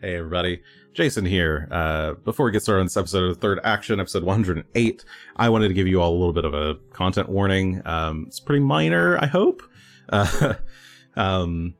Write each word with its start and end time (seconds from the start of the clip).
Hey, 0.00 0.14
everybody. 0.14 0.62
Jason 0.94 1.24
here. 1.24 1.66
Uh, 1.72 2.12
before 2.12 2.46
we 2.46 2.52
get 2.52 2.62
started 2.62 2.82
on 2.82 2.86
this 2.86 2.96
episode 2.96 3.24
of 3.24 3.34
the 3.34 3.40
Third 3.40 3.58
Action, 3.64 3.98
episode 3.98 4.22
108, 4.22 5.04
I 5.34 5.48
wanted 5.48 5.66
to 5.66 5.74
give 5.74 5.88
you 5.88 6.00
all 6.00 6.12
a 6.12 6.16
little 6.16 6.32
bit 6.32 6.44
of 6.44 6.54
a 6.54 6.76
content 6.92 7.28
warning. 7.28 7.82
Um, 7.84 8.26
it's 8.28 8.38
pretty 8.38 8.62
minor, 8.62 9.18
I 9.20 9.26
hope. 9.26 9.60
Uh, 10.08 10.54
um, 11.16 11.74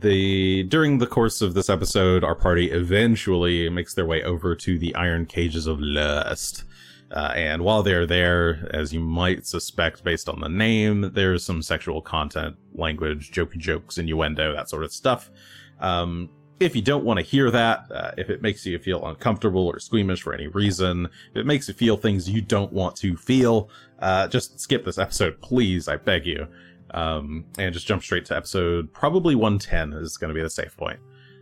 the 0.00 0.64
during 0.64 0.98
the 0.98 1.06
course 1.06 1.40
of 1.40 1.54
this 1.54 1.70
episode, 1.70 2.24
our 2.24 2.34
party 2.34 2.72
eventually 2.72 3.68
makes 3.68 3.94
their 3.94 4.06
way 4.06 4.24
over 4.24 4.56
to 4.56 4.76
the 4.76 4.92
Iron 4.96 5.24
Cages 5.24 5.68
of 5.68 5.78
Lust. 5.78 6.64
Uh, 7.12 7.32
and 7.36 7.62
while 7.62 7.84
they're 7.84 8.04
there, 8.04 8.68
as 8.74 8.92
you 8.92 8.98
might 8.98 9.46
suspect 9.46 10.02
based 10.02 10.28
on 10.28 10.40
the 10.40 10.48
name, 10.48 11.12
there's 11.14 11.44
some 11.44 11.62
sexual 11.62 12.02
content, 12.02 12.56
language, 12.74 13.30
jokey 13.30 13.58
jokes, 13.58 13.96
innuendo, 13.96 14.52
that 14.52 14.68
sort 14.68 14.82
of 14.82 14.92
stuff. 14.92 15.30
Um, 15.78 16.30
if 16.60 16.74
you 16.74 16.82
don't 16.82 17.04
want 17.04 17.18
to 17.18 17.24
hear 17.24 17.50
that, 17.50 17.90
uh, 17.90 18.12
if 18.16 18.30
it 18.30 18.42
makes 18.42 18.66
you 18.66 18.78
feel 18.78 19.06
uncomfortable 19.06 19.66
or 19.66 19.78
squeamish 19.78 20.22
for 20.22 20.34
any 20.34 20.48
reason, 20.48 21.06
if 21.30 21.36
it 21.36 21.46
makes 21.46 21.68
you 21.68 21.74
feel 21.74 21.96
things 21.96 22.28
you 22.28 22.40
don't 22.40 22.72
want 22.72 22.96
to 22.96 23.16
feel, 23.16 23.70
uh, 24.00 24.28
just 24.28 24.58
skip 24.58 24.84
this 24.84 24.98
episode, 24.98 25.40
please. 25.40 25.88
I 25.88 25.96
beg 25.96 26.26
you. 26.26 26.46
Um, 26.90 27.44
and 27.58 27.74
just 27.74 27.86
jump 27.86 28.02
straight 28.02 28.24
to 28.26 28.36
episode 28.36 28.90
probably 28.94 29.34
110 29.34 29.92
is 29.92 30.16
going 30.16 30.28
to 30.28 30.34
be 30.34 30.40
the 30.40 30.48
safe 30.48 30.74
point. 30.76 30.98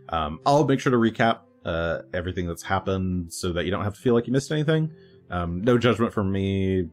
Um, 0.09 0.39
I'll 0.45 0.65
make 0.65 0.81
sure 0.81 0.91
to 0.91 0.97
recap 0.97 1.39
uh, 1.63 2.01
everything 2.13 2.47
that's 2.47 2.63
happened 2.63 3.31
so 3.31 3.53
that 3.53 3.65
you 3.65 3.71
don't 3.71 3.83
have 3.83 3.93
to 3.93 4.01
feel 4.01 4.13
like 4.13 4.27
you 4.27 4.33
missed 4.33 4.51
anything. 4.51 4.91
Um, 5.29 5.61
no 5.61 5.77
judgment 5.77 6.13
from 6.13 6.31
me. 6.31 6.89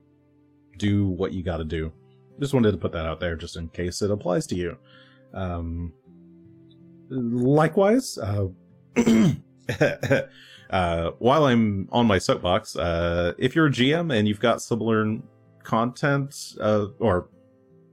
Do 0.79 1.07
what 1.07 1.33
you 1.33 1.43
got 1.43 1.59
to 1.59 1.65
do. 1.65 1.93
Just 2.41 2.55
wanted 2.55 2.73
to 2.73 2.79
put 2.79 2.93
that 2.93 3.07
out 3.07 3.21
there 3.21 3.37
just 3.37 3.57
in 3.57 3.69
case 3.69 4.03
it 4.03 4.11
applies 4.11 4.47
to 4.49 4.57
you. 4.57 4.77
Um, 5.33 5.93
likewise, 7.09 8.19
uh, 8.19 8.47
uh, 10.71 11.11
while 11.19 11.45
I'm 11.45 11.89
on 11.93 12.07
my 12.07 12.19
soapbox, 12.19 12.77
uh, 12.77 13.33
if 13.39 13.55
you're 13.55 13.67
a 13.67 13.71
GM 13.71 14.15
and 14.15 14.29
you've 14.29 14.41
got 14.41 14.63
similar 14.63 15.19
content, 15.63 16.55
uh, 16.61 16.87
or 16.99 17.29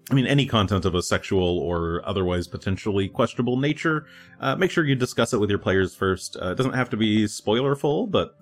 I 0.10 0.14
mean, 0.14 0.28
any 0.28 0.46
content 0.46 0.86
of 0.86 0.96
a 0.96 1.02
sexual 1.02 1.60
or 1.60 2.02
otherwise 2.06 2.48
potentially 2.48 3.08
questionable 3.08 3.58
nature, 3.58 4.08
uh, 4.40 4.56
make 4.56 4.72
sure 4.72 4.84
you 4.86 4.96
discuss 4.96 5.34
it 5.34 5.40
with 5.40 5.50
your 5.50 5.60
players 5.60 5.96
first. 5.96 6.36
Uh, 6.42 6.52
it 6.52 6.56
doesn't 6.56 6.74
have 6.74 6.90
to 6.90 6.98
be 6.98 7.26
spoilerful, 7.26 8.08
but 8.08 8.36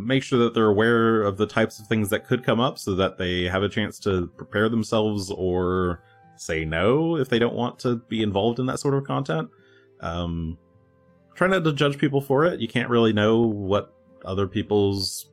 make 0.00 0.24
sure 0.24 0.40
that 0.40 0.54
they're 0.54 0.68
aware 0.68 1.22
of 1.22 1.36
the 1.36 1.46
types 1.46 1.78
of 1.78 1.86
things 1.86 2.10
that 2.10 2.26
could 2.26 2.42
come 2.42 2.58
up 2.58 2.78
so 2.78 2.96
that 2.96 3.16
they 3.16 3.44
have 3.44 3.62
a 3.62 3.68
chance 3.68 3.98
to 4.00 4.26
prepare 4.36 4.68
themselves 4.68 5.30
or 5.30 6.02
say 6.36 6.64
no 6.64 7.16
if 7.16 7.28
they 7.28 7.38
don't 7.38 7.54
want 7.54 7.78
to 7.78 7.96
be 8.08 8.22
involved 8.22 8.58
in 8.58 8.66
that 8.66 8.80
sort 8.80 8.94
of 8.94 9.04
content. 9.04 9.48
Um, 10.02 10.58
try 11.34 11.48
not 11.48 11.64
to 11.64 11.72
judge 11.72 11.98
people 11.98 12.20
for 12.20 12.44
it. 12.44 12.60
You 12.60 12.68
can't 12.68 12.88
really 12.88 13.12
know 13.12 13.40
what 13.40 13.94
other 14.24 14.46
people's 14.46 15.30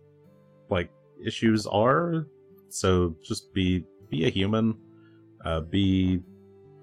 like 0.69 0.89
issues 1.23 1.65
are, 1.67 2.25
so 2.69 3.15
just 3.23 3.53
be 3.53 3.83
be 4.09 4.25
a 4.25 4.29
human. 4.29 4.77
Uh, 5.43 5.61
be 5.61 6.21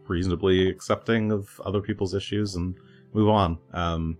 reasonably 0.08 0.68
accepting 0.68 1.30
of 1.30 1.60
other 1.64 1.80
people's 1.80 2.14
issues 2.14 2.54
and 2.54 2.74
move 3.12 3.28
on. 3.28 3.58
Um, 3.72 4.16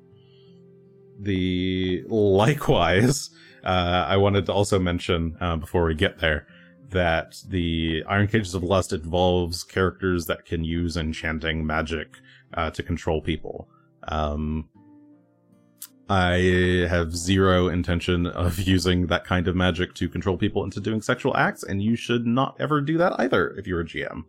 the 1.21 2.05
likewise, 2.09 3.31
uh, 3.65 4.05
I 4.09 4.17
wanted 4.17 4.47
to 4.47 4.53
also 4.53 4.79
mention 4.79 5.37
uh, 5.41 5.57
before 5.57 5.85
we 5.85 5.95
get 5.95 6.19
there 6.19 6.47
that 6.91 7.37
the 7.49 8.05
Iron 8.09 8.29
Cages 8.29 8.55
of 8.55 8.63
Lust 8.63 8.93
involves 8.93 9.65
characters 9.65 10.27
that 10.27 10.45
can 10.45 10.63
use 10.65 10.97
enchanting 10.97 11.67
magic 11.67 12.17
uh, 12.57 12.71
to 12.71 12.83
control 12.83 13.21
people. 13.21 13.69
Um, 14.09 14.69
I 16.09 16.87
have 16.89 17.17
zero 17.17 17.69
intention 17.69 18.27
of 18.27 18.59
using 18.67 19.07
that 19.09 19.25
kind 19.25 19.49
of 19.49 19.57
magic 19.57 19.95
to 19.95 20.09
control 20.09 20.37
people 20.37 20.65
into 20.65 20.81
doing 20.81 21.03
sexual 21.03 21.37
acts, 21.37 21.63
and 21.63 21.83
you 21.83 21.97
should 21.97 22.27
not 22.27 22.57
ever 22.61 22.81
do 22.81 22.97
that 22.99 23.19
either 23.19 23.51
if 23.51 23.67
you're 23.67 23.81
a 23.81 23.85
GM 23.85 24.25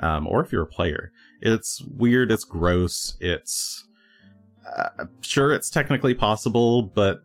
um, 0.00 0.26
or 0.26 0.40
if 0.42 0.52
you're 0.52 0.62
a 0.62 0.66
player. 0.66 1.12
It's 1.40 1.82
weird, 1.82 2.30
it's 2.30 2.44
gross, 2.44 3.16
it's. 3.20 3.84
Uh, 4.66 5.04
sure, 5.20 5.52
it's 5.52 5.70
technically 5.70 6.14
possible, 6.14 6.82
but 6.82 7.22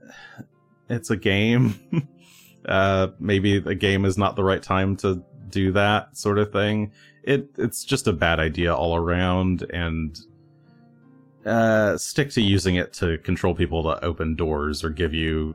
it's 0.88 1.10
a 1.10 1.16
game. 1.16 2.08
uh, 2.68 3.08
maybe 3.18 3.58
the 3.58 3.74
game 3.74 4.04
is 4.04 4.18
not 4.18 4.36
the 4.36 4.44
right 4.44 4.62
time 4.62 4.96
to 4.96 5.22
do 5.50 5.72
that 5.72 6.16
sort 6.16 6.38
of 6.38 6.52
thing. 6.52 6.92
It 7.26 7.50
it's 7.58 7.84
just 7.84 8.06
a 8.06 8.12
bad 8.12 8.40
idea 8.40 8.74
all 8.74 8.96
around, 8.96 9.66
and 9.70 10.16
uh, 11.44 11.96
stick 11.96 12.30
to 12.30 12.40
using 12.40 12.76
it 12.76 12.92
to 12.94 13.18
control 13.18 13.54
people 13.54 13.82
to 13.82 14.04
open 14.04 14.34
doors 14.34 14.82
or 14.82 14.90
give 14.90 15.12
you 15.12 15.54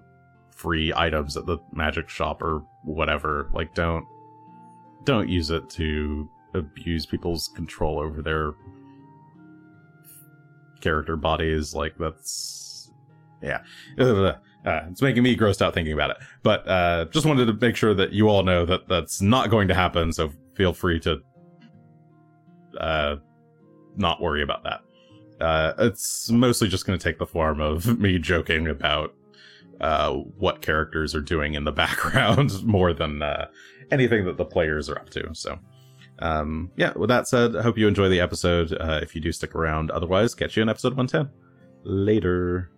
free 0.55 0.93
items 0.95 1.35
at 1.35 1.45
the 1.45 1.57
magic 1.73 2.07
shop 2.09 2.41
or 2.41 2.63
whatever. 2.83 3.49
Like, 3.53 3.73
don't 3.73 4.05
don't 5.03 5.29
use 5.29 5.49
it 5.49 5.69
to 5.71 6.29
abuse 6.53 7.05
people's 7.05 7.49
control 7.55 7.99
over 7.99 8.21
their 8.21 8.53
character 10.81 11.15
bodies. 11.15 11.73
Like, 11.73 11.97
that's 11.97 12.91
yeah. 13.41 13.61
Uh, 14.63 14.81
it's 14.91 15.01
making 15.01 15.23
me 15.23 15.35
grossed 15.35 15.59
out 15.59 15.73
thinking 15.73 15.91
about 15.91 16.11
it. 16.11 16.17
But 16.43 16.67
uh, 16.67 17.05
just 17.05 17.25
wanted 17.25 17.47
to 17.47 17.53
make 17.53 17.75
sure 17.75 17.95
that 17.95 18.11
you 18.11 18.29
all 18.29 18.43
know 18.43 18.63
that 18.67 18.87
that's 18.87 19.19
not 19.19 19.49
going 19.49 19.67
to 19.69 19.73
happen. 19.73 20.13
So 20.13 20.31
feel 20.53 20.71
free 20.71 20.99
to 20.99 21.19
uh, 22.79 23.17
not 23.95 24.21
worry 24.21 24.43
about 24.43 24.63
that. 24.63 24.81
Uh, 25.39 25.73
it's 25.79 26.29
mostly 26.29 26.67
just 26.67 26.85
going 26.85 26.97
to 26.97 27.03
take 27.03 27.17
the 27.17 27.25
form 27.25 27.59
of 27.59 27.99
me 27.99 28.19
joking 28.19 28.67
about 28.67 29.13
uh, 29.79 30.11
what 30.37 30.61
characters 30.61 31.15
are 31.15 31.21
doing 31.21 31.55
in 31.55 31.63
the 31.63 31.71
background 31.83 32.63
more 32.65 32.93
than 32.93 33.21
uh, 33.21 33.47
anything 33.91 34.25
that 34.25 34.37
the 34.37 34.45
players 34.45 34.89
are 34.89 34.99
up 34.99 35.09
to. 35.09 35.27
So, 35.33 35.57
um, 36.19 36.71
yeah, 36.77 36.93
with 36.95 37.09
that 37.09 37.27
said, 37.27 37.55
I 37.55 37.63
hope 37.63 37.77
you 37.77 37.87
enjoy 37.87 38.07
the 38.09 38.19
episode. 38.19 38.73
Uh, 38.73 38.99
if 39.01 39.15
you 39.15 39.21
do 39.21 39.31
stick 39.31 39.55
around, 39.55 39.89
otherwise, 39.91 40.35
catch 40.35 40.55
you 40.55 40.63
in 40.63 40.69
episode 40.69 40.95
110. 40.95 41.29
Later. 41.83 42.71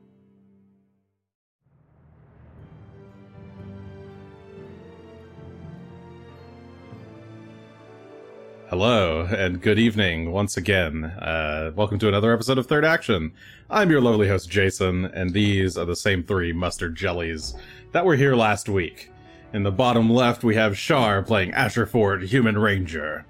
Hello 8.73 9.27
and 9.29 9.61
good 9.61 9.77
evening 9.77 10.31
once 10.31 10.57
again. 10.57 11.05
Uh, 11.05 11.71
welcome 11.75 11.99
to 11.99 12.07
another 12.07 12.33
episode 12.33 12.57
of 12.57 12.65
Third 12.65 12.83
Action. 12.83 13.31
I'm 13.69 13.91
your 13.91 14.01
lovely 14.01 14.27
host 14.27 14.49
Jason, 14.49 15.05
and 15.05 15.31
these 15.31 15.77
are 15.77 15.85
the 15.85 15.95
same 15.95 16.23
three 16.23 16.53
mustard 16.53 16.95
jellies 16.95 17.53
that 17.91 18.03
were 18.03 18.15
here 18.15 18.35
last 18.35 18.67
week. 18.67 19.11
In 19.53 19.61
the 19.61 19.71
bottom 19.71 20.09
left, 20.09 20.43
we 20.43 20.55
have 20.55 20.75
Shar 20.75 21.21
playing 21.21 21.51
Asherford, 21.51 22.23
Human 22.23 22.57
Ranger. 22.57 23.27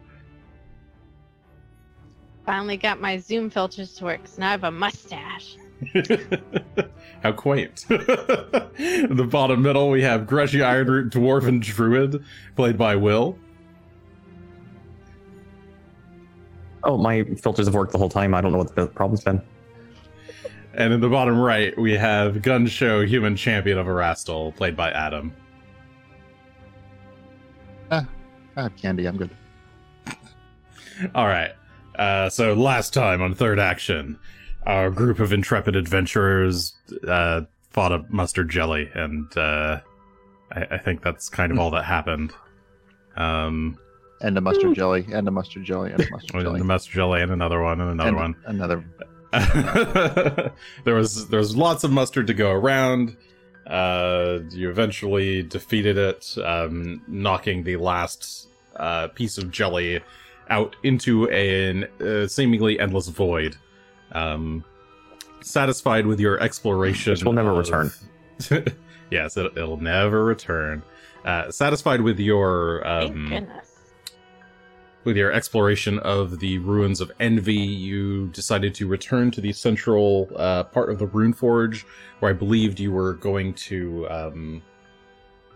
Finally 2.46 2.78
got 2.78 3.02
my 3.02 3.18
zoom 3.18 3.50
filters 3.50 3.96
to 3.96 4.06
work, 4.06 4.22
so 4.26 4.40
now 4.40 4.48
I 4.48 4.52
have 4.52 4.64
a 4.64 4.72
mustache. 4.72 5.58
How 7.22 7.34
quaint. 7.34 7.86
In 7.90 9.18
the 9.18 9.28
bottom 9.30 9.62
middle, 9.62 9.90
we 9.90 10.04
have 10.04 10.22
Greshy 10.22 10.62
Ironroot 10.62 11.10
Dwarven 11.10 11.60
Druid, 11.60 12.24
played 12.56 12.78
by 12.78 12.96
Will. 12.96 13.38
Oh, 16.84 16.98
my 16.98 17.24
filters 17.24 17.66
have 17.68 17.76
worked 17.76 17.92
the 17.92 17.98
whole 17.98 18.10
time. 18.10 18.34
I 18.34 18.42
don't 18.42 18.52
know 18.52 18.58
what 18.58 18.76
the 18.76 18.88
problem's 18.88 19.24
been. 19.24 19.42
And 20.74 20.92
in 20.92 21.02
the 21.02 21.10
bottom 21.10 21.40
right, 21.40 21.78
we 21.78 21.94
have 21.94 22.42
Gun 22.42 22.66
Show 22.66 23.06
Human 23.06 23.36
Champion 23.36 23.78
of 23.78 23.86
Erastil, 23.86 24.56
played 24.56 24.76
by 24.76 24.92
Adam. 24.92 25.34
Ah, 27.92 28.08
I 28.56 28.64
have 28.64 28.76
candy. 28.76 29.06
I'm 29.06 29.18
good. 29.18 29.30
All 31.16 31.28
right. 31.28 31.52
Uh, 31.96 32.30
so 32.30 32.54
last 32.54 32.94
time 32.94 33.22
on 33.22 33.36
Third 33.36 33.60
Action, 33.60 34.18
our 34.66 34.90
group 34.90 35.20
of 35.20 35.32
intrepid 35.32 35.76
adventurers 35.76 36.74
uh, 37.08 37.42
fought 37.70 37.92
a 37.92 38.04
mustard 38.10 38.50
jelly, 38.50 38.90
and 38.96 39.36
uh, 39.38 39.80
I, 40.52 40.62
I 40.72 40.78
think 40.80 41.02
that's 41.04 41.30
kind 41.30 41.52
of 41.52 41.60
all 41.60 41.70
that 41.72 41.86
happened. 41.86 42.34
Um, 43.16 43.78
And 44.24 44.38
a 44.38 44.42
mustard 44.42 44.74
jelly, 44.76 45.06
and 45.12 45.28
a 45.28 45.32
mustard 45.32 45.66
jelly, 45.66 45.92
and 45.92 46.00
a 46.02 46.10
mustard 46.10 46.36
and 46.36 46.44
jelly. 46.46 46.62
mustard 46.64 46.94
jelly, 46.96 47.22
and 47.22 47.32
another 47.32 47.62
one, 47.62 47.80
and 47.82 47.92
another 47.92 48.10
and 48.10 48.18
one. 48.18 48.36
Another. 48.46 48.84
there 50.86 50.96
was 50.96 51.28
there 51.28 51.40
was 51.40 51.56
lots 51.56 51.84
of 51.84 51.92
mustard 51.92 52.28
to 52.28 52.34
go 52.34 52.52
around. 52.52 53.18
Uh, 53.68 54.40
you 54.52 54.70
eventually 54.70 55.44
defeated 55.44 55.98
it, 55.98 56.36
um, 56.44 57.02
knocking 57.08 57.64
the 57.64 57.78
last 57.78 58.48
uh, 58.76 59.08
piece 59.10 59.38
of 59.38 59.52
jelly 59.52 60.02
out 60.50 60.76
into 60.84 61.30
an 61.30 61.86
uh, 62.02 62.28
seemingly 62.28 62.80
endless 62.80 63.08
void. 63.08 63.56
Um, 64.12 64.64
satisfied 65.42 66.06
with 66.06 66.20
your 66.20 66.40
exploration, 66.40 67.12
Which 67.12 67.24
will 67.24 67.34
never 67.34 67.52
of- 67.52 67.58
return. 67.58 67.92
yes, 69.12 69.36
it, 69.38 69.52
it'll 69.58 69.78
never 69.82 70.24
return. 70.24 70.84
Uh, 71.26 71.50
satisfied 71.52 72.02
with 72.02 72.20
your 72.20 72.82
Thank 72.84 73.12
um, 73.16 73.30
goodness. 73.30 73.73
With 75.04 75.18
your 75.18 75.32
exploration 75.32 76.00
of 76.00 76.40
the 76.40 76.58
ruins 76.60 77.02
of 77.02 77.12
Envy, 77.20 77.54
you 77.54 78.28
decided 78.30 78.74
to 78.76 78.88
return 78.88 79.32
to 79.32 79.42
the 79.42 79.54
central 79.54 80.30
uh, 80.36 80.64
part 80.64 80.90
of 80.90 81.00
the 81.00 81.08
Rune 81.08 81.34
Forge, 81.34 81.86
where 82.20 82.32
I 82.32 82.34
believed 82.34 82.80
you 82.80 82.92
were 82.92 83.14
going 83.14 83.54
to. 83.56 84.08
Um, 84.10 84.62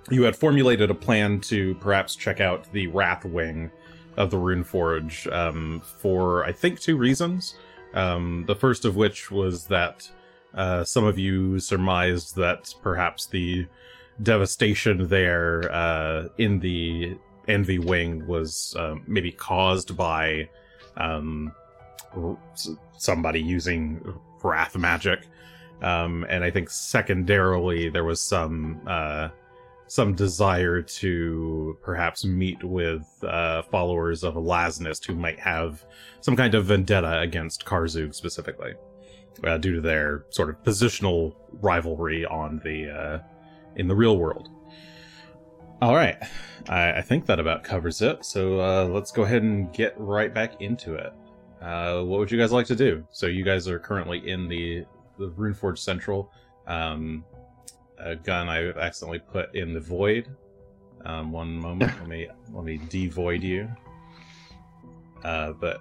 you 0.09 0.23
had 0.23 0.35
formulated 0.35 0.89
a 0.89 0.95
plan 0.95 1.41
to 1.41 1.75
perhaps 1.75 2.15
check 2.15 2.39
out 2.39 2.71
the 2.71 2.87
Wrath 2.87 3.25
Wing 3.25 3.69
of 4.15 4.31
the 4.31 4.37
Rune 4.37 4.63
Forge 4.63 5.27
um, 5.27 5.81
for, 5.99 6.45
I 6.45 6.51
think, 6.51 6.79
two 6.79 6.97
reasons. 6.97 7.55
Um, 7.93 8.45
the 8.47 8.55
first 8.55 8.85
of 8.85 8.95
which 8.95 9.31
was 9.31 9.65
that 9.67 10.09
uh, 10.53 10.83
some 10.83 11.03
of 11.03 11.19
you 11.19 11.59
surmised 11.59 12.35
that 12.35 12.73
perhaps 12.81 13.25
the 13.25 13.67
devastation 14.23 15.07
there 15.07 15.71
uh, 15.71 16.27
in 16.37 16.59
the 16.59 17.17
Envy 17.47 17.79
Wing 17.79 18.25
was 18.27 18.75
um, 18.77 19.03
maybe 19.07 19.31
caused 19.31 19.95
by 19.95 20.49
um, 20.97 21.51
somebody 22.97 23.41
using 23.41 24.01
wrath 24.43 24.77
magic. 24.77 25.19
Um, 25.81 26.25
and 26.29 26.43
I 26.43 26.49
think 26.49 26.69
secondarily 26.69 27.89
there 27.89 28.03
was 28.03 28.19
some 28.19 28.81
uh, 28.87 29.29
some 29.87 30.13
desire 30.13 30.81
to 30.81 31.77
perhaps 31.81 32.25
meet 32.25 32.61
with 32.63 33.07
uh, 33.23 33.61
followers 33.63 34.23
of 34.23 34.35
Alaznist 34.35 35.05
who 35.05 35.15
might 35.15 35.39
have 35.39 35.85
some 36.19 36.35
kind 36.35 36.55
of 36.55 36.65
vendetta 36.65 37.19
against 37.19 37.65
Karzoug 37.65 38.13
specifically, 38.13 38.73
uh, 39.45 39.57
due 39.57 39.75
to 39.75 39.81
their 39.81 40.25
sort 40.29 40.49
of 40.49 40.61
positional 40.63 41.35
rivalry 41.61 42.25
on 42.25 42.59
the 42.63 42.89
uh, 42.89 43.19
in 43.75 43.87
the 43.87 43.95
real 43.95 44.17
world. 44.17 44.49
All 45.79 45.93
right, 45.93 46.17
I, 46.69 46.93
I 46.93 47.01
think 47.01 47.27
that 47.27 47.39
about 47.39 47.63
covers 47.63 48.01
it. 48.01 48.25
So 48.25 48.59
uh, 48.59 48.85
let's 48.85 49.11
go 49.11 49.23
ahead 49.23 49.43
and 49.43 49.71
get 49.73 49.93
right 49.97 50.33
back 50.33 50.59
into 50.59 50.95
it. 50.95 51.13
Uh, 51.61 52.01
what 52.01 52.19
would 52.19 52.31
you 52.31 52.37
guys 52.37 52.51
like 52.51 52.65
to 52.67 52.75
do? 52.75 53.05
So 53.11 53.27
you 53.27 53.43
guys 53.43 53.67
are 53.67 53.77
currently 53.77 54.27
in 54.27 54.47
the 54.47 54.85
the 55.19 55.29
Runeforge 55.29 55.77
Central. 55.77 56.31
Um, 56.65 57.23
a 57.99 58.15
gun 58.15 58.49
I 58.49 58.69
accidentally 58.71 59.19
put 59.19 59.53
in 59.55 59.73
the 59.73 59.79
void. 59.79 60.29
Um, 61.05 61.31
one 61.31 61.55
moment, 61.55 61.91
let 61.99 62.07
me 62.07 62.27
let 62.53 62.63
me 62.63 62.79
devoid 62.89 63.43
you. 63.43 63.69
Uh, 65.23 65.51
but 65.53 65.79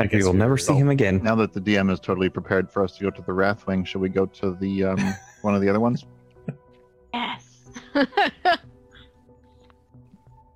And 0.00 0.10
guess 0.10 0.22
we 0.22 0.26
will 0.26 0.34
never 0.34 0.56
see 0.58 0.74
him 0.74 0.90
again. 0.90 1.22
Now 1.22 1.36
that 1.36 1.52
the 1.52 1.60
DM 1.60 1.90
is 1.92 2.00
totally 2.00 2.28
prepared 2.28 2.70
for 2.70 2.82
us 2.82 2.96
to 2.96 3.04
go 3.04 3.10
to 3.10 3.22
the 3.22 3.32
Wrathwing, 3.32 3.86
should 3.86 4.00
we 4.00 4.08
go 4.08 4.26
to 4.26 4.56
the 4.60 4.84
um, 4.84 5.14
one 5.42 5.54
of 5.54 5.60
the 5.60 5.68
other 5.68 5.80
ones? 5.80 6.04
Yes. 7.12 7.70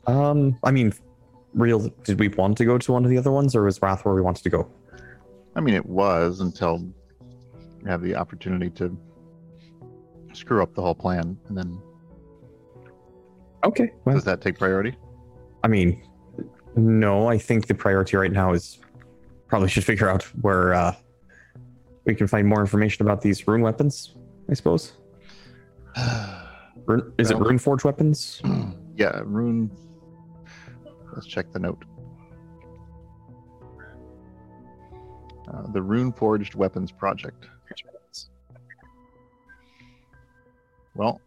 Um, 0.08 0.58
I 0.64 0.70
mean, 0.70 0.92
real. 1.54 1.88
Did 2.04 2.18
we 2.18 2.28
want 2.28 2.56
to 2.58 2.64
go 2.64 2.78
to 2.78 2.92
one 2.92 3.04
of 3.04 3.10
the 3.10 3.18
other 3.18 3.30
ones, 3.30 3.54
or 3.54 3.64
was 3.64 3.80
Wrath 3.80 4.04
where 4.04 4.14
we 4.14 4.22
wanted 4.22 4.42
to 4.42 4.50
go? 4.50 4.68
I 5.54 5.60
mean, 5.60 5.74
it 5.74 5.86
was 5.86 6.40
until 6.40 6.78
we 7.82 7.90
have 7.90 8.02
the 8.02 8.16
opportunity 8.16 8.70
to 8.70 8.96
screw 10.32 10.62
up 10.62 10.74
the 10.74 10.82
whole 10.82 10.94
plan, 10.94 11.38
and 11.48 11.56
then 11.56 11.80
Okay. 13.64 13.90
Well, 14.04 14.14
does 14.14 14.24
that 14.24 14.40
take 14.40 14.58
priority? 14.58 14.96
I 15.64 15.68
mean, 15.68 16.02
no. 16.76 17.28
I 17.28 17.38
think 17.38 17.66
the 17.66 17.74
priority 17.74 18.16
right 18.16 18.32
now 18.32 18.52
is 18.52 18.78
probably 19.48 19.68
should 19.68 19.84
figure 19.84 20.08
out 20.08 20.22
where 20.42 20.74
uh, 20.74 20.94
we 22.04 22.14
can 22.14 22.26
find 22.26 22.46
more 22.46 22.60
information 22.60 23.04
about 23.04 23.20
these 23.20 23.46
rune 23.48 23.62
weapons. 23.62 24.14
I 24.48 24.54
suppose. 24.54 24.92
Rune, 26.86 27.12
is 27.18 27.30
it 27.30 27.36
rune 27.36 27.58
forge 27.58 27.84
weapons? 27.84 28.40
yeah, 28.96 29.20
rune. 29.24 29.70
Let's 31.14 31.26
check 31.26 31.52
the 31.52 31.58
note. 31.58 31.84
Uh, 35.48 35.62
the 35.72 35.80
Rune 35.80 36.12
Forged 36.12 36.54
Weapons 36.54 36.92
Project. 36.92 37.46
Well, 40.94 41.20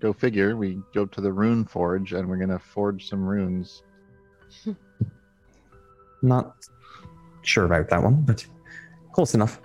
go 0.00 0.12
figure. 0.12 0.56
We 0.56 0.82
go 0.92 1.06
to 1.06 1.20
the 1.20 1.32
Rune 1.32 1.64
Forge 1.64 2.12
and 2.12 2.28
we're 2.28 2.36
gonna 2.36 2.58
forge 2.58 3.08
some 3.08 3.24
runes. 3.24 3.82
Not 6.22 6.56
sure 7.42 7.64
about 7.64 7.88
that 7.90 8.02
one, 8.02 8.22
but 8.22 8.44
close 9.12 9.34
enough. 9.34 9.60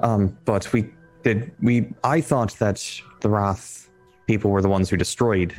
Um, 0.00 0.36
but 0.44 0.70
we 0.72 0.90
did 1.22 1.52
we 1.62 1.92
I 2.04 2.20
thought 2.20 2.52
that 2.58 3.00
the 3.20 3.28
Wrath 3.28 3.90
people 4.26 4.50
were 4.50 4.62
the 4.62 4.68
ones 4.68 4.90
who 4.90 4.96
destroyed 4.96 5.54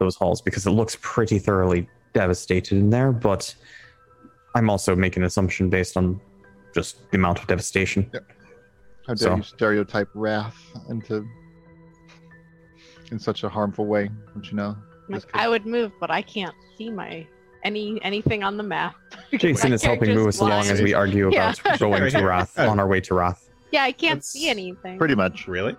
those 0.00 0.16
halls 0.16 0.40
because 0.42 0.66
it 0.66 0.70
looks 0.70 0.96
pretty 1.00 1.38
thoroughly 1.38 1.88
devastated 2.12 2.76
in 2.78 2.90
there, 2.90 3.12
but 3.12 3.54
I'm 4.56 4.68
also 4.68 4.96
making 4.96 5.22
an 5.22 5.26
assumption 5.28 5.70
based 5.70 5.96
on 5.96 6.20
just 6.74 7.08
the 7.12 7.18
amount 7.18 7.38
of 7.38 7.46
devastation. 7.46 8.10
How 9.06 9.14
dare 9.14 9.16
So- 9.16 9.36
you 9.36 9.42
stereotype 9.44 10.08
wrath 10.14 10.56
into 10.88 11.24
in 13.12 13.18
such 13.18 13.44
a 13.44 13.48
harmful 13.48 13.86
way? 13.86 14.10
Don't 14.34 14.50
you 14.50 14.56
know? 14.56 14.76
Like, 15.08 15.20
Just 15.22 15.28
'cause- 15.32 15.40
I 15.44 15.48
would 15.48 15.66
move, 15.66 15.92
but 16.00 16.10
I 16.10 16.22
can't 16.22 16.54
see 16.76 16.90
my 16.90 17.26
any 17.62 18.02
anything 18.02 18.42
on 18.42 18.56
the 18.56 18.62
map. 18.62 18.94
Jason 19.36 19.72
is 19.74 19.82
helping 19.82 20.08
move 20.14 20.16
character's 20.16 20.36
us 20.36 20.40
along 20.40 20.66
as 20.68 20.80
we 20.80 20.94
argue 20.94 21.30
Yeah. 21.30 21.52
about 21.60 21.78
going 21.78 22.10
to 22.10 22.10
here. 22.18 22.26
Wrath 22.28 22.58
on 22.58 22.80
our 22.80 22.86
way 22.88 23.00
to 23.02 23.14
Wrath. 23.14 23.50
Yeah, 23.70 23.82
I 23.82 23.92
can't 23.92 24.16
That's 24.20 24.28
see 24.28 24.48
anything. 24.48 24.96
Pretty 24.98 25.14
much. 25.14 25.46
really, 25.46 25.76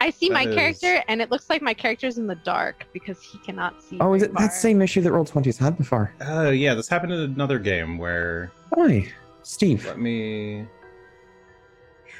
I 0.00 0.10
see 0.10 0.30
my 0.30 0.44
that 0.44 0.50
is- 0.50 0.56
character, 0.80 1.04
and 1.08 1.20
it 1.20 1.30
looks 1.30 1.50
like 1.50 1.60
my 1.62 1.74
character's 1.74 2.18
in 2.18 2.26
the 2.26 2.36
dark 2.36 2.86
because 2.92 3.20
he 3.22 3.38
cannot 3.38 3.82
see. 3.82 3.98
Oh, 4.00 4.14
is 4.14 4.22
very 4.22 4.32
it 4.32 4.38
that 4.38 4.52
same 4.52 4.80
issue 4.80 5.00
that 5.02 5.10
Roll20's 5.12 5.58
had 5.58 5.76
before? 5.76 6.12
uh, 6.26 6.50
yeah, 6.50 6.74
this 6.74 6.88
happened 6.88 7.12
in 7.12 7.20
another 7.20 7.58
game 7.58 7.98
where 7.98 8.52
Hi, 8.76 9.08
Steve. 9.42 9.84
Let 9.86 9.98
me 9.98 10.66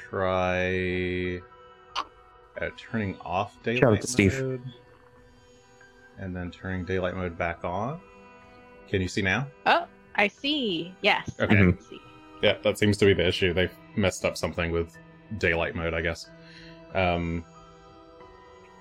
try 0.09 1.39
uh, 2.59 2.69
turning 2.77 3.17
off 3.21 3.55
daylight 3.63 3.79
Shout 3.81 3.93
out 3.93 4.01
to 4.01 4.07
Steve. 4.07 4.41
mode, 4.41 4.61
and 6.17 6.35
then 6.35 6.51
turning 6.51 6.85
daylight 6.85 7.15
mode 7.15 7.37
back 7.37 7.63
on. 7.63 7.99
Can 8.89 9.01
you 9.01 9.07
see 9.07 9.21
now? 9.21 9.47
Oh, 9.65 9.85
I 10.15 10.27
see. 10.27 10.93
Yes, 11.01 11.29
Okay. 11.39 11.53
I 11.53 11.57
can 11.57 11.79
see. 11.79 11.99
Yeah, 12.41 12.57
that 12.63 12.77
seems 12.77 12.97
to 12.97 13.05
be 13.05 13.13
the 13.13 13.27
issue. 13.27 13.53
They've 13.53 13.73
messed 13.95 14.25
up 14.25 14.35
something 14.37 14.71
with 14.71 14.97
daylight 15.37 15.75
mode, 15.75 15.93
I 15.93 16.01
guess. 16.01 16.29
Um, 16.95 17.45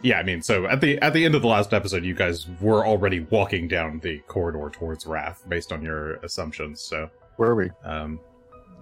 yeah, 0.02 0.18
I 0.18 0.22
mean, 0.22 0.42
so 0.42 0.66
at 0.66 0.80
the 0.80 0.98
at 1.00 1.12
the 1.12 1.24
end 1.24 1.34
of 1.34 1.42
the 1.42 1.48
last 1.48 1.72
episode, 1.74 2.04
you 2.04 2.14
guys 2.14 2.46
were 2.60 2.86
already 2.86 3.20
walking 3.30 3.68
down 3.68 3.98
the 4.00 4.18
corridor 4.28 4.70
towards 4.70 5.06
Wrath, 5.06 5.44
based 5.48 5.72
on 5.72 5.82
your 5.82 6.14
assumptions. 6.16 6.80
So, 6.80 7.10
Where 7.36 7.50
are 7.50 7.54
we? 7.54 7.70
um, 7.84 8.20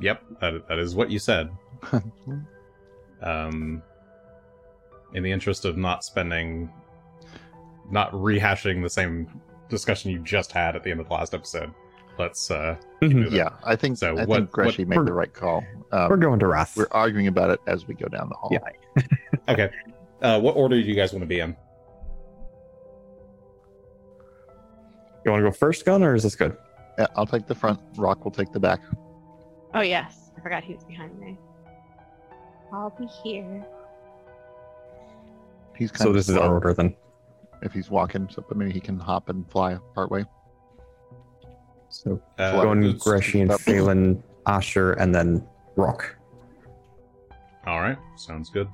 yep, 0.01 0.23
that 0.41 0.67
that 0.69 0.79
is 0.79 0.95
what 0.95 1.11
you 1.11 1.19
said. 1.19 1.51
um, 3.23 3.83
in 5.15 5.23
the 5.23 5.31
interest 5.33 5.65
of 5.65 5.77
not 5.77 6.05
spending, 6.05 6.71
not 7.91 8.13
rehashing 8.13 8.83
the 8.83 8.91
same 8.91 9.29
discussion 9.69 10.11
you 10.11 10.19
just 10.21 10.53
had 10.53 10.77
at 10.77 10.83
the 10.83 10.91
end 10.91 11.01
of 11.01 11.09
the 11.09 11.15
last 11.15 11.35
episode, 11.35 11.73
let's 12.19 12.51
uh, 12.51 12.77
Mhm. 13.03 13.31
yeah, 13.31 13.51
I 13.65 13.77
think 13.77 13.97
So 13.99 14.17
I 14.17 14.25
what- 14.25 14.39
think 14.39 14.51
Greshy 14.51 14.79
what- 14.87 14.99
made 14.99 15.07
the 15.07 15.13
right 15.13 15.33
call. 15.33 15.65
Um, 15.93 16.09
We're 16.11 16.17
going 16.17 16.39
to 16.41 16.47
Wrath. 16.47 16.77
we're 16.77 16.89
arguing 16.91 17.27
about 17.29 17.51
it 17.51 17.61
as 17.67 17.87
we 17.87 17.95
go 17.95 18.07
down 18.09 18.29
the 18.29 18.35
hall. 18.35 18.51
Yeah. 18.53 19.03
Okay. 19.49 19.71
Uh, 20.23 20.41
what 20.41 20.57
order 20.57 20.81
do 20.81 20.87
you 20.87 20.95
guys 20.95 21.13
want 21.13 21.23
to 21.23 21.27
be 21.27 21.41
in? 21.41 21.55
You 25.25 25.31
want 25.33 25.43
to 25.45 25.51
go 25.51 25.53
first, 25.53 25.85
Gun, 25.85 26.03
or 26.03 26.15
is 26.15 26.23
this 26.23 26.37
good? 26.37 26.57
Yeah, 26.99 27.07
I'll 27.17 27.27
take 27.27 27.47
the 27.47 27.55
front. 27.55 27.81
Rock 27.97 28.25
will 28.25 28.31
take 28.31 28.53
the 28.53 28.61
back. 28.61 28.81
Oh 29.75 29.81
yes, 29.81 30.31
I 30.37 30.41
forgot 30.41 30.65
he 30.65 30.75
was 30.75 30.85
behind 30.85 31.19
me. 31.19 31.37
I'll 32.73 32.95
be 32.99 33.07
here. 33.07 33.65
He's 35.77 35.91
kind 35.91 36.03
So 36.05 36.09
of 36.11 36.15
this 36.15 36.29
is 36.29 36.37
our 36.37 36.55
order 36.55 36.73
then. 36.73 36.97
if 37.63 37.73
he's 37.73 37.91
walking, 37.91 38.29
so 38.31 38.45
but 38.49 38.57
maybe 38.57 38.73
he 38.73 38.81
can 38.81 38.99
hop 38.99 39.29
and 39.29 39.49
fly 39.51 39.77
part 39.95 40.11
way. 40.11 40.25
So 41.89 42.21
Uh, 42.39 42.63
going 42.63 42.83
it's- 42.85 43.03
Grecian. 43.03 43.51
Phelan, 43.59 44.23
Asher, 44.47 44.93
and 44.95 45.15
then 45.15 45.47
Rock. 45.77 46.17
All 47.67 47.81
right, 47.81 47.99
sounds 48.17 48.49
good. 48.49 48.69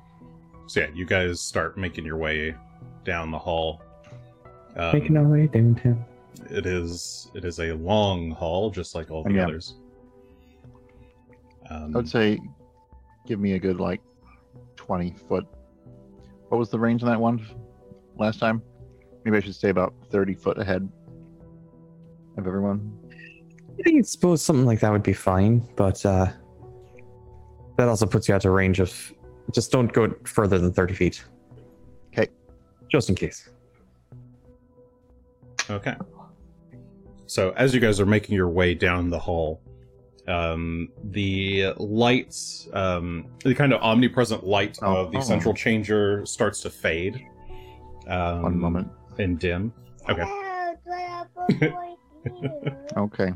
So 0.67 0.79
yeah, 0.81 0.87
you 0.93 1.05
guys 1.05 1.41
start 1.41 1.77
making 1.77 2.05
your 2.05 2.17
way 2.17 2.55
down 3.03 3.31
the 3.31 3.39
hall. 3.39 3.81
Um, 4.75 4.91
Making 4.93 5.17
our 5.17 5.27
way 5.27 5.47
downtown. 5.47 6.03
it 6.49 6.65
is 6.65 7.29
it 7.35 7.45
is 7.45 7.59
a 7.59 7.73
long 7.73 8.31
hall, 8.31 8.69
just 8.71 8.95
like 8.95 9.11
all 9.11 9.23
the 9.23 9.33
Yeah. 9.33 9.45
others. 9.45 9.75
Um, 11.69 11.93
I 11.93 11.97
would 11.97 12.09
say, 12.09 12.39
give 13.27 13.39
me 13.39 13.53
a 13.53 13.59
good 13.59 13.79
like 13.79 14.01
twenty 14.75 15.15
foot. 15.29 15.45
What 16.49 16.57
was 16.57 16.69
the 16.69 16.79
range 16.79 17.03
on 17.03 17.09
that 17.09 17.19
one 17.19 17.45
last 18.17 18.39
time? 18.39 18.61
Maybe 19.25 19.37
I 19.37 19.39
should 19.41 19.55
stay 19.55 19.69
about 19.69 19.93
thirty 20.09 20.33
foot 20.33 20.57
ahead 20.57 20.87
of 22.37 22.47
everyone. 22.47 22.97
I 23.85 24.01
suppose 24.01 24.41
something 24.41 24.65
like 24.65 24.79
that 24.81 24.91
would 24.91 25.03
be 25.03 25.13
fine, 25.13 25.67
but 25.75 26.03
uh, 26.05 26.27
that 27.77 27.87
also 27.87 28.05
puts 28.05 28.27
you 28.27 28.35
out 28.35 28.45
a 28.45 28.49
range 28.51 28.79
of 28.79 29.13
just 29.51 29.71
don't 29.71 29.91
go 29.91 30.13
further 30.25 30.57
than 30.59 30.71
30 30.73 30.93
feet. 30.93 31.23
Okay. 32.13 32.31
Just 32.89 33.09
in 33.09 33.15
case. 33.15 33.49
Okay. 35.69 35.95
so 37.25 37.51
as 37.51 37.73
you 37.73 37.79
guys 37.79 37.99
are 37.99 38.05
making 38.05 38.35
your 38.35 38.49
way 38.49 38.73
down 38.73 39.09
the 39.09 39.17
hall, 39.19 39.61
um, 40.27 40.89
the 41.11 41.73
lights, 41.77 42.67
um, 42.73 43.25
the 43.43 43.55
kind 43.55 43.73
of 43.73 43.81
omnipresent 43.81 44.45
light 44.45 44.77
Oh, 44.81 44.97
of 44.97 45.11
the 45.11 45.17
oh. 45.19 45.21
central 45.21 45.53
changer 45.53 46.25
starts 46.25 46.61
to 46.61 46.69
fade. 46.69 47.25
Um, 48.07 48.41
One 48.41 48.59
moment. 48.59 48.89
And 49.19 49.39
dim. 49.39 49.73
Okay. 50.09 50.23
Okay. 52.95 53.33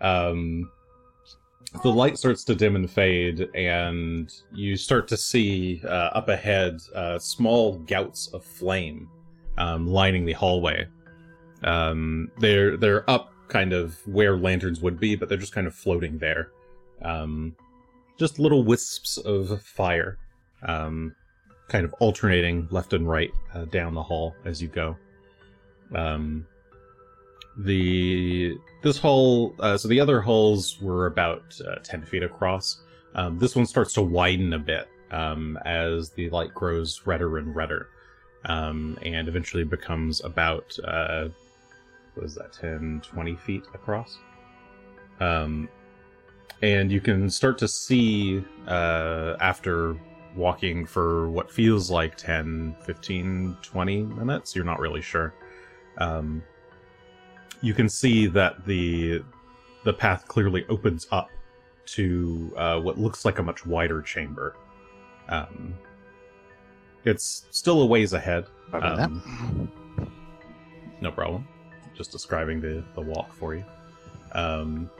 um, 0.00 0.70
the 1.82 1.92
light 1.92 2.18
starts 2.18 2.44
to 2.44 2.54
dim 2.54 2.76
and 2.76 2.90
fade, 2.90 3.48
and 3.54 4.32
you 4.52 4.76
start 4.76 5.08
to 5.08 5.16
see 5.16 5.82
uh, 5.84 6.10
up 6.14 6.28
ahead 6.28 6.80
uh, 6.94 7.18
small 7.18 7.78
gouts 7.80 8.28
of 8.28 8.44
flame 8.44 9.08
um, 9.58 9.86
lining 9.86 10.24
the 10.24 10.32
hallway. 10.32 10.86
Um, 11.62 12.30
they're 12.38 12.76
they're 12.76 13.08
up 13.10 13.32
kind 13.48 13.72
of 13.72 13.96
where 14.06 14.36
lanterns 14.36 14.80
would 14.80 14.98
be, 14.98 15.16
but 15.16 15.28
they're 15.28 15.38
just 15.38 15.52
kind 15.52 15.66
of 15.66 15.74
floating 15.74 16.18
there. 16.18 16.50
Um, 17.02 17.54
just 18.18 18.38
little 18.38 18.64
wisps 18.64 19.18
of 19.18 19.60
fire, 19.62 20.18
um, 20.62 21.14
kind 21.68 21.84
of 21.84 21.92
alternating 21.94 22.68
left 22.70 22.92
and 22.92 23.08
right 23.08 23.32
uh, 23.54 23.64
down 23.66 23.94
the 23.94 24.02
hall 24.02 24.34
as 24.44 24.62
you 24.62 24.68
go. 24.68 24.96
Um, 25.94 26.46
the 27.56 28.58
this 28.82 28.98
hull 28.98 29.54
uh, 29.60 29.76
so 29.76 29.88
the 29.88 30.00
other 30.00 30.20
hulls 30.20 30.80
were 30.80 31.06
about 31.06 31.58
uh, 31.66 31.76
10 31.76 32.04
feet 32.04 32.22
across. 32.22 32.80
Um, 33.14 33.38
this 33.38 33.54
one 33.54 33.66
starts 33.66 33.92
to 33.94 34.02
widen 34.02 34.52
a 34.54 34.58
bit 34.58 34.88
um, 35.10 35.58
as 35.64 36.10
the 36.10 36.28
light 36.30 36.52
grows 36.52 37.02
redder 37.06 37.38
and 37.38 37.54
redder. 37.54 37.88
Um, 38.46 38.98
and 39.02 39.26
eventually 39.26 39.64
becomes 39.64 40.22
about 40.22 40.76
uh, 40.84 41.28
what 42.14 42.26
is 42.26 42.34
that 42.34 42.52
10 42.52 43.02
20 43.04 43.36
feet 43.36 43.64
across. 43.72 44.18
Um, 45.20 45.68
and 46.62 46.90
you 46.90 47.00
can 47.00 47.30
start 47.30 47.56
to 47.58 47.68
see 47.68 48.44
uh, 48.66 49.36
after 49.40 49.96
walking 50.36 50.84
for 50.84 51.30
what 51.30 51.50
feels 51.50 51.90
like 51.90 52.16
10 52.16 52.74
15 52.84 53.56
20 53.62 54.02
minutes 54.02 54.56
you're 54.56 54.64
not 54.64 54.80
really 54.80 55.00
sure. 55.00 55.32
Um, 55.98 56.42
you 57.64 57.72
can 57.74 57.88
see 57.88 58.26
that 58.26 58.64
the 58.66 59.22
the 59.84 59.92
path 59.92 60.28
clearly 60.28 60.64
opens 60.68 61.06
up 61.10 61.28
to 61.86 62.52
uh, 62.56 62.80
what 62.80 62.98
looks 62.98 63.24
like 63.24 63.38
a 63.38 63.42
much 63.42 63.66
wider 63.66 64.00
chamber. 64.02 64.56
Um, 65.28 65.74
it's 67.04 67.46
still 67.50 67.82
a 67.82 67.86
ways 67.86 68.12
ahead. 68.12 68.46
Um, 68.72 69.70
No 71.00 71.10
problem. 71.10 71.46
Just 71.94 72.12
describing 72.12 72.60
the 72.60 72.84
the 72.94 73.00
walk 73.00 73.32
for 73.32 73.54
you. 73.54 73.64
Um, 74.32 74.90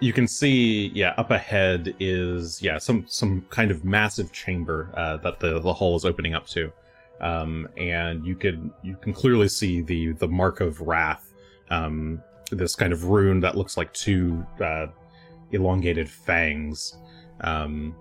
you 0.00 0.12
can 0.12 0.26
see, 0.26 0.90
yeah, 0.94 1.14
up 1.16 1.30
ahead 1.30 1.94
is 2.00 2.60
yeah 2.60 2.78
some 2.78 3.04
some 3.06 3.42
kind 3.50 3.70
of 3.70 3.84
massive 3.84 4.32
chamber 4.32 4.90
uh, 4.94 5.16
that 5.18 5.40
the 5.40 5.60
the 5.60 5.72
hall 5.72 5.94
is 5.96 6.04
opening 6.04 6.34
up 6.34 6.46
to, 6.48 6.72
um, 7.22 7.68
and 7.76 8.26
you 8.26 8.34
can 8.34 8.72
you 8.82 8.96
can 8.96 9.12
clearly 9.12 9.48
see 9.48 9.80
the 9.80 10.12
the 10.12 10.28
mark 10.28 10.60
of 10.60 10.80
wrath, 10.80 11.32
um, 11.70 12.22
this 12.50 12.74
kind 12.74 12.92
of 12.92 13.04
rune 13.04 13.40
that 13.40 13.56
looks 13.56 13.76
like 13.76 13.92
two 13.94 14.44
uh, 14.62 14.86
elongated 15.52 16.08
fangs, 16.08 16.98
um, 17.42 17.94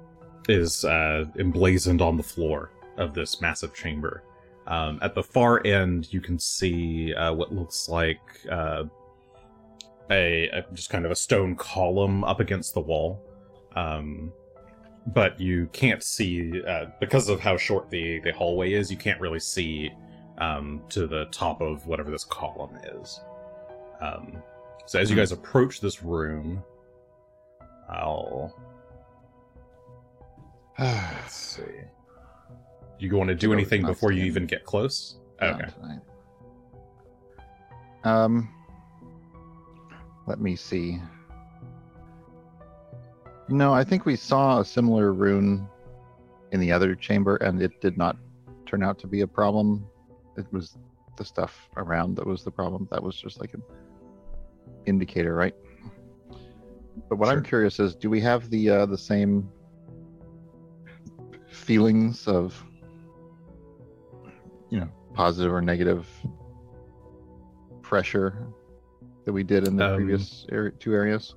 is 0.50 0.84
uh, 0.86 1.26
emblazoned 1.38 2.02
on 2.02 2.18
the 2.18 2.24
floor 2.24 2.72
of 2.98 3.14
this 3.14 3.42
massive 3.42 3.74
chamber. 3.74 4.24
Um, 4.68 5.00
at 5.02 5.16
the 5.16 5.24
far 5.24 5.66
end, 5.66 6.12
you 6.14 6.22
can 6.22 6.38
see 6.38 7.14
uh, 7.14 7.34
what 7.34 7.54
looks 7.54 7.90
like 7.90 8.22
uh, 8.50 8.84
a, 10.10 10.50
a 10.50 10.66
just 10.74 10.90
kind 10.90 11.06
of 11.06 11.12
a 11.12 11.16
stone 11.16 11.56
column 11.56 12.24
up 12.24 12.40
against 12.40 12.74
the 12.74 12.82
wall. 12.82 13.22
Um, 13.76 14.32
but 15.08 15.40
you 15.40 15.68
can't 15.74 16.04
see 16.04 16.62
uh, 16.64 16.86
because 17.00 17.30
of 17.30 17.40
how 17.40 17.58
short 17.58 17.90
the 17.90 18.20
the 18.20 18.32
hallway 18.32 18.74
is. 18.74 18.92
You 18.92 18.98
can't 18.98 19.20
really 19.20 19.40
see 19.40 19.92
um, 20.38 20.82
to 20.90 21.08
the 21.08 21.26
top 21.26 21.62
of 21.62 21.86
whatever 21.88 22.12
this 22.12 22.24
column 22.24 22.78
is. 22.84 23.20
Um, 24.02 24.42
so 24.86 25.00
as 25.00 25.10
you 25.10 25.16
guys 25.16 25.32
approach 25.32 25.80
this 25.80 26.04
room, 26.04 26.64
I'll 27.90 28.56
let's 30.80 31.36
see. 31.36 31.64
You 33.00 33.16
want 33.16 33.30
to 33.30 33.36
do 33.36 33.52
anything 33.52 33.84
before 33.84 34.12
you 34.12 34.24
even 34.26 34.46
get 34.46 34.64
close? 34.64 35.18
Okay. 35.42 35.68
Um, 38.04 38.50
let 40.28 40.40
me 40.40 40.56
see. 40.56 41.00
No, 43.52 43.74
I 43.74 43.84
think 43.84 44.06
we 44.06 44.16
saw 44.16 44.62
a 44.62 44.66
similar 44.66 45.12
rune 45.12 45.68
in 46.54 46.60
the 46.62 46.72
other 46.72 46.96
chamber, 46.96 47.36
and 47.38 47.62
it 47.62 47.82
did 47.82 47.98
not 47.98 48.16
turn 48.66 48.82
out 48.82 48.98
to 49.00 49.08
be 49.08 49.22
a 49.22 49.28
problem. 49.28 49.86
It 50.38 50.46
was 50.54 50.78
the 51.18 51.26
stuff 51.26 51.70
around 51.76 52.16
that 52.16 52.26
was 52.26 52.44
the 52.44 52.52
problem. 52.52 52.88
That 52.92 53.04
was 53.04 53.16
just 53.16 53.42
like 53.42 53.54
an 53.54 53.62
indicator, 54.86 55.36
right? 55.36 55.54
But 57.10 57.18
what 57.18 57.28
I'm 57.28 57.44
curious 57.44 57.80
is, 57.80 57.94
do 57.94 58.10
we 58.10 58.22
have 58.22 58.50
the 58.50 58.70
uh, 58.70 58.86
the 58.86 58.98
same 58.98 59.50
feelings 61.50 62.28
of, 62.28 62.64
you 64.70 64.80
know, 64.80 64.90
positive 65.14 65.52
or 65.54 65.62
negative 65.62 66.08
pressure 67.82 68.48
that 69.26 69.34
we 69.34 69.44
did 69.44 69.68
in 69.68 69.76
the 69.76 69.90
Um, 69.90 69.96
previous 69.98 70.46
area, 70.50 70.72
two 70.80 70.94
areas? 70.94 71.36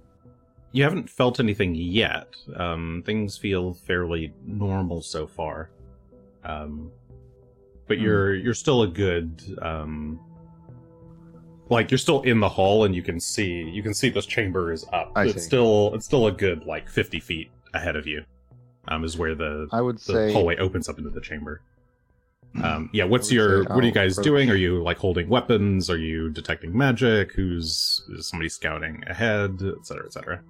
You 0.74 0.82
haven't 0.82 1.08
felt 1.08 1.38
anything 1.38 1.74
yet. 1.76 2.34
Um, 2.56 3.02
things 3.06 3.38
feel 3.38 3.74
fairly 3.74 4.34
normal 4.44 5.02
so 5.02 5.24
far. 5.26 5.70
Um, 6.44 6.90
but 7.86 7.96
Hmm. 7.98 8.02
you're 8.04 8.34
you're 8.34 8.54
still 8.54 8.82
a 8.82 8.88
good 8.88 9.40
um, 9.62 10.18
like 11.70 11.90
you're 11.90 11.98
still 11.98 12.22
in 12.22 12.40
the 12.40 12.48
hall 12.48 12.84
and 12.84 12.94
you 12.94 13.02
can 13.02 13.20
see 13.20 13.62
you 13.70 13.82
can 13.84 13.94
see 13.94 14.08
this 14.10 14.26
chamber 14.26 14.72
is 14.72 14.84
up. 14.92 15.12
I 15.14 15.24
it's 15.26 15.34
see. 15.34 15.40
still 15.40 15.94
it's 15.94 16.06
still 16.06 16.26
a 16.26 16.32
good 16.32 16.64
like 16.66 16.88
fifty 16.88 17.20
feet 17.20 17.50
ahead 17.72 17.94
of 17.96 18.06
you. 18.06 18.24
Um, 18.88 19.04
is 19.04 19.16
where 19.16 19.34
the 19.36 19.68
I 19.72 19.80
would 19.80 19.98
the 19.98 20.12
say 20.12 20.32
hallway 20.32 20.56
opens 20.56 20.88
up 20.88 20.98
into 20.98 21.10
the 21.10 21.20
chamber. 21.20 21.62
Um, 22.62 22.90
yeah, 22.92 23.04
what's 23.04 23.30
your 23.32 23.62
what 23.64 23.82
are 23.82 23.86
you 23.86 23.92
guys 23.92 24.14
approach- 24.18 24.24
doing? 24.24 24.50
Are 24.50 24.56
you 24.56 24.82
like 24.82 24.98
holding 24.98 25.28
weapons? 25.28 25.88
Are 25.88 25.96
you 25.98 26.30
detecting 26.30 26.76
magic? 26.76 27.32
Who's 27.32 28.02
is 28.10 28.26
somebody 28.28 28.48
scouting 28.48 29.04
ahead, 29.06 29.62
et 29.62 29.86
cetera, 29.86 30.04
et 30.06 30.12
cetera? 30.12 30.42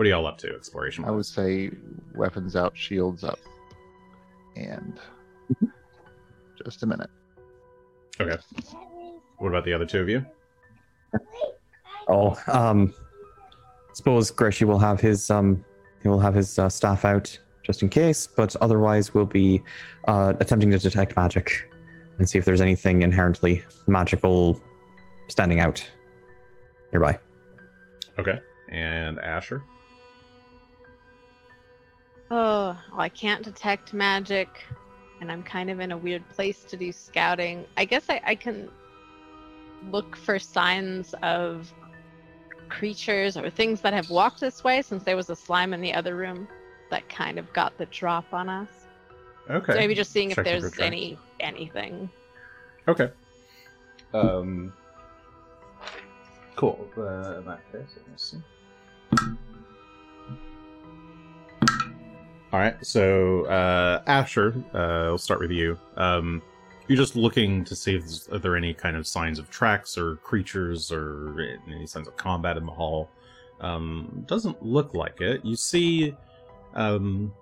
What 0.00 0.06
are 0.06 0.10
y'all 0.12 0.26
up 0.26 0.38
to 0.38 0.54
exploration? 0.54 1.04
I 1.04 1.10
would 1.10 1.26
say 1.26 1.70
weapons 2.14 2.56
out, 2.56 2.74
shields 2.74 3.22
up, 3.22 3.38
and 4.56 4.98
just 6.64 6.82
a 6.82 6.86
minute. 6.86 7.10
Okay. 8.18 8.38
What 9.36 9.48
about 9.48 9.66
the 9.66 9.74
other 9.74 9.84
two 9.84 10.00
of 10.00 10.08
you? 10.08 10.24
Oh, 12.08 12.34
um, 12.46 12.94
suppose 13.92 14.30
Greshy 14.30 14.66
will 14.66 14.78
have 14.78 15.02
his 15.02 15.30
um, 15.30 15.62
he 16.02 16.08
will 16.08 16.18
have 16.18 16.34
his 16.34 16.58
uh, 16.58 16.70
staff 16.70 17.04
out 17.04 17.38
just 17.62 17.82
in 17.82 17.90
case, 17.90 18.26
but 18.26 18.56
otherwise 18.62 19.12
we'll 19.12 19.26
be 19.26 19.62
uh, 20.08 20.32
attempting 20.40 20.70
to 20.70 20.78
detect 20.78 21.14
magic 21.14 21.70
and 22.16 22.26
see 22.26 22.38
if 22.38 22.46
there's 22.46 22.62
anything 22.62 23.02
inherently 23.02 23.62
magical 23.86 24.58
standing 25.28 25.60
out 25.60 25.86
nearby. 26.90 27.18
Okay. 28.18 28.40
And 28.70 29.18
Asher. 29.18 29.62
Oh, 32.30 32.78
well, 32.90 33.00
I 33.00 33.08
can't 33.08 33.42
detect 33.42 33.92
magic, 33.92 34.48
and 35.20 35.32
I'm 35.32 35.42
kind 35.42 35.68
of 35.70 35.80
in 35.80 35.92
a 35.92 35.96
weird 35.96 36.28
place 36.28 36.62
to 36.64 36.76
do 36.76 36.92
scouting. 36.92 37.66
I 37.76 37.84
guess 37.84 38.04
I, 38.08 38.20
I 38.24 38.34
can 38.36 38.70
look 39.90 40.16
for 40.16 40.38
signs 40.38 41.14
of 41.22 41.72
creatures 42.68 43.36
or 43.36 43.50
things 43.50 43.80
that 43.80 43.92
have 43.92 44.10
walked 44.10 44.40
this 44.40 44.62
way 44.62 44.80
since 44.82 45.02
there 45.02 45.16
was 45.16 45.28
a 45.28 45.34
slime 45.36 45.74
in 45.74 45.80
the 45.80 45.92
other 45.92 46.14
room 46.14 46.46
that 46.90 47.08
kind 47.08 47.38
of 47.38 47.52
got 47.52 47.76
the 47.78 47.86
drop 47.86 48.32
on 48.32 48.48
us. 48.48 48.68
Okay. 49.48 49.72
So 49.72 49.78
maybe 49.78 49.94
just 49.94 50.12
seeing 50.12 50.30
if 50.30 50.36
Checking 50.36 50.60
for 50.60 50.68
there's 50.68 50.78
any 50.78 51.18
anything. 51.40 52.08
Okay. 52.86 53.10
Um. 54.14 54.72
Cool. 56.54 56.88
Uh, 56.96 57.38
in 57.38 57.44
that 57.46 57.60
case, 57.72 57.88
let 57.96 58.06
me 58.06 58.14
see. 58.16 58.36
All 62.52 62.58
right. 62.58 62.74
So, 62.84 63.44
uh, 63.46 64.02
Asher, 64.06 64.62
uh, 64.74 65.06
I'll 65.10 65.18
start 65.18 65.40
with 65.40 65.50
you. 65.50 65.78
Um, 65.96 66.42
you're 66.88 66.96
just 66.98 67.14
looking 67.14 67.64
to 67.64 67.76
see 67.76 67.94
if 67.94 68.32
are 68.32 68.38
there 68.38 68.56
any 68.56 68.74
kind 68.74 68.96
of 68.96 69.06
signs 69.06 69.38
of 69.38 69.48
tracks 69.50 69.96
or 69.96 70.16
creatures 70.16 70.90
or 70.90 71.58
any 71.68 71.86
signs 71.86 72.08
of 72.08 72.16
combat 72.16 72.56
in 72.56 72.66
the 72.66 72.72
hall. 72.72 73.08
Um, 73.60 74.24
doesn't 74.26 74.64
look 74.64 74.94
like 74.94 75.20
it. 75.20 75.44
You 75.44 75.54
see, 75.54 76.16
um, 76.74 77.32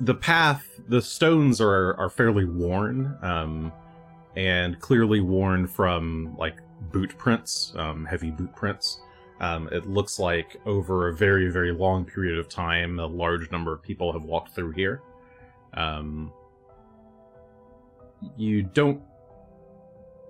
the 0.00 0.14
path. 0.14 0.68
The 0.88 1.00
stones 1.00 1.60
are 1.60 1.94
are 1.94 2.10
fairly 2.10 2.44
worn. 2.44 3.16
Um, 3.22 3.72
and 4.36 4.80
clearly 4.80 5.20
worn 5.20 5.66
from 5.66 6.34
like 6.38 6.56
boot 6.92 7.16
prints, 7.18 7.72
um, 7.76 8.04
heavy 8.04 8.30
boot 8.30 8.54
prints. 8.54 9.00
Um, 9.40 9.68
it 9.72 9.86
looks 9.86 10.18
like 10.18 10.56
over 10.64 11.08
a 11.08 11.14
very, 11.14 11.50
very 11.50 11.72
long 11.72 12.04
period 12.04 12.38
of 12.38 12.48
time, 12.48 12.98
a 13.00 13.06
large 13.06 13.50
number 13.50 13.72
of 13.72 13.82
people 13.82 14.12
have 14.12 14.24
walked 14.24 14.54
through 14.54 14.72
here. 14.72 15.02
Um, 15.74 16.32
you 18.36 18.62
don't 18.62 19.02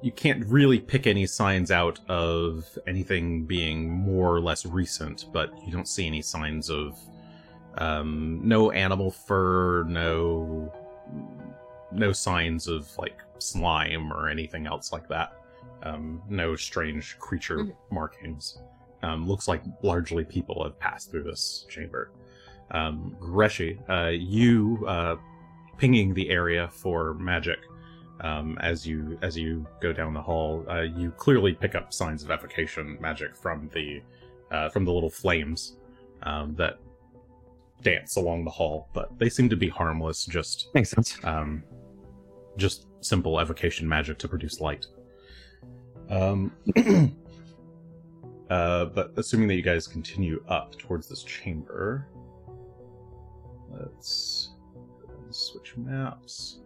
you 0.03 0.13
can't 0.13 0.45
really 0.47 0.79
pick 0.79 1.07
any 1.07 1.25
signs 1.25 1.71
out 1.71 1.99
of 2.11 2.67
anything 2.87 3.45
being 3.47 3.91
more 3.91 4.35
or 4.35 4.41
less 4.41 4.67
recent, 4.67 5.27
but 5.33 5.51
you 5.65 5.73
don't 5.73 5.89
see 5.89 6.07
any 6.07 6.21
signs 6.21 6.69
of 6.69 6.99
um, 7.79 8.41
no 8.43 8.71
animal 8.71 9.11
fur, 9.11 9.85
no 9.85 10.73
no 11.93 12.13
signs 12.13 12.67
of 12.69 12.91
like 12.99 13.19
slime 13.39 14.13
or 14.13 14.29
anything 14.29 14.67
else 14.67 14.93
like 14.93 15.09
that. 15.09 15.33
Um, 15.83 16.23
no 16.29 16.57
strange 16.57 17.19
creature 17.19 17.59
Mhm. 17.59 17.77
markings. 17.91 18.59
Um, 19.05 19.29
looks 19.29 19.47
like 19.47 19.63
largely 19.83 20.25
people 20.25 20.65
have 20.65 20.79
passed 20.79 21.11
through 21.11 21.25
this 21.25 21.67
chamber. 21.69 22.11
Um, 22.71 23.17
Greshy, 23.21 23.79
uh, 23.89 24.09
you 24.11 24.85
uh, 24.89 25.17
pinging 25.77 26.15
the 26.15 26.31
area 26.31 26.69
for 26.73 27.15
magic 27.15 27.59
um, 28.21 28.57
as 28.61 28.87
you 28.87 29.19
as 29.23 29.37
you 29.37 29.67
go 29.81 29.93
down 29.93 30.15
the 30.15 30.23
hall. 30.23 30.65
Uh, 30.71 30.81
you 30.83 31.11
clearly 31.11 31.53
pick 31.53 31.75
up 31.75 31.93
signs 31.93 32.23
of 32.23 32.31
evocation 32.31 32.97
magic 33.01 33.37
from 33.37 33.69
the 33.75 34.01
uh, 34.51 34.69
from 34.71 34.85
the 34.85 34.93
little 34.93 35.11
flames 35.11 35.77
um, 36.23 36.55
that 36.55 36.79
dance 37.83 38.17
along 38.17 38.45
the 38.45 38.51
hall, 38.51 38.89
but 38.95 39.11
they 39.19 39.29
seem 39.29 39.49
to 39.51 39.57
be 39.57 39.69
harmless. 39.69 40.25
Just 40.25 40.69
Makes 40.75 40.91
sense. 40.91 41.19
um, 41.25 41.63
just 42.57 42.87
simple 43.01 43.39
evocation 43.39 43.87
magic 43.87 44.19
to 44.19 44.29
produce 44.29 44.61
light. 44.61 44.87
Um, 46.09 46.53
uh, 48.51 48.87
but 48.87 49.13
assuming 49.17 49.49
that 49.49 49.55
you 49.55 49.63
guys 49.63 49.87
continue 49.87 50.43
up 50.49 50.77
towards 50.79 51.09
this 51.09 51.23
chamber, 51.23 52.07
let's 53.71 54.51
switch 55.31 55.77
maps. 55.77 56.59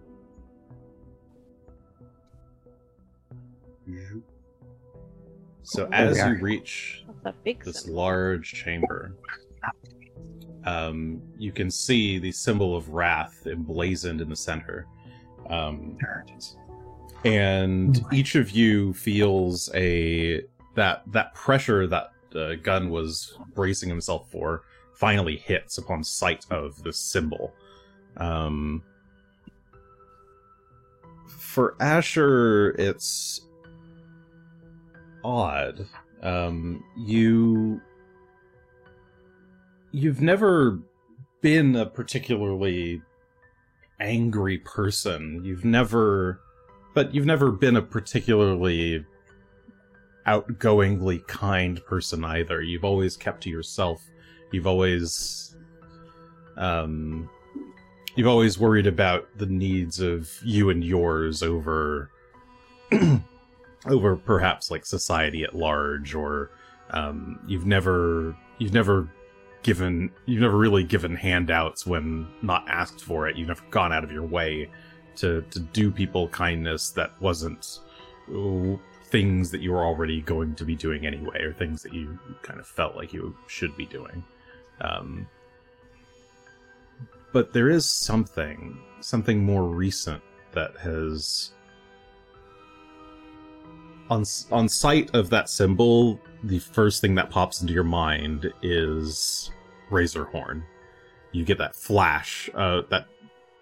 So 5.63 5.89
as 5.93 6.17
you 6.19 6.39
reach 6.41 7.05
That's 7.23 7.37
a 7.37 7.41
big 7.45 7.63
this 7.65 7.87
large 7.89 8.53
chamber. 8.53 9.15
Um, 10.65 11.23
you 11.39 11.53
can 11.53 11.71
see 11.71 12.19
the 12.19 12.33
symbol 12.33 12.77
of 12.77 12.89
wrath 12.91 13.47
emblazoned 13.47 14.21
in 14.21 14.29
the 14.29 14.37
center. 14.37 14.87
Um, 15.49 15.97
There 16.01 16.25
it 16.27 16.33
is. 16.37 16.57
and 17.25 18.05
each 18.13 18.35
of 18.35 18.51
you 18.51 18.93
feels 18.95 19.71
a 19.75 20.43
that 20.79 21.03
that 21.13 21.35
pressure 21.35 21.87
that 21.89 22.13
uh, 22.37 22.55
gun 22.63 22.89
was 22.89 23.37
bracing 23.55 23.89
himself 23.89 24.31
for 24.31 24.63
finally 24.95 25.37
hits 25.37 25.79
upon 25.79 26.05
sight 26.05 26.47
of 26.51 26.81
the 26.85 26.93
symbol. 26.93 27.53
Um, 28.17 28.83
for 31.27 31.77
Asher, 31.81 32.77
it's 32.79 33.41
odd. 35.25 35.85
Um, 36.23 36.85
you 36.97 37.81
you've 39.91 40.21
never 40.21 40.79
been 41.41 41.75
a 41.75 41.87
particularly 41.87 43.03
angry 44.01 44.59
person. 44.59 45.45
You've 45.45 45.65
never 45.65 46.41
but 46.95 47.13
you've 47.13 47.27
never 47.27 47.51
been 47.51 47.77
a 47.77 47.83
particularly 47.83 49.05
outgoingly 50.29 51.27
kind 51.27 51.85
person 51.87 52.25
either. 52.25 52.61
You've 52.61 52.85
always 52.85 53.17
kept 53.17 53.43
to 53.45 53.51
yourself. 53.51 54.05
You've 54.53 54.67
always 54.67 55.57
um 56.57 57.31
you've 58.15 58.27
always 58.27 58.59
worried 58.59 58.87
about 58.87 59.29
the 59.39 59.47
needs 59.47 60.01
of 60.01 60.31
you 60.45 60.71
and 60.71 60.85
yours 60.85 61.43
over 61.43 62.11
over 63.87 64.17
perhaps 64.17 64.71
like 64.71 64.85
society 64.85 65.45
at 65.45 65.55
large 65.55 66.15
or 66.15 66.51
um 66.91 67.39
you've 67.47 67.67
never 67.67 68.37
you've 68.59 68.75
never 68.75 69.09
given 69.63 70.11
you've 70.27 70.43
never 70.43 70.59
really 70.59 70.85
given 70.85 71.15
handouts 71.15 71.87
when 71.87 72.29
not 72.43 72.69
asked 72.69 73.01
for 73.01 73.29
it. 73.29 73.37
You've 73.37 73.49
never 73.49 73.65
gone 73.71 73.93
out 73.93 74.05
of 74.05 74.13
your 74.13 74.27
way 74.27 74.69
to 75.17 75.43
to 75.51 75.61
do 75.61 75.91
people 75.91 76.29
kindness 76.29 76.91
that 76.91 77.13
wasn't 77.21 77.81
things 79.11 79.51
that 79.51 79.61
you 79.61 79.73
were 79.73 79.85
already 79.85 80.21
going 80.21 80.55
to 80.55 80.65
be 80.65 80.75
doing 80.75 81.07
anyway, 81.07 81.43
or 81.43 81.53
things 81.53 81.83
that 81.83 81.93
you 81.93 82.19
kind 82.43 82.61
of 82.61 82.67
felt 82.67 82.97
like 82.97 83.13
you 83.13 83.37
should 83.47 83.77
be 83.77 83.87
doing. 83.87 84.25
Um, 84.81 85.27
but 87.33 87.53
there 87.53 87.69
is 87.71 87.85
something, 87.85 88.79
something 89.01 89.43
more 89.45 89.65
recent 89.65 90.23
that 90.53 90.77
has, 90.79 91.53
on 94.11 94.25
on 94.51 94.69
sight 94.69 95.15
of 95.15 95.31
that 95.31 95.49
symbol, 95.49 96.21
the 96.45 96.59
first 96.59 97.01
thing 97.01 97.15
that 97.17 97.31
pops 97.31 97.61
into 97.61 97.75
your 97.75 97.85
mind 97.85 98.53
is 98.63 99.51
Razorhorn. 99.91 100.63
You 101.33 101.45
get 101.45 101.59
that 101.59 101.77
flash, 101.77 102.49
uh, 102.55 102.83
that 102.89 103.07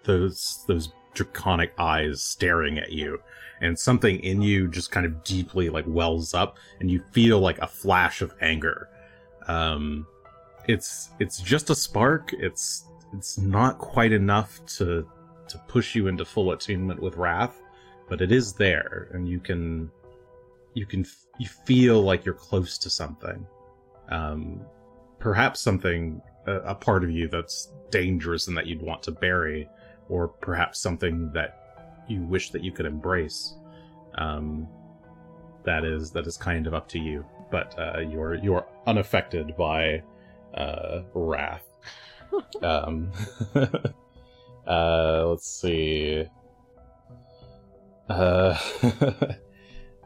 those 0.03 0.63
those 0.67 0.93
draconic 1.13 1.73
eyes 1.77 2.21
staring 2.21 2.77
at 2.77 2.91
you 2.91 3.19
and 3.61 3.77
something 3.77 4.19
in 4.19 4.41
you 4.41 4.67
just 4.67 4.91
kind 4.91 5.05
of 5.05 5.23
deeply 5.23 5.69
like 5.69 5.85
wells 5.87 6.33
up 6.33 6.57
and 6.79 6.91
you 6.91 7.01
feel 7.11 7.39
like 7.39 7.57
a 7.59 7.67
flash 7.67 8.21
of 8.21 8.33
anger. 8.41 8.89
Um 9.47 10.05
it's 10.67 11.09
it's 11.19 11.39
just 11.41 11.69
a 11.69 11.75
spark. 11.75 12.33
It's 12.33 12.85
it's 13.13 13.37
not 13.37 13.77
quite 13.77 14.11
enough 14.11 14.65
to 14.77 15.07
to 15.47 15.57
push 15.67 15.95
you 15.95 16.07
into 16.07 16.25
full 16.25 16.51
attunement 16.51 17.01
with 17.01 17.15
wrath 17.15 17.61
but 18.09 18.21
it 18.21 18.31
is 18.31 18.53
there 18.53 19.09
and 19.13 19.27
you 19.27 19.39
can 19.39 19.89
you 20.73 20.85
can 20.85 21.05
you 21.39 21.47
feel 21.47 22.01
like 22.01 22.25
you're 22.25 22.35
close 22.35 22.77
to 22.79 22.89
something. 22.89 23.45
Um 24.09 24.61
perhaps 25.19 25.59
something 25.59 26.21
a, 26.45 26.55
a 26.59 26.75
part 26.75 27.03
of 27.03 27.11
you 27.11 27.27
that's 27.27 27.71
dangerous 27.91 28.47
and 28.47 28.57
that 28.57 28.67
you'd 28.67 28.81
want 28.81 29.03
to 29.03 29.11
bury 29.11 29.69
or 30.09 30.27
perhaps 30.27 30.79
something 30.79 31.31
that 31.33 31.66
you 32.07 32.21
wish 32.23 32.51
that 32.51 32.63
you 32.63 32.71
could 32.71 32.85
embrace. 32.85 33.55
Um, 34.15 34.67
that 35.63 35.83
is 35.83 36.11
that 36.11 36.25
is 36.25 36.37
kind 36.37 36.65
of 36.67 36.73
up 36.73 36.87
to 36.89 36.99
you, 36.99 37.25
but 37.51 37.77
uh, 37.77 37.99
you're 37.99 38.35
you're 38.35 38.65
unaffected 38.85 39.55
by 39.57 40.01
uh, 40.53 41.01
wrath. 41.13 41.65
um, 42.63 43.11
uh, 44.67 45.25
let's 45.27 45.49
see. 45.49 46.25
Uh, 48.09 48.57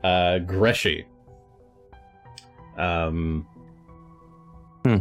uh, 0.04 0.40
Greshy. 0.40 1.06
Um, 2.78 3.46
Hmm. 4.84 4.98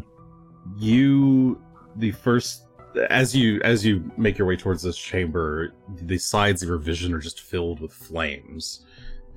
you 0.79 1.59
the 1.97 2.11
first 2.11 2.65
as 3.09 3.35
you 3.35 3.61
as 3.63 3.85
you 3.85 4.11
make 4.17 4.39
your 4.39 4.47
way 4.47 4.57
towards 4.57 4.83
this 4.83 4.97
chamber 4.97 5.75
the 6.03 6.19
sides 6.19 6.63
of 6.63 6.69
your 6.69 6.79
vision 6.79 7.15
are 7.15 7.19
just 7.19 7.41
filled 7.41 7.81
with 7.81 7.93
flames. 7.93 8.85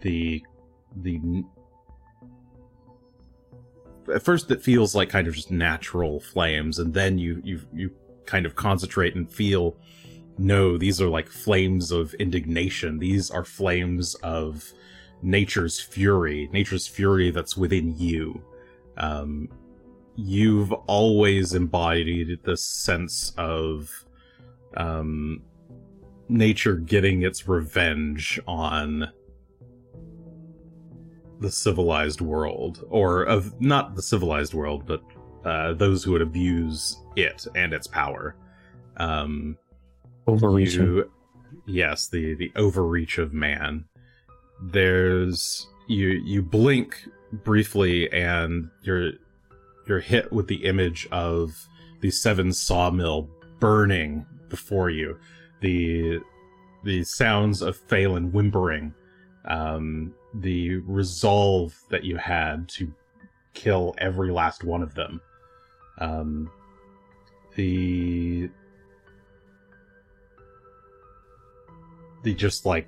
The 0.02 0.44
the 0.98 1.44
at 4.14 4.24
first 4.24 4.52
it 4.52 4.62
feels 4.62 4.96
like 4.96 5.10
kind 5.10 5.28
of 5.28 5.34
just 5.34 5.52
natural 5.52 6.20
flames 6.20 6.80
and 6.80 6.94
then 6.94 7.18
you 7.18 7.42
you 7.44 7.62
you 7.74 7.92
kind 8.26 8.46
of 8.46 8.56
concentrate 8.56 9.16
and 9.16 9.32
feel 9.32 9.78
no 10.38 10.78
these 10.78 11.02
are 11.02 11.10
like 11.10 11.30
flames 11.30 11.92
of 11.92 12.14
indignation. 12.16 13.00
These 13.00 13.32
are 13.32 13.46
flames 13.46 14.16
of 14.16 14.72
nature's 15.22 15.80
fury 15.80 16.50
nature's 16.52 16.88
fury 16.88 17.32
that's 17.32 17.56
within 17.56 17.98
you. 17.98 18.42
Um 18.98 19.50
you've 20.16 20.72
always 20.72 21.54
embodied 21.54 22.40
this 22.44 22.64
sense 22.64 23.34
of 23.38 23.90
um 24.78 25.42
nature 26.30 26.76
getting 26.76 27.24
its 27.24 27.48
revenge 27.48 28.40
on 28.48 29.08
the 31.40 31.52
civilized 31.52 32.22
world 32.22 32.86
or 32.90 33.24
of 33.24 33.60
not 33.60 33.96
the 33.96 34.02
civilized 34.02 34.54
world 34.54 34.86
but 34.86 35.02
uh 35.46 35.74
those 35.74 36.04
who 36.04 36.12
would 36.12 36.22
abuse 36.22 36.98
it 37.16 37.46
and 37.56 37.74
its 37.74 37.88
power 37.88 38.36
um 38.98 39.58
Overreaching. 40.28 40.82
you- 40.84 41.12
yes 41.66 42.08
the 42.08 42.34
the 42.36 42.52
overreach 42.56 43.18
of 43.18 43.34
man 43.34 43.86
there's 44.62 45.68
you 45.88 46.10
you 46.26 46.42
blink 46.42 47.08
briefly 47.44 48.12
and 48.14 48.70
you're 48.84 49.12
you're 49.88 50.00
hit 50.00 50.32
with 50.32 50.48
the 50.48 50.66
image 50.66 51.08
of 51.12 51.68
the 52.02 52.12
seven 52.12 52.52
sawmill 52.52 53.30
burning 53.60 54.26
before 54.50 54.90
you 54.90 55.18
the 55.62 56.20
the 56.84 57.04
sounds 57.04 57.62
of 57.62 57.78
Phelan 57.78 58.32
whimpering 58.32 58.94
um 59.46 60.14
the 60.34 60.78
resolve 60.78 61.76
that 61.90 62.04
you 62.04 62.18
had 62.18 62.68
to 62.68 62.92
kill 63.54 63.94
every 63.98 64.32
last 64.32 64.64
one 64.64 64.82
of 64.82 64.96
them. 64.96 65.22
Um, 66.00 66.52
the 67.56 68.50
the 72.24 72.34
just 72.34 72.66
like 72.66 72.88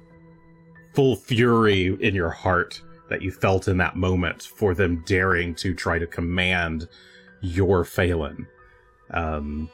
full 0.93 1.15
fury 1.15 1.95
in 1.99 2.15
your 2.15 2.29
heart 2.29 2.81
that 3.09 3.21
you 3.21 3.31
felt 3.31 3.67
in 3.67 3.77
that 3.77 3.95
moment 3.95 4.43
for 4.43 4.73
them 4.73 5.03
daring 5.05 5.53
to 5.55 5.73
try 5.73 5.99
to 5.99 6.07
command 6.07 6.87
your 7.41 7.83
Phelan. 7.83 8.47
Um, 9.11 9.69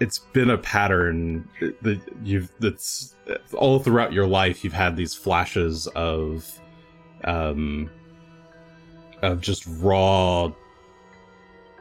it's 0.00 0.18
been 0.18 0.50
a 0.50 0.58
pattern 0.58 1.48
that 1.82 2.00
you've 2.22 2.50
that's 2.58 3.14
all 3.54 3.78
throughout 3.78 4.12
your 4.12 4.26
life 4.26 4.64
you've 4.64 4.72
had 4.72 4.96
these 4.96 5.14
flashes 5.14 5.86
of 5.94 6.60
um 7.24 7.88
of 9.22 9.40
just 9.40 9.64
raw 9.78 10.50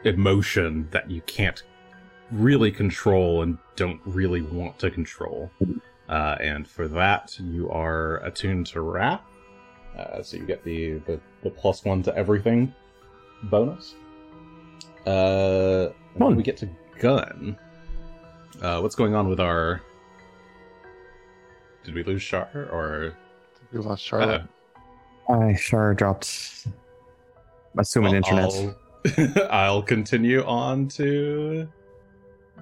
emotion 0.05 0.87
that 0.91 1.09
you 1.09 1.21
can't 1.21 1.63
really 2.31 2.71
control 2.71 3.41
and 3.41 3.57
don't 3.75 3.99
really 4.05 4.41
want 4.41 4.77
to 4.79 4.91
control 4.91 5.51
uh, 6.09 6.35
and 6.39 6.67
for 6.67 6.87
that 6.87 7.37
you 7.39 7.69
are 7.69 8.17
attuned 8.25 8.65
to 8.65 8.81
wrath 8.81 9.21
uh, 9.97 10.21
so 10.21 10.37
you 10.37 10.45
get 10.45 10.63
the, 10.63 10.93
the 11.05 11.19
the 11.43 11.49
plus 11.49 11.83
one 11.85 12.01
to 12.03 12.15
everything 12.15 12.73
bonus 13.43 13.95
uh 15.05 15.89
One. 16.15 16.35
we 16.35 16.43
get 16.43 16.57
to 16.57 16.69
gun 16.99 17.57
uh, 18.61 18.79
what's 18.79 18.95
going 18.95 19.15
on 19.15 19.27
with 19.27 19.39
our? 19.39 19.81
Did 21.83 21.95
we 21.95 22.03
lose 22.03 22.21
Shar 22.21 22.69
or? 22.71 23.15
Did 23.71 23.79
we 23.79 23.85
lost 23.85 24.03
Charlotte. 24.03 24.43
I 25.29 25.55
sure 25.55 25.93
dropped. 25.93 26.67
Assuming 27.77 28.21
Well, 28.21 28.47
internet. 28.47 28.75
I'll, 29.17 29.47
I'll 29.51 29.81
continue 29.81 30.43
on 30.43 30.87
to 30.89 31.67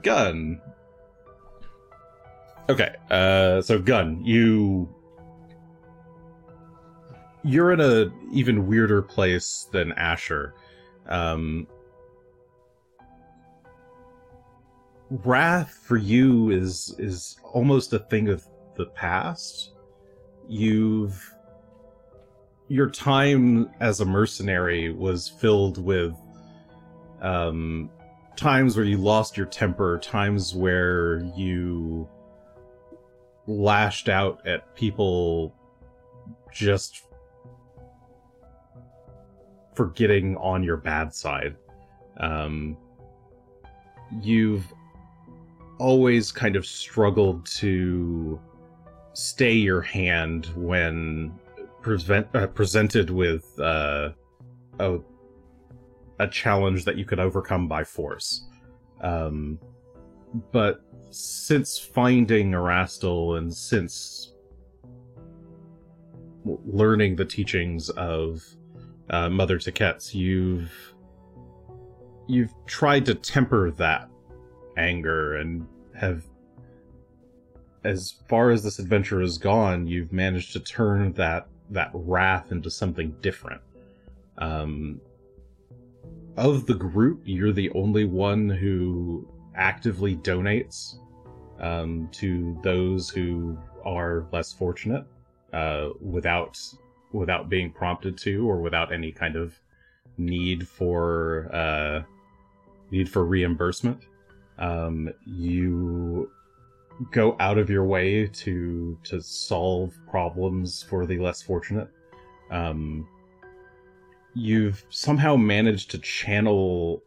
Gun. 0.01 0.61
Okay, 2.71 2.95
uh, 3.09 3.61
so 3.61 3.79
Gun, 3.79 4.23
you 4.23 4.87
you're 7.43 7.73
in 7.73 7.81
a 7.81 8.09
even 8.31 8.65
weirder 8.65 9.01
place 9.01 9.67
than 9.73 9.91
Asher. 9.91 10.53
Um, 11.09 11.67
wrath 15.09 15.77
for 15.83 15.97
you 15.97 16.51
is 16.51 16.95
is 16.97 17.35
almost 17.43 17.91
a 17.91 17.99
thing 17.99 18.29
of 18.29 18.47
the 18.77 18.85
past. 18.85 19.73
You've 20.47 21.21
your 22.69 22.89
time 22.89 23.69
as 23.81 23.99
a 23.99 24.05
mercenary 24.05 24.93
was 24.93 25.27
filled 25.27 25.77
with 25.77 26.15
um 27.21 27.89
times 28.37 28.77
where 28.77 28.85
you 28.85 28.95
lost 28.95 29.35
your 29.35 29.47
temper, 29.47 29.99
times 29.99 30.55
where 30.55 31.19
you 31.35 32.07
lashed 33.47 34.09
out 34.09 34.45
at 34.47 34.75
people 34.75 35.55
just 36.51 37.03
for 39.75 39.87
getting 39.87 40.35
on 40.37 40.63
your 40.63 40.77
bad 40.77 41.13
side. 41.13 41.55
Um 42.17 42.77
you've 44.21 44.65
always 45.79 46.31
kind 46.31 46.55
of 46.55 46.65
struggled 46.65 47.45
to 47.45 48.39
stay 49.13 49.53
your 49.53 49.81
hand 49.81 50.47
when 50.55 51.33
present, 51.81 52.27
uh, 52.35 52.47
presented 52.47 53.09
with 53.09 53.59
uh, 53.59 54.09
a 54.79 54.99
a 56.19 56.27
challenge 56.27 56.85
that 56.85 56.97
you 56.97 57.05
could 57.05 57.19
overcome 57.19 57.67
by 57.67 57.83
force. 57.83 58.45
Um, 59.01 59.57
but 60.51 60.81
since 61.09 61.77
finding 61.77 62.51
Erastil 62.51 63.37
and 63.37 63.53
since 63.53 64.33
learning 66.45 67.15
the 67.15 67.25
teachings 67.25 67.89
of 67.91 68.43
uh, 69.09 69.29
Mother 69.29 69.57
Tiketz, 69.57 70.13
you've 70.13 70.71
you've 72.27 72.53
tried 72.65 73.05
to 73.05 73.15
temper 73.15 73.71
that 73.71 74.09
anger 74.77 75.35
and 75.35 75.67
have 75.95 76.23
as 77.83 78.15
far 78.29 78.51
as 78.51 78.63
this 78.63 78.79
adventure 78.79 79.19
has 79.19 79.37
gone 79.37 79.85
you've 79.85 80.13
managed 80.13 80.53
to 80.53 80.59
turn 80.59 81.11
that 81.13 81.47
that 81.69 81.89
wrath 81.93 82.51
into 82.51 82.69
something 82.69 83.13
different. 83.21 83.61
Um 84.37 85.01
of 86.37 86.65
the 86.67 86.73
group 86.73 87.21
you're 87.25 87.51
the 87.51 87.69
only 87.71 88.05
one 88.05 88.47
who 88.47 89.27
actively 89.55 90.15
donates 90.17 90.95
um 91.59 92.07
to 92.11 92.57
those 92.63 93.09
who 93.09 93.57
are 93.85 94.27
less 94.31 94.51
fortunate 94.53 95.05
uh 95.53 95.89
without 95.99 96.57
without 97.11 97.49
being 97.49 97.71
prompted 97.71 98.17
to 98.17 98.47
or 98.49 98.61
without 98.61 98.93
any 98.93 99.11
kind 99.11 99.35
of 99.35 99.59
need 100.17 100.67
for 100.67 101.49
uh 101.53 102.01
need 102.91 103.09
for 103.09 103.25
reimbursement 103.25 104.01
um, 104.61 105.09
you 105.25 106.31
go 107.11 107.35
out 107.39 107.57
of 107.57 107.69
your 107.69 107.83
way 107.83 108.27
to 108.27 108.97
to 109.03 109.19
solve 109.21 109.97
problems 110.07 110.83
for 110.83 111.05
the 111.05 111.17
less 111.17 111.41
fortunate. 111.41 111.89
Um, 112.51 113.07
you've 114.35 114.85
somehow 114.89 115.35
managed 115.35 115.89
to 115.91 115.97
channel 115.97 117.01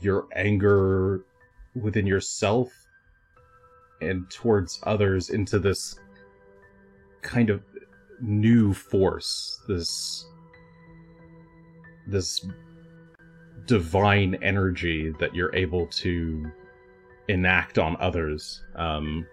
your 0.00 0.26
anger 0.34 1.26
within 1.74 2.06
yourself 2.06 2.72
and 4.00 4.28
towards 4.30 4.80
others 4.84 5.30
into 5.30 5.58
this 5.58 5.98
kind 7.22 7.50
of 7.50 7.62
new 8.20 8.72
force 8.72 9.60
this 9.68 10.26
this 12.06 12.44
divine 13.66 14.36
energy 14.42 15.14
that 15.18 15.34
you're 15.34 15.54
able 15.54 15.86
to 15.86 16.50
enact 17.28 17.78
on 17.78 17.96
others. 18.00 18.62
Um, 18.74 19.26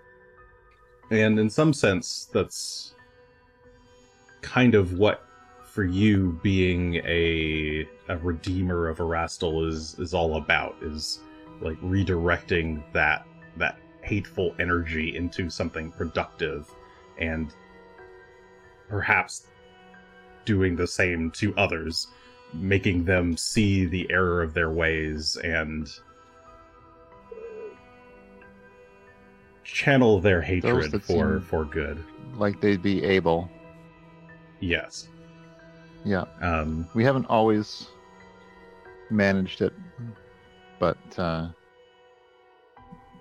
and 1.11 1.39
in 1.39 1.49
some 1.49 1.73
sense, 1.73 2.29
that's 2.31 2.93
kind 4.41 4.75
of 4.75 4.93
what, 4.93 5.25
for 5.65 5.83
you, 5.83 6.39
being 6.43 6.95
a 6.97 7.87
a 8.07 8.17
redeemer 8.17 8.87
of 8.87 8.99
Erastil 8.99 9.67
is 9.67 9.97
is 9.99 10.13
all 10.13 10.37
about. 10.37 10.75
Is 10.81 11.19
like 11.61 11.79
redirecting 11.81 12.83
that 12.93 13.25
that 13.57 13.77
hateful 14.01 14.55
energy 14.59 15.15
into 15.15 15.49
something 15.49 15.91
productive, 15.91 16.69
and 17.17 17.53
perhaps 18.87 19.47
doing 20.45 20.75
the 20.75 20.87
same 20.87 21.29
to 21.31 21.55
others 21.57 22.07
making 22.53 23.05
them 23.05 23.37
see 23.37 23.85
the 23.85 24.09
error 24.09 24.41
of 24.41 24.53
their 24.53 24.71
ways 24.71 25.37
and 25.43 25.89
channel 29.63 30.19
their 30.19 30.41
hatred 30.41 31.03
for 31.03 31.39
for 31.41 31.65
good. 31.65 32.03
Like 32.35 32.59
they'd 32.59 32.81
be 32.81 33.03
able. 33.03 33.49
Yes. 34.59 35.09
Yeah. 36.03 36.25
Um 36.41 36.87
We 36.93 37.03
haven't 37.03 37.25
always 37.25 37.87
managed 39.11 39.61
it, 39.61 39.73
but 40.79 40.97
uh, 41.17 41.49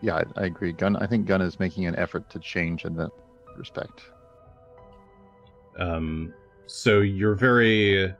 yeah, 0.01 0.17
I, 0.17 0.25
I 0.43 0.45
agree. 0.47 0.73
Gun. 0.73 0.97
I 0.97 1.07
think 1.07 1.27
Gun 1.27 1.43
is 1.43 1.59
making 1.59 1.87
an 1.87 1.97
effort 1.97 2.31
to 2.31 2.39
change 2.39 2.85
in 2.85 2.95
that 2.97 3.11
respect. 3.57 4.03
um 5.79 6.33
so 6.67 7.01
you're 7.01 7.35
very 7.35 8.13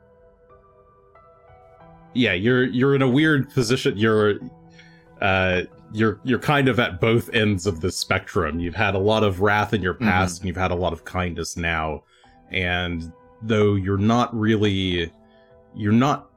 yeah, 2.13 2.33
you're 2.33 2.65
you're 2.65 2.95
in 2.95 3.01
a 3.01 3.07
weird 3.07 3.49
position. 3.51 3.97
You're 3.97 4.39
uh 5.21 5.61
you're 5.93 6.19
you're 6.23 6.39
kind 6.39 6.67
of 6.67 6.79
at 6.79 6.99
both 6.99 7.29
ends 7.33 7.67
of 7.67 7.81
the 7.81 7.91
spectrum. 7.91 8.59
You've 8.59 8.75
had 8.75 8.95
a 8.95 8.99
lot 8.99 9.23
of 9.23 9.41
wrath 9.41 9.73
in 9.73 9.81
your 9.81 9.93
past 9.93 10.39
and 10.39 10.47
you've 10.47 10.57
had 10.57 10.71
a 10.71 10.75
lot 10.75 10.93
of 10.93 11.05
kindness 11.05 11.55
now. 11.57 12.03
And 12.51 13.11
though 13.43 13.75
you're 13.75 13.97
not 13.97 14.35
really 14.37 15.11
you're 15.75 15.93
not 15.93 16.28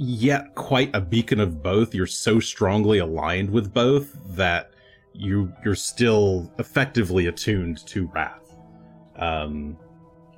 yet 0.00 0.54
quite 0.54 0.90
a 0.94 1.00
beacon 1.00 1.40
of 1.40 1.62
both, 1.62 1.94
you're 1.94 2.06
so 2.06 2.40
strongly 2.40 2.98
aligned 2.98 3.50
with 3.50 3.72
both 3.72 4.16
that 4.34 4.72
you 5.12 5.52
you're 5.64 5.74
still 5.74 6.50
effectively 6.58 7.26
attuned 7.26 7.86
to 7.86 8.06
wrath. 8.14 8.56
Um 9.16 9.76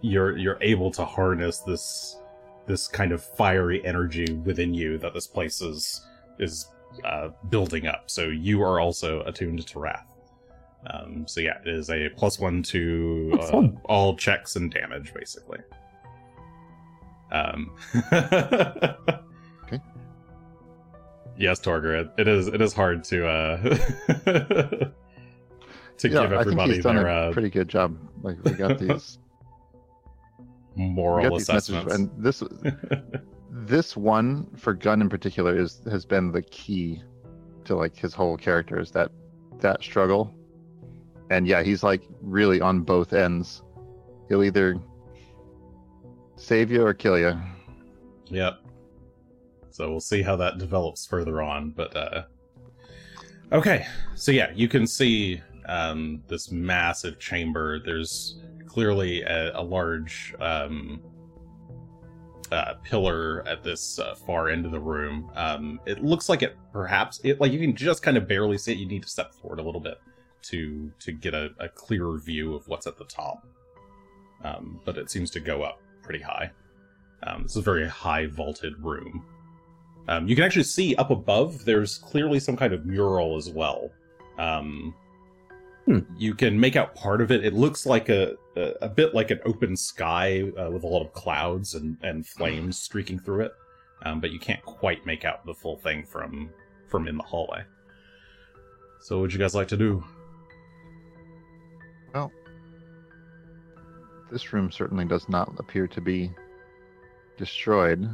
you're 0.01 0.37
you're 0.37 0.59
able 0.63 0.91
to 0.91 1.05
harness 1.05 1.61
this 1.61 2.19
this 2.67 2.89
kind 2.89 3.13
of 3.13 3.23
fiery 3.23 3.85
energy 3.85 4.33
within 4.45 4.75
you 4.75 4.99
that 4.99 5.15
this 5.15 5.27
place 5.27 5.61
is 5.61 6.05
is 6.39 6.69
uh, 7.05 7.29
building 7.49 7.87
up. 7.87 8.11
So 8.11 8.29
you 8.29 8.63
are 8.63 8.81
also 8.81 9.23
attuned 9.23 9.67
to 9.67 9.79
wrath. 9.79 10.09
Um, 10.91 11.27
so 11.29 11.41
yeah, 11.41 11.59
it 11.65 11.69
is 11.69 11.91
a 11.91 12.09
plus 12.17 12.39
one 12.39 12.63
to 12.65 13.39
uh, 13.41 13.69
all 13.85 14.17
checks 14.17 14.57
and 14.57 14.73
damage, 14.73 15.15
basically. 15.15 15.61
Um. 17.31 17.77
Yes, 21.43 21.59
Torger, 21.59 22.01
it, 22.03 22.11
it 22.19 22.29
is. 22.29 22.47
It 22.47 22.61
is 22.61 22.73
hard 22.73 23.03
to 23.05 23.27
uh 23.27 23.57
to 25.99 26.09
Yeah, 26.09 26.09
give 26.09 26.15
I 26.21 26.29
think 26.29 26.41
everybody 26.41 26.75
he's 26.75 26.85
done 26.85 26.95
their 26.95 27.09
a 27.09 27.31
uh, 27.31 27.33
pretty 27.33 27.51
good 27.51 27.67
job. 27.69 27.99
Like 28.23 28.37
we 28.45 28.53
got 28.53 28.79
these, 28.85 29.19
moral 30.77 31.31
got 31.31 31.39
these 31.39 31.49
messages, 31.49 31.85
assessments. 31.85 31.95
and 31.95 32.11
this 32.25 32.45
this 33.51 33.97
one 33.97 34.47
for 34.57 34.73
Gun 34.73 35.01
in 35.01 35.09
particular 35.09 35.59
is 35.59 35.81
has 35.91 36.05
been 36.07 36.31
the 36.31 36.43
key 36.43 37.03
to 37.65 37.75
like 37.75 37.97
his 37.97 38.15
whole 38.15 38.37
character 38.37 38.79
is 38.79 38.93
that 38.93 39.11
that 39.59 39.83
struggle. 39.83 40.33
And 41.31 41.49
yeah, 41.49 41.65
he's 41.65 41.83
like 41.83 42.03
really 42.21 42.61
on 42.61 42.83
both 42.83 43.13
ends. 43.13 43.63
He'll 44.29 44.45
either 44.45 44.77
save 46.37 46.71
you 46.71 46.87
or 46.87 46.95
kill 46.95 47.19
you. 47.19 47.37
Yep. 48.29 48.62
So 49.73 49.91
we'll 49.91 50.01
see 50.01 50.23
how 50.23 50.37
that 50.37 50.59
develops 50.59 51.07
further 51.07 51.43
on, 51.43 51.71
but 51.71 51.97
uh 51.97 52.25
Okay. 53.53 53.87
So 54.15 54.33
yeah, 54.33 54.51
you 54.55 54.69
can 54.69 54.87
see 54.87 55.41
um 55.67 56.23
this 56.29 56.51
massive 56.51 57.19
chamber. 57.19 57.81
There's 57.81 58.39
clearly 58.67 59.23
a, 59.23 59.59
a 59.59 59.63
large 59.63 60.35
um 60.41 61.03
uh, 62.53 62.75
pillar 62.85 63.43
at 63.49 63.63
this 63.63 63.99
uh, 63.99 64.15
far 64.15 64.51
end 64.51 64.67
of 64.67 64.73
the 64.73 64.81
room. 64.81 65.31
Um, 65.35 65.81
it 65.87 66.05
looks 66.05 66.29
like 66.29 66.43
it 66.43 66.57
perhaps 66.71 67.19
it 67.25 67.41
like 67.41 67.51
you 67.51 67.59
can 67.59 67.75
just 67.75 68.03
kind 68.03 68.17
of 68.17 68.29
barely 68.29 68.59
see 68.59 68.73
it. 68.73 68.79
You 68.79 68.87
need 68.87 69.03
to 69.03 69.09
step 69.09 69.33
forward 69.35 69.59
a 69.59 69.63
little 69.63 69.81
bit 69.81 69.99
to 70.43 70.93
to 71.01 71.13
get 71.13 71.35
a, 71.35 71.51
a 71.59 71.69
clearer 71.69 72.19
view 72.19 72.55
of 72.55 72.69
what's 72.69 72.87
at 72.87 72.99
the 72.99 73.07
top. 73.07 73.47
Um, 74.45 74.81
but 74.85 74.99
it 74.99 75.11
seems 75.11 75.31
to 75.31 75.41
go 75.41 75.63
up 75.63 75.81
pretty 76.03 76.23
high. 76.23 76.51
Um, 77.23 77.45
this 77.45 77.53
is 77.53 77.57
a 77.59 77.63
very 77.63 77.89
high 77.89 78.27
vaulted 78.27 78.75
room. 78.85 79.25
Um, 80.09 80.27
you 80.27 80.35
can 80.35 80.45
actually 80.45 80.65
see 80.65 80.95
up 80.97 81.11
above. 81.11 81.65
There's 81.65 81.99
clearly 81.99 82.41
some 82.41 82.57
kind 82.57 82.73
of 82.73 82.87
mural 82.87 83.37
as 83.37 83.49
well. 83.49 83.91
Um, 84.39 84.95
Hmm. 85.87 86.01
You 86.17 86.35
can 86.35 86.59
make 86.59 86.77
out 86.77 86.95
part 86.95 87.21
of 87.21 87.33
it. 87.33 87.45
It 87.45 87.55
looks 87.55 87.87
like 87.87 88.09
a 88.09 88.37
a, 88.57 88.73
a 88.83 88.89
bit 88.89 89.15
like 89.15 89.31
an 89.31 89.41
open 89.45 89.77
sky 89.77 90.43
uh, 90.59 90.71
with 90.71 90.85
a 90.85 90.87
lot 90.87 91.03
of 91.03 91.13
clouds 91.13 91.75
and, 91.75 91.97
and 92.03 92.27
flames 92.27 92.79
streaking 92.79 93.19
through 93.19 93.47
it, 93.47 93.53
um, 94.05 94.21
but 94.21 94.31
you 94.31 94.39
can't 94.39 94.63
quite 94.63 95.05
make 95.07 95.25
out 95.25 95.45
the 95.45 95.55
full 95.55 95.77
thing 95.79 96.05
from 96.05 96.51
from 96.89 97.09
in 97.09 97.17
the 97.17 97.23
hallway. 97.25 97.65
So, 99.01 99.17
what 99.17 99.23
would 99.23 99.33
you 99.33 99.41
guys 99.41 99.55
like 99.57 99.69
to 99.69 99.77
do? 99.77 100.05
Well, 102.15 102.31
this 104.31 104.53
room 104.53 104.71
certainly 104.71 105.05
does 105.05 105.29
not 105.29 105.53
appear 105.59 105.89
to 105.89 106.01
be 106.01 106.31
destroyed. 107.37 108.09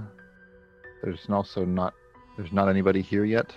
There's 1.03 1.27
also 1.29 1.65
not 1.65 1.95
there's 2.37 2.53
not 2.53 2.69
anybody 2.69 3.03
here 3.03 3.25
yet. 3.25 3.53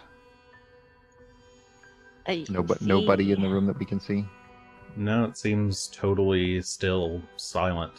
that 2.25 2.38
you 2.38 2.45
Nobody 2.49 2.86
nobody 2.86 3.32
in 3.32 3.41
the 3.41 3.49
room 3.49 3.65
that 3.67 3.77
we 3.77 3.86
can 3.86 3.99
see. 3.99 4.25
No, 4.95 5.23
it 5.23 5.38
seems 5.38 5.88
totally 5.88 6.62
still, 6.62 7.21
silent. 7.38 7.93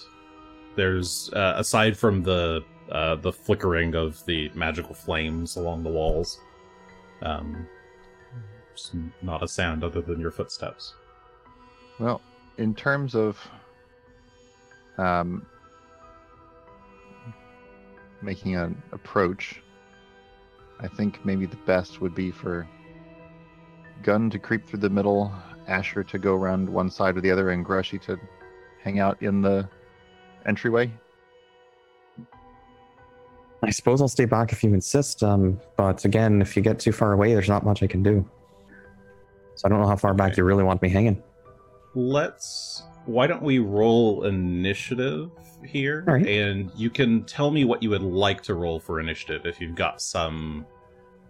There's 0.76 1.31
uh, 1.33 1.55
aside 1.57 1.96
from 1.96 2.22
the 2.22 2.64
uh, 2.90 3.16
the 3.16 3.33
flickering 3.33 3.94
of 3.94 4.24
the 4.26 4.50
magical 4.55 4.94
flames 4.94 5.57
along 5.57 5.83
the 5.83 5.90
walls, 5.90 6.38
um, 7.22 7.66
not 9.22 9.42
a 9.42 9.48
sound 9.48 9.85
other 9.85 10.02
than 10.02 10.20
your 10.20 10.31
footsteps. 10.31 10.94
Well, 11.98 12.20
in 12.59 12.74
terms 12.74 13.14
of 13.14 13.38
um, 14.98 15.46
making 18.22 18.56
an 18.56 18.80
approach, 18.92 19.62
I 20.80 20.88
think 20.88 21.24
maybe 21.24 21.46
the 21.46 21.56
best 21.56 22.00
would 22.00 22.14
be 22.14 22.30
for 22.30 22.68
Gun 24.02 24.30
to 24.30 24.38
creep 24.38 24.66
through 24.66 24.80
the 24.80 24.90
middle, 24.90 25.32
Asher 25.68 26.02
to 26.02 26.18
go 26.18 26.35
around 26.35 26.68
one 26.68 26.90
side 26.90 27.16
or 27.16 27.20
the 27.20 27.30
other, 27.30 27.50
and 27.50 27.64
Grushy 27.64 28.00
to 28.02 28.18
hang 28.82 28.98
out 28.98 29.22
in 29.22 29.40
the 29.42 29.68
entryway. 30.44 30.90
I 33.62 33.70
suppose 33.70 34.00
I'll 34.00 34.08
stay 34.08 34.24
back 34.24 34.50
if 34.50 34.64
you 34.64 34.74
insist. 34.74 35.22
Um, 35.22 35.61
but 35.76 36.04
again, 36.04 36.42
if 36.42 36.56
you 36.56 36.62
get 36.62 36.80
too 36.80 36.90
far 36.90 37.12
away, 37.12 37.32
there's 37.32 37.48
not 37.48 37.64
much 37.64 37.82
I 37.82 37.87
can 37.87 38.02
do. 38.02 38.28
So 39.54 39.66
I 39.66 39.68
don't 39.68 39.80
know 39.80 39.87
how 39.87 39.96
far 39.96 40.14
back 40.14 40.37
you 40.37 40.42
really 40.42 40.64
want 40.64 40.82
me 40.82 40.88
hanging. 40.88 41.22
Let's. 41.94 42.82
Why 43.07 43.27
don't 43.27 43.43
we 43.43 43.59
roll 43.59 44.25
initiative 44.25 45.31
here? 45.65 46.05
All 46.07 46.15
right. 46.15 46.27
And 46.27 46.71
you 46.77 46.91
can 46.91 47.25
tell 47.25 47.51
me 47.51 47.65
what 47.65 47.83
you 47.83 47.91
would 47.91 48.03
like 48.03 48.43
to 48.43 48.55
roll 48.55 48.79
for 48.81 49.01
initiative 49.01 49.47
if 49.47 49.61
you've 49.61 49.75
got 49.75 50.01
some. 50.01 50.67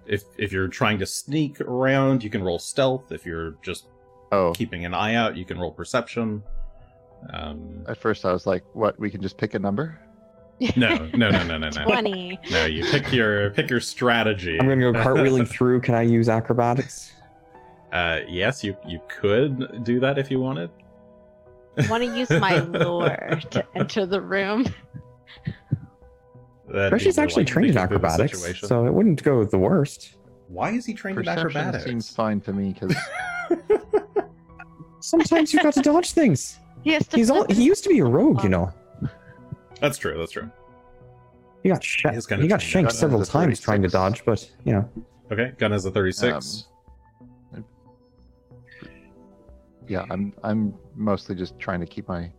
If 0.06 0.24
if 0.36 0.52
you're 0.52 0.68
trying 0.68 0.98
to 0.98 1.06
sneak 1.06 1.60
around, 1.60 2.24
you 2.24 2.30
can 2.30 2.42
roll 2.42 2.58
stealth. 2.58 3.12
If 3.12 3.24
you're 3.24 3.52
just 3.62 3.86
Oh, 4.32 4.52
keeping 4.52 4.86
an 4.86 4.94
eye 4.94 5.14
out, 5.14 5.36
you 5.36 5.44
can 5.44 5.58
roll 5.58 5.70
perception. 5.70 6.42
Um, 7.34 7.84
at 7.86 7.98
first 7.98 8.24
I 8.24 8.32
was 8.32 8.46
like, 8.46 8.64
"What? 8.72 8.98
We 8.98 9.10
can 9.10 9.20
just 9.22 9.36
pick 9.36 9.54
a 9.54 9.58
number?" 9.58 9.98
no, 10.76 10.96
no, 11.14 11.30
no, 11.30 11.42
no, 11.44 11.58
no, 11.58 11.68
no. 11.68 11.70
20. 11.84 12.38
No, 12.50 12.64
you 12.66 12.84
pick 12.84 13.12
your 13.12 13.50
pick 13.50 13.68
your 13.70 13.80
strategy. 13.80 14.58
I'm 14.60 14.66
gonna 14.68 14.92
go 14.92 14.92
cartwheeling 15.04 15.46
through. 15.48 15.80
Can 15.82 15.94
I 15.94 16.02
use 16.02 16.28
acrobatics? 16.28 17.12
Uh, 17.92 18.20
yes, 18.28 18.64
you 18.64 18.76
you 18.86 19.00
could 19.08 19.84
do 19.84 20.00
that 20.00 20.18
if 20.18 20.30
you 20.30 20.40
wanted. 20.40 20.70
I 21.78 21.86
want 21.88 22.02
to 22.04 22.16
use 22.18 22.30
my 22.30 22.60
lure 22.60 23.40
to 23.50 23.66
enter 23.74 24.06
the 24.06 24.20
room. 24.20 24.66
That'd 26.68 27.00
She's 27.00 27.18
actually 27.18 27.44
trained 27.44 27.70
in 27.70 27.74
making 27.74 27.88
through 27.88 27.98
the 27.98 28.06
acrobatics, 28.08 28.60
so 28.68 28.86
it 28.86 28.94
wouldn't 28.94 29.22
go 29.22 29.44
the 29.44 29.58
worst. 29.58 30.16
why 30.48 30.70
is 30.70 30.86
he 30.86 30.94
trained 30.94 31.18
in 31.18 31.24
Perception 31.24 31.46
acrobatics? 31.58 31.84
seems 31.84 32.10
fine 32.10 32.40
to 32.42 32.52
me 32.52 32.72
because 32.72 32.96
Sometimes 35.00 35.52
you've 35.52 35.62
got 35.62 35.74
to 35.74 35.82
dodge 35.82 36.12
things. 36.12 36.58
He 36.84 36.92
has 36.92 37.06
to. 37.08 37.16
He's 37.16 37.28
all. 37.30 37.44
He 37.50 37.64
used 37.64 37.82
to 37.84 37.90
be 37.90 37.98
a 37.98 38.04
rogue, 38.04 38.42
you 38.42 38.48
know. 38.48 38.72
That's 39.80 39.98
true. 39.98 40.16
That's 40.16 40.32
true. 40.32 40.50
He 41.62 41.68
got 41.68 41.82
sh- 41.82 42.04
He 42.12 42.20
kinda 42.22 42.42
he 42.42 42.48
got 42.48 42.62
shanked 42.62 42.92
several 42.92 43.24
times 43.24 43.60
trying 43.60 43.82
to 43.82 43.88
dodge, 43.88 44.24
but 44.24 44.48
you 44.64 44.72
know. 44.72 44.88
Okay, 45.30 45.52
gun 45.58 45.72
has 45.72 45.84
a 45.84 45.90
thirty-six. 45.90 46.66
Um, 46.68 46.71
yeah, 49.88 50.04
I'm 50.10 50.32
I'm 50.42 50.74
mostly 50.94 51.34
just 51.34 51.58
trying 51.58 51.80
to 51.80 51.86
keep 51.86 52.08
my 52.08 52.30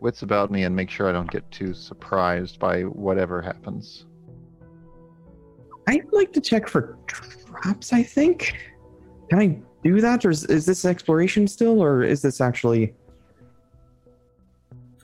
wits 0.00 0.22
about 0.22 0.50
me 0.50 0.64
and 0.64 0.74
make 0.74 0.90
sure 0.90 1.08
I 1.08 1.12
don't 1.12 1.30
get 1.30 1.50
too 1.50 1.74
surprised 1.74 2.58
by 2.58 2.82
whatever 2.82 3.40
happens. 3.42 4.06
I'd 5.88 6.12
like 6.12 6.32
to 6.32 6.40
check 6.40 6.68
for 6.68 6.98
traps, 7.06 7.92
I 7.92 8.02
think. 8.02 8.56
Can 9.30 9.38
I 9.38 9.60
do 9.82 10.00
that, 10.00 10.24
or 10.24 10.30
is, 10.30 10.44
is 10.44 10.66
this 10.66 10.84
exploration 10.84 11.46
still, 11.46 11.82
or 11.82 12.02
is 12.02 12.22
this 12.22 12.40
actually. 12.40 12.94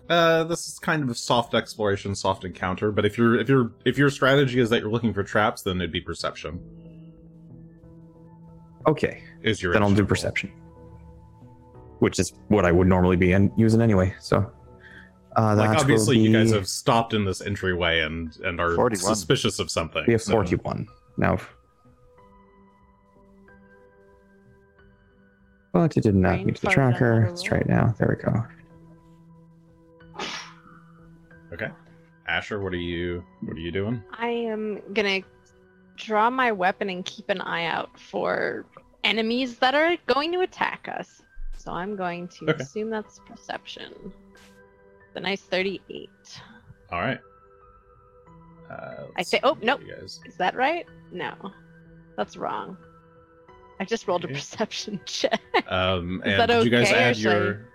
Uh, 0.09 0.45
this 0.45 0.69
is 0.69 0.79
kind 0.79 1.03
of 1.03 1.09
a 1.09 1.15
soft 1.15 1.55
exploration, 1.55 2.15
soft 2.15 2.45
encounter. 2.45 2.93
But 2.93 3.07
if 3.07 3.17
you're 3.17 3.39
if 3.41 3.49
you're 3.49 3.73
if 3.85 3.97
your 3.97 4.11
strategy 4.11 4.61
is 4.61 4.69
that 4.71 4.81
you're 4.81 4.91
looking 4.91 5.15
for 5.15 5.23
traps, 5.23 5.63
then 5.63 5.77
it'd 5.77 5.93
be 5.93 6.01
perception. 6.01 6.61
Okay, 8.87 9.23
Is 9.43 9.63
your 9.63 9.73
then 9.73 9.83
I'll 9.83 9.89
do 9.89 10.03
initiative 10.03 10.05
roll. 10.05 10.09
perception. 10.09 10.53
Which 12.03 12.19
is 12.19 12.33
what 12.49 12.65
I 12.65 12.73
would 12.73 12.89
normally 12.89 13.15
be 13.15 13.33
en- 13.33 13.53
using 13.57 13.81
anyway, 13.81 14.13
so. 14.19 14.51
Uh, 15.37 15.55
Like 15.55 15.79
obviously, 15.79 16.17
will 16.17 16.25
you 16.25 16.33
guys 16.33 16.51
have 16.51 16.67
stopped 16.67 17.15
in 17.15 17.25
this 17.25 17.41
entryway 17.41 18.01
and 18.01 18.37
and 18.45 18.61
are 18.61 18.75
41. 18.75 19.15
suspicious 19.15 19.61
of 19.61 19.71
something. 19.71 20.03
We 20.09 20.13
have 20.15 20.21
so- 20.23 20.33
41 20.33 20.89
now. 21.17 21.39
But 25.73 25.97
it 25.97 26.03
did 26.03 26.17
not 26.17 26.31
Brain 26.31 26.47
meet 26.47 26.61
the 26.61 26.67
tracker. 26.69 27.27
Let's 27.29 27.41
try 27.41 27.59
it 27.59 27.69
now. 27.69 27.95
There 27.99 28.19
we 28.19 28.23
go. 28.31 28.45
Okay, 31.53 31.71
Asher, 32.27 32.61
what 32.61 32.73
are 32.73 32.77
you 32.93 33.23
what 33.43 33.57
are 33.57 33.61
you 33.61 33.71
doing? 33.71 34.03
I 34.19 34.27
am 34.27 34.81
gonna 34.93 35.21
draw 35.97 36.31
my 36.31 36.51
weapon 36.51 36.91
and 36.91 37.05
keep 37.05 37.29
an 37.31 37.41
eye 37.43 37.67
out 37.67 37.97
for 38.01 38.67
enemies 39.05 39.59
that 39.59 39.77
are 39.77 39.97
going 40.07 40.33
to 40.33 40.41
attack 40.41 40.89
us. 40.93 41.22
So 41.63 41.71
I'm 41.71 41.95
going 41.95 42.27
to 42.27 42.51
Okay. 42.51 42.61
assume 42.65 42.91
that's 42.91 43.21
perception. 43.21 44.13
The 45.15 45.21
nice 45.21 45.43
38. 45.43 46.11
All 46.91 47.01
right. 47.01 47.21
Uh, 48.69 49.05
I 49.17 49.23
say- 49.23 49.39
oh, 49.45 49.55
see, 49.55 49.67
nope. 49.67 49.81
guys. 49.89 50.19
Is 50.27 50.37
that 50.39 50.57
right? 50.57 50.85
No, 51.13 51.35
that's 52.17 52.37
wrong. 52.37 52.77
I 53.79 53.85
just 53.85 54.09
rolled 54.09 54.25
a 54.25 54.29
perception 54.29 55.01
check. 55.07 55.41
Um, 55.69 56.21
Is 56.25 56.33
and 56.33 56.41
that 56.41 56.47
did 56.47 56.65
you 56.65 56.71
guys 56.71 56.89
okay, 56.89 56.97
or 56.97 57.01
add 57.01 57.17
should 57.17 57.31
I- 57.33 57.35
your? 57.37 57.67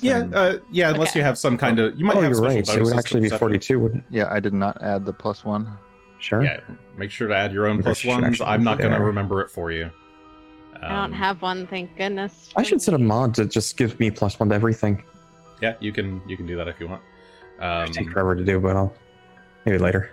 Yeah, 0.00 0.28
uh, 0.34 0.58
yeah. 0.72 0.90
Unless 0.90 1.10
Okay. 1.10 1.20
you 1.20 1.24
have 1.24 1.38
some 1.38 1.56
kind 1.56 1.78
of, 1.78 1.96
you 1.96 2.04
might 2.04 2.16
oh, 2.16 2.20
have 2.22 2.30
you're 2.32 2.50
special 2.50 2.56
right. 2.56 2.66
So 2.66 2.72
it 2.78 2.82
would 2.82 2.96
actually 2.98 3.20
be 3.20 3.28
42, 3.28 3.78
wouldn't 3.78 4.02
it? 4.10 4.12
yeah, 4.16 4.26
I 4.32 4.40
did 4.40 4.52
not 4.52 4.82
add 4.82 5.06
the 5.06 5.12
plus 5.12 5.44
one. 5.44 5.78
Sure. 6.18 6.42
Yeah, 6.42 6.58
make 6.96 7.12
sure 7.12 7.28
to 7.28 7.36
add 7.36 7.52
your 7.52 7.68
own 7.68 7.76
Maybe 7.76 7.82
I 7.82 7.84
plus 7.84 7.98
should 7.98 8.08
ones. 8.20 8.40
I'm 8.40 8.64
not 8.64 8.78
going 8.80 8.90
to 8.92 8.98
remember 9.00 9.40
it 9.42 9.48
for 9.50 9.70
you. 9.70 9.92
I 10.82 10.88
don't 10.88 10.98
Um, 11.06 11.12
have 11.12 11.42
one, 11.42 11.66
thank 11.66 11.96
goodness. 11.96 12.50
I 12.56 12.62
should 12.62 12.80
set 12.80 12.94
a 12.94 12.98
mod 12.98 13.34
that 13.36 13.50
just 13.50 13.76
gives 13.76 13.98
me 13.98 14.10
plus 14.10 14.38
one 14.38 14.48
to 14.50 14.54
everything. 14.54 15.02
Yeah, 15.60 15.74
you 15.80 15.92
can 15.92 16.22
you 16.28 16.36
can 16.36 16.46
do 16.46 16.56
that 16.56 16.68
if 16.68 16.78
you 16.78 16.86
want. 16.88 17.02
It'd 17.60 17.92
take 17.94 18.06
Um, 18.06 18.12
forever 18.12 18.36
to 18.36 18.44
do, 18.44 18.60
but 18.60 18.76
I'll 18.76 18.94
maybe 19.66 19.78
later. 19.78 20.10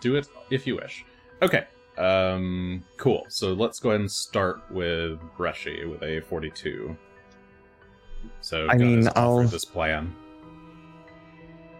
do 0.00 0.16
it 0.16 0.26
if 0.50 0.66
you 0.66 0.76
wish. 0.76 1.04
Okay. 1.42 1.64
Um, 1.98 2.82
cool. 2.96 3.24
So 3.28 3.52
let's 3.52 3.78
go 3.78 3.90
ahead 3.90 4.00
and 4.00 4.10
start 4.10 4.62
with 4.70 5.18
Greshy 5.38 5.88
with 5.88 6.02
a 6.02 6.20
42. 6.22 6.96
So 8.40 8.66
I 8.68 8.76
mean, 8.76 9.08
I'll- 9.14 9.42
this 9.46 9.64
plan. 9.64 10.14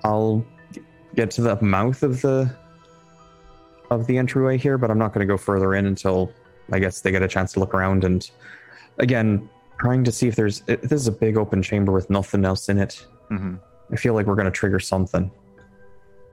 I'll 0.05 0.45
get 1.15 1.31
to 1.33 1.41
the 1.43 1.61
mouth 1.63 2.03
of 2.03 2.21
the 2.21 2.55
of 3.91 4.07
the 4.07 4.19
entryway 4.19 4.59
here, 4.59 4.77
but 4.77 4.91
I'm 4.91 4.99
not 4.99 5.13
going 5.15 5.27
to 5.27 5.33
go 5.33 5.37
further 5.39 5.75
in 5.75 5.87
until 5.87 6.33
I 6.73 6.79
guess 6.79 7.01
they 7.01 7.11
get 7.11 7.23
a 7.23 7.29
chance 7.29 7.53
to 7.55 7.61
look 7.61 7.75
around. 7.75 8.05
And 8.05 8.29
again, 8.99 9.49
trying 9.81 10.05
to 10.05 10.13
see 10.13 10.29
if 10.29 10.37
there's 10.37 10.63
it, 10.67 10.83
this 10.83 10.93
is 10.93 11.09
a 11.09 11.13
big 11.13 11.37
open 11.37 11.63
chamber 11.63 11.93
with 11.93 12.09
nothing 12.11 12.45
else 12.45 12.69
in 12.69 12.79
it. 12.79 13.05
hmm 13.29 13.57
I 13.93 13.97
feel 13.97 14.15
like 14.15 14.27
we're 14.27 14.35
going 14.35 14.47
to 14.47 14.51
trigger 14.51 14.81
something 14.81 15.31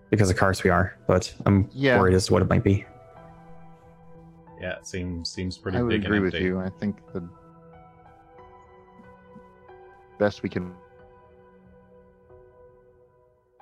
because 0.10 0.30
of 0.30 0.38
course 0.38 0.64
we 0.64 0.70
are, 0.70 0.98
but 1.06 1.34
I'm 1.46 1.70
Yeah. 1.74 2.00
worried 2.00 2.16
as 2.16 2.28
to 2.28 2.34
what 2.34 2.42
it 2.42 2.50
might 2.50 2.64
be. 2.64 2.86
Yeah, 4.60 4.78
it 4.78 4.88
seems 4.88 5.30
seems 5.30 5.58
pretty 5.58 5.78
I 5.78 5.82
would 5.82 5.90
big 5.90 6.06
agree 6.06 6.18
and 6.18 6.26
with 6.26 6.36
you. 6.36 6.60
I 6.60 6.70
think 6.70 6.98
the 7.14 7.28
best 10.18 10.44
we 10.44 10.50
can. 10.50 10.74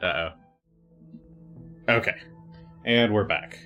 Uh 0.04 0.30
oh. 1.90 1.94
Okay. 1.96 2.16
And 2.86 3.14
we're 3.14 3.24
back. 3.26 3.60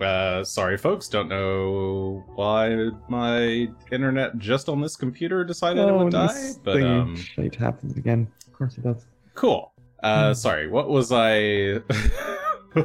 Uh, 0.00 0.44
sorry, 0.44 0.76
folks. 0.76 1.08
Don't 1.08 1.28
know 1.28 2.22
why 2.34 2.90
my 3.08 3.68
internet 3.90 4.36
just 4.38 4.68
on 4.68 4.80
this 4.80 4.96
computer 4.96 5.42
decided 5.44 5.88
it 5.88 5.92
would 5.94 6.12
die, 6.12 6.26
this 6.32 6.58
but 6.62 6.74
thing 6.76 6.84
um, 6.86 7.16
shite 7.16 7.54
happens 7.54 7.96
again. 7.96 8.28
Of 8.46 8.52
course 8.52 8.76
it 8.78 8.84
does. 8.84 9.06
cool. 9.34 9.72
Uh, 10.02 10.28
Hmm. 10.28 10.34
sorry. 10.34 10.68
What 10.68 10.88
was 10.90 11.10
I? 11.12 11.76
uh, 12.76 12.84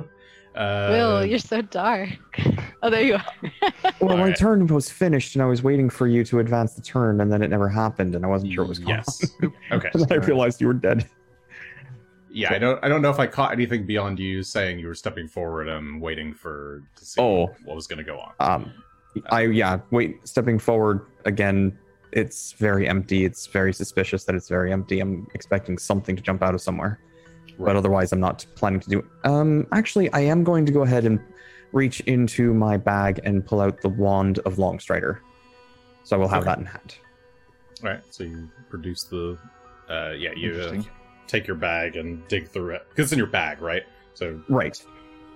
Will, 0.55 1.25
you're 1.25 1.39
so 1.39 1.61
dark. 1.61 2.09
Oh, 2.83 2.89
there 2.89 3.03
you 3.03 3.13
are. 3.13 3.25
Well, 3.99 4.17
my 4.17 4.23
Alright. 4.23 4.37
turn 4.37 4.65
was 4.65 4.89
finished, 4.89 5.35
and 5.35 5.43
I 5.43 5.45
was 5.45 5.61
waiting 5.61 5.87
for 5.87 6.07
you 6.07 6.23
to 6.23 6.39
advance 6.39 6.73
the 6.73 6.81
turn, 6.81 7.21
and 7.21 7.31
then 7.31 7.43
it 7.43 7.49
never 7.51 7.69
happened, 7.69 8.15
and 8.15 8.25
I 8.25 8.27
wasn't 8.27 8.53
sure 8.53 8.63
it 8.63 8.69
was 8.69 8.79
going 8.79 8.95
yes. 8.95 9.35
Okay. 9.71 9.91
and 9.93 10.01
then 10.09 10.19
I 10.19 10.25
realized 10.25 10.59
you 10.59 10.65
were 10.65 10.73
dead. 10.73 11.07
Yeah, 12.33 12.53
I 12.53 12.59
don't. 12.59 12.83
I 12.83 12.87
don't 12.89 13.01
know 13.01 13.09
if 13.09 13.19
I 13.19 13.27
caught 13.27 13.51
anything 13.51 13.85
beyond 13.85 14.19
you 14.19 14.41
saying 14.43 14.79
you 14.79 14.87
were 14.87 14.95
stepping 14.95 15.27
forward 15.27 15.67
and 15.67 16.01
waiting 16.01 16.33
for 16.33 16.81
to 16.95 17.05
see 17.05 17.21
Oh. 17.21 17.47
what 17.65 17.75
was 17.75 17.87
going 17.87 17.97
to 17.97 18.03
go 18.05 18.19
on. 18.19 18.33
Um, 18.39 18.71
I 19.29 19.41
yeah. 19.47 19.79
Wait, 19.91 20.25
stepping 20.27 20.57
forward 20.59 21.01
again. 21.25 21.77
It's 22.13 22.51
very 22.53 22.87
empty. 22.87 23.23
It's 23.25 23.47
very 23.47 23.73
suspicious 23.73 24.23
that 24.25 24.35
it's 24.35 24.49
very 24.49 24.71
empty. 24.73 24.99
I'm 24.99 25.27
expecting 25.33 25.77
something 25.77 26.15
to 26.15 26.21
jump 26.21 26.41
out 26.43 26.53
of 26.53 26.61
somewhere, 26.61 26.99
but 27.57 27.75
otherwise, 27.77 28.11
I'm 28.11 28.19
not 28.19 28.45
planning 28.55 28.81
to 28.81 28.89
do. 28.89 28.99
it. 28.99 29.05
Um, 29.23 29.65
actually, 29.71 30.11
I 30.11 30.19
am 30.21 30.43
going 30.43 30.65
to 30.65 30.71
go 30.73 30.81
ahead 30.83 31.05
and 31.05 31.19
reach 31.71 32.01
into 32.01 32.53
my 32.53 32.75
bag 32.75 33.21
and 33.23 33.45
pull 33.45 33.61
out 33.61 33.79
the 33.81 33.87
wand 33.89 34.39
of 34.39 34.55
Longstrider. 34.55 35.19
So 36.03 36.15
I 36.17 36.19
will 36.19 36.27
have 36.27 36.41
Okay. 36.43 36.49
that 36.51 36.57
in 36.59 36.65
hand. 36.65 36.95
All 37.83 37.89
right. 37.91 38.01
So 38.09 38.23
you 38.25 38.49
produce 38.69 39.03
the. 39.05 39.37
Uh, 39.89 40.11
yeah, 40.11 40.31
you 40.35 40.51
uh, 40.51 40.55
Interesting. 40.55 40.85
Take 41.31 41.47
your 41.47 41.55
bag 41.55 41.95
and 41.95 42.27
dig 42.27 42.47
through 42.49 42.75
it 42.75 42.85
because 42.89 43.05
it's 43.05 43.13
in 43.13 43.17
your 43.17 43.27
bag, 43.27 43.61
right? 43.61 43.83
So 44.13 44.41
Right. 44.49 44.83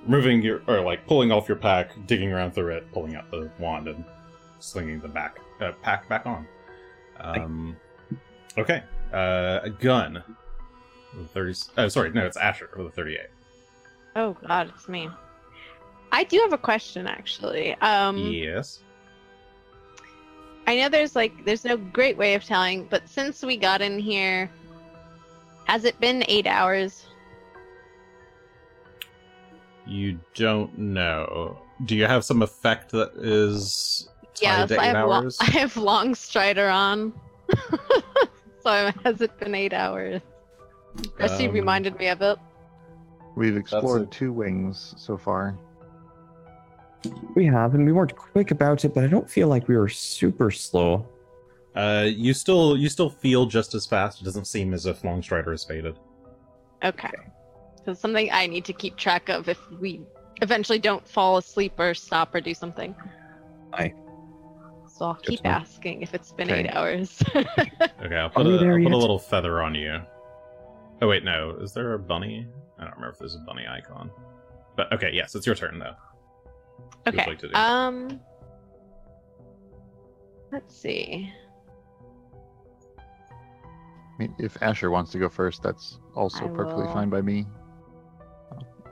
removing 0.06 0.42
your 0.42 0.62
or 0.68 0.82
like 0.82 1.08
pulling 1.08 1.32
off 1.32 1.48
your 1.48 1.58
pack, 1.58 1.92
digging 2.06 2.32
around 2.32 2.52
through 2.52 2.76
it, 2.76 2.92
pulling 2.92 3.16
out 3.16 3.32
the 3.32 3.50
wand, 3.58 3.88
and 3.88 4.04
slinging 4.60 5.00
the 5.00 5.08
back 5.08 5.40
uh, 5.62 5.72
pack 5.82 6.08
back 6.10 6.26
on. 6.26 6.46
Um, 7.20 7.78
okay, 8.58 8.84
uh, 9.14 9.62
a 9.64 9.70
gun. 9.70 10.22
With 11.16 11.32
Thirty. 11.32 11.54
Oh, 11.78 11.88
sorry, 11.88 12.12
no, 12.12 12.26
it's 12.26 12.36
Asher 12.36 12.70
with 12.76 12.88
a 12.88 12.92
thirty-eight. 12.92 13.30
Oh 14.18 14.36
God, 14.46 14.72
it's 14.76 14.90
me. 14.90 15.10
I 16.12 16.26
do 16.26 16.40
have 16.40 16.52
a 16.54 16.58
question 16.58 17.08
actually. 17.08 17.74
Um, 17.76 18.18
yes. 18.18 18.80
I 20.68 20.76
know 20.76 20.90
there's 20.90 21.16
like 21.16 21.46
there's 21.46 21.64
no 21.64 21.78
great 21.78 22.18
way 22.18 22.34
of 22.34 22.44
telling, 22.44 22.86
but 22.86 23.08
since 23.08 23.44
we 23.44 23.56
got 23.56 23.82
in 23.82 23.98
here, 23.98 24.50
has 25.66 25.84
it 25.86 26.00
been 26.00 26.24
eight 26.28 26.48
hours? 26.48 27.06
You 29.86 30.20
don't 30.34 30.76
know. 30.78 31.60
Do 31.86 31.96
you 31.96 32.06
have 32.06 32.24
some 32.26 32.42
effect 32.42 32.92
that 32.92 33.12
is 33.16 34.10
tied 34.34 34.42
Yes, 34.42 34.70
to 34.70 34.82
I 34.82 34.90
eight 34.90 34.96
have. 34.96 35.08
Lo- 35.08 35.30
I 35.42 35.46
have 35.46 35.78
long 35.78 36.16
strider 36.16 36.68
on. 36.70 37.14
so 38.64 38.92
has 39.04 39.22
it 39.22 39.38
been 39.40 39.54
eight 39.54 39.74
hours? 39.74 40.22
Rusty 41.20 41.48
Um, 41.48 41.54
reminded 41.54 41.98
me 42.00 42.08
of 42.08 42.22
it. 42.22 42.38
We've 43.36 43.56
a- 43.56 43.60
explored 43.60 44.12
two 44.12 44.32
wings 44.32 44.94
so 44.98 45.18
far. 45.18 45.58
We 47.36 47.46
have, 47.46 47.76
and 47.76 47.86
we 47.86 47.92
weren't 47.92 48.16
quick 48.16 48.50
about 48.50 48.84
it, 48.84 48.96
but 48.96 49.04
I 49.04 49.08
don't 49.08 49.30
feel 49.30 49.48
like 49.48 49.68
we 49.68 49.78
were 49.78 49.90
super 49.90 50.50
slow. 50.50 51.06
Uh, 51.76 52.08
you 52.08 52.34
still 52.34 52.78
you 52.78 52.88
still 52.88 53.10
feel 53.10 53.46
just 53.46 53.76
as 53.76 53.86
fast. 53.86 54.22
It 54.22 54.24
doesn't 54.24 54.46
seem 54.46 54.74
as 54.74 54.86
if 54.86 55.02
Longstrider 55.02 55.54
is 55.54 55.64
faded. 55.64 56.00
Okay. 56.84 57.12
So 57.86 57.94
something 57.94 58.30
I 58.32 58.48
need 58.48 58.66
to 58.66 58.74
keep 58.74 58.96
track 58.96 59.30
of 59.30 59.50
if 59.50 59.60
we 59.80 60.02
eventually 60.42 60.80
don't 60.80 61.08
fall 61.08 61.38
asleep 61.38 61.74
or 61.78 61.94
stop 61.94 62.34
or 62.34 62.42
do 62.42 62.54
something. 62.54 62.96
Aye. 63.74 63.94
So 64.88 65.06
I'll 65.06 65.16
keep 65.16 65.42
to 65.42 65.48
asking 65.48 66.02
if 66.02 66.14
it's 66.14 66.32
been 66.32 66.50
Okay. 66.50 66.62
eight 66.62 66.72
hours. 66.72 67.22
Okay, 68.04 68.16
I'll 68.16 68.30
put, 68.30 68.46
we 68.46 68.56
a, 68.56 68.58
there 68.58 68.78
I'll 68.78 68.84
put 68.84 68.92
a 68.94 68.98
little 68.98 69.20
feather 69.20 69.62
on 69.62 69.74
you. 69.74 70.00
Oh 71.02 71.08
wait, 71.08 71.24
no. 71.24 71.58
Is 71.62 71.74
there 71.74 71.94
a 71.94 72.00
bunny? 72.00 72.48
I 72.78 72.84
don't 72.84 72.94
remember 72.94 73.14
if 73.14 73.20
there's 73.20 73.36
a 73.36 73.40
bunny 73.40 73.66
icon. 73.68 74.12
But 74.78 74.94
okay, 74.94 75.10
yes, 75.12 75.36
it's 75.36 75.46
your 75.46 75.56
turn 75.56 75.80
though. 75.80 75.96
What 77.04 77.06
would 77.06 77.16
okay. 77.16 77.30
like 77.30 77.40
to 77.40 77.48
do? 77.48 77.56
Um. 77.56 78.22
Let's 80.52 80.76
see. 80.76 81.34
I 84.16 84.24
mean, 84.24 84.36
if 84.40 84.62
Asher 84.62 84.92
wants 84.92 85.12
to 85.12 85.20
go 85.20 85.30
first, 85.30 85.62
that's 85.62 86.00
also 86.16 86.46
I 86.46 86.50
perfectly 86.50 86.86
will. 86.86 86.94
fine 86.94 87.10
by 87.10 87.22
me. 87.22 87.46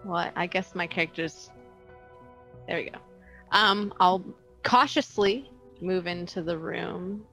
Well, 0.03 0.31
I 0.35 0.47
guess 0.47 0.75
my 0.75 0.85
character's. 0.85 1.49
There 2.67 2.77
we 2.77 2.89
go. 2.89 2.97
Um, 3.51 3.93
I'll 3.99 4.23
cautiously 4.63 5.49
move 5.81 6.07
into 6.07 6.41
the 6.41 6.57
room. 6.57 7.25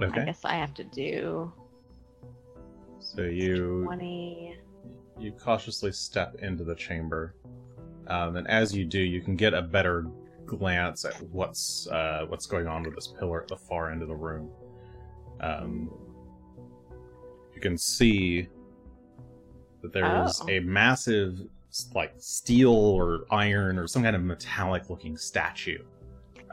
Okay. 0.00 0.20
I 0.20 0.24
guess 0.24 0.44
I 0.44 0.54
have 0.54 0.74
to 0.74 0.84
do 0.84 1.52
so 3.02 3.22
you 3.22 3.82
20. 3.84 4.56
you 5.18 5.32
cautiously 5.32 5.92
step 5.92 6.36
into 6.40 6.64
the 6.64 6.74
chamber, 6.74 7.34
um, 8.06 8.36
and 8.36 8.48
as 8.48 8.74
you 8.74 8.84
do, 8.84 9.00
you 9.00 9.20
can 9.20 9.36
get 9.36 9.52
a 9.54 9.62
better 9.62 10.06
glance 10.46 11.04
at 11.04 11.20
what's 11.30 11.86
uh, 11.88 12.24
what's 12.28 12.46
going 12.46 12.66
on 12.66 12.82
with 12.84 12.94
this 12.94 13.08
pillar 13.18 13.42
at 13.42 13.48
the 13.48 13.56
far 13.56 13.90
end 13.90 14.02
of 14.02 14.08
the 14.08 14.14
room. 14.14 14.50
Um, 15.40 15.90
you 15.90 16.01
can 17.62 17.78
see 17.78 18.48
that 19.82 19.92
there 19.92 20.24
is 20.24 20.40
Oh. 20.42 20.48
a 20.50 20.60
massive, 20.60 21.40
like 21.94 22.12
steel 22.18 22.74
or 22.74 23.24
iron 23.30 23.78
or 23.78 23.86
some 23.86 24.02
kind 24.02 24.14
of 24.14 24.22
metallic-looking 24.22 25.16
statue 25.16 25.78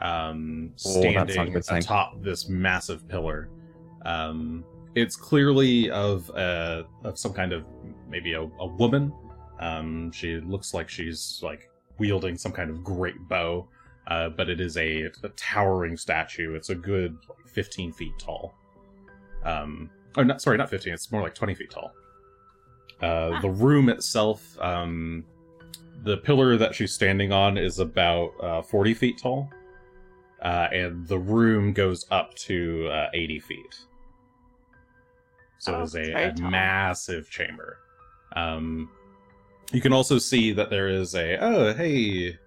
um, 0.00 0.72
Oh, 0.86 1.02
that's 1.02 1.32
standing 1.34 1.52
good 1.52 1.64
sign. 1.64 1.78
atop 1.82 2.22
this 2.22 2.48
massive 2.48 3.06
pillar. 3.06 3.50
Um, 4.06 4.64
it's 4.94 5.14
clearly 5.14 5.90
of 5.90 6.30
uh, 6.30 6.84
of 7.04 7.18
some 7.18 7.34
kind 7.34 7.52
of 7.52 7.64
maybe 8.08 8.32
a, 8.32 8.40
a 8.42 8.66
woman. 8.66 9.12
Um, 9.60 10.10
she 10.10 10.40
looks 10.40 10.72
like 10.72 10.88
she's 10.88 11.40
like 11.42 11.68
wielding 11.98 12.38
some 12.38 12.50
kind 12.50 12.70
of 12.70 12.82
great 12.82 13.16
bow, 13.28 13.68
uh, 14.06 14.30
but 14.30 14.48
it 14.48 14.58
is 14.58 14.78
a, 14.78 15.02
a 15.22 15.28
towering 15.36 15.98
statue. 15.98 16.54
It's 16.54 16.70
a 16.70 16.74
good 16.74 17.18
15 17.46 17.92
feet 17.92 18.18
tall. 18.18 18.54
Um, 19.44 19.90
oh, 20.16 20.22
not 20.22 20.40
sorry, 20.40 20.56
not 20.58 20.70
15. 20.70 20.92
It's 20.92 21.10
more 21.12 21.22
like 21.22 21.34
20 21.34 21.54
feet 21.54 21.70
tall. 21.70 21.92
Uh, 23.02 23.40
the 23.40 23.48
room 23.50 23.88
itself, 23.88 24.58
um, 24.60 25.24
the 26.02 26.18
pillar 26.18 26.56
that 26.56 26.74
she's 26.74 26.92
standing 26.92 27.32
on 27.32 27.56
is 27.56 27.78
about 27.78 28.30
uh, 28.42 28.62
40 28.62 28.94
feet 28.94 29.18
tall, 29.18 29.48
uh, 30.42 30.68
and 30.72 31.06
the 31.08 31.18
room 31.18 31.72
goes 31.72 32.06
up 32.10 32.34
to 32.34 32.88
uh, 32.92 33.08
80 33.14 33.40
feet. 33.40 33.78
So 35.58 35.74
Oh, 35.74 35.80
it 35.80 35.84
is 35.84 35.94
a, 35.94 36.30
a 36.30 36.34
massive 36.40 37.28
chamber. 37.30 37.78
Um, 38.34 38.90
you 39.72 39.80
can 39.80 39.92
also 39.92 40.18
see 40.18 40.52
that 40.52 40.70
there 40.70 40.88
is 40.88 41.14
a 41.14 41.36
oh 41.38 41.74
hey, 41.74 42.38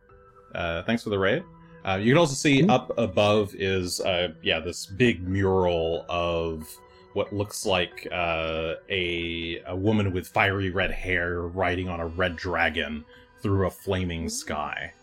uh, 0.56 0.84
thanks 0.84 1.04
for 1.04 1.10
the 1.10 1.20
raid. 1.20 1.44
Uh, 1.86 1.96
you 2.02 2.12
can 2.14 2.18
also 2.18 2.34
see 2.34 2.62
Mhm. 2.64 2.70
up 2.72 2.92
above 2.98 3.54
is 3.56 4.02
uh, 4.02 4.30
yeah 4.42 4.60
this 4.60 4.86
big 4.86 5.28
mural 5.28 6.06
of 6.10 6.68
what 7.14 7.32
looks 7.32 7.66
like 7.66 8.08
uh, 8.12 8.74
a 8.90 9.62
a 9.68 9.76
woman 9.76 10.12
with 10.12 10.28
fiery 10.28 10.70
red 10.70 10.92
hair 10.92 11.42
riding 11.42 11.88
on 11.90 12.00
a 12.00 12.08
red 12.08 12.36
dragon 12.36 13.06
through 13.42 13.68
a 13.68 13.70
flaming 13.70 14.30
sky. 14.30 14.94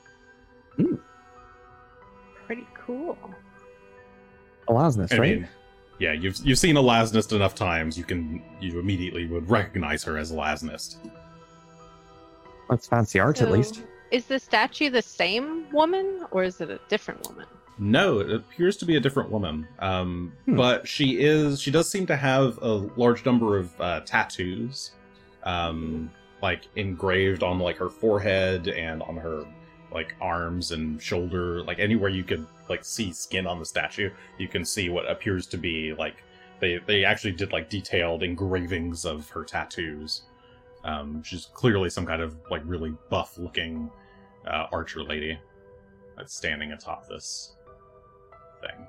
Pretty 2.46 2.66
cool. 2.74 3.16
Alaznist, 4.68 5.18
right? 5.18 5.38
mean, 5.38 5.48
yeah, 5.98 6.12
you've 6.12 6.36
you've 6.42 6.58
seen 6.58 6.74
Alaznist 6.76 7.32
enough 7.34 7.54
times. 7.54 7.96
You 7.96 8.04
can 8.04 8.42
you 8.60 8.78
immediately 8.80 9.26
would 9.26 9.48
recognize 9.48 10.02
her 10.04 10.18
as 10.18 10.32
Alaznist. 10.32 10.96
That's 12.68 12.86
fancy 12.86 13.18
art, 13.18 13.42
at 13.42 13.50
least. 13.50 13.82
Is 14.10 14.26
the 14.26 14.38
statue 14.38 14.90
the 14.90 15.02
same 15.02 15.70
woman 15.70 16.24
or 16.30 16.42
is 16.42 16.60
it 16.60 16.70
a 16.70 16.80
different 16.88 17.28
woman? 17.28 17.46
No, 17.82 18.20
it 18.20 18.30
appears 18.30 18.76
to 18.76 18.84
be 18.84 18.96
a 18.96 19.00
different 19.00 19.30
woman. 19.30 19.66
Um, 19.78 20.34
Hmm. 20.44 20.56
but 20.56 20.86
she 20.86 21.18
is 21.20 21.60
she 21.60 21.70
does 21.70 21.88
seem 21.88 22.06
to 22.06 22.16
have 22.16 22.58
a 22.58 22.74
large 22.96 23.24
number 23.24 23.56
of 23.56 23.80
uh, 23.80 24.00
tattoos, 24.00 24.92
um, 25.44 26.10
like 26.42 26.68
engraved 26.76 27.42
on 27.42 27.58
like 27.58 27.76
her 27.78 27.88
forehead 27.88 28.68
and 28.68 29.02
on 29.02 29.16
her 29.16 29.46
like 29.92 30.14
arms 30.20 30.72
and 30.72 31.02
shoulder, 31.02 31.62
like 31.62 31.78
anywhere 31.78 32.10
you 32.10 32.22
could 32.22 32.46
like 32.68 32.84
see 32.84 33.12
skin 33.12 33.46
on 33.46 33.58
the 33.58 33.64
statue, 33.64 34.10
you 34.38 34.46
can 34.46 34.64
see 34.64 34.90
what 34.90 35.10
appears 35.10 35.46
to 35.46 35.56
be 35.56 35.94
like 35.94 36.22
they 36.60 36.78
they 36.86 37.02
actually 37.04 37.32
did 37.32 37.50
like 37.50 37.70
detailed 37.70 38.22
engravings 38.22 39.06
of 39.06 39.28
her 39.30 39.42
tattoos. 39.42 40.22
Um, 40.84 41.22
she's 41.22 41.46
clearly 41.54 41.88
some 41.88 42.04
kind 42.04 42.20
of 42.20 42.36
like 42.50 42.62
really 42.66 42.94
buff 43.08 43.38
looking 43.38 43.90
uh, 44.46 44.66
archer 44.70 45.02
lady 45.02 45.38
that's 46.16 46.34
standing 46.34 46.72
atop 46.72 47.08
this 47.08 47.54
thing. 48.60 48.86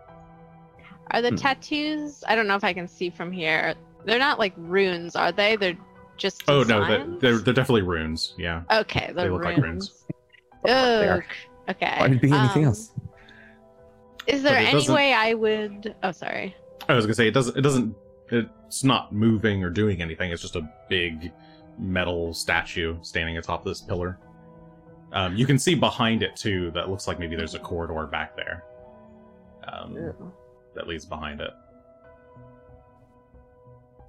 Are 1.12 1.22
the 1.22 1.30
Hmm. 1.30 1.36
tattoos? 1.36 2.24
I 2.28 2.36
don't 2.36 2.48
know 2.48 2.56
if 2.56 2.64
I 2.64 2.74
can 2.74 2.88
see 2.88 3.10
from 3.10 3.32
here. 3.32 3.74
They're 4.06 4.20
not 4.20 4.40
like 4.40 4.54
runes, 4.58 5.16
are 5.16 5.32
they? 5.32 5.56
They're 5.56 5.78
just. 6.18 6.44
Oh 6.48 6.64
no, 6.64 6.86
they're, 6.88 7.06
they're 7.20 7.38
they're 7.40 7.54
definitely 7.54 7.82
runes. 7.84 8.34
Yeah. 8.38 8.64
Okay, 8.72 9.12
they're 9.14 9.32
look 9.32 9.44
runes. 9.44 9.56
like 9.56 9.64
runes. 9.64 10.04
They 10.64 10.72
are. 10.72 11.16
Ugh. 11.18 11.24
Okay. 11.70 11.96
Why 11.98 12.08
would 12.08 12.14
it 12.18 12.22
be 12.22 12.32
anything 12.32 12.64
um, 12.64 12.70
else? 12.70 12.92
Is 14.28 14.44
there 14.44 14.58
any 14.58 14.72
doesn't- 14.74 14.94
way 14.94 15.14
I 15.14 15.34
would? 15.34 15.96
Oh, 16.04 16.12
sorry. 16.12 16.56
I 16.88 16.94
was 16.94 17.06
gonna 17.06 17.14
say 17.16 17.28
it 17.28 17.34
doesn't. 17.34 17.58
It 17.58 17.62
doesn't. 17.62 17.96
It's 18.30 18.84
not 18.84 19.12
moving 19.14 19.64
or 19.64 19.70
doing 19.70 20.02
anything. 20.02 20.32
It's 20.32 20.42
just 20.42 20.56
a 20.56 20.68
big 20.90 21.32
metal 21.78 22.34
statue 22.34 22.98
standing 23.02 23.38
atop 23.38 23.66
this 23.66 23.82
pillar. 23.82 24.18
Um, 25.12 25.36
you 25.36 25.46
can 25.46 25.60
see 25.60 25.76
behind 25.76 26.24
it 26.24 26.36
too. 26.36 26.72
That 26.72 26.90
looks 26.90 27.08
like 27.08 27.20
maybe 27.20 27.36
there's 27.36 27.56
a 27.56 27.60
corridor 27.60 28.08
back 28.08 28.36
there. 28.36 28.64
Um, 29.72 30.34
that 30.76 30.88
leads 30.88 31.06
behind 31.06 31.42
it. 31.42 31.52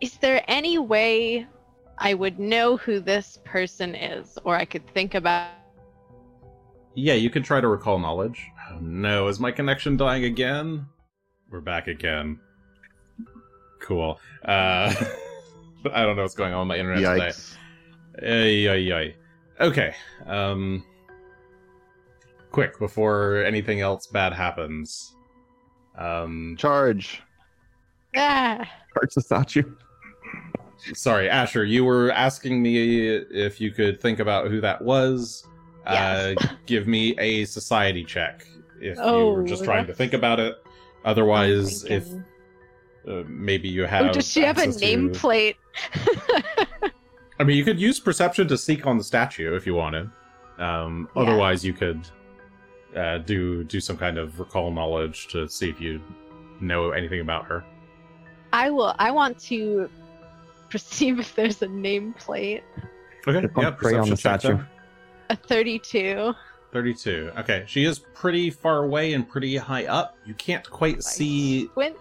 Is 0.00 0.16
there 0.16 0.44
any 0.48 0.78
way 0.78 1.46
I 1.98 2.14
would 2.14 2.38
know 2.38 2.76
who 2.76 2.98
this 2.98 3.38
person 3.44 3.94
is, 3.94 4.38
or 4.44 4.56
I 4.56 4.64
could 4.64 4.86
think 4.92 5.14
about? 5.14 5.50
Yeah, 6.94 7.14
you 7.14 7.30
can 7.30 7.42
try 7.42 7.60
to 7.60 7.68
recall 7.68 7.98
knowledge. 7.98 8.44
Oh, 8.70 8.78
no, 8.80 9.28
is 9.28 9.38
my 9.38 9.52
connection 9.52 9.96
dying 9.96 10.24
again? 10.24 10.86
We're 11.50 11.60
back 11.60 11.86
again. 11.86 12.40
Cool. 13.80 14.18
Uh, 14.44 14.92
I 15.92 16.02
don't 16.02 16.16
know 16.16 16.22
what's 16.22 16.34
going 16.34 16.52
on 16.52 16.66
with 16.66 16.76
my 16.76 16.80
internet 16.80 17.02
today. 17.02 17.28
Yikes. 17.28 17.56
Ay, 18.22 18.68
ay, 18.68 18.92
ay. 18.92 19.14
Okay. 19.60 19.94
Um. 20.26 20.84
Quick, 22.50 22.78
before 22.78 23.42
anything 23.44 23.80
else 23.80 24.06
bad 24.06 24.34
happens. 24.34 25.11
Um. 25.96 26.56
Charge. 26.58 27.22
Ah, 28.16 28.68
Parts 28.94 29.14
the 29.14 29.22
statue. 29.22 29.74
Sorry, 30.94 31.28
Asher, 31.30 31.64
you 31.64 31.84
were 31.84 32.10
asking 32.10 32.60
me 32.60 33.06
if 33.08 33.60
you 33.60 33.70
could 33.70 34.00
think 34.00 34.18
about 34.18 34.48
who 34.48 34.60
that 34.60 34.82
was. 34.82 35.46
Yes. 35.86 36.36
Uh, 36.38 36.46
give 36.66 36.86
me 36.86 37.16
a 37.18 37.44
society 37.44 38.04
check 38.04 38.46
if 38.80 38.96
you 38.98 39.02
Oh, 39.02 39.32
were 39.32 39.44
just 39.44 39.64
trying 39.64 39.86
to 39.86 39.94
think 39.94 40.12
about 40.12 40.40
it. 40.40 40.56
Otherwise, 41.04 41.84
if 41.84 42.08
uh, 43.08 43.22
maybe 43.26 43.68
you 43.68 43.84
have. 43.84 44.06
oh, 44.06 44.12
does 44.12 44.28
she 44.28 44.40
have 44.42 44.58
a 44.58 44.62
access 44.62 44.76
to- 44.80 44.86
nameplate? 44.86 45.56
I 47.38 47.44
mean, 47.44 47.56
you 47.56 47.64
could 47.64 47.80
use 47.80 47.98
perception 47.98 48.46
to 48.48 48.58
seek 48.58 48.86
on 48.86 48.98
the 48.98 49.04
statue 49.04 49.54
if 49.56 49.66
you 49.66 49.74
wanted. 49.74 50.10
Um, 50.58 51.08
Yeah. 51.16 51.22
Otherwise, 51.22 51.64
you 51.64 51.72
could 51.72 52.06
uh, 52.96 53.18
do 53.18 53.64
do 53.64 53.80
some 53.80 53.96
kind 53.96 54.18
of 54.18 54.38
recall 54.38 54.70
knowledge 54.70 55.28
to 55.28 55.48
see 55.48 55.68
if 55.68 55.80
you 55.80 56.00
know 56.60 56.90
anything 56.90 57.20
about 57.20 57.44
her. 57.46 57.64
I 58.52 58.70
will. 58.70 58.94
I 58.98 59.10
want 59.10 59.38
to 59.40 59.88
perceive 60.70 61.18
if 61.18 61.34
there's 61.34 61.62
a 61.62 61.66
nameplate. 61.66 62.62
Okay, 63.26 63.46
Pump 63.48 63.56
yeah, 63.56 63.70
prey 63.70 63.94
on 63.94 64.08
the 64.08 64.16
perception 64.16 64.16
check 64.16 64.40
statue. 64.40 64.56
then. 64.56 64.66
A 65.30 65.36
32. 65.36 66.34
32. 66.72 67.30
Okay, 67.38 67.64
she 67.66 67.84
is 67.84 67.98
pretty 67.98 68.50
far 68.50 68.84
away 68.84 69.12
and 69.12 69.28
pretty 69.28 69.56
high 69.56 69.84
up. 69.86 70.16
You 70.24 70.34
can't 70.34 70.68
quite 70.68 71.02
see 71.02 71.66
Squint. 71.66 71.96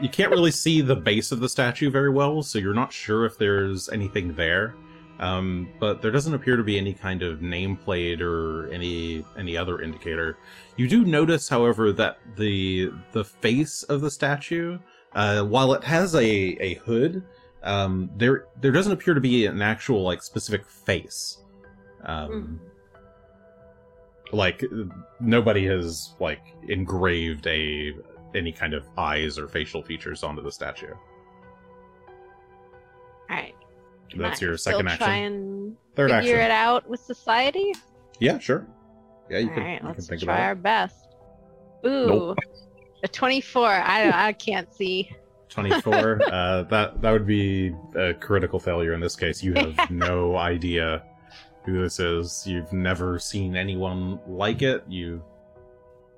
you 0.00 0.08
can't 0.08 0.30
really 0.30 0.50
see 0.50 0.80
the 0.80 0.96
base 0.96 1.30
of 1.30 1.40
the 1.40 1.48
statue 1.48 1.90
very 1.90 2.10
well, 2.10 2.42
so 2.42 2.58
you're 2.58 2.74
not 2.74 2.92
sure 2.92 3.26
if 3.26 3.36
there's 3.38 3.88
anything 3.90 4.34
there. 4.34 4.74
Um, 5.20 5.68
but 5.78 6.02
there 6.02 6.10
doesn't 6.10 6.34
appear 6.34 6.56
to 6.56 6.64
be 6.64 6.76
any 6.76 6.92
kind 6.92 7.22
of 7.22 7.38
nameplate 7.38 8.20
or 8.20 8.68
any 8.72 9.24
any 9.38 9.56
other 9.56 9.80
indicator. 9.80 10.38
You 10.76 10.88
do 10.88 11.04
notice, 11.04 11.48
however, 11.48 11.92
that 11.92 12.18
the 12.36 12.90
the 13.12 13.24
face 13.24 13.84
of 13.84 14.00
the 14.00 14.10
statue, 14.10 14.78
uh, 15.14 15.42
while 15.44 15.72
it 15.72 15.84
has 15.84 16.14
a 16.14 16.24
a 16.24 16.74
hood, 16.84 17.22
um, 17.62 18.10
there 18.16 18.46
there 18.60 18.72
doesn't 18.72 18.92
appear 18.92 19.14
to 19.14 19.20
be 19.20 19.46
an 19.46 19.62
actual 19.62 20.02
like 20.02 20.22
specific 20.22 20.66
face. 20.66 21.38
Um, 22.04 22.60
like 24.32 24.64
nobody 25.20 25.64
has 25.66 26.14
like 26.18 26.42
engraved 26.68 27.46
a 27.46 27.92
any 28.34 28.52
kind 28.52 28.74
of 28.74 28.84
eyes 28.98 29.38
or 29.38 29.48
facial 29.48 29.82
features 29.82 30.22
onto 30.22 30.42
the 30.42 30.50
statue. 30.50 30.92
All 33.30 33.36
right. 33.36 33.54
Can 34.14 34.22
That's 34.22 34.40
your 34.40 34.56
second 34.56 34.86
Try 34.86 34.92
action. 34.94 35.10
and 35.10 35.76
Third 35.96 36.10
figure 36.10 36.36
action. 36.36 36.46
it 36.46 36.50
out 36.50 36.88
with 36.88 37.00
society. 37.00 37.72
Yeah, 38.20 38.38
sure. 38.38 38.66
Yeah, 39.30 39.38
you 39.38 39.48
All 39.48 39.54
can, 39.54 39.62
right, 39.62 39.72
you 39.74 39.78
can 39.80 39.88
let's 39.88 40.06
think 40.08 40.22
try 40.22 40.40
our 40.46 40.52
it. 40.52 40.62
best. 40.62 40.96
Ooh, 41.86 42.06
Nope. 42.06 42.38
a 43.02 43.08
24. 43.08 43.66
I 43.68 44.28
I 44.28 44.32
can't 44.32 44.72
see. 44.74 45.10
24. 45.50 46.20
uh, 46.32 46.62
that 46.64 47.00
that 47.00 47.10
would 47.10 47.26
be 47.26 47.74
a 47.96 48.14
critical 48.14 48.58
failure 48.58 48.92
in 48.94 49.00
this 49.00 49.16
case. 49.16 49.42
You 49.42 49.54
have 49.54 49.90
no 49.90 50.36
idea 50.36 51.02
who 51.64 51.80
this 51.82 52.00
is. 52.00 52.46
You've 52.46 52.72
never 52.72 53.18
seen 53.18 53.56
anyone 53.56 54.18
like 54.26 54.62
it. 54.62 54.84
You, 54.88 55.22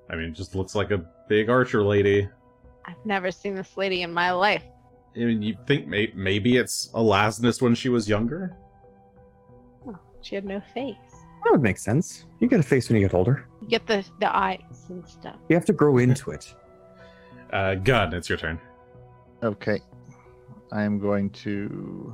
I 0.09 0.15
mean, 0.15 0.25
it 0.29 0.31
just 0.33 0.55
looks 0.55 0.75
like 0.75 0.91
a 0.91 1.05
big 1.29 1.49
archer 1.49 1.83
lady. 1.83 2.27
I've 2.85 3.05
never 3.05 3.31
seen 3.31 3.55
this 3.55 3.75
lady 3.77 4.01
in 4.03 4.13
my 4.13 4.31
life. 4.31 4.63
I 5.17 5.25
mean, 5.25 5.41
you 5.41 5.57
think 5.65 5.87
may- 5.87 6.11
maybe 6.15 6.57
it's 6.57 6.89
Alaznist 6.93 7.61
when 7.61 7.73
she 7.73 7.89
was 7.89 8.07
younger? 8.07 8.55
Oh, 9.87 9.97
she 10.21 10.35
had 10.35 10.45
no 10.45 10.61
face. 10.73 10.95
That 11.43 11.51
would 11.51 11.63
make 11.63 11.77
sense. 11.79 12.25
You 12.39 12.47
get 12.47 12.59
a 12.59 12.63
face 12.63 12.87
when 12.89 12.99
you 13.01 13.07
get 13.07 13.15
older. 13.15 13.47
You 13.61 13.67
get 13.67 13.87
the 13.87 14.05
the 14.19 14.35
eyes 14.35 14.85
and 14.89 15.07
stuff. 15.07 15.37
You 15.49 15.55
have 15.55 15.65
to 15.65 15.73
grow 15.73 15.97
into 15.97 16.31
it. 16.31 16.53
Uh, 17.51 17.75
Gun, 17.75 18.13
it's 18.13 18.29
your 18.29 18.37
turn. 18.37 18.59
Okay. 19.41 19.79
I 20.71 20.83
am 20.83 20.99
going 20.99 21.29
to 21.31 22.13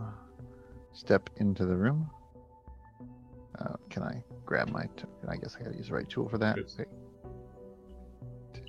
step 0.93 1.29
into 1.37 1.65
the 1.65 1.75
room. 1.75 2.09
Uh, 3.59 3.75
can 3.89 4.03
I 4.03 4.23
grab 4.45 4.69
my? 4.69 4.83
T- 4.95 5.05
I 5.27 5.35
guess 5.37 5.55
I 5.59 5.63
gotta 5.63 5.75
use 5.75 5.87
the 5.87 5.95
right 5.95 6.07
tool 6.07 6.29
for 6.29 6.37
that. 6.37 6.57
Oops. 6.57 6.75
Okay. 6.79 6.89
Two, 8.53 8.61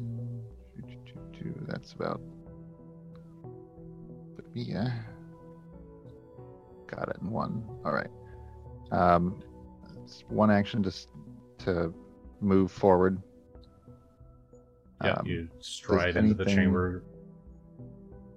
two, 0.76 0.96
two, 1.06 1.20
two, 1.38 1.54
That's 1.68 1.92
about. 1.92 2.20
Yeah. 4.54 4.90
Got 6.86 7.08
it 7.08 7.16
in 7.20 7.30
one. 7.30 7.64
All 7.84 7.92
right. 7.92 8.10
Um, 8.92 9.40
it's 10.04 10.22
one 10.28 10.50
action 10.50 10.82
just 10.82 11.08
to 11.58 11.92
move 12.40 12.70
forward. 12.70 13.20
Yeah, 15.02 15.12
Um, 15.14 15.26
you 15.26 15.48
stride 15.60 16.16
into 16.16 16.34
the 16.34 16.44
chamber. 16.44 17.02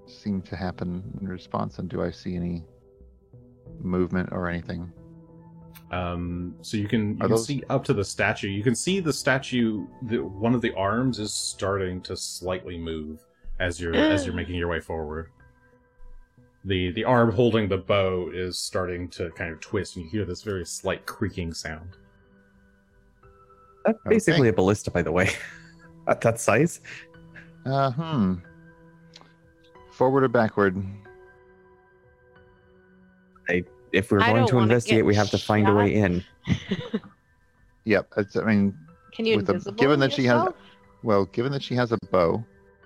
seem 0.07 0.41
to 0.43 0.55
happen 0.55 1.03
in 1.21 1.27
response, 1.27 1.79
and 1.79 1.89
do 1.89 2.01
I 2.01 2.09
see 2.11 2.35
any 2.35 2.63
movement 3.79 4.29
or 4.31 4.49
anything? 4.49 4.91
Um, 5.91 6.55
so 6.61 6.75
you 6.77 6.87
can, 6.87 7.11
you 7.11 7.17
can 7.19 7.29
those- 7.29 7.45
see 7.45 7.63
up 7.69 7.83
to 7.85 7.93
the 7.93 8.03
statue. 8.03 8.47
You 8.47 8.63
can 8.63 8.75
see 8.75 8.99
the 8.99 9.13
statue. 9.13 9.85
The, 10.03 10.17
one 10.23 10.55
of 10.55 10.61
the 10.61 10.73
arms 10.75 11.19
is 11.19 11.33
starting 11.33 12.01
to 12.03 12.15
slightly 12.17 12.77
move 12.77 13.23
as 13.59 13.79
you're 13.79 13.95
as 13.95 14.25
you're 14.25 14.35
making 14.41 14.55
your 14.55 14.67
way 14.69 14.79
forward. 14.79 15.29
The 16.67 16.91
the 16.91 17.03
arm 17.05 17.31
holding 17.31 17.67
the 17.69 17.77
bow 17.77 18.29
is 18.33 18.59
starting 18.59 19.07
to 19.09 19.31
kind 19.31 19.51
of 19.53 19.59
twist, 19.61 19.95
and 19.95 20.03
you 20.05 20.11
hear 20.11 20.25
this 20.25 20.43
very 20.43 20.65
slight 20.65 21.05
creaking 21.05 21.53
sound. 21.53 21.95
That's 23.85 23.97
Okay. 23.99 24.09
basically 24.09 24.49
a 24.49 24.53
ballista, 24.53 24.91
by 24.91 25.01
the 25.01 25.11
way. 25.11 25.29
At 26.07 26.19
that 26.21 26.39
size. 26.39 26.81
Uh, 27.65 27.91
hmm. 27.91 28.33
Forward 29.91 30.23
or 30.23 30.27
backward? 30.27 30.75
If 33.93 34.11
we're 34.11 34.19
I 34.21 34.27
going 34.27 34.41
don't 34.41 34.49
to 34.49 34.59
investigate, 34.59 35.05
we 35.05 35.15
have 35.15 35.29
to 35.29 35.37
find 35.37 35.67
a 35.67 35.73
way 35.73 35.93
in. 35.93 36.23
Yep. 37.85 38.11
It's, 38.17 38.35
I 38.35 38.43
mean, 38.43 38.77
Can 39.13 39.25
you 39.25 39.37
With 39.37 39.45
the- 39.47 39.71
given 39.71 39.97
that 40.01 40.11
she 40.11 40.25
has- 40.25 40.49
well, 41.03 41.23
given 41.27 41.53
that 41.53 41.63
she 41.63 41.73
has 41.75 41.93
a 41.93 41.97
bow, 42.11 42.43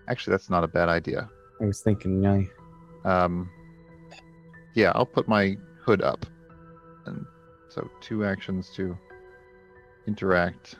Actually, 0.07 0.31
that's 0.33 0.47
not 0.49 0.63
a 0.63 0.67
bad 0.67 0.89
idea. 0.89 1.27
I 1.59 1.65
was 1.65 1.81
thinking, 1.81 2.21
yeah. 2.21 2.43
Um, 3.03 3.49
yeah, 4.73 4.91
I'll 4.95 5.05
put 5.05 5.27
my 5.27 5.57
hood 5.83 6.01
up, 6.01 6.25
and 7.05 7.25
so 7.69 7.89
two 8.01 8.25
actions 8.25 8.69
to 8.75 8.97
interact. 10.07 10.75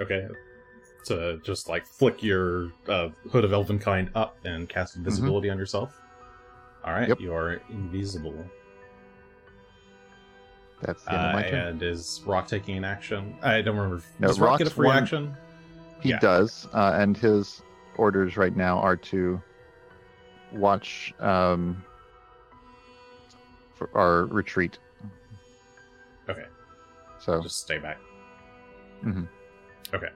Okay. 0.00 0.26
To 1.06 1.38
just 1.44 1.68
like 1.68 1.86
flick 1.86 2.22
your 2.22 2.72
uh, 2.88 3.08
hood 3.30 3.44
of 3.44 3.50
Elvenkind 3.50 4.08
up 4.14 4.36
and 4.44 4.68
cast 4.68 4.96
invisibility 4.96 5.50
on 5.50 5.58
yourself. 5.58 6.00
All 6.84 6.92
right, 6.92 7.08
Yep. 7.08 7.20
you 7.20 7.32
are 7.34 7.60
invisible. 7.70 8.34
That's 10.82 11.02
the 11.04 11.12
end 11.12 11.20
of 11.22 11.30
Uh, 11.30 11.32
my 11.32 11.42
turn. 11.42 11.66
and 11.68 11.82
is 11.82 12.22
Rock 12.26 12.46
taking 12.46 12.76
an 12.76 12.84
action? 12.84 13.36
I 13.42 13.62
don't 13.62 13.76
remember. 13.76 14.02
No, 14.18 14.28
Does 14.28 14.40
Rock 14.40 14.58
get 14.58 14.66
a 14.66 14.70
free 14.70 14.86
one- 14.88 14.98
action? 15.02 15.34
He 16.00 16.10
yeah. 16.10 16.18
does, 16.18 16.68
uh, 16.74 16.92
and 16.98 17.16
his 17.16 17.62
orders 17.96 18.36
right 18.36 18.54
now 18.54 18.78
are 18.78 18.96
to 18.96 19.40
watch 20.52 21.14
um, 21.20 21.82
for 23.74 23.90
our 23.94 24.26
retreat. 24.26 24.78
Okay, 26.28 26.46
So 27.18 27.42
just 27.42 27.60
stay 27.60 27.78
back. 27.78 27.98
Mm-hmm. 29.04 29.24
Okay. 29.94 30.08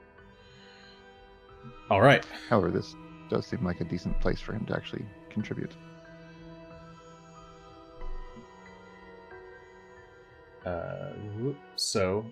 All 1.91 2.01
right. 2.01 2.25
However, 2.49 2.71
this 2.71 2.95
does 3.29 3.47
seem 3.47 3.65
like 3.65 3.81
a 3.81 3.85
decent 3.85 4.19
place 4.21 4.41
for 4.41 4.53
him 4.53 4.65
to 4.67 4.75
actually 4.75 5.05
contribute. 5.29 5.73
Uh, 10.65 11.13
so 11.77 12.25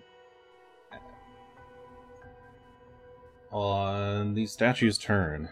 on 3.51 4.33
the 4.33 4.45
statue's 4.45 4.97
turn, 4.97 5.49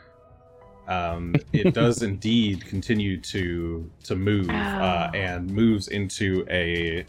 um, 0.88 1.36
it 1.54 1.74
does 1.74 2.02
indeed 2.12 2.66
continue 2.66 3.20
to 3.22 3.90
to 4.04 4.16
move 4.16 4.50
uh, 4.50 5.10
Oh. 5.14 5.18
and 5.18 5.50
moves 5.50 5.88
into 5.90 6.46
a 6.50 7.06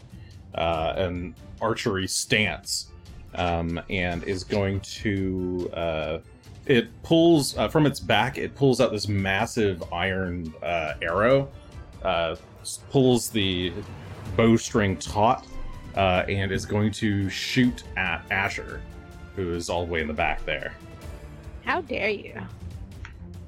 uh, 0.55 0.93
an 0.97 1.35
archery 1.61 2.07
stance, 2.07 2.87
um, 3.35 3.79
and 3.89 4.23
is 4.23 4.43
going 4.43 4.79
to 4.81 5.69
uh, 5.73 6.19
it 6.65 6.89
pulls 7.03 7.57
uh, 7.57 7.67
from 7.67 7.85
its 7.85 7.99
back. 7.99 8.37
It 8.37 8.55
pulls 8.55 8.81
out 8.81 8.91
this 8.91 9.07
massive 9.07 9.83
iron 9.93 10.53
uh, 10.63 10.93
arrow, 11.01 11.49
uh, 12.03 12.35
pulls 12.89 13.29
the 13.29 13.71
bowstring 14.35 14.97
taut, 14.97 15.45
uh, 15.95 16.25
and 16.27 16.51
is 16.51 16.65
going 16.65 16.91
to 16.93 17.29
shoot 17.29 17.83
at 17.95 18.23
Asher, 18.31 18.81
who 19.35 19.53
is 19.53 19.69
all 19.69 19.85
the 19.85 19.91
way 19.91 20.01
in 20.01 20.07
the 20.07 20.13
back 20.13 20.43
there. 20.45 20.73
How 21.63 21.81
dare 21.81 22.09
you? 22.09 22.33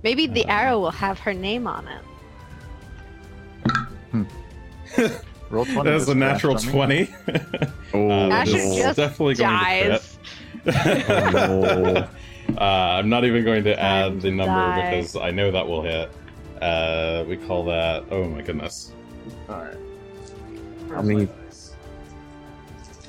Maybe 0.04 0.28
the 0.28 0.46
Uh, 0.46 0.52
arrow 0.54 0.80
will 0.80 0.92
have 0.92 1.20
her 1.20 1.34
name 1.34 1.68
on 1.68 1.88
it. 1.88 2.02
Roll 5.50 5.66
twenty. 5.66 5.84
That 5.90 5.96
is 5.96 6.10
a 6.10 6.16
natural 6.16 6.54
crashed 6.56 6.70
twenty. 6.70 7.10
Oh, 7.94 8.10
Uh, 8.10 8.30
Asher 8.30 8.52
just 8.58 8.98
definitely 8.98 9.36
going 9.36 9.50
Dies. 9.58 10.18
to 10.66 10.72
crit. 10.72 11.08
no. 11.34 12.08
uh, 12.58 12.64
I'm 12.64 13.10
not 13.10 13.26
even 13.26 13.44
going 13.44 13.64
to 13.64 13.76
Time 13.76 14.14
add 14.14 14.22
the 14.22 14.30
number 14.32 14.54
die. 14.54 14.90
because 14.98 15.16
I 15.16 15.32
know 15.32 15.52
that 15.52 15.68
will 15.68 15.82
hit. 15.84 16.12
Uh, 16.62 17.24
we 17.28 17.38
call 17.38 17.66
that. 17.66 18.04
Oh 18.12 18.26
my 18.26 18.42
goodness. 18.42 18.94
All 19.48 19.56
right. 19.64 19.78
How 20.90 21.02
many 21.02 21.28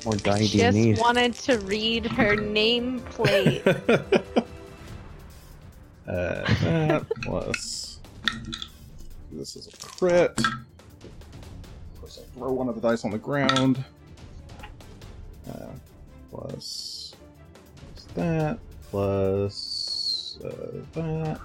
more 0.05 0.15
die 0.15 0.37
do 0.39 0.43
you 0.45 0.59
Just 0.59 0.75
need? 0.77 0.97
wanted 0.99 1.33
to 1.35 1.57
read 1.59 2.05
her 2.07 2.35
nameplate. 2.35 3.63
Uh, 6.07 6.53
that 6.63 7.05
plus. 7.21 7.99
This 9.31 9.55
is 9.55 9.67
a 9.67 9.71
crit. 9.77 10.37
Of 10.39 11.99
course, 11.99 12.19
I 12.19 12.37
throw 12.37 12.51
one 12.51 12.67
of 12.67 12.75
the 12.75 12.81
dice 12.81 13.05
on 13.05 13.11
the 13.11 13.17
ground. 13.17 13.83
Uh, 15.49 15.67
plus, 16.29 17.15
plus 17.95 18.07
that. 18.15 18.59
Plus 18.89 20.37
uh, 20.43 20.81
that. 20.93 21.39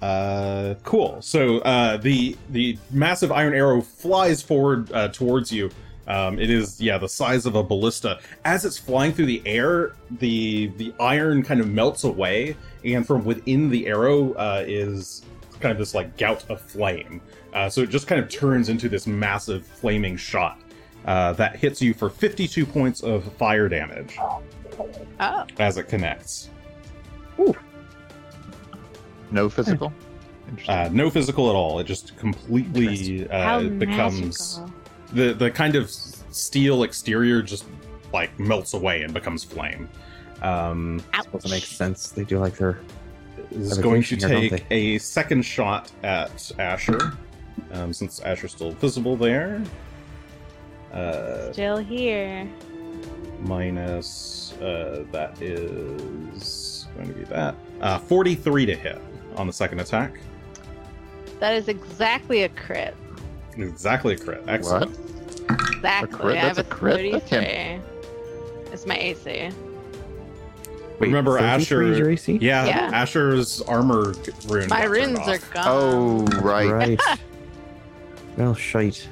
Uh, 0.00 0.74
cool. 0.84 1.20
So 1.20 1.58
uh, 1.58 1.96
the 1.96 2.36
the 2.50 2.78
massive 2.90 3.32
iron 3.32 3.52
arrow 3.52 3.80
flies 3.80 4.42
forward 4.42 4.90
uh, 4.92 5.08
towards 5.08 5.50
you. 5.52 5.70
Um, 6.06 6.38
it 6.38 6.50
is 6.50 6.80
yeah 6.80 6.98
the 6.98 7.08
size 7.08 7.46
of 7.46 7.54
a 7.56 7.62
ballista. 7.62 8.20
As 8.44 8.64
it's 8.64 8.78
flying 8.78 9.12
through 9.12 9.26
the 9.26 9.42
air, 9.44 9.94
the 10.18 10.68
the 10.76 10.94
iron 11.00 11.42
kind 11.42 11.60
of 11.60 11.68
melts 11.68 12.04
away, 12.04 12.56
and 12.84 13.06
from 13.06 13.24
within 13.24 13.68
the 13.70 13.86
arrow 13.86 14.32
uh, 14.34 14.64
is 14.66 15.22
kind 15.60 15.72
of 15.72 15.78
this 15.78 15.94
like 15.94 16.16
gout 16.16 16.48
of 16.50 16.60
flame. 16.60 17.20
Uh, 17.52 17.68
so 17.68 17.82
it 17.82 17.90
just 17.90 18.06
kind 18.06 18.22
of 18.22 18.28
turns 18.28 18.68
into 18.68 18.88
this 18.88 19.06
massive 19.06 19.66
flaming 19.66 20.16
shot 20.16 20.60
uh, 21.06 21.32
that 21.34 21.56
hits 21.56 21.80
you 21.80 21.94
for 21.94 22.10
52 22.10 22.66
points 22.66 23.02
of 23.02 23.32
fire 23.34 23.68
damage 23.68 24.16
oh, 24.20 25.46
as 25.58 25.78
it 25.78 25.88
connects. 25.88 26.50
No 29.30 29.48
physical. 29.48 29.92
Interesting. 30.48 30.74
Uh, 30.74 30.88
no 30.92 31.10
physical 31.10 31.50
at 31.50 31.54
all. 31.54 31.78
It 31.78 31.84
just 31.84 32.16
completely 32.16 33.26
how 33.28 33.60
uh, 33.60 33.68
becomes 33.68 34.58
magical. 34.58 34.74
the 35.12 35.32
the 35.34 35.50
kind 35.50 35.76
of 35.76 35.90
steel 35.90 36.82
exterior 36.82 37.42
just 37.42 37.66
like 38.12 38.38
melts 38.38 38.74
away 38.74 39.02
and 39.02 39.12
becomes 39.12 39.44
flame. 39.44 39.88
Um, 40.42 41.02
Suppose 41.22 41.44
it 41.44 41.50
makes 41.50 41.68
sense. 41.68 42.10
They 42.10 42.24
do 42.24 42.38
like 42.38 42.56
their 42.56 42.78
is 43.50 43.78
going 43.78 44.02
to 44.02 44.16
here, 44.16 44.50
take 44.50 44.64
a 44.70 44.98
second 44.98 45.42
shot 45.42 45.90
at 46.02 46.50
Asher, 46.58 47.12
um, 47.72 47.92
since 47.92 48.20
Asher's 48.20 48.52
still 48.52 48.72
visible 48.72 49.16
there. 49.16 49.62
Uh, 50.92 51.52
Still 51.52 51.78
here. 51.78 52.48
minus 53.40 54.54
uh, 54.60 55.04
that 55.12 55.40
is 55.40 56.86
going 56.96 57.08
to 57.08 57.14
be 57.14 57.24
that 57.24 57.54
uh, 57.82 57.98
43 57.98 58.66
to 58.66 58.74
hit 58.74 59.00
on 59.36 59.46
the 59.46 59.52
second 59.52 59.80
attack. 59.80 60.18
That 61.40 61.54
is 61.54 61.68
exactly 61.68 62.42
a 62.42 62.48
crit. 62.48 62.96
Exactly 63.56 64.14
a 64.14 64.18
crit. 64.18 64.42
Excellent. 64.48 64.98
Exactly. 65.50 66.18
crit? 66.18 66.36
I 66.38 66.40
have 66.40 66.56
That's 66.56 66.68
a 66.68 66.72
a 66.72 66.74
crit? 66.74 67.12
That 67.12 67.28
33. 67.28 68.72
It's 68.72 68.86
my 68.86 68.96
AC. 68.96 69.50
Wait, 70.98 71.08
Remember 71.08 71.38
33 71.38 71.60
is 71.60 71.96
Asher- 71.96 71.98
your 71.98 72.10
AC? 72.10 72.38
Yeah, 72.40 72.66
Yeah. 72.66 72.90
Asher's 72.92 73.60
armor 73.62 74.14
rune. 74.48 74.68
My 74.68 74.84
runes 74.84 75.18
are 75.20 75.38
gone. 75.38 75.64
oh 75.66 76.24
right. 76.40 76.70
Right. 76.70 77.00
well, 78.36 78.54
shite. 78.54 79.08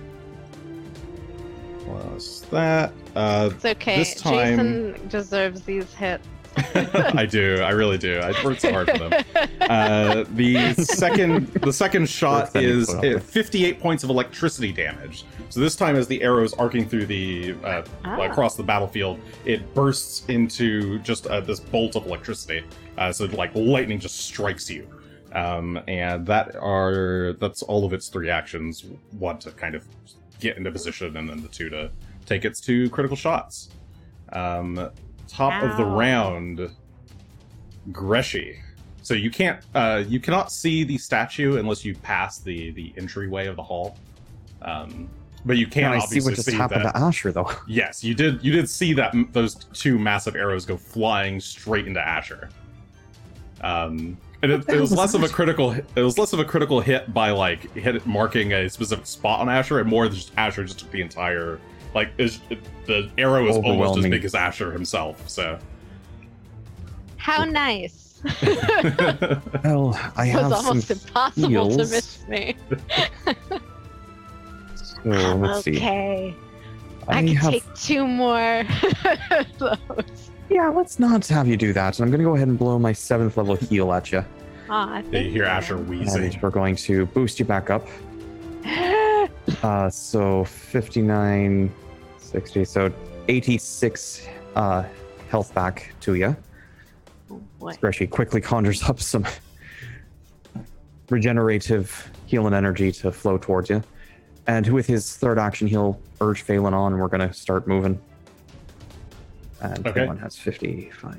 Plus 1.85 2.41
that. 2.51 2.93
Uh, 3.15 3.51
It's 3.55 3.65
okay. 3.65 3.97
This 3.99 4.15
time- 4.15 4.57
Jason 4.95 5.09
deserves 5.09 5.63
these 5.63 5.93
hits. 5.95 6.27
I 7.17 7.27
do. 7.27 7.61
I 7.63 7.71
really 7.71 7.99
do. 7.99 8.19
I 8.19 8.33
worked 8.45 8.61
so 8.63 8.73
hard 8.73 8.91
for 8.91 8.99
them. 8.99 9.25
Uh, 9.61 10.25
the 10.31 10.75
second 10.75 11.49
the 11.55 11.73
second 11.73 12.09
shot 12.09 12.55
is 12.57 12.87
put 12.87 12.97
up 12.97 13.03
with. 13.03 13.23
58 13.31 13.81
points 13.81 14.05
of 14.05 14.11
electricity 14.11 14.73
damage. 14.73 15.25
So 15.49 15.61
this 15.61 15.77
time, 15.77 15.97
as 15.97 16.07
the 16.07 16.23
arrow 16.23 16.43
is 16.45 16.53
arcing 16.55 16.89
through 16.89 17.07
the 17.07 17.55
uh, 17.65 17.83
Ah. 18.05 18.21
across 18.23 18.57
the 18.57 18.63
battlefield, 18.63 19.19
it 19.45 19.75
bursts 19.75 20.25
into 20.29 20.99
just 21.01 21.27
uh, 21.27 21.41
this 21.41 21.61
bolt 21.61 21.97
of 21.97 22.07
electricity. 22.07 22.65
Uh, 22.99 23.13
so 23.13 23.27
like 23.27 23.55
lightning 23.55 23.99
just 24.01 24.17
strikes 24.27 24.71
you, 24.71 24.89
um, 25.33 25.79
and 25.89 26.27
that 26.27 26.57
are 26.57 27.35
that's 27.41 27.63
all 27.63 27.85
of 27.85 27.93
its 27.93 28.09
three 28.09 28.31
actions. 28.31 28.85
One 29.19 29.39
to 29.41 29.51
kind 29.53 29.75
of 29.75 29.85
get 30.41 30.57
into 30.57 30.71
position, 30.71 31.17
and 31.17 31.29
then 31.29 31.43
the 31.43 31.49
two 31.49 31.69
to 31.71 31.91
take 32.25 32.45
its 32.45 32.61
two 32.61 32.89
critical 32.91 33.17
shots. 33.17 33.71
Um, 34.33 34.91
top 35.29 35.63
of 35.63 35.77
the 35.77 35.85
round, 35.85 36.71
Greshy. 37.93 38.59
So 39.03 39.15
you 39.15 39.31
can't, 39.31 39.61
uh, 39.75 40.03
you 40.07 40.19
cannot 40.19 40.51
see 40.51 40.83
the 40.83 40.99
statue 40.99 41.59
unless 41.59 41.85
you 41.85 41.95
pass 41.95 42.39
the 42.39 42.73
the 42.73 42.93
entryway 42.97 43.47
of 43.47 43.57
the 43.57 43.63
hall. 43.63 43.97
Um, 44.63 45.09
but 45.45 45.59
you 45.59 45.67
can 45.67 45.85
Can 45.85 45.93
I 45.93 45.99
see 46.01 46.21
what 46.21 46.35
just 46.35 46.49
see 46.49 46.57
happened 46.57 46.85
that. 46.85 46.95
to 46.95 47.01
Asher, 47.01 47.31
though? 47.31 47.51
Yes, 47.69 48.03
you 48.03 48.15
did. 48.15 48.43
You 48.45 48.51
did 48.53 48.69
see 48.69 48.93
that 48.95 49.15
those 49.33 49.55
two 49.55 49.97
massive 49.97 50.35
arrows 50.35 50.67
go 50.67 50.77
flying 50.77 51.39
straight 51.41 51.87
into 51.87 52.01
Asher. 52.01 52.49
Um, 53.61 54.19
and 54.43 54.51
it, 54.51 54.69
it 54.69 54.81
was 54.81 54.91
was 54.91 54.99
less 54.99 55.15
of 55.15 55.23
a 55.23 55.29
that? 55.29 55.33
critical. 55.33 55.71
It 55.73 56.03
was 56.03 56.19
less 56.19 56.33
of 56.33 56.41
a 56.41 56.45
critical 56.45 56.81
hit 56.81 57.15
by 57.15 57.31
like 57.31 57.73
hit 57.75 57.95
it 57.95 58.07
marking 58.07 58.53
a 58.53 58.69
specific 58.69 59.07
spot 59.07 59.41
on 59.41 59.49
Asher, 59.49 59.79
and 59.79 59.89
more 59.89 60.09
just 60.09 60.33
Asher 60.37 60.65
just 60.65 60.81
took 60.81 60.91
the 60.91 61.01
entire 61.01 61.61
like 61.97 62.11
is 62.19 62.39
the 62.87 63.11
arrow 63.19 63.49
is 63.49 63.57
almost 63.57 63.99
as 63.99 64.05
big 64.07 64.25
as 64.25 64.35
Asher 64.35 64.71
himself. 64.71 65.29
So 65.29 65.59
How 67.17 67.45
nice. 67.45 68.23
Well, 69.65 69.99
I 70.17 70.27
it 70.27 70.33
have 70.33 70.51
was 70.51 70.53
almost 70.67 70.89
some. 70.89 70.97
impossible 70.99 71.43
to 71.43 71.49
heals. 71.49 71.77
miss 71.91 72.29
me. 72.29 72.55
So, 75.05 75.37
let's 75.37 75.63
see. 75.65 75.77
okay. 75.77 76.35
I, 77.07 77.19
I 77.19 77.23
can 77.23 77.37
have. 77.37 77.51
take 77.53 77.75
two 77.77 78.07
more 78.07 78.61
of 79.31 79.47
those. 79.59 80.31
Yeah, 80.51 80.69
let's 80.71 80.99
not 80.99 81.25
have 81.29 81.47
you 81.47 81.57
do 81.57 81.73
that. 81.73 81.99
And 81.99 82.05
I'm 82.05 82.11
going 82.11 82.19
to 82.19 82.25
go 82.25 82.35
ahead 82.35 82.49
and 82.49 82.59
blow 82.59 82.77
my 82.79 82.93
seventh 82.93 83.37
level 83.37 83.55
heal 83.55 83.93
at 83.93 84.11
you. 84.11 84.25
Ah, 84.69 85.01
Yeah, 85.13 85.21
you 85.21 85.31
hear 85.31 85.45
thank 85.45 85.57
Asher 85.59 85.77
And 85.77 85.89
wheezing. 85.89 86.39
we're 86.43 86.51
going 86.51 86.75
to 86.77 87.07
boost 87.07 87.39
you 87.39 87.45
back 87.45 87.71
up. 87.71 87.87
you. 88.65 89.29
Uh, 89.63 89.89
so 89.89 90.45
59, 90.45 91.73
60, 92.27 92.65
so 92.65 92.93
86 93.29 94.27
uh, 94.55 94.85
health 95.29 95.55
back 95.55 95.95
to 96.01 96.15
you. 96.15 96.37
Oh, 97.31 97.41
boy. 97.59 97.73
Quickly 98.11 98.41
conjures 98.41 98.83
up 98.83 99.01
some 99.01 99.27
regenerative 101.09 102.11
healing 102.27 102.55
energy 102.55 102.93
to 102.93 103.13
flow 103.13 103.39
towards 103.39 103.71
you. 103.71 103.83
And 104.47 104.67
with 104.69 104.87
his 104.87 105.17
third 105.17 105.39
action, 105.39 105.67
he'll 105.67 106.01
urge 106.21 106.43
Phelan 106.43 106.75
on, 106.75 106.93
and 106.93 107.01
we're 107.03 107.09
going 107.09 107.27
to 107.27 107.33
start 107.35 107.67
moving. 107.67 108.01
And 109.61 109.87
Okay. 109.87 110.01
Phelan 110.03 110.19
has 110.19 110.37
55. 110.37 111.19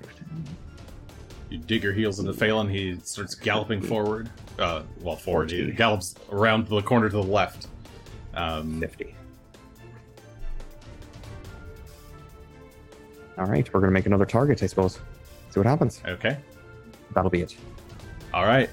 You 1.50 1.58
dig 1.58 1.84
your 1.84 1.94
heels 1.94 2.20
into 2.20 2.34
Phelan. 2.34 2.70
He 2.70 2.98
starts 3.04 3.34
galloping 3.36 3.82
forward. 3.82 4.30
Uh, 4.60 4.84
well, 5.02 5.16
forward. 5.16 5.52
He 5.52 5.72
gallops 5.72 6.16
around 6.32 6.68
the 6.68 6.82
corner 6.82 7.10
to 7.10 7.16
the 7.16 7.24
left. 7.24 7.68
Um, 8.34 8.80
50. 8.80 9.16
All 13.38 13.46
right, 13.46 13.72
we're 13.74 13.80
going 13.80 13.90
to 13.90 13.94
make 13.94 14.06
another 14.06 14.26
target, 14.26 14.64
I 14.64 14.68
suppose. 14.68 15.00
See 15.50 15.60
what 15.60 15.66
happens. 15.68 16.02
okay. 16.06 16.38
That'll 17.14 17.32
be 17.32 17.42
it. 17.42 17.56
All 18.34 18.46
right. 18.46 18.70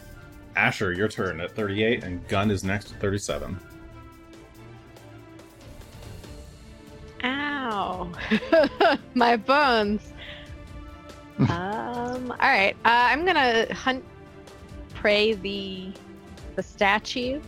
Asher, 0.57 0.93
your 0.93 1.09
turn 1.09 1.41
at 1.41 1.55
38, 1.55 2.05
and 2.05 2.27
Gun 2.29 2.51
is 2.51 2.65
next 2.65 2.93
at 2.93 3.01
37. 3.01 3.59
Ow. 7.25 8.13
My 9.15 9.37
bones. 9.37 10.13
um, 11.39 11.49
all 11.49 12.37
right. 12.39 12.77
Uh, 12.85 13.09
I'm 13.11 13.25
going 13.25 13.35
to 13.35 13.75
hunt 13.75 14.05
prey 14.95 15.35
the 15.35 15.93
the 16.57 16.63
statue. 16.63 17.41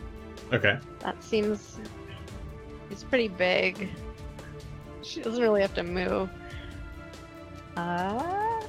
Okay. 0.52 0.78
That 1.00 1.22
seems 1.22 1.78
it's 2.90 3.04
pretty 3.04 3.28
big. 3.28 3.88
She 5.02 5.20
doesn't 5.20 5.40
really 5.40 5.60
have 5.60 5.74
to 5.74 5.84
move. 5.84 6.28
Uh, 7.76 8.62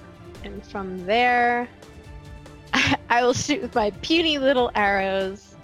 and 0.43 0.65
from 0.65 1.05
there, 1.05 1.67
I 3.09 3.23
will 3.23 3.33
shoot 3.33 3.61
with 3.61 3.75
my 3.75 3.91
puny 4.01 4.37
little 4.37 4.71
arrows. 4.75 5.55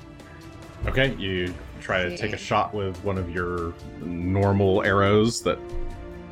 Okay. 0.87 1.13
You 1.15 1.53
try 1.81 2.03
to 2.03 2.17
take 2.17 2.33
a 2.33 2.37
shot 2.37 2.73
with 2.73 3.01
one 3.03 3.17
of 3.17 3.29
your 3.29 3.73
normal 4.01 4.83
arrows 4.83 5.41
that, 5.43 5.57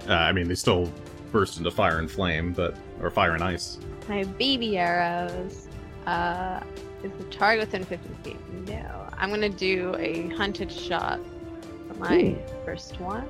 uh, 0.07 0.13
I 0.13 0.31
mean, 0.31 0.47
they 0.47 0.55
still 0.55 0.91
burst 1.31 1.57
into 1.57 1.71
fire 1.71 1.99
and 1.99 2.09
flame, 2.09 2.53
but, 2.53 2.75
or 3.01 3.09
fire 3.09 3.33
and 3.33 3.43
ice. 3.43 3.77
My 4.07 4.23
baby 4.23 4.77
arrows. 4.77 5.67
Uh, 6.05 6.61
is 7.03 7.11
the 7.17 7.23
target 7.25 7.67
within 7.67 7.83
50 7.83 8.09
feet? 8.23 8.67
No. 8.67 9.07
I'm 9.17 9.29
gonna 9.29 9.49
do 9.49 9.95
a 9.97 10.29
hunted 10.29 10.71
shot 10.71 11.19
for 11.87 11.93
my 11.95 12.35
first 12.65 12.99
one. 12.99 13.27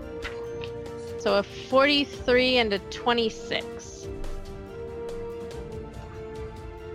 So 1.21 1.37
a 1.37 1.43
43 1.43 2.57
and 2.57 2.73
a 2.73 2.79
26. 2.79 4.07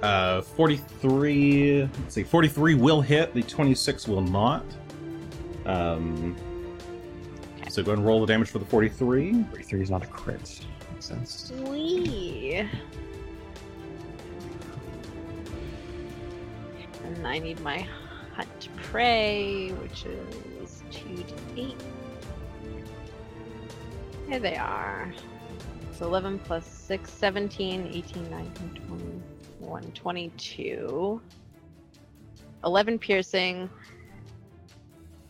Uh, 0.02 0.40
43, 0.42 1.82
let's 2.00 2.14
see, 2.14 2.24
43 2.24 2.74
will 2.74 3.00
hit, 3.00 3.32
the 3.34 3.42
26 3.42 4.08
will 4.08 4.20
not. 4.22 4.64
Um, 5.64 6.34
Okay. 7.60 7.70
so 7.70 7.84
go 7.84 7.92
ahead 7.92 7.98
and 7.98 8.06
roll 8.06 8.20
the 8.20 8.26
damage 8.26 8.50
for 8.50 8.58
the 8.58 8.64
43. 8.64 9.44
43 9.44 9.80
is 9.82 9.90
not 9.92 10.02
a 10.02 10.06
crit. 10.08 10.60
Makes 10.92 11.06
sense. 11.06 11.52
Wee. 11.68 12.68
And 17.04 17.24
I 17.24 17.38
need 17.38 17.60
my 17.60 17.86
hunt 18.34 18.68
prey, 18.90 19.70
which 19.70 20.04
is 20.04 20.82
2d8. 20.90 21.76
Here 24.28 24.40
they 24.40 24.56
are. 24.56 25.12
So 25.92 26.06
11 26.06 26.40
plus 26.40 26.66
6, 26.66 27.10
17, 27.10 27.90
18, 27.92 28.30
19, 28.30 29.22
21, 29.60 29.82
22. 29.92 31.20
11 32.64 32.98
piercing, 32.98 33.70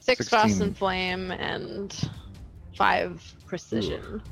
6 0.00 0.28
frost 0.28 0.60
and 0.60 0.76
flame, 0.76 1.30
and 1.32 2.08
5 2.76 3.34
precision. 3.46 4.22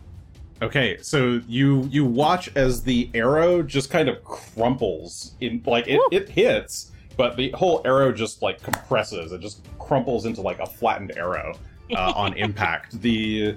Okay, 0.63 0.97
so 1.03 1.41
you 1.47 1.89
you 1.91 2.05
watch 2.05 2.49
as 2.57 2.83
the 2.83 3.11
arrow 3.13 3.63
just 3.63 3.91
kind 3.91 4.09
of 4.09 4.23
crumples 4.25 5.35
in 5.41 5.63
like 5.67 5.89
it, 5.89 5.99
Woo. 5.99 6.09
it 6.13 6.29
hits, 6.29 6.93
but 7.17 7.37
the 7.37 7.51
whole 7.51 7.83
arrow 7.85 8.13
just 8.13 8.41
like 8.41 8.63
compresses. 8.63 9.33
It 9.33 9.41
just 9.41 9.67
crumples 9.79 10.27
into 10.27 10.41
like 10.41 10.61
a 10.61 10.67
flattened 10.67 11.13
arrow 11.17 11.59
uh, 11.95 12.13
on 12.15 12.33
impact. 12.39 13.01
The 13.03 13.57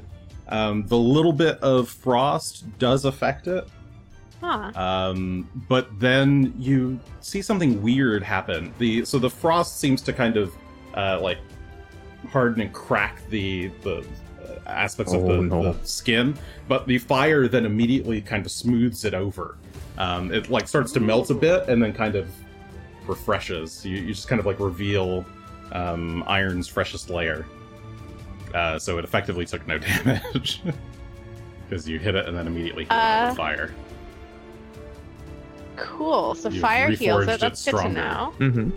um, 0.50 0.86
the 0.88 0.98
little 0.98 1.34
bit 1.34 1.58
of 1.60 1.90
frost 1.90 2.66
does 2.80 3.06
affect 3.06 3.48
it, 3.48 3.68
Huh. 4.42 4.72
um, 4.76 5.50
but 5.68 5.88
then 6.00 6.54
you 6.58 7.00
see 7.22 7.42
something 7.42 7.82
weird 7.82 8.22
happen. 8.24 8.74
The 8.78 9.04
so 9.06 9.18
the 9.20 9.30
frost 9.30 9.80
seems 9.80 10.02
to 10.04 10.14
kind 10.14 10.38
of 10.38 10.54
uh, 10.96 11.20
like 11.22 11.40
harden 12.32 12.62
and 12.62 12.72
crack 12.74 13.22
the 13.30 13.68
the 13.84 13.98
uh, 14.44 14.60
aspects 14.68 15.14
of 15.14 15.24
Oh, 15.24 15.38
the, 15.38 15.42
no. 15.42 15.74
the 15.74 15.86
skin, 15.88 16.38
but 16.68 16.86
the 16.88 16.98
fire 16.98 17.48
then 17.48 17.66
immediately 17.66 18.22
kind 18.22 18.46
of 18.46 18.52
smooths 18.52 19.06
it 19.06 19.14
over. 19.14 19.58
Um, 19.98 20.32
it 20.32 20.50
like 20.52 20.68
starts 20.68 20.92
to 20.94 21.00
melt 21.00 21.32
a 21.32 21.34
bit 21.34 21.68
and 21.68 21.82
then 21.82 21.92
kind 21.94 22.16
of 22.16 22.30
refreshes. 23.08 23.84
You, 23.86 23.98
you 23.98 24.14
just 24.14 24.28
kind 24.28 24.40
of 24.40 24.46
like 24.46 24.60
reveal 24.60 25.26
um, 25.72 26.24
iron's 26.28 26.68
freshest 26.68 27.10
layer. 27.10 27.46
Uh, 28.54 28.80
so 28.80 28.98
it 28.98 29.04
effectively 29.04 29.46
took 29.46 29.66
no 29.68 29.78
damage 30.06 30.62
because 31.68 31.88
you 31.88 32.00
hit 32.00 32.16
it 32.16 32.28
and 32.28 32.38
then 32.38 32.48
immediately 32.48 32.84
healed 32.86 32.94
it 32.94 33.04
Uh, 33.04 33.28
with 33.30 33.38
fire. 33.38 33.74
Cool. 35.76 36.34
So 36.36 36.50
You've 36.50 36.62
fire 36.62 36.90
heals 36.90 37.26
reforged 37.26 37.28
it. 37.28 37.34
it 37.36 37.40
That's 37.42 37.66
good 37.66 37.82
to 37.82 37.90
know. 37.90 38.34
Mm-hmm. 38.40 38.70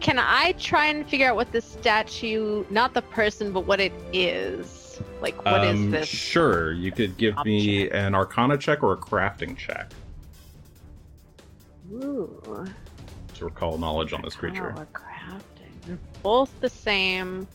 Can 0.00 0.18
I 0.18 0.52
try 0.58 0.86
and 0.86 1.06
figure 1.08 1.28
out 1.28 1.36
what 1.36 1.52
this 1.52 1.64
statue, 1.64 2.64
not 2.70 2.92
the 2.94 3.02
person, 3.02 3.52
but 3.52 3.66
what 3.66 3.78
it 3.80 3.92
is? 4.12 5.00
Like, 5.20 5.44
what 5.44 5.64
is 5.64 5.76
um, 5.76 5.90
this? 5.90 6.08
Sure, 6.08 6.72
you 6.72 6.90
could 6.90 7.16
give 7.16 7.36
me 7.44 7.88
an 7.90 8.14
Arcana 8.14 8.58
check 8.58 8.82
or 8.82 8.92
a 8.92 8.96
crafting 8.96 9.56
check 9.56 9.90
Ooh. 11.92 12.66
to 13.34 13.44
recall 13.44 13.78
knowledge 13.78 14.12
on 14.12 14.22
this 14.22 14.34
creature. 14.34 14.74
Oh, 14.76 14.86
crafting. 14.92 15.70
They're 15.86 15.98
both 16.22 16.50
the 16.60 16.68
same. 16.68 17.46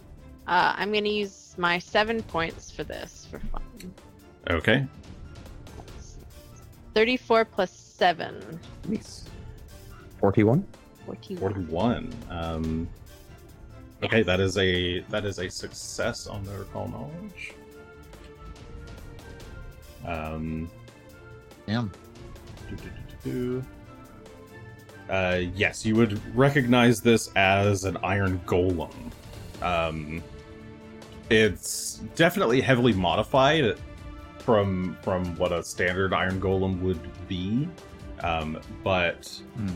Uh, 0.48 0.74
I'm 0.78 0.92
going 0.92 1.04
to 1.04 1.10
use 1.10 1.54
my 1.58 1.78
seven 1.78 2.24
points 2.24 2.72
for 2.72 2.84
this 2.84 3.28
for 3.30 3.40
fun. 3.40 3.62
Okay, 4.50 4.86
34 6.94 7.46
plus 7.46 7.70
7. 7.72 8.60
Nice. 8.88 9.26
41. 10.20 10.66
41. 11.06 11.40
forty-one. 11.40 12.14
Um, 12.30 12.90
okay, 14.04 14.24
that 14.24 14.40
is 14.40 14.58
a 14.58 15.02
that 15.02 15.24
is 15.26 15.40
a 15.40 15.50
success 15.50 16.28
on 16.28 16.44
the 16.44 16.58
recall 16.58 16.88
knowledge. 16.88 17.54
Um, 20.06 20.70
Damn. 21.66 21.92
Uh, 25.10 25.42
yes, 25.56 25.86
you 25.86 25.96
would 25.96 26.20
recognize 26.36 27.00
this 27.02 27.32
as 27.36 27.84
an 27.84 27.98
iron 27.98 28.40
golem. 28.46 29.12
Um, 29.62 30.24
it's 31.30 32.02
definitely 32.16 32.62
heavily 32.62 32.94
modified 32.94 33.78
from 34.40 34.98
from 35.02 35.36
what 35.38 35.52
a 35.52 35.64
standard 35.64 36.14
iron 36.14 36.40
golem 36.40 36.80
would 36.82 37.00
be, 37.28 37.68
um, 38.22 38.60
but 38.84 39.28
Hmm. 39.56 39.70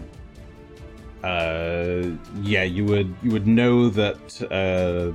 uh, 1.23 2.41
yeah, 2.41 2.63
you 2.63 2.85
would 2.85 3.13
you 3.21 3.31
would 3.31 3.47
know 3.47 3.89
that 3.89 4.41
uh, 4.51 5.11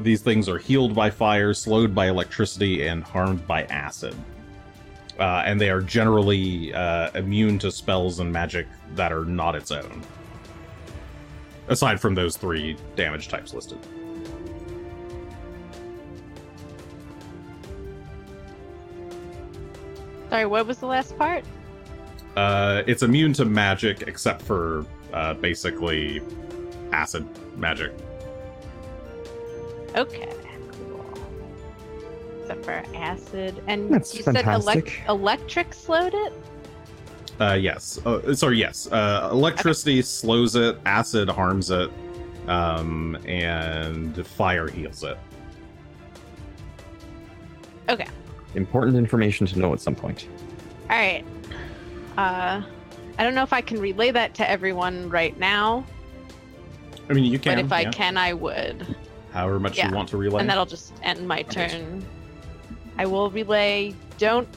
these 0.00 0.20
things 0.22 0.48
are 0.48 0.58
healed 0.58 0.94
by 0.94 1.10
fire, 1.10 1.54
slowed 1.54 1.94
by 1.94 2.08
electricity, 2.08 2.86
and 2.86 3.02
harmed 3.02 3.46
by 3.46 3.64
acid. 3.64 4.14
Uh, 5.18 5.42
and 5.46 5.58
they 5.58 5.70
are 5.70 5.80
generally 5.80 6.74
uh, 6.74 7.10
immune 7.14 7.58
to 7.58 7.72
spells 7.72 8.20
and 8.20 8.30
magic 8.30 8.66
that 8.94 9.10
are 9.10 9.24
not 9.24 9.54
its 9.54 9.70
own. 9.72 10.02
Aside 11.68 11.98
from 11.98 12.14
those 12.14 12.36
three 12.36 12.76
damage 12.96 13.28
types 13.28 13.54
listed. 13.54 13.78
Sorry, 20.30 20.46
what 20.46 20.66
was 20.66 20.78
the 20.78 20.86
last 20.86 21.16
part? 21.16 21.44
Uh, 22.36 22.82
it's 22.86 23.02
immune 23.02 23.32
to 23.34 23.44
magic 23.44 24.02
except 24.02 24.42
for 24.42 24.84
uh, 25.12 25.34
basically 25.34 26.20
acid 26.92 27.26
magic. 27.56 27.92
Okay, 29.94 30.28
cool. 30.72 31.06
Except 32.42 32.64
for 32.64 32.82
acid. 32.94 33.62
And 33.66 33.90
That's 33.90 34.14
you 34.14 34.22
said 34.22 34.34
elec- 34.36 35.08
electric 35.08 35.72
slowed 35.72 36.14
it? 36.14 36.32
Uh, 37.40 37.54
yes. 37.54 37.98
Uh, 38.04 38.34
sorry, 38.34 38.58
yes. 38.58 38.90
Uh, 38.90 39.28
electricity 39.32 40.02
slows 40.02 40.56
it, 40.56 40.78
acid 40.86 41.28
harms 41.28 41.70
it, 41.70 41.90
um, 42.48 43.16
and 43.26 44.26
fire 44.26 44.68
heals 44.68 45.02
it. 45.04 45.18
Okay. 47.88 48.08
Important 48.56 48.96
information 48.96 49.46
to 49.46 49.58
know 49.58 49.72
at 49.72 49.80
some 49.80 49.94
point. 49.94 50.26
All 50.90 50.96
right. 50.96 51.24
Uh, 52.18 52.62
I 53.18 53.22
don't 53.22 53.34
know 53.34 53.42
if 53.42 53.52
I 53.52 53.60
can 53.60 53.78
relay 53.78 54.10
that 54.10 54.34
to 54.34 54.50
everyone 54.50 55.08
right 55.10 55.38
now, 55.38 55.84
I 57.08 57.12
mean, 57.12 57.24
you 57.30 57.38
can. 57.38 57.54
but 57.56 57.64
if 57.64 57.72
I 57.72 57.84
can, 57.90 58.16
I 58.16 58.32
would. 58.32 58.96
however 59.32 59.60
much 59.60 59.76
Yeah. 59.76 59.90
you 59.90 59.94
want 59.94 60.08
to 60.08 60.16
relay. 60.16 60.40
And 60.40 60.48
that'll 60.50 60.66
just 60.66 60.92
end 61.02 61.28
my 61.28 61.40
Okay. 61.40 61.68
turn. 61.68 62.04
I 62.98 63.04
will 63.06 63.30
relay. 63.30 63.94
Don't 64.18 64.48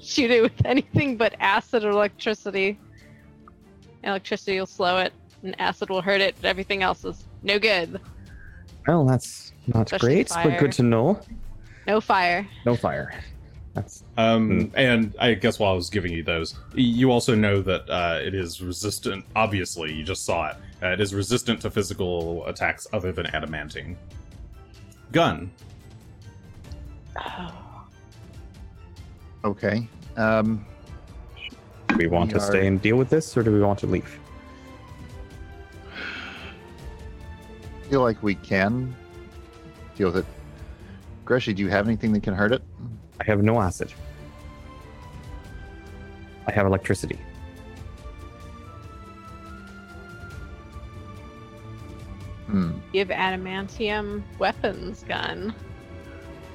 shoot 0.00 0.30
it 0.30 0.40
with 0.42 0.52
anything 0.64 1.16
but 1.18 1.34
acid 1.38 1.84
or 1.84 1.90
electricity. 1.90 2.78
Electricity 4.02 4.58
will 4.58 4.66
slow 4.66 4.96
it, 4.98 5.12
and 5.42 5.54
acid 5.60 5.90
will 5.90 6.00
hurt 6.00 6.22
it, 6.22 6.34
but 6.40 6.48
everything 6.48 6.82
else 6.82 7.04
is 7.04 7.22
no 7.42 7.58
good. 7.58 8.00
Well, 8.88 9.04
that's 9.04 9.52
not 9.66 9.82
Especially 9.92 10.14
great, 10.14 10.28
fire. 10.30 10.48
but 10.50 10.58
good 10.58 10.72
to 10.72 10.82
know. 10.82 11.20
No 11.90 12.00
fire. 12.00 12.46
No 12.64 12.76
fire. 12.76 13.12
That's 13.74 14.04
Um, 14.16 14.70
and 14.76 15.12
I 15.18 15.34
guess 15.34 15.58
while 15.58 15.72
I 15.72 15.74
was 15.74 15.90
giving 15.90 16.12
you 16.12 16.22
those, 16.22 16.54
you 16.72 17.10
also 17.10 17.34
know 17.34 17.60
that 17.62 17.90
uh, 17.90 18.20
it 18.22 18.32
is 18.32 18.62
resistant. 18.62 19.24
Obviously, 19.34 19.92
you 19.92 20.04
just 20.04 20.24
saw 20.24 20.50
it. 20.50 20.56
Uh, 20.80 20.86
it 20.90 21.00
is 21.00 21.12
resistant 21.12 21.60
to 21.62 21.70
physical 21.70 22.46
attacks 22.46 22.86
other 22.92 23.10
than 23.10 23.26
adamantine. 23.26 23.96
Gun. 25.10 25.50
Oh. 27.18 27.82
Okay. 29.44 29.88
Um, 30.16 30.64
do 31.88 31.96
we 31.96 32.06
want 32.06 32.32
We 32.32 32.38
to 32.38 32.44
are- 32.44 32.46
stay 32.46 32.68
and 32.68 32.80
deal 32.80 32.96
with 32.96 33.10
this, 33.10 33.36
or 33.36 33.42
do 33.42 33.50
we 33.52 33.60
want 33.60 33.80
to 33.80 33.88
leave? 33.88 34.16
feel 37.88 38.02
like 38.02 38.22
we 38.22 38.36
can 38.36 38.94
deal 39.96 40.12
with 40.12 40.18
it. 40.18 40.26
Greshy, 41.30 41.54
do 41.54 41.62
you 41.62 41.68
have 41.68 41.86
anything 41.86 42.10
that 42.14 42.24
can 42.24 42.34
hurt 42.34 42.50
it? 42.50 42.60
I 43.20 43.24
have 43.24 43.40
no 43.40 43.60
acid. 43.60 43.92
I 46.48 46.50
have 46.50 46.66
electricity. 46.66 47.20
Hmm. 52.46 52.72
You 52.92 52.98
have 52.98 53.10
adamantium 53.10 54.24
weapons 54.40 55.04
gun. 55.04 55.54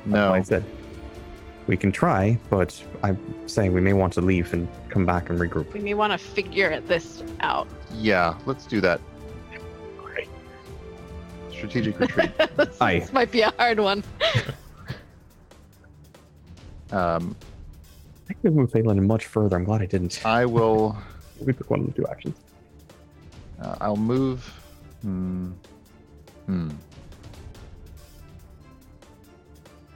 No. 0.05 0.33
I 0.33 0.41
said 0.41 0.65
we 1.67 1.77
can 1.77 1.93
try, 1.93 2.37
but 2.49 2.83
I'm 3.01 3.47
saying 3.47 3.71
we 3.71 3.79
may 3.79 3.93
want 3.93 4.11
to 4.15 4.21
leave 4.21 4.51
and 4.51 4.67
come 4.89 5.05
back 5.05 5.29
and 5.29 5.39
regroup. 5.39 5.71
We 5.71 5.79
may 5.79 5.93
want 5.93 6.11
to 6.11 6.17
figure 6.17 6.81
this 6.81 7.23
out. 7.39 7.69
Yeah, 7.93 8.37
let's 8.45 8.65
do 8.65 8.81
that. 8.81 8.99
Strategic 11.49 11.97
retreat. 11.97 12.31
this, 12.57 12.81
Aye. 12.81 12.99
this 12.99 13.13
might 13.13 13.31
be 13.31 13.39
a 13.39 13.51
hard 13.51 13.79
one. 13.79 14.03
Um, 16.95 17.35
I 18.29 18.33
could 18.33 18.55
move 18.55 18.71
Phelan 18.71 19.05
much 19.05 19.25
further. 19.25 19.57
I'm 19.57 19.65
glad 19.65 19.81
I 19.81 19.85
didn't. 19.85 20.25
I 20.25 20.45
will. 20.45 20.97
We 21.41 21.51
took 21.51 21.69
one 21.69 21.81
of 21.81 21.87
the 21.87 21.91
two 21.91 22.07
actions. 22.07 22.37
Uh, 23.61 23.75
I'll 23.81 23.97
move. 23.97 24.41
Hmm. 25.01 25.51
Hmm. 26.45 26.69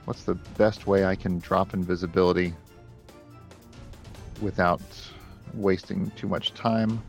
What's 0.04 0.24
the 0.24 0.34
best 0.34 0.86
way 0.86 1.06
I 1.06 1.14
can 1.14 1.38
drop 1.38 1.72
invisibility 1.72 2.52
without 4.42 4.82
wasting 5.54 6.10
too 6.10 6.28
much 6.28 6.52
time? 6.52 7.02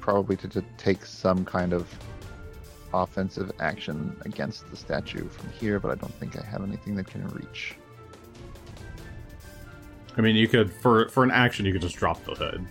Probably 0.00 0.34
to, 0.38 0.48
to 0.48 0.64
take 0.76 1.06
some 1.06 1.44
kind 1.44 1.72
of 1.72 1.86
offensive 2.92 3.52
action 3.60 4.16
against 4.24 4.68
the 4.72 4.76
statue 4.76 5.28
from 5.28 5.52
here, 5.52 5.78
but 5.78 5.92
I 5.92 5.94
don't 5.94 6.14
think 6.14 6.36
I 6.36 6.44
have 6.44 6.64
anything 6.64 6.96
that 6.96 7.06
can 7.06 7.28
reach. 7.28 7.76
I 10.20 10.22
mean, 10.22 10.36
you 10.36 10.48
could 10.48 10.70
for 10.70 11.08
for 11.08 11.24
an 11.24 11.30
action, 11.30 11.64
you 11.64 11.72
could 11.72 11.80
just 11.80 11.96
drop 11.96 12.22
the 12.26 12.34
hood 12.34 12.66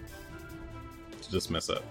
to 1.19 1.31
dismiss 1.31 1.67
it. 1.69 1.81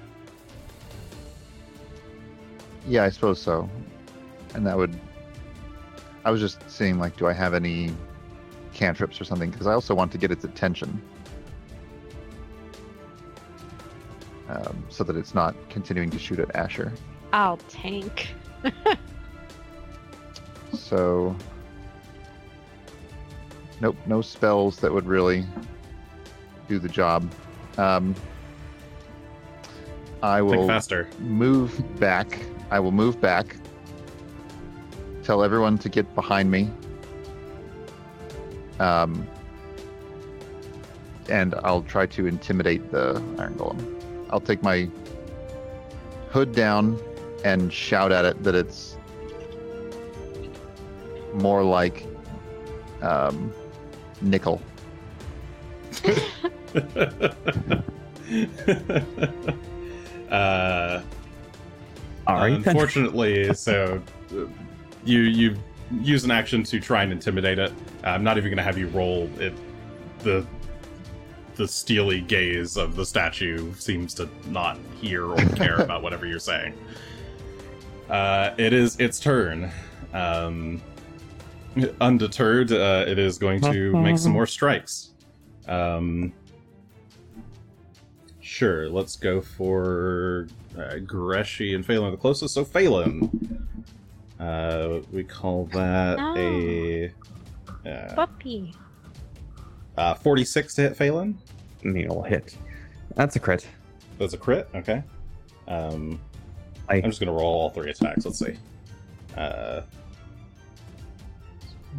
Yeah, 2.87 3.03
I 3.03 3.11
suppose 3.11 3.43
so. 3.43 3.69
And 4.55 4.65
that 4.65 4.77
would. 4.77 4.97
I 6.25 6.31
was 6.31 6.41
just 6.41 6.71
seeing, 6.71 7.01
like, 7.01 7.17
do 7.17 7.27
I 7.27 7.33
have 7.33 7.55
any 7.55 7.93
cantrips 8.73 9.21
or 9.21 9.25
something? 9.25 9.51
Because 9.51 9.67
I 9.67 9.73
also 9.73 9.97
want 9.97 10.13
to 10.13 10.19
get 10.19 10.31
its 10.31 10.45
attention. 10.45 11.03
Um, 14.49 14.85
so 14.91 15.03
that 15.03 15.17
it's 15.17 15.35
not 15.35 15.57
continuing 15.71 16.11
to 16.11 16.21
shoot 16.21 16.39
at 16.39 16.55
Asher. 16.55 16.93
I'll 17.33 17.57
tank. 17.69 18.29
So. 20.73 21.35
Nope, 23.81 23.97
no 24.07 24.21
spells 24.21 24.79
that 24.81 24.93
would 24.93 25.07
really 25.07 25.45
do 26.69 26.79
the 26.79 26.89
job. 26.89 27.31
Um, 27.77 28.15
I 30.23 30.41
Think 30.41 30.51
will 30.51 30.67
faster. 30.67 31.09
move 31.21 31.81
back. 32.01 32.39
I 32.71 32.81
will 32.81 32.93
move 32.93 33.21
back. 33.21 33.57
Tell 35.23 35.45
everyone 35.45 35.79
to 35.79 35.89
get 35.89 36.13
behind 36.15 36.51
me. 36.51 36.71
Um, 38.81 39.27
and 41.29 41.55
I'll 41.63 41.83
try 41.83 42.07
to 42.07 42.27
intimidate 42.27 42.91
the 42.91 43.23
Iron 43.39 43.55
Golem. 43.55 44.03
I'll 44.31 44.41
take 44.41 44.63
my 44.63 44.89
hood 46.31 46.53
down 46.53 46.99
and 47.45 47.73
shout 47.73 48.13
at 48.13 48.25
it 48.25 48.43
that 48.43 48.55
it's 48.55 48.97
more 51.35 51.63
like 51.63 52.07
um, 53.03 53.53
nickel. 54.21 54.61
uh, 60.31 61.03
right. 62.29 62.63
then. 62.63 62.63
unfortunately, 62.67 63.53
so 63.55 64.03
uh, 64.33 64.45
you 65.05 65.21
you 65.21 65.57
use 66.01 66.25
an 66.25 66.31
action 66.31 66.63
to 66.63 66.81
try 66.81 67.03
and 67.03 67.13
intimidate 67.13 67.59
it. 67.59 67.73
I'm 68.05 68.23
not 68.23 68.37
even 68.37 68.51
going 68.51 68.59
to 68.59 68.63
have 68.63 68.79
you 68.79 68.89
roll 68.89 69.31
it. 69.39 69.55
The 70.21 70.47
the 71.57 71.67
steely 71.67 72.21
gaze 72.21 72.77
of 72.77 72.95
the 72.95 73.05
statue 73.05 73.73
seems 73.75 74.15
to 74.15 74.29
not 74.47 74.79
hear 75.01 75.25
or 75.27 75.37
care 75.57 75.77
about 75.77 76.03
whatever 76.03 76.27
you're 76.27 76.39
saying. 76.39 76.73
Uh, 78.09 78.55
it 78.57 78.73
is 78.73 78.99
its 79.01 79.19
turn. 79.19 79.71
Um, 80.15 80.81
undeterred, 82.01 82.73
uh, 82.73 83.05
it 83.07 83.19
is 83.19 83.39
going 83.39 83.61
to 83.63 83.93
make 84.03 84.19
some 84.19 84.33
more 84.33 84.47
strikes. 84.47 85.11
Um, 85.67 86.33
sure, 88.41 88.89
let's 88.89 89.17
go 89.17 89.41
for 89.41 90.49
uh, 90.77 90.95
Greshy 91.05 91.75
and 91.75 91.85
Phelan 91.85 92.09
are 92.09 92.11
the 92.13 92.17
closest. 92.17 92.55
So 92.55 92.65
Phelan, 92.65 93.69
uh, 94.41 95.01
we 95.13 95.25
call 95.25 95.67
that 95.67 96.19
a 96.37 97.13
uh, 97.89 98.15
Puppy. 98.15 98.73
uh, 99.97 100.15
46 100.15 100.75
to 100.75 100.83
hit 100.83 100.97
Phelan. 100.97 101.39
Neil 101.83 102.23
hit. 102.23 102.57
That's 103.15 103.37
a 103.37 103.41
crit. 103.41 103.67
That's 104.19 104.35
a 104.35 104.39
crit. 104.39 104.69
Okay. 104.75 105.03
Um, 105.69 106.21
I- 106.89 106.97
I'm 106.97 107.05
just 107.05 107.21
gonna 107.21 107.33
roll 107.33 107.45
all 107.61 107.71
three 107.71 107.91
attacks. 107.91 108.25
Let's 108.25 108.39
see. 108.39 108.57
Uh, 109.37 109.83
what's 109.83 109.98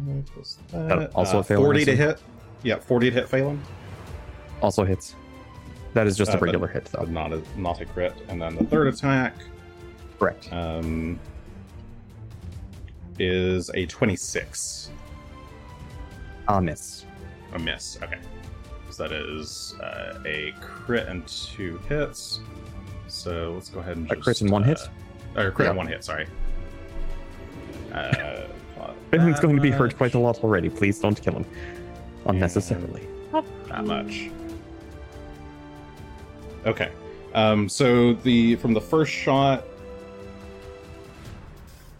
that? 0.06 0.88
That 0.88 1.10
also 1.14 1.38
Uh, 1.38 1.40
a 1.40 1.44
Phelan, 1.44 1.62
40 1.64 1.84
to 1.86 1.96
hit. 1.96 2.22
Yeah, 2.62 2.78
40 2.78 3.10
to 3.10 3.14
hit 3.16 3.28
Phelan. 3.28 3.60
Also 4.62 4.84
hits. 4.84 5.14
That 5.94 6.06
is 6.06 6.16
just 6.16 6.32
Uh, 6.32 6.36
a 6.36 6.40
regular 6.40 6.68
hit, 6.68 6.84
though. 6.86 7.04
not 7.04 7.32
a 7.32 7.42
not 7.56 7.80
a 7.80 7.84
crit. 7.86 8.12
And 8.28 8.40
then 8.40 8.54
the 8.56 8.64
third 8.64 8.88
attack 8.88 9.34
Correct. 10.18 10.52
um, 10.52 11.18
is 13.18 13.70
a 13.74 13.86
26. 13.86 14.90
Ah, 16.48 16.60
miss. 16.60 17.04
A 17.54 17.58
miss. 17.58 17.98
Okay. 18.02 18.18
So 18.90 19.02
that 19.08 19.12
is 19.12 19.74
uh, 19.80 20.20
a 20.26 20.52
crit 20.60 21.06
and 21.08 21.26
two 21.26 21.78
hits. 21.88 22.40
So 23.08 23.52
let's 23.54 23.68
go 23.68 23.80
ahead 23.80 23.96
and 23.96 24.06
A 24.10 24.14
just, 24.14 24.24
crit 24.24 24.40
and 24.42 24.50
one 24.50 24.62
uh, 24.62 24.66
hit? 24.66 24.80
Or 25.36 25.46
a 25.48 25.50
crit 25.52 25.68
and 25.68 25.76
Yeah. 25.76 25.78
one 25.78 25.86
hit. 25.86 26.04
Sorry. 26.04 26.26
Uh, 27.92 28.42
Phelan's 29.10 29.40
going 29.40 29.56
to 29.56 29.62
be 29.62 29.70
hurt 29.70 29.96
quite 29.96 30.14
a 30.14 30.18
lot 30.18 30.42
already. 30.44 30.68
Please 30.68 30.98
don't 30.98 31.20
kill 31.20 31.34
him 31.34 31.44
unnecessarily. 32.26 33.06
Not 33.32 33.44
that 33.68 33.84
much. 33.84 34.30
Okay. 36.66 36.90
Um, 37.34 37.68
so 37.68 38.12
the 38.14 38.56
from 38.56 38.74
the 38.74 38.80
first 38.80 39.12
shot, 39.12 39.64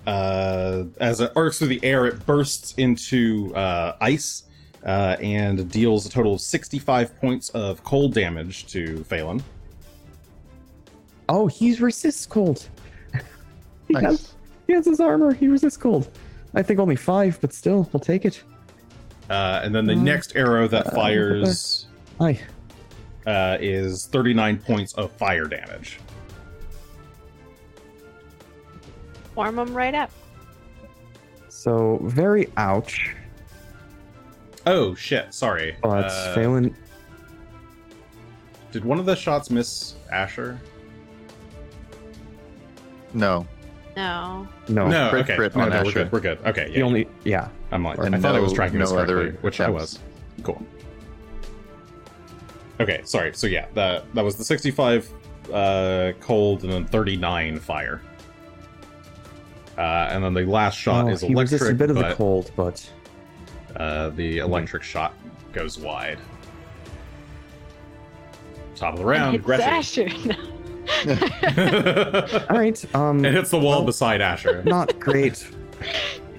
uh, 0.06 0.84
as 1.00 1.20
it 1.20 1.32
arcs 1.36 1.58
through 1.58 1.68
the 1.68 1.84
air, 1.84 2.06
it 2.06 2.24
bursts 2.26 2.74
into 2.76 3.54
uh, 3.54 3.96
ice 4.00 4.44
uh, 4.84 5.16
and 5.20 5.70
deals 5.70 6.06
a 6.06 6.10
total 6.10 6.34
of 6.34 6.40
65 6.40 7.18
points 7.20 7.50
of 7.50 7.82
cold 7.84 8.14
damage 8.14 8.66
to 8.68 9.02
Phelan. 9.04 9.42
Oh, 11.28 11.46
he's 11.46 11.80
resists 11.80 12.26
cold. 12.26 12.68
he, 13.88 13.94
Nice. 13.94 14.02
has, 14.02 14.34
he 14.66 14.72
has 14.72 14.84
his 14.86 15.00
armor. 15.00 15.32
He 15.32 15.46
resists 15.48 15.76
cold. 15.76 16.08
I 16.54 16.62
think 16.62 16.80
only 16.80 16.96
five, 16.96 17.38
but 17.40 17.52
still, 17.52 17.88
we'll 17.92 18.00
take 18.00 18.24
it. 18.24 18.42
Uh, 19.28 19.60
and 19.62 19.74
then 19.74 19.86
the 19.86 19.92
Uh, 19.92 20.02
next 20.02 20.34
arrow 20.34 20.66
that 20.68 20.88
uh, 20.88 20.90
fires 20.90 21.86
Aye. 22.20 22.40
uh, 23.26 23.56
is 23.60 24.06
39 24.06 24.58
points 24.58 24.92
of 24.94 25.12
fire 25.12 25.44
damage. 25.44 26.00
Warm 29.36 29.56
them 29.56 29.72
right 29.72 29.94
up. 29.94 30.10
So 31.48 32.00
very 32.04 32.48
ouch. 32.56 33.14
Oh 34.66 34.94
shit! 34.94 35.32
Sorry. 35.32 35.76
But 35.82 36.06
Uh, 36.06 36.34
Phelan, 36.34 36.76
Did 38.72 38.84
one 38.84 38.98
of 38.98 39.06
the 39.06 39.16
shots 39.16 39.50
miss 39.50 39.94
Asher? 40.12 40.60
No. 43.14 43.46
No. 44.00 44.48
no, 44.68 44.88
no. 44.88 45.10
crit, 45.10 45.24
okay. 45.24 45.36
crit 45.36 45.56
No, 45.56 45.62
on 45.64 45.70
no, 45.70 45.82
we're 45.84 45.92
good. 45.92 46.12
We're 46.12 46.20
good. 46.20 46.38
Okay. 46.46 46.70
he 46.70 46.78
Yeah. 46.78 46.84
only 46.84 47.08
yeah. 47.24 47.48
I'm 47.70 47.84
like, 47.84 47.98
And 47.98 48.14
I 48.14 48.18
thought 48.18 48.34
I 48.34 48.40
was 48.40 48.52
no- 48.52 48.56
tracking 48.56 48.78
this 48.78 48.92
no 48.92 48.98
other 48.98 49.14
correctly, 49.16 49.38
which 49.42 49.60
I 49.60 49.68
was. 49.68 49.98
Cool. 50.42 50.62
Okay, 52.80 53.02
sorry. 53.04 53.34
So 53.34 53.46
yeah, 53.46 53.66
that 53.74 54.12
that 54.14 54.24
was 54.24 54.36
the 54.36 54.44
65 54.44 55.10
uh, 55.52 56.12
cold 56.20 56.62
and 56.64 56.72
then 56.72 56.86
39 56.86 57.58
fire. 57.58 58.00
Uh, 59.76 60.08
and 60.10 60.24
then 60.24 60.32
the 60.34 60.44
last 60.46 60.78
shot 60.78 61.04
Oh, 61.04 61.08
is 61.08 61.20
he 61.20 61.34
resists 61.34 61.62
electric, 61.62 61.74
a 61.74 61.78
bit 61.78 61.90
of 61.90 61.96
the 61.96 62.14
cold, 62.14 62.50
but 62.56 62.90
uh, 63.76 64.08
the 64.10 64.38
electric 64.38 64.82
shot 64.82 65.14
goes 65.52 65.78
wide. 65.78 66.18
Top 68.76 68.94
of 68.94 68.98
the 69.00 69.04
round, 69.04 69.36
It's 69.36 69.44
Gretchen. 69.44 70.34
Asher. 71.06 72.46
all 72.50 72.56
right. 72.58 72.94
Um, 72.94 73.24
It 73.24 73.32
hits 73.34 73.50
the 73.50 73.58
wall 73.58 73.78
Well- 73.78 73.84
beside 73.86 74.20
Asher. 74.20 74.62
not 74.64 74.98
great. 75.00 75.46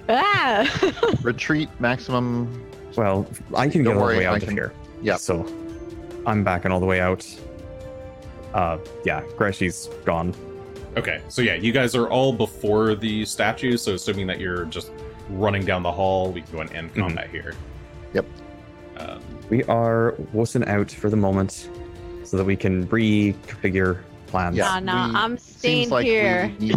ah! 0.08 1.12
Retreat 1.22 1.68
maximum. 1.80 2.64
Well, 2.96 3.26
I 3.56 3.68
can 3.68 3.82
Don't 3.82 3.94
get 3.94 4.00
all 4.02 4.08
the 4.08 4.16
way 4.18 4.26
I 4.26 4.30
out 4.30 4.36
of 4.42 4.48
can- 4.48 4.56
here. 4.56 4.72
Yeah. 5.02 5.16
So 5.16 5.46
I'm 6.26 6.44
backing 6.44 6.70
all 6.72 6.80
the 6.80 6.86
way 6.86 7.00
out. 7.00 7.26
Uh, 8.54 8.78
yeah, 9.04 9.22
Greshy's 9.36 9.88
gone. 10.04 10.34
Okay, 10.98 11.22
so 11.28 11.40
yeah, 11.40 11.54
you 11.54 11.72
guys 11.72 11.94
are 11.94 12.08
all 12.10 12.34
before 12.34 12.94
the 12.94 13.24
statue, 13.24 13.78
so 13.78 13.94
assuming 13.94 14.26
that 14.26 14.38
you're 14.38 14.66
just 14.66 14.90
running 15.30 15.64
down 15.64 15.82
the 15.82 15.90
hall, 15.90 16.30
we 16.30 16.42
can 16.42 16.52
go 16.52 16.60
and 16.60 16.70
end 16.74 16.92
Mhm. 16.94 17.00
combat 17.00 17.30
here. 17.30 17.54
Yep. 18.12 18.26
Um, 18.98 19.20
We 19.48 19.64
are 19.64 20.12
wussing 20.34 20.68
out 20.68 20.90
for 20.90 21.08
the 21.08 21.16
moment, 21.16 21.70
so 22.24 22.36
that 22.36 22.44
we 22.44 22.56
can 22.56 22.86
reconfigure 22.88 23.98
plans. 24.32 24.56
Yeah. 24.56 24.80
nah, 24.80 25.06
nah, 25.08 25.20
I'm 25.22 25.38
staying 25.38 25.90
like 25.90 26.04
here. 26.06 26.48
need- 26.58 26.76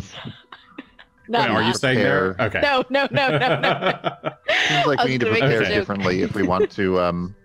no, 1.28 1.40
wait, 1.40 1.50
are 1.50 1.64
you 1.64 1.74
staying 1.74 1.98
there? 1.98 2.36
Prepare. 2.36 2.48
Okay. 2.48 2.62
no, 2.62 2.84
no, 2.92 3.08
no, 3.12 3.38
no, 3.40 3.60
no. 3.60 4.32
Seems 4.70 4.86
like 4.86 5.00
I 5.00 5.06
we 5.06 5.10
need 5.12 5.22
to 5.22 5.30
was 5.30 5.40
doing 5.40 5.50
prepare 5.50 5.64
differently 5.64 6.22
if 6.22 6.36
we 6.36 6.44
want 6.44 6.70
to. 6.74 7.00
Um, 7.00 7.36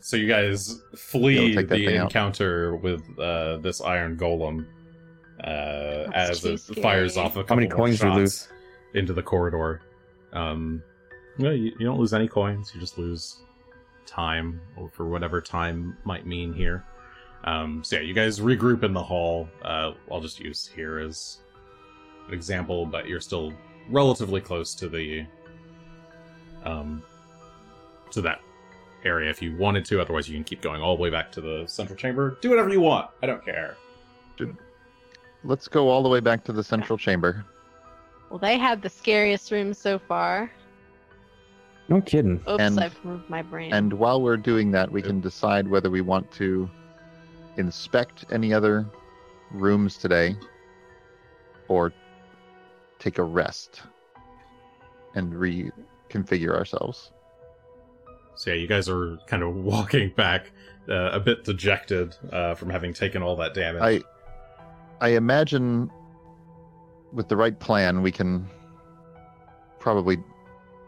So 0.00 0.16
you 0.18 0.28
guys 0.28 0.82
flee 0.96 1.34
Yeah, 1.36 1.40
we'll 1.40 1.54
take 1.54 1.68
that 1.68 1.76
the 1.76 1.86
thing 1.86 1.96
out. 1.98 2.04
encounter 2.10 2.76
with 2.76 3.02
uh, 3.18 3.56
this 3.58 3.80
iron 3.80 4.16
golem 4.18 4.66
uh, 5.42 6.10
as 6.12 6.40
too 6.42 6.54
it 6.54 6.82
fires 6.82 7.16
off 7.16 7.36
a 7.36 7.42
couple 7.44 7.48
How 7.48 7.54
many 7.56 7.68
coins 7.68 7.98
do 8.00 8.06
we 8.06 8.10
shots 8.10 8.18
lose? 8.18 8.48
into 8.94 9.12
the 9.14 9.22
corridor. 9.22 9.80
Um, 10.34 10.82
no, 11.38 11.50
you, 11.50 11.72
you 11.78 11.86
don't 11.86 11.98
lose 11.98 12.12
any 12.12 12.28
coins. 12.28 12.72
You 12.74 12.80
just 12.80 12.98
lose 12.98 13.38
time, 14.04 14.60
or 14.76 14.90
for 14.90 15.06
whatever 15.08 15.40
time 15.40 15.96
might 16.04 16.26
mean 16.26 16.52
here. 16.52 16.84
Um, 17.44 17.82
so 17.82 17.96
yeah, 17.96 18.02
you 18.02 18.14
guys 18.14 18.40
regroup 18.40 18.82
in 18.84 18.92
the 18.92 19.02
hall. 19.02 19.48
Uh, 19.62 19.92
I'll 20.10 20.20
just 20.20 20.38
use 20.38 20.70
here 20.74 20.98
as 20.98 21.38
an 22.28 22.34
example, 22.34 22.86
but 22.86 23.08
you're 23.08 23.20
still 23.20 23.52
relatively 23.90 24.40
close 24.40 24.74
to 24.76 24.88
the 24.88 25.26
um, 26.64 27.02
to 28.12 28.20
that 28.22 28.40
area 29.04 29.28
if 29.30 29.42
you 29.42 29.56
wanted 29.56 29.84
to. 29.86 30.00
Otherwise, 30.00 30.28
you 30.28 30.34
can 30.34 30.44
keep 30.44 30.62
going 30.62 30.80
all 30.80 30.96
the 30.96 31.02
way 31.02 31.10
back 31.10 31.32
to 31.32 31.40
the 31.40 31.64
central 31.66 31.96
chamber. 31.96 32.38
Do 32.40 32.50
whatever 32.50 32.70
you 32.70 32.80
want. 32.80 33.10
I 33.22 33.26
don't 33.26 33.44
care. 33.44 33.76
let's 35.44 35.66
go 35.66 35.88
all 35.88 36.02
the 36.02 36.08
way 36.08 36.20
back 36.20 36.44
to 36.44 36.52
the 36.52 36.62
central 36.62 36.96
chamber. 36.96 37.44
Well, 38.30 38.38
they 38.38 38.56
have 38.56 38.80
the 38.80 38.88
scariest 38.88 39.50
room 39.50 39.74
so 39.74 39.98
far. 39.98 40.50
No 41.88 42.00
kidding. 42.00 42.40
Oops, 42.48 42.60
And- 42.62 42.80
I've 42.80 43.04
moved 43.04 43.28
my 43.28 43.42
brain. 43.42 43.72
And 43.74 43.92
while 43.92 44.22
we're 44.22 44.36
doing 44.36 44.70
that, 44.70 44.90
we 44.90 45.02
can 45.02 45.20
decide 45.20 45.66
whether 45.68 45.90
we 45.90 46.00
want 46.00 46.30
to 46.32 46.70
inspect 47.56 48.24
any 48.30 48.52
other 48.52 48.86
rooms 49.50 49.96
today 49.96 50.36
or 51.68 51.92
take 52.98 53.18
a 53.18 53.22
rest 53.22 53.82
and 55.14 55.32
reconfigure 55.32 56.54
ourselves. 56.54 57.12
So 58.34 58.50
yeah, 58.50 58.56
you 58.56 58.66
guys 58.66 58.88
are 58.88 59.18
kind 59.26 59.42
of 59.42 59.54
walking 59.72 60.10
back, 60.10 60.52
uh, 60.88 61.10
a 61.12 61.20
bit 61.20 61.44
dejected 61.44 62.16
uh, 62.32 62.54
from 62.54 62.70
having 62.70 62.92
taken 62.92 63.22
all 63.22 63.36
that 63.36 63.54
damage. 63.54 63.82
I 63.82 65.06
I 65.06 65.10
imagine 65.10 65.90
with 67.12 67.28
the 67.28 67.36
right 67.36 67.58
plan 67.58 68.02
we 68.02 68.12
can 68.12 68.48
probably 69.78 70.16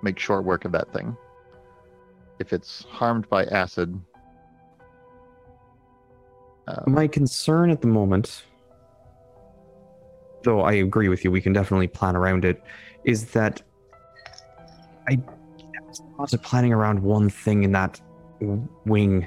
make 0.03 0.19
short 0.19 0.45
work 0.45 0.65
of 0.65 0.73
that 0.73 0.93
thing. 0.93 1.17
If 2.39 2.53
it's 2.53 2.85
harmed 2.85 3.29
by 3.29 3.45
acid, 3.47 4.01
uh, 6.67 6.83
My 6.87 7.07
concern 7.07 7.71
at 7.71 7.81
the 7.81 7.87
moment, 7.87 8.45
though 10.43 10.61
I 10.61 10.73
agree 10.75 11.09
with 11.09 11.25
you, 11.25 11.31
we 11.31 11.41
can 11.41 11.53
definitely 11.53 11.89
plan 11.89 12.17
around 12.17 12.45
it, 12.45 12.63
is 13.05 13.27
that 13.33 13.63
I 15.09 15.19
not 16.19 16.31
planning 16.43 16.73
around 16.73 17.03
one 17.03 17.29
thing 17.29 17.65
in 17.65 17.73
that 17.73 18.01
wing. 18.85 19.27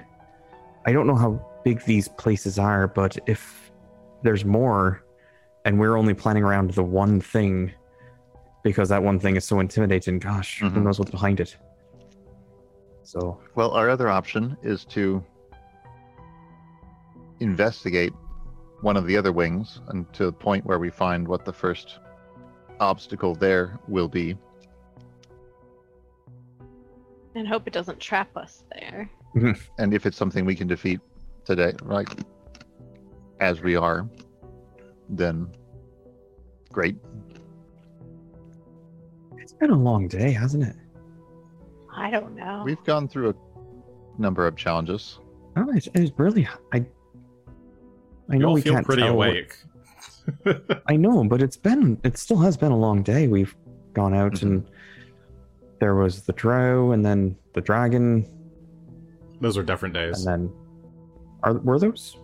I 0.85 0.93
don't 0.93 1.07
know 1.07 1.15
how 1.15 1.39
big 1.63 1.83
these 1.83 2.07
places 2.07 2.57
are, 2.57 2.87
but 2.87 3.17
if 3.27 3.71
there's 4.23 4.45
more, 4.45 5.03
and 5.65 5.79
we're 5.79 5.97
only 5.97 6.13
planning 6.13 6.43
around 6.43 6.71
the 6.71 6.83
one 6.83 7.19
thing, 7.19 7.71
because 8.63 8.89
that 8.89 9.03
one 9.03 9.19
thing 9.19 9.35
is 9.35 9.45
so 9.45 9.59
intimidating, 9.59 10.19
gosh, 10.19 10.59
who 10.59 10.69
Mhm. 10.69 10.83
knows 10.83 10.99
what's 10.99 11.11
behind 11.11 11.39
it? 11.39 11.55
So 13.03 13.39
Well, 13.55 13.71
our 13.71 13.89
other 13.89 14.09
option 14.09 14.57
is 14.61 14.85
to 14.85 15.23
investigate 17.39 18.13
one 18.81 18.97
of 18.97 19.07
the 19.07 19.17
other 19.17 19.31
wings 19.31 19.81
and 19.87 20.11
to 20.13 20.25
the 20.25 20.31
point 20.31 20.65
where 20.65 20.79
we 20.79 20.89
find 20.89 21.27
what 21.27 21.45
the 21.45 21.53
first 21.53 21.99
obstacle 22.79 23.33
there 23.35 23.79
will 23.87 24.07
be. 24.07 24.37
and 27.37 27.47
hope 27.47 27.67
it 27.67 27.73
doesn't 27.73 27.99
trap 27.99 28.35
us 28.35 28.63
there. 28.73 29.09
And 29.77 29.93
if 29.93 30.07
it's 30.07 30.17
something 30.17 30.45
we 30.45 30.55
can 30.55 30.67
defeat 30.67 30.99
today, 31.45 31.73
right, 31.83 32.07
as 33.39 33.61
we 33.61 33.75
are, 33.75 34.09
then 35.09 35.47
great. 36.71 36.95
it's 39.37 39.53
been 39.53 39.69
a 39.69 39.79
long 39.79 40.07
day, 40.07 40.31
hasn't 40.31 40.63
it? 40.63 40.75
I 41.95 42.09
don't 42.09 42.35
know. 42.35 42.63
We've 42.65 42.83
gone 42.83 43.07
through 43.07 43.29
a 43.29 43.35
number 44.21 44.47
of 44.47 44.55
challenges. 44.55 45.19
Oh, 45.55 45.69
it's, 45.73 45.87
it's 45.93 46.11
really. 46.17 46.47
I. 46.73 46.85
I 48.29 48.33
you 48.33 48.39
know 48.39 48.47
all 48.49 48.53
we 48.53 48.61
feel 48.61 48.73
can't 48.73 48.85
pretty 48.85 49.03
tell 49.03 49.15
what- 49.15 49.35
I 50.87 50.95
know, 50.97 51.23
but 51.23 51.41
it's 51.41 51.55
been. 51.57 51.99
It 52.03 52.17
still 52.17 52.37
has 52.39 52.57
been 52.57 52.71
a 52.73 52.77
long 52.77 53.01
day. 53.01 53.27
We've 53.27 53.55
gone 53.93 54.13
out 54.13 54.33
Mm-hmm. 54.33 54.45
and 54.47 54.65
there 55.79 55.95
was 55.95 56.23
the 56.23 56.33
drow, 56.33 56.91
and 56.91 57.05
then 57.05 57.37
the 57.53 57.61
dragon, 57.61 58.25
Those 59.39 59.57
are 59.57 59.63
different 59.63 59.93
days. 59.93 60.25
and 60.25 60.47
then 60.49 60.53
are 61.43 61.53
were 61.53 61.79
those? 61.79 62.17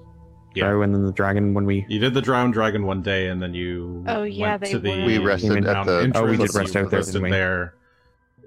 Yeah. 0.55 0.65
Drow 0.69 0.81
and 0.83 0.93
then 0.93 1.05
the 1.05 1.11
dragon 1.13 1.53
when 1.53 1.65
we. 1.65 1.85
You 1.87 1.99
did 1.99 2.13
the 2.13 2.21
drowned 2.21 2.53
dragon 2.53 2.85
one 2.85 3.01
day, 3.01 3.27
and 3.29 3.41
then 3.41 3.53
you 3.53 4.03
Oh, 4.07 4.23
yeah, 4.23 4.49
went 4.51 4.61
they 4.63 4.71
to 4.71 4.79
the 4.79 4.89
were. 4.89 5.05
We 5.05 5.17
rested 5.19 5.57
at 5.57 5.63
mountain 5.63 6.11
the- 6.11 6.19
Oh, 6.19 6.25
we 6.25 6.37
did 6.37 6.53
rest 6.53 6.75
out 6.75 6.89
there, 6.89 6.99
rested 6.99 7.13
didn't 7.13 7.23
we? 7.23 7.29
there. 7.31 7.75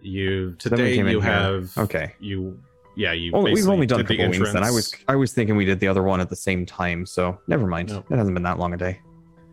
You 0.02 0.54
So 0.59 0.68
then 0.68 0.78
we 0.78 0.84
today 0.84 0.96
came 0.96 1.07
in 1.07 1.12
you 1.12 1.20
here. 1.20 1.32
have 1.32 1.78
Okay. 1.78 2.14
You 2.20 2.61
yeah 2.97 3.12
you. 3.12 3.30
Well, 3.32 3.42
we've 3.44 3.68
only 3.68 3.86
done 3.86 4.01
a 4.01 4.03
did 4.03 4.09
the 4.09 4.16
couple 4.24 4.30
wings 4.40 4.53
then. 4.53 4.64
I 4.64 4.70
was. 4.70 4.92
I 5.09 5.14
was 5.16 5.32
thinking 5.32 5.57
we 5.57 5.64
did 5.64 5.78
the 5.80 5.88
other 5.88 6.03
one 6.03 6.20
at 6.20 6.28
the 6.30 6.36
same 6.36 6.66
time, 6.66 7.07
so 7.07 7.38
never 7.47 7.66
mind. 7.66 7.90
Nope. 7.90 8.07
It 8.11 8.16
hasn't 8.16 8.34
been 8.34 8.42
that 8.44 8.59
long 8.59 8.74
a 8.74 8.76
day. 8.76 9.01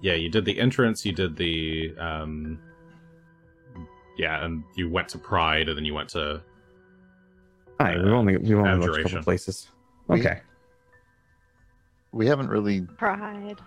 yeah 0.02 0.14
you 0.16 0.30
did 0.30 0.46
the 0.46 0.60
entrance. 0.60 1.06
You 1.06 1.12
did 1.12 1.36
the 1.36 1.94
um. 2.00 2.60
Yeah, 4.18 4.46
and 4.46 4.64
you 4.76 4.89
went 4.89 5.08
to 5.10 5.18
Pride, 5.18 5.70
and 5.70 5.78
then 5.78 5.86
you 5.86 5.94
went 5.94 6.10
to 6.10 6.41
Aye, 7.80 7.98
we've 7.98 8.06
Uh, 8.08 8.10
only 8.16 8.38
we've 8.38 8.52
only 8.58 8.72
looked 8.72 8.84
a 8.84 8.88
abjuration. 8.89 9.04
couple 9.12 9.24
places. 9.24 9.68
Okay. 10.10 10.41
We 12.12 12.28
haven't 12.28 12.50
really. 12.50 12.82
Pride. 12.82 13.60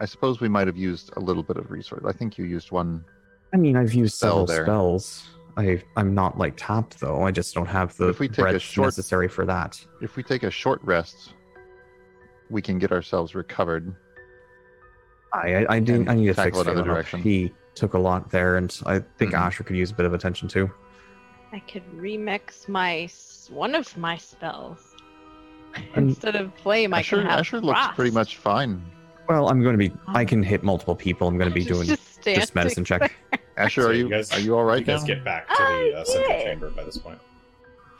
I 0.00 0.04
suppose 0.06 0.40
we 0.40 0.48
might 0.48 0.66
have 0.66 0.76
used 0.76 1.10
a 1.16 1.20
little 1.20 1.42
bit 1.42 1.56
of 1.58 1.70
resource. 1.70 2.04
I 2.06 2.12
think 2.12 2.38
you 2.38 2.44
used 2.46 2.70
one. 2.70 3.04
I 3.52 3.56
mean, 3.58 3.76
I've 3.76 3.92
used 3.94 4.14
Spell 4.16 4.46
several 4.46 4.46
there. 4.46 4.64
spells. 4.64 5.28
I 5.56 5.82
I'm 5.96 6.14
not 6.14 6.36
like 6.38 6.54
tapped 6.56 7.00
though. 7.00 7.22
I 7.22 7.30
just 7.30 7.54
don't 7.54 7.66
have 7.66 7.96
the 7.96 8.08
If 8.08 8.18
we 8.18 8.28
take 8.28 8.46
a 8.46 8.58
short- 8.58 8.86
necessary 8.88 9.28
for 9.28 9.46
that. 9.46 9.82
If 10.02 10.16
we 10.16 10.22
take 10.22 10.42
a 10.42 10.50
short 10.50 10.80
rest, 10.82 11.32
we 12.50 12.60
can 12.62 12.78
get 12.78 12.92
ourselves 12.92 13.34
recovered. 13.34 13.94
I 15.32 15.54
I, 15.64 15.76
I 15.76 15.80
didn't. 15.80 16.08
I 16.08 16.14
need 16.14 16.26
to 16.26 16.34
fix 16.34 16.44
tackle 16.44 16.60
it 16.60 16.66
another 16.66 16.82
Phelan 16.82 16.90
up. 16.90 16.94
direction. 16.96 17.20
He 17.22 17.52
took 17.74 17.94
a 17.94 17.98
lot 17.98 18.30
there, 18.30 18.56
and 18.56 18.74
I 18.86 19.00
think 19.18 19.32
Mhm. 19.32 19.38
Asher 19.38 19.64
could 19.64 19.76
use 19.76 19.90
a 19.90 19.94
bit 19.94 20.06
of 20.06 20.14
attention 20.14 20.48
too. 20.48 20.70
I 21.52 21.60
could 21.60 21.84
remix 21.94 22.68
my 22.68 23.08
one 23.50 23.74
of 23.74 23.96
my 23.96 24.16
spells. 24.16 24.94
And- 25.94 26.08
Instead 26.10 26.36
of 26.36 26.54
flame, 26.54 26.94
I 26.94 27.00
Asher, 27.00 27.16
can 27.18 27.26
have 27.26 27.40
Asher 27.40 27.60
looks 27.60 27.86
pretty 27.94 28.10
much 28.10 28.36
fine. 28.38 28.82
Well, 29.28 29.48
I'm 29.50 29.60
going 29.62 29.78
to 29.78 29.88
be. 29.88 29.92
I 30.08 30.24
can 30.24 30.42
hit 30.42 30.62
multiple 30.62 30.94
people. 30.96 31.28
I'm 31.28 31.36
going 31.36 31.50
to 31.54 31.54
be 31.54 31.64
doing 31.64 31.86
just 31.86 32.00
just 32.02 32.22
standing 32.22 32.48
medicine 32.54 32.84
check. 32.84 33.12
Asher, 33.56 33.82
So 33.82 33.88
are 33.88 33.92
you 33.92 34.04
you 34.04 34.10
guys- 34.10 34.32
are 34.32 34.40
you 34.40 34.56
all 34.56 34.64
right 34.64 34.80
you 34.80 34.84
guys 34.84 35.02
now? 35.02 35.06
get 35.06 35.24
back 35.24 35.48
to 35.48 35.54
the 35.56 35.98
uh, 35.98 36.04
central 36.04 36.38
chamber 36.42 36.70
by 36.70 36.84
this 36.84 36.98
point. 36.98 37.18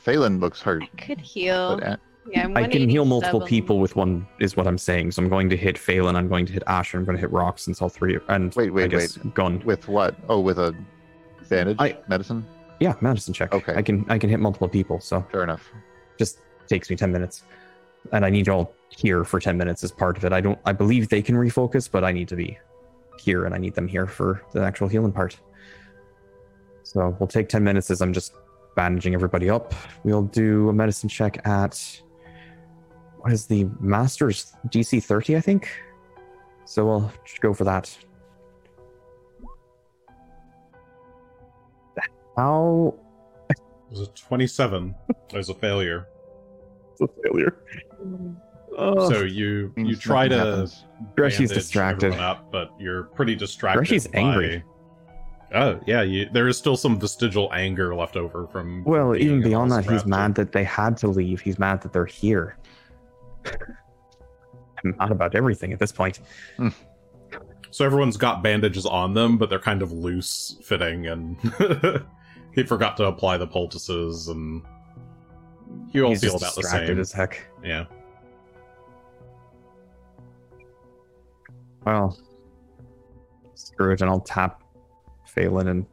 Phelan 0.01 0.39
looks 0.41 0.61
hurt, 0.61 0.83
I 0.83 1.01
could 1.03 1.21
heal. 1.21 1.79
but 1.79 1.87
A- 1.87 2.01
yeah, 2.31 2.45
I'm 2.45 2.57
I 2.57 2.67
can 2.67 2.89
heal 2.89 3.05
multiple 3.05 3.39
187. 3.41 3.49
people 3.49 3.79
with 3.79 3.95
one. 3.97 4.27
Is 4.41 4.57
what 4.57 4.67
I'm 4.67 4.79
saying. 4.79 5.13
So 5.13 5.23
I'm 5.23 5.29
going 5.29 5.49
to 5.51 5.57
hit 5.57 5.79
Phelan. 5.79 6.17
I'm 6.17 6.29
going 6.29 6.45
to 6.47 6.53
hit 6.53 6.63
Asher. 6.67 6.99
I'm 6.99 7.05
going 7.05 7.17
to 7.17 7.21
hit 7.21 7.31
Rock 7.31 7.59
since 7.59 7.81
all 7.81 7.89
three. 7.89 8.19
And 8.29 8.53
Wait, 8.55 8.71
wait, 8.71 8.85
I 8.85 8.87
guess 8.89 9.17
gun. 9.35 9.63
with 9.65 9.87
what? 9.89 10.17
Oh, 10.29 10.41
with 10.41 10.59
a 10.59 10.75
bandage 11.49 11.77
I- 11.79 11.97
medicine. 12.09 12.45
Yeah, 12.81 12.95
medicine 13.01 13.33
check. 13.33 13.55
Okay. 13.55 13.75
I 13.75 13.83
can 13.83 14.05
I 14.09 14.19
can 14.19 14.29
hit 14.29 14.41
multiple 14.41 14.69
people. 14.69 15.01
So 15.01 15.25
Fair 15.33 15.43
enough. 15.45 15.71
just 16.19 16.41
takes 16.67 16.91
me 16.91 16.97
10 16.97 17.13
minutes 17.13 17.45
and 18.13 18.25
i 18.25 18.31
need 18.31 18.47
you 18.49 18.53
all 18.53 18.75
here 18.89 19.23
for 19.25 19.39
10 19.39 19.57
minutes 19.57 19.85
as 19.85 19.93
part 19.93 20.17
of 20.17 20.25
it 20.25 20.33
i 20.33 20.41
don't 20.41 20.59
i 20.65 20.73
believe 20.73 21.09
they 21.09 21.23
can 21.23 21.37
refocus 21.37 21.89
but 21.89 22.03
i 22.03 22.11
need 22.11 22.27
to 22.27 22.35
be 22.35 22.59
here 23.21 23.45
and 23.45 23.55
i 23.55 23.59
need 23.59 23.75
them 23.75 23.89
here 23.89 24.07
for 24.07 24.43
the 24.53 24.63
actual 24.63 24.89
healing 24.89 25.13
part. 25.13 25.39
So 26.83 27.17
we'll 27.19 27.27
take 27.27 27.49
10 27.49 27.65
minutes 27.65 27.91
as 27.91 28.01
i'm 28.01 28.13
just 28.13 28.33
bandaging 28.75 29.15
everybody 29.15 29.49
up. 29.51 29.75
We'll 30.05 30.23
do 30.23 30.69
a 30.69 30.73
medicine 30.73 31.09
check 31.09 31.47
at 31.47 32.01
what 33.19 33.33
is 33.33 33.47
the 33.47 33.69
master's 33.81 34.53
dc 34.69 35.03
30 35.03 35.37
i 35.37 35.41
think? 35.41 35.69
So 36.65 36.85
we'll 36.85 37.13
just 37.25 37.41
go 37.41 37.55
for 37.55 37.65
that. 37.65 37.97
How? 42.37 42.95
It 43.49 43.57
was 43.91 44.01
a 44.01 44.07
27. 44.09 44.95
It 45.09 45.37
was 45.37 45.49
a 45.49 45.55
failure. 45.55 46.09
It's 46.93 47.01
a 47.01 47.09
failure 47.23 47.57
mm-hmm. 48.03 48.35
Oh, 48.77 49.11
So 49.11 49.23
you 49.23 49.73
you 49.77 49.97
try 49.97 50.29
to 50.29 50.37
happens. 50.37 50.85
Greshy's 51.17 51.51
distracted 51.51 52.15
up, 52.15 52.51
but 52.53 52.71
you're 52.79 53.05
pretty 53.05 53.35
distracted. 53.35 53.81
Greshy's 53.85 54.07
by- 54.07 54.19
angry. 54.21 54.65
Oh 55.55 55.81
yeah, 55.87 56.03
you, 56.03 56.29
there 56.33 56.49
is 56.49 56.59
still 56.59 56.77
some 56.77 56.99
vestigial 56.99 57.51
anger 57.53 57.95
left 57.95 58.17
over 58.17 58.47
from. 58.49 58.83
Well, 58.85 59.13
being 59.13 59.25
even 59.27 59.43
beyond 59.43 59.71
that, 59.73 59.89
he's 59.89 60.05
mad 60.05 60.35
that 60.35 60.53
they 60.53 60.65
had 60.65 60.97
to 60.99 61.09
leave. 61.09 61.41
He's 61.41 61.59
mad 61.59 61.81
that 61.83 61.93
they're 61.93 62.05
here. 62.05 62.57
I'm 64.85 64.97
mad 64.99 65.11
about 65.13 65.35
everything 65.35 65.73
at 65.73 65.79
this 65.79 65.93
point. 65.93 66.21
Hmm. 66.57 66.69
So 67.71 67.85
everyone's 67.85 68.17
got 68.17 68.43
bandages 68.43 68.87
on 68.87 69.15
them, 69.15 69.39
but 69.39 69.51
they're 69.51 69.59
kind 69.59 69.83
of 69.83 69.93
loose 69.93 70.57
fitting, 70.63 71.07
and 71.07 71.37
he 72.55 72.63
forgot 72.65 72.97
to 72.97 73.05
apply 73.05 73.37
the 73.37 73.47
poultices, 73.47 74.29
and 74.29 74.63
you 75.93 76.05
all 76.05 76.11
He's 76.11 76.23
feel 76.23 76.37
about 76.37 76.55
the 76.55 76.63
same. 76.63 76.99
as 76.99 77.13
heck. 77.13 77.47
Yeah. 77.63 77.85
Well, 81.87 82.19
screw 83.55 83.93
it, 83.93 84.01
and 84.01 84.11
I'll 84.11 84.21
tap 84.21 84.61
Phelan 85.25 85.69
and 85.69 85.87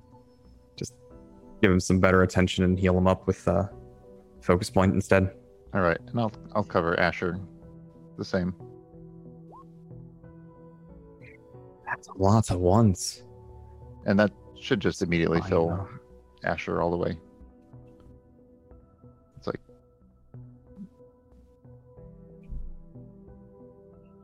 just 0.76 0.96
give 1.62 1.72
him 1.72 1.80
some 1.80 2.00
better 2.00 2.24
attention 2.24 2.64
and 2.64 2.80
heal 2.80 2.98
him 2.98 3.08
up 3.08 3.28
with 3.28 3.48
uh, 3.48 3.68
focus 4.42 4.72
point 4.72 4.96
instead. 4.96 5.36
All 5.76 5.82
right, 5.82 6.00
and 6.08 6.20
I'll 6.20 6.32
I'll 6.56 6.64
cover 6.64 7.00
Asher 7.00 7.40
the 8.18 8.26
same. 8.26 8.56
That's 11.86 12.10
lots 12.18 12.50
of 12.50 12.60
once. 12.60 13.24
And 14.06 14.20
that 14.20 14.32
should 14.60 14.80
just 14.80 15.04
immediately 15.04 15.40
I 15.42 15.48
fill 15.48 15.70
know. 15.70 15.88
Asher 16.44 16.82
all 16.82 16.90
the 16.90 16.98
way. 16.98 17.18
It's 19.38 19.46
like 19.46 19.60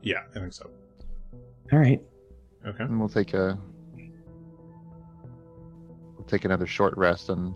Yeah, 0.02 0.22
I 0.34 0.38
think 0.40 0.52
so. 0.52 0.68
All 1.72 1.78
right. 1.78 2.02
Okay. 2.66 2.84
and 2.84 2.98
we'll 2.98 3.08
take 3.08 3.32
a 3.32 3.58
we'll 6.16 6.26
take 6.26 6.44
another 6.44 6.66
short 6.66 6.96
rest 6.96 7.30
and 7.30 7.54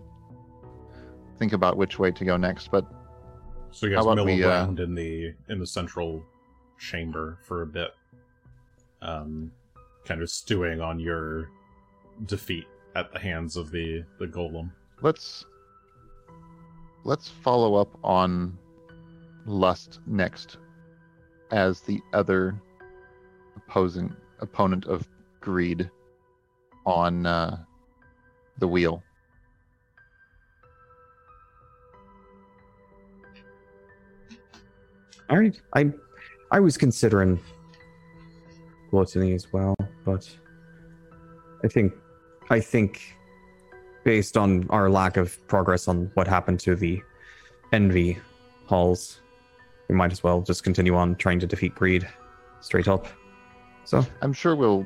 think 1.37 1.53
about 1.53 1.77
which 1.77 1.99
way 1.99 2.11
to 2.11 2.25
go 2.25 2.37
next. 2.37 2.71
But 2.71 2.85
So 3.71 3.85
you 3.85 3.95
How 3.95 4.01
guys 4.01 4.05
about 4.05 4.15
mill 4.15 4.25
we, 4.25 4.43
uh, 4.43 4.49
around 4.49 4.79
in 4.79 4.95
the 4.95 5.33
in 5.49 5.59
the 5.59 5.67
central 5.67 6.23
chamber 6.79 7.37
for 7.43 7.61
a 7.61 7.67
bit, 7.67 7.91
um, 9.01 9.51
kind 10.05 10.21
of 10.21 10.29
stewing 10.29 10.81
on 10.81 10.99
your 10.99 11.49
defeat 12.25 12.65
at 12.95 13.11
the 13.11 13.19
hands 13.19 13.57
of 13.57 13.69
the 13.71 14.03
the 14.19 14.25
golem. 14.25 14.71
let's 15.01 15.45
let's 17.03 17.29
follow 17.29 17.75
up 17.75 17.99
on 18.03 18.57
lust 19.45 19.99
next 20.07 20.57
as 21.51 21.81
the 21.81 21.99
other 22.13 22.59
opposing 23.67 24.15
opponent 24.39 24.85
of 24.85 25.07
greed 25.41 25.89
on 26.85 27.25
uh, 27.25 27.57
the 28.59 28.67
wheel. 28.67 29.03
All 35.29 35.37
right. 35.37 35.59
I 35.73 35.91
I 36.51 36.59
was 36.59 36.77
considering 36.77 37.39
gluttony 38.91 39.33
as 39.33 39.51
well, 39.51 39.75
but 40.03 40.29
I 41.63 41.67
think 41.67 41.93
I 42.49 42.59
think 42.59 43.15
based 44.03 44.37
on 44.37 44.67
our 44.69 44.89
lack 44.89 45.17
of 45.17 45.45
progress 45.47 45.87
on 45.87 46.11
what 46.13 46.27
happened 46.27 46.59
to 46.61 46.75
the 46.75 47.01
envy 47.73 48.19
halls, 48.67 49.21
we 49.89 49.95
might 49.95 50.11
as 50.11 50.23
well 50.23 50.41
just 50.41 50.63
continue 50.63 50.95
on 50.95 51.15
trying 51.15 51.39
to 51.39 51.47
defeat 51.47 51.73
greed 51.73 52.07
straight 52.61 52.87
up. 52.87 53.07
So 53.85 54.05
I'm 54.21 54.33
sure 54.33 54.55
we'll 54.55 54.85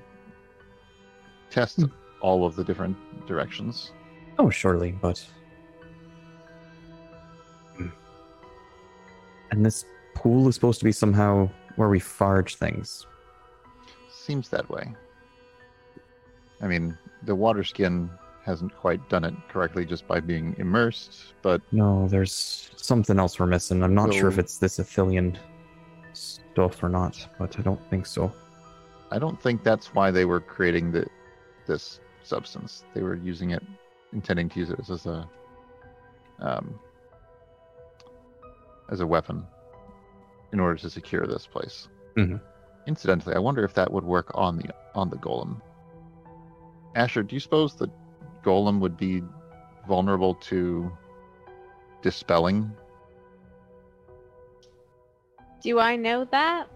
test 1.49 1.77
Hmm. 1.77 1.85
all 2.21 2.45
of 2.45 2.55
the 2.55 2.63
different 2.63 2.95
directions. 3.27 3.91
oh 4.37 4.49
surely, 4.49 4.91
but 5.01 5.25
Hmm. 7.75 7.87
and 9.51 9.65
this 9.65 9.85
pool 10.15 10.47
is 10.47 10.55
supposed 10.55 10.79
to 10.79 10.85
be 10.85 10.91
somehow 10.91 11.49
where 11.75 11.89
we 11.89 11.99
forge 11.99 12.55
things. 12.55 13.05
Seems 14.09 14.49
that 14.49 14.69
way. 14.69 14.93
I 16.61 16.67
mean, 16.67 16.97
the 17.23 17.35
water 17.35 17.63
skin 17.63 18.09
hasn't 18.43 18.75
quite 18.75 19.07
done 19.09 19.23
it 19.23 19.33
correctly 19.49 19.85
just 19.85 20.07
by 20.07 20.19
being 20.19 20.55
immersed, 20.57 21.33
but 21.41 21.61
No, 21.71 22.07
there's 22.07 22.71
something 22.75 23.17
else 23.19 23.39
we're 23.39 23.45
missing. 23.45 23.83
I'm 23.83 23.95
not 23.95 24.13
sure 24.13 24.27
if 24.27 24.37
it's 24.39 24.57
this 24.57 24.79
Athelian 24.79 25.37
stuff 26.13 26.81
or 26.83 26.89
not, 26.89 27.27
but 27.37 27.57
I 27.59 27.61
don't 27.61 27.81
think 27.89 28.05
so. 28.05 28.31
I 29.11 29.19
don't 29.19 29.41
think 29.41 29.63
that's 29.63 29.93
why 29.93 30.11
they 30.11 30.25
were 30.25 30.39
creating 30.39 30.91
the 30.91 31.07
this 31.65 31.99
substance. 32.23 32.83
They 32.93 33.01
were 33.01 33.15
using 33.15 33.51
it, 33.51 33.63
intending 34.13 34.49
to 34.49 34.59
use 34.59 34.69
it 34.69 34.79
as 34.89 35.05
a 35.05 35.29
um, 36.39 36.79
as 38.89 38.99
a 39.01 39.07
weapon 39.07 39.45
in 40.51 40.59
order 40.59 40.75
to 40.75 40.89
secure 40.89 41.27
this 41.27 41.45
place. 41.45 41.87
Mhm. 42.15 42.41
Incidentally, 42.87 43.35
I 43.35 43.39
wonder 43.39 43.63
if 43.63 43.73
that 43.75 43.91
would 43.91 44.03
work 44.03 44.31
on 44.33 44.57
the 44.57 44.73
on 44.95 45.09
the 45.09 45.17
golem. 45.17 45.61
Asher, 46.95 47.23
do 47.23 47.35
you 47.35 47.39
suppose 47.39 47.75
the 47.75 47.89
golem 48.43 48.79
would 48.79 48.97
be 48.97 49.23
vulnerable 49.87 50.35
to 50.35 50.91
dispelling? 52.01 52.71
Do 55.61 55.79
I 55.79 55.95
know 55.95 56.25
that? 56.25 56.67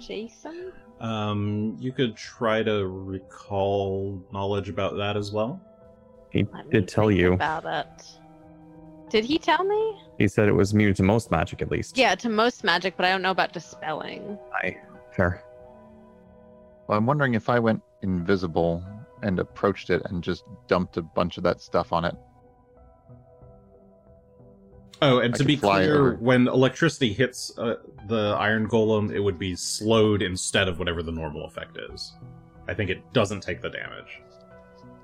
Jason? 0.00 0.72
Um, 1.00 1.76
you 1.78 1.92
could 1.92 2.16
try 2.16 2.62
to 2.62 2.86
recall 2.86 4.22
knowledge 4.32 4.68
about 4.68 4.96
that 4.96 5.16
as 5.16 5.32
well. 5.32 5.60
He 6.30 6.44
Let 6.52 6.66
me 6.66 6.72
did 6.72 6.88
tell 6.88 7.08
think 7.08 7.20
you. 7.20 7.32
about 7.34 7.64
it. 7.64 8.04
Did 9.10 9.24
he 9.24 9.38
tell 9.38 9.62
me? 9.64 9.96
He 10.18 10.26
said 10.28 10.48
it 10.48 10.52
was 10.52 10.72
immune 10.72 10.94
to 10.94 11.02
most 11.02 11.30
magic, 11.30 11.62
at 11.62 11.70
least. 11.70 11.96
Yeah, 11.98 12.14
to 12.16 12.28
most 12.28 12.64
magic, 12.64 12.96
but 12.96 13.06
I 13.06 13.10
don't 13.10 13.22
know 13.22 13.30
about 13.30 13.52
dispelling. 13.52 14.38
Aye. 14.62 14.76
Fair. 15.14 15.44
Well, 16.88 16.98
I'm 16.98 17.06
wondering 17.06 17.34
if 17.34 17.48
I 17.48 17.58
went 17.58 17.82
invisible 18.02 18.84
and 19.22 19.38
approached 19.38 19.90
it 19.90 20.02
and 20.06 20.22
just 20.22 20.44
dumped 20.66 20.96
a 20.96 21.02
bunch 21.02 21.36
of 21.38 21.44
that 21.44 21.60
stuff 21.60 21.92
on 21.92 22.04
it. 22.04 22.14
Oh, 25.02 25.18
and 25.18 25.34
I 25.34 25.38
to 25.38 25.44
be 25.44 25.56
clear, 25.56 25.94
over. 25.98 26.14
when 26.16 26.46
electricity 26.48 27.12
hits 27.12 27.56
uh, 27.58 27.76
the 28.08 28.36
iron 28.38 28.68
golem, 28.68 29.12
it 29.12 29.20
would 29.20 29.38
be 29.38 29.54
slowed 29.56 30.22
instead 30.22 30.68
of 30.68 30.78
whatever 30.78 31.02
the 31.02 31.12
normal 31.12 31.44
effect 31.46 31.76
is. 31.92 32.12
I 32.68 32.74
think 32.74 32.90
it 32.90 33.12
doesn't 33.12 33.40
take 33.42 33.60
the 33.60 33.68
damage. 33.70 34.20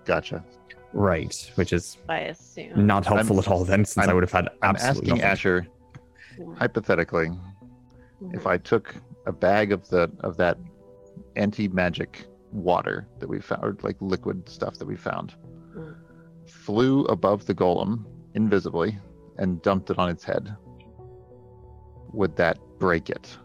Gotcha. 0.05 0.45
Right, 0.93 1.51
which 1.57 1.73
is 1.73 1.99
I 2.09 2.19
assume. 2.21 2.87
not 2.87 3.05
helpful 3.07 3.37
I'm- 3.37 3.45
at 3.45 3.49
all 3.49 3.65
then, 3.65 3.85
since 3.85 3.99
I 4.07 4.09
I'm- 4.09 4.15
would 4.15 4.23
have 4.25 4.33
had 4.33 4.49
I'm 4.63 4.77
absolutely 4.77 5.23
asking 5.23 5.23
nothing. 5.23 5.23
Asher 5.25 5.67
hypothetically 6.59 7.29
Mm-hmm. 7.29 8.35
if 8.35 8.47
I 8.47 8.59
took 8.59 8.95
a 9.27 9.33
bag 9.33 9.73
of 9.73 9.89
the 9.89 10.11
of 10.21 10.37
that 10.37 10.59
anti 11.37 11.69
magic 11.69 12.27
water 12.53 13.07
that 13.19 13.29
we 13.29 13.41
found, 13.41 13.65
or 13.65 13.77
like 13.83 13.97
liquid 14.01 14.47
stuff 14.49 14.77
that 14.79 14.87
we 14.87 14.95
found, 14.97 15.35
Mm. 15.75 15.95
flew 16.47 17.05
above 17.07 17.47
the 17.47 17.55
golem 17.55 18.05
invisibly 18.35 18.99
and 19.39 19.61
dumped 19.63 19.91
it 19.91 19.99
on 19.99 20.09
its 20.09 20.25
head, 20.25 20.55
would 22.13 22.37
that 22.37 22.59
break 22.79 23.11
it? 23.11 23.37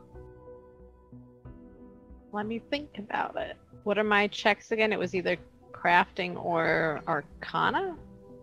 Let 2.32 2.46
me 2.48 2.60
think 2.70 2.98
about 2.98 3.36
it. 3.38 3.56
What 3.84 3.98
are 3.98 4.04
my 4.04 4.28
checks 4.28 4.72
again? 4.72 4.92
It 4.92 5.00
was 5.00 5.16
either 5.16 5.38
crafting 5.72 6.36
or 6.44 7.02
arcana? 7.08 7.96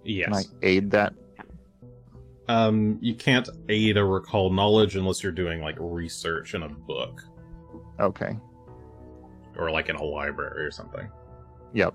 Yes. 0.05 0.26
Can 0.26 0.34
I 0.34 0.43
aid 0.62 0.90
that? 0.93 1.12
Um, 2.49 2.99
you 3.01 3.14
can't 3.14 3.49
aid 3.68 3.97
or 3.97 4.07
recall 4.07 4.51
knowledge 4.51 4.97
unless 4.97 5.22
you're 5.22 5.30
doing 5.32 5.61
like 5.61 5.76
research 5.78 6.55
in 6.55 6.62
a 6.64 6.68
book 6.68 7.22
Okay. 8.01 8.36
or 9.57 9.70
like 9.70 9.88
in 9.88 9.97
a 9.97 10.03
library 10.03 10.64
or 10.64 10.70
something. 10.70 11.09
Yep. 11.72 11.95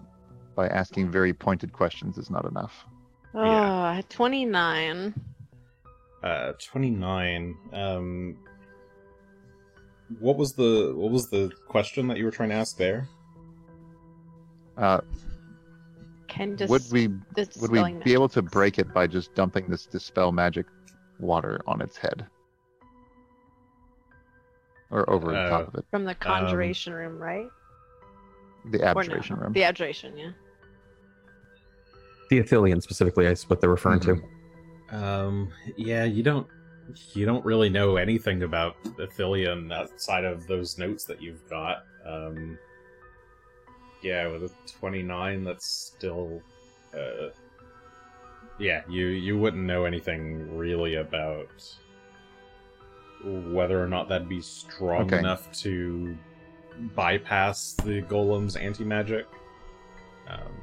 By 0.55 0.67
asking 0.67 1.11
very 1.11 1.33
pointed 1.33 1.73
questions 1.73 2.17
is 2.17 2.29
not 2.29 2.45
enough. 2.45 2.85
Oh, 3.33 3.43
Yeah. 3.43 4.01
29. 4.09 5.13
Uh, 6.23 6.53
twenty 6.59 6.89
nine. 6.89 7.55
Um, 7.73 8.37
what 10.19 10.37
was 10.37 10.53
the 10.53 10.93
what 10.95 11.11
was 11.11 11.29
the 11.29 11.51
question 11.67 12.07
that 12.07 12.17
you 12.17 12.25
were 12.25 12.31
trying 12.31 12.49
to 12.49 12.55
ask 12.55 12.77
there? 12.77 13.07
Uh, 14.77 15.01
Can 16.27 16.55
just 16.57 16.69
would 16.71 16.83
we 16.91 17.07
would 17.07 17.17
we 17.37 17.43
dispelling 17.43 17.99
be 17.99 18.13
able 18.13 18.29
to 18.29 18.41
break 18.41 18.79
it 18.79 18.93
by 18.93 19.07
just 19.07 19.33
dumping 19.35 19.67
this 19.67 19.85
dispel 19.85 20.31
magic 20.31 20.65
water 21.19 21.61
on 21.67 21.81
its 21.81 21.97
head? 21.97 22.25
Or 24.89 25.09
over 25.09 25.31
the 25.33 25.37
Uh, 25.37 25.49
top 25.49 25.67
of 25.67 25.75
it? 25.75 25.85
from 25.91 26.05
the 26.05 26.15
conjuration 26.15 26.93
room, 26.93 27.17
right? 27.19 27.47
The 28.71 28.79
Or 28.79 28.93
no? 28.93 28.99
abjuration 29.01 29.35
room. 29.37 29.53
The 29.53 29.63
abjuration, 29.63 30.17
yeah. 30.17 30.31
The 32.29 32.39
Athelian 32.39 32.81
specifically 32.81 33.25
is 33.25 33.49
what 33.49 33.61
they're 33.61 33.69
referring 33.69 33.99
to. 34.01 34.21
Um, 34.89 35.51
yeah, 35.75 36.05
you 36.05 36.23
don't 36.23 36.47
you 37.13 37.25
don't 37.25 37.43
really 37.43 37.69
know 37.69 37.97
anything 37.97 38.43
about 38.43 38.81
Athelion 38.97 39.73
outside 39.73 40.23
of 40.23 40.47
those 40.47 40.77
notes 40.77 41.03
that 41.05 41.21
you've 41.21 41.47
got. 41.49 41.83
Um, 42.05 42.57
yeah, 44.01 44.27
with 44.27 44.43
a 44.43 44.51
twenty 44.79 45.03
nine, 45.03 45.43
that's 45.43 45.65
still, 45.67 46.41
uh, 46.93 47.29
yeah, 48.59 48.83
you 48.87 49.07
you 49.07 49.37
wouldn't 49.37 49.63
know 49.63 49.83
anything 49.85 50.55
really 50.55 50.95
about 50.95 51.49
whether 53.23 53.83
or 53.83 53.87
not 53.87 54.07
that'd 54.07 54.29
be 54.29 54.41
strong 54.41 55.07
Okay. 55.07 55.17
enough 55.19 55.51
to 55.51 56.15
bypass 56.95 57.73
the 57.83 58.03
golem's 58.03 58.55
anti 58.55 58.83
magic. 58.85 59.25
Um, 60.29 60.53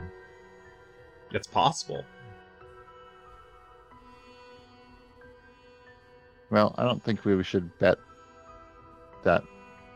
it's 1.32 1.48
possible. 1.48 2.04
Well, 6.54 6.72
I 6.78 6.84
don't 6.84 7.02
think 7.02 7.24
we 7.24 7.42
should 7.42 7.76
bet 7.80 7.98
that 9.24 9.42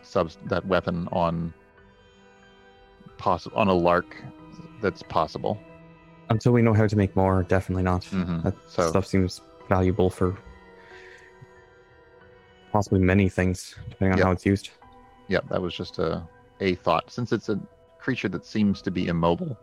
sub 0.03 0.33
that 0.47 0.67
weapon 0.67 1.09
on 1.13 1.55
possible 3.17 3.57
on 3.57 3.69
a 3.69 3.73
lark 3.73 4.17
that's 4.83 5.05
possible. 5.05 5.57
Until 6.31 6.51
we 6.51 6.61
know 6.61 6.75
how 6.75 6.89
to 6.89 6.97
make 6.97 7.15
more, 7.15 7.45
definitely 7.45 7.85
not. 7.85 8.03
Mhm. 8.03 8.43
That 8.43 8.57
So- 8.67 8.89
stuff 8.91 9.07
seems 9.07 9.41
valuable 9.69 10.11
for 10.11 10.37
possibly 12.73 12.99
many 12.99 13.29
things, 13.29 13.77
depending 13.91 14.15
on 14.15 14.19
Yeah. 14.19 14.25
how 14.25 14.31
it's 14.33 14.45
used. 14.45 14.71
Yeah, 15.29 15.41
that 15.51 15.63
was 15.63 15.75
just 15.77 16.01
a 16.01 16.27
a 16.61 16.75
thought. 16.75 17.09
Since 17.09 17.31
it's 17.33 17.49
a 17.51 17.61
creature 18.01 18.29
that 18.31 18.45
seems 18.45 18.83
to 18.83 18.91
be 18.91 19.07
immobile, 19.07 19.57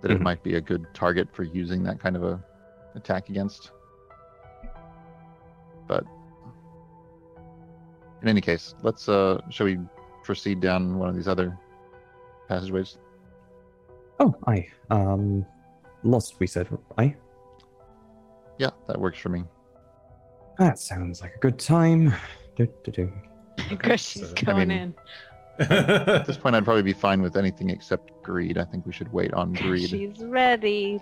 that 0.00 0.10
it 0.10 0.20
Mhm. 0.20 0.22
might 0.22 0.42
be 0.42 0.54
a 0.54 0.60
good 0.62 0.86
target 0.94 1.28
for 1.30 1.42
using 1.42 1.82
that 1.82 2.00
kind 2.00 2.16
of 2.16 2.24
a 2.24 2.42
attack 2.94 3.28
against. 3.28 3.72
But 5.88 6.04
in 8.22 8.28
any 8.28 8.40
case, 8.40 8.74
let's 8.82 9.08
uh 9.08 9.40
shall 9.50 9.66
we 9.66 9.78
proceed 10.22 10.60
down 10.60 10.98
one 10.98 11.08
of 11.08 11.16
these 11.16 11.28
other 11.28 11.56
passageways? 12.48 12.98
Oh, 14.20 14.34
aye. 14.46 14.66
Um, 14.90 15.46
lost, 16.02 16.34
we 16.40 16.46
said, 16.46 16.68
aye. 16.98 17.14
Yeah, 18.58 18.70
that 18.88 19.00
works 19.00 19.18
for 19.18 19.28
me. 19.28 19.44
That 20.58 20.78
sounds 20.78 21.20
like 21.22 21.36
a 21.36 21.38
good 21.38 21.58
time. 21.58 22.12
Do, 22.56 22.66
do, 22.82 22.90
do. 22.90 23.12
Because 23.68 24.00
she's 24.00 24.28
so- 24.28 24.34
I 24.48 24.52
mean, 24.54 24.70
in. 24.72 24.94
At 25.60 26.26
this 26.26 26.36
point, 26.36 26.54
I'd 26.56 26.64
probably 26.64 26.82
be 26.82 26.92
fine 26.92 27.22
with 27.22 27.36
anything 27.36 27.70
except 27.70 28.10
greed. 28.22 28.58
I 28.58 28.64
think 28.64 28.84
we 28.86 28.92
should 28.92 29.12
wait 29.12 29.32
on 29.34 29.52
greed. 29.52 29.88
She's 29.88 30.18
ready. 30.24 31.00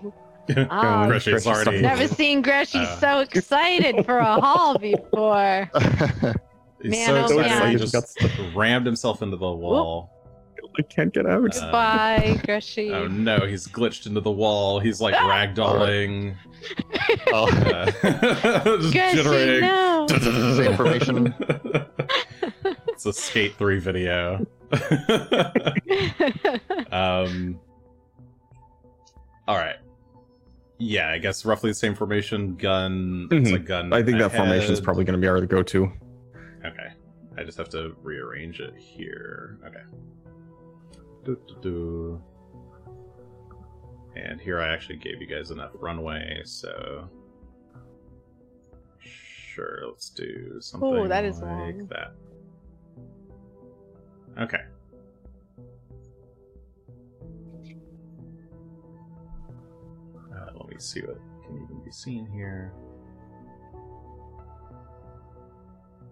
Going 0.54 0.66
Ah, 0.70 1.00
with 1.00 1.08
Gretchen's 1.24 1.44
Gretchen's 1.44 1.66
already- 1.66 1.82
Never 1.82 2.08
seen 2.08 2.42
Greshy 2.42 2.80
Uh. 2.82 2.98
so 3.00 3.20
excited 3.20 4.04
for 4.04 4.18
a 4.18 4.40
haul 4.40 4.78
before. 4.78 5.70
He's 6.82 6.90
Man, 6.90 7.28
so 7.28 7.34
oh 7.34 7.38
man. 7.38 7.70
he 7.72 7.76
just 7.84 8.18
rammed 8.54 8.84
himself 8.86 9.22
into 9.22 9.36
the 9.36 9.50
wall. 9.50 10.10
I 10.78 10.82
can't 10.82 11.12
get 11.12 11.24
out. 11.24 11.42
Uh, 11.56 11.60
Goodbye, 11.60 12.40
Gretchen. 12.44 12.92
Oh 12.94 13.06
no, 13.08 13.38
he's 13.46 13.66
glitched 13.66 14.06
into 14.06 14.20
the 14.20 14.30
wall. 14.30 14.78
He's 14.78 15.00
like 15.00 15.14
ragdolling. 15.14 16.36
oh, 17.32 17.46
Uh, 17.48 17.86
just 17.86 18.92
Gretchen, 18.92 19.24
jittering. 19.24 19.60
no. 19.62 20.06
Information. 20.70 21.34
it's 22.88 23.06
a 23.06 23.12
Skate 23.14 23.54
3 23.56 23.78
video. 23.78 24.46
um, 26.92 27.58
all 29.48 29.56
right. 29.56 29.76
Yeah, 30.78 31.08
I 31.10 31.18
guess 31.18 31.44
roughly 31.44 31.70
the 31.70 31.74
same 31.74 31.94
formation. 31.94 32.54
Gun. 32.56 33.28
It's 33.30 33.50
a 33.50 33.54
Mhm. 33.58 33.64
gun. 33.66 33.92
I 33.92 34.02
think 34.02 34.18
that 34.18 34.32
formation 34.32 34.72
is 34.72 34.80
probably 34.80 35.04
going 35.04 35.18
to 35.18 35.20
be 35.20 35.28
our 35.28 35.40
go-to. 35.46 35.90
Okay. 36.64 36.88
I 37.38 37.44
just 37.44 37.56
have 37.58 37.68
to 37.70 37.94
rearrange 38.02 38.60
it 38.60 38.74
here. 38.76 39.58
Okay. 39.66 39.82
Do, 41.24 41.38
do, 41.48 41.56
do. 41.60 42.22
And 44.16 44.40
here 44.40 44.60
I 44.60 44.68
actually 44.72 44.96
gave 44.96 45.20
you 45.20 45.26
guys 45.26 45.50
enough 45.50 45.72
runway, 45.74 46.40
so. 46.44 47.08
Sure, 49.00 49.84
let's 49.88 50.10
do 50.10 50.60
something 50.60 51.08
that 51.08 51.24
is 51.24 51.40
like 51.40 51.50
long. 51.50 51.86
that. 51.88 52.12
Okay. 54.42 54.60
Uh, 60.36 60.50
let 60.54 60.68
me 60.68 60.76
see 60.78 61.00
what 61.00 61.18
can 61.46 61.56
even 61.62 61.82
be 61.84 61.90
seen 61.90 62.26
here. 62.26 62.72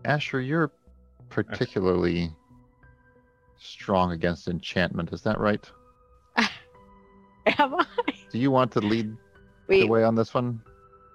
Asher, 0.05 0.41
you're 0.41 0.71
particularly 1.29 2.31
strong 3.59 4.13
against 4.13 4.49
enchantment. 4.49 5.13
Is 5.13 5.23
that 5.23 5.39
right? 5.39 5.65
Am 6.37 7.75
I? 7.75 7.87
Do 8.31 8.39
you 8.39 8.51
want 8.51 8.73
to 8.73 8.81
lead 8.81 9.17
the 9.69 9.87
way 9.87 10.05
on 10.05 10.15
this 10.15 10.35
one? 10.35 10.61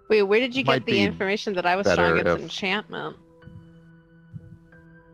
wait. 0.09 0.23
Where 0.23 0.39
did 0.39 0.55
you 0.55 0.63
Might 0.65 0.85
get 0.85 0.91
the 0.91 1.01
information 1.01 1.53
that 1.53 1.65
I 1.65 1.75
was 1.75 1.87
strong 1.89 2.13
against 2.19 2.37
if- 2.37 2.41
enchantment? 2.43 3.17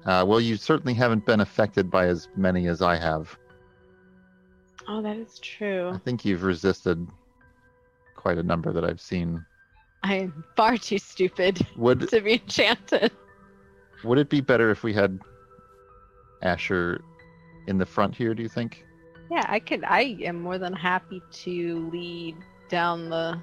Uh, 0.05 0.23
well, 0.26 0.39
you 0.39 0.55
certainly 0.55 0.93
haven't 0.93 1.26
been 1.26 1.39
affected 1.39 1.89
by 1.89 2.05
as 2.05 2.27
many 2.35 2.67
as 2.67 2.81
I 2.84 2.95
have. 2.95 3.35
Oh, 4.88 5.01
that 5.01 5.17
is 5.17 5.39
true. 5.39 5.89
I 5.89 5.97
think 5.97 6.23
you've 6.23 6.43
resisted 6.43 7.07
quite 8.26 8.39
a 8.39 8.43
number 8.43 8.73
that 8.73 8.84
I've 8.84 8.99
seen. 8.99 9.45
I 10.02 10.15
am 10.15 10.43
far 10.56 10.77
too 10.77 10.97
stupid 10.97 11.61
Would 11.77 12.10
to 12.10 12.22
be 12.22 12.34
enchanted. 12.34 13.11
would 14.03 14.18
it 14.18 14.30
be 14.30 14.41
better 14.41 14.72
if 14.72 14.81
we 14.81 14.93
had 14.93 15.19
Asher 16.41 17.02
in 17.68 17.77
the 17.77 17.85
front 17.85 18.15
here? 18.15 18.34
Do 18.34 18.41
you 18.41 18.49
think? 18.49 18.84
Yeah, 19.30 19.45
I 19.47 19.60
could. 19.60 19.84
I 19.84 20.18
am 20.23 20.41
more 20.41 20.57
than 20.57 20.73
happy 20.73 21.22
to 21.43 21.88
lead 21.93 22.35
down 22.68 23.11
the. 23.11 23.39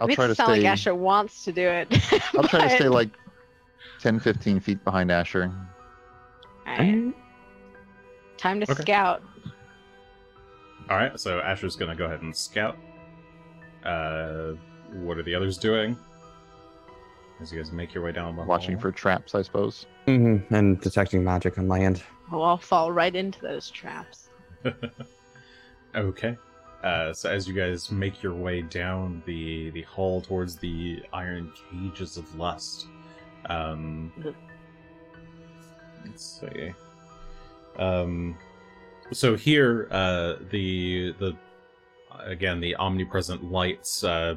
I'll 0.00 0.08
it 0.08 0.14
try 0.16 0.24
to 0.24 0.28
makes 0.30 0.32
it 0.32 0.34
sound 0.34 0.52
stay. 0.54 0.62
like 0.62 0.72
Asher 0.72 0.94
wants 0.96 1.44
to 1.44 1.52
do 1.52 1.68
it. 1.68 1.86
I'll 2.36 2.48
try 2.48 2.62
to 2.62 2.70
stay 2.76 2.88
like 2.88 3.10
10, 4.00 4.18
15 4.18 4.58
feet 4.58 4.82
behind 4.84 5.12
Asher. 5.12 5.52
Alright, 6.66 7.14
Time 8.38 8.58
to 8.60 8.72
Okay. 8.72 8.82
scout. 8.82 9.22
All 10.90 10.96
right, 10.96 11.18
so 11.18 11.38
Asher's 11.40 11.76
gonna 11.76 11.94
go 11.94 12.04
ahead 12.06 12.22
and 12.22 12.34
scout. 12.34 12.76
Uh, 13.84 14.52
what 14.92 15.16
are 15.18 15.22
the 15.22 15.34
others 15.34 15.56
doing? 15.56 15.96
As 17.40 17.52
you 17.52 17.58
guys 17.58 17.72
make 17.72 17.94
your 17.94 18.04
way 18.04 18.12
down 18.12 18.36
the 18.36 18.42
Watching 18.42 18.72
hall? 18.74 18.82
for 18.82 18.92
traps, 18.92 19.34
I 19.34 19.42
suppose. 19.42 19.86
hmm 20.06 20.38
And 20.50 20.80
detecting 20.80 21.24
magic 21.24 21.58
on 21.58 21.66
my 21.68 21.80
end. 21.80 22.02
Oh, 22.32 22.42
I'll 22.42 22.58
fall 22.58 22.92
right 22.92 23.14
into 23.14 23.40
those 23.40 23.70
traps. 23.70 24.28
okay. 25.94 26.36
Uh, 26.82 27.12
so 27.12 27.30
as 27.30 27.46
you 27.46 27.54
guys 27.54 27.90
make 27.90 28.22
your 28.22 28.34
way 28.34 28.62
down 28.62 29.22
the 29.26 29.70
the 29.70 29.82
hall 29.82 30.20
towards 30.20 30.56
the 30.56 31.02
iron 31.12 31.52
cages 31.70 32.16
of 32.16 32.34
lust, 32.34 32.86
um, 33.46 34.12
let's 36.04 36.40
see. 36.40 36.72
Um, 37.78 38.36
so 39.12 39.36
here, 39.36 39.88
uh, 39.90 40.36
the 40.50 41.14
the 41.18 41.36
again 42.24 42.60
the 42.60 42.76
omnipresent 42.76 43.50
lights 43.50 44.04
uh, 44.04 44.36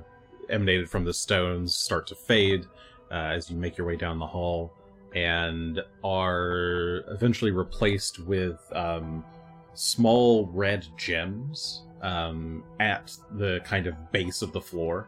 emanated 0.49 0.89
from 0.89 1.03
the 1.05 1.13
stones 1.13 1.75
start 1.75 2.07
to 2.07 2.15
fade 2.15 2.65
uh, 3.11 3.31
as 3.35 3.49
you 3.49 3.57
make 3.57 3.77
your 3.77 3.87
way 3.87 3.95
down 3.95 4.19
the 4.19 4.27
hall, 4.27 4.73
and 5.15 5.79
are 6.03 7.03
eventually 7.09 7.51
replaced 7.51 8.19
with 8.19 8.59
um, 8.73 9.23
small 9.73 10.47
red 10.47 10.85
gems 10.97 11.83
um, 12.01 12.63
at 12.79 13.15
the 13.37 13.59
kind 13.63 13.87
of 13.87 14.11
base 14.11 14.41
of 14.41 14.51
the 14.51 14.61
floor 14.61 15.07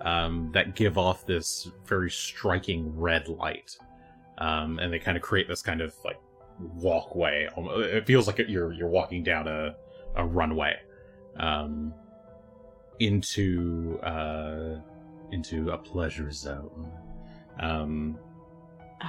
um, 0.00 0.50
that 0.52 0.74
give 0.74 0.98
off 0.98 1.24
this 1.24 1.70
very 1.86 2.10
striking 2.10 2.98
red 2.98 3.28
light, 3.28 3.78
um, 4.38 4.78
and 4.78 4.92
they 4.92 4.98
kind 4.98 5.16
of 5.16 5.22
create 5.22 5.48
this 5.48 5.62
kind 5.62 5.80
of 5.80 5.94
like 6.04 6.18
walkway. 6.58 7.48
It 7.56 8.06
feels 8.06 8.26
like 8.26 8.38
you're 8.48 8.72
you're 8.72 8.88
walking 8.88 9.22
down 9.22 9.48
a 9.48 9.76
a 10.14 10.24
runway 10.24 10.76
um, 11.36 11.92
into 12.98 13.98
uh, 14.02 14.76
into 15.32 15.70
a 15.70 15.78
pleasure 15.78 16.30
zone. 16.30 16.90
Um, 17.60 18.18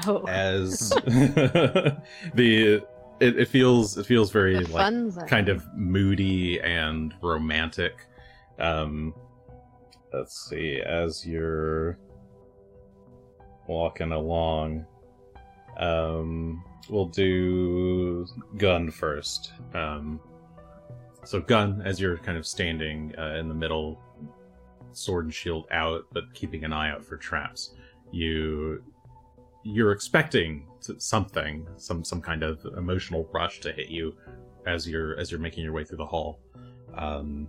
Oh, 0.05 0.25
as 0.27 0.89
the 1.05 2.83
it, 3.19 3.39
it 3.39 3.47
feels 3.47 3.97
it 3.97 4.05
feels 4.05 4.31
very 4.31 4.59
like 4.65 4.93
zone. 4.93 5.27
kind 5.27 5.47
of 5.49 5.65
moody 5.75 6.59
and 6.59 7.13
romantic. 7.21 8.05
Um, 8.59 9.13
let's 10.13 10.49
see, 10.49 10.81
as 10.81 11.25
you're 11.25 11.97
walking 13.67 14.11
along, 14.11 14.85
um, 15.77 16.63
we'll 16.89 17.07
do 17.07 18.25
gun 18.57 18.91
first. 18.91 19.53
Um, 19.73 20.19
so 21.23 21.41
gun, 21.41 21.81
as 21.85 21.99
you're 21.99 22.17
kind 22.17 22.37
of 22.37 22.47
standing 22.47 23.13
uh, 23.17 23.35
in 23.39 23.49
the 23.49 23.53
middle, 23.53 24.01
sword 24.93 25.25
and 25.25 25.33
shield 25.33 25.67
out, 25.71 26.05
but 26.11 26.33
keeping 26.33 26.63
an 26.63 26.73
eye 26.73 26.89
out 26.91 27.03
for 27.03 27.17
traps. 27.17 27.73
You 28.11 28.83
you're 29.63 29.91
expecting 29.91 30.65
something, 30.79 31.67
some 31.75 32.03
some 32.03 32.21
kind 32.21 32.43
of 32.43 32.65
emotional 32.77 33.29
rush 33.33 33.59
to 33.61 33.71
hit 33.71 33.89
you 33.89 34.15
as 34.65 34.87
you're 34.87 35.17
as 35.19 35.31
you're 35.31 35.39
making 35.39 35.63
your 35.63 35.73
way 35.73 35.83
through 35.83 35.97
the 35.97 36.05
hall, 36.05 36.39
um, 36.95 37.47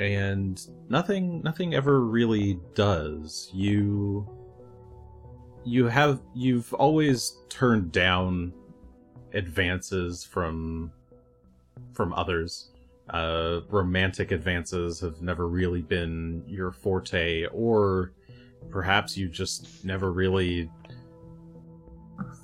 and 0.00 0.66
nothing 0.88 1.42
nothing 1.42 1.74
ever 1.74 2.00
really 2.00 2.58
does. 2.74 3.50
You 3.52 4.28
you 5.64 5.86
have 5.86 6.20
you've 6.34 6.72
always 6.74 7.38
turned 7.48 7.92
down 7.92 8.52
advances 9.32 10.24
from 10.24 10.92
from 11.92 12.12
others. 12.12 12.70
Uh, 13.10 13.60
romantic 13.68 14.30
advances 14.30 15.00
have 15.00 15.20
never 15.20 15.48
really 15.48 15.82
been 15.82 16.42
your 16.46 16.72
forte, 16.72 17.46
or 17.46 18.12
perhaps 18.70 19.16
you 19.16 19.28
just 19.28 19.84
never 19.84 20.12
really 20.12 20.70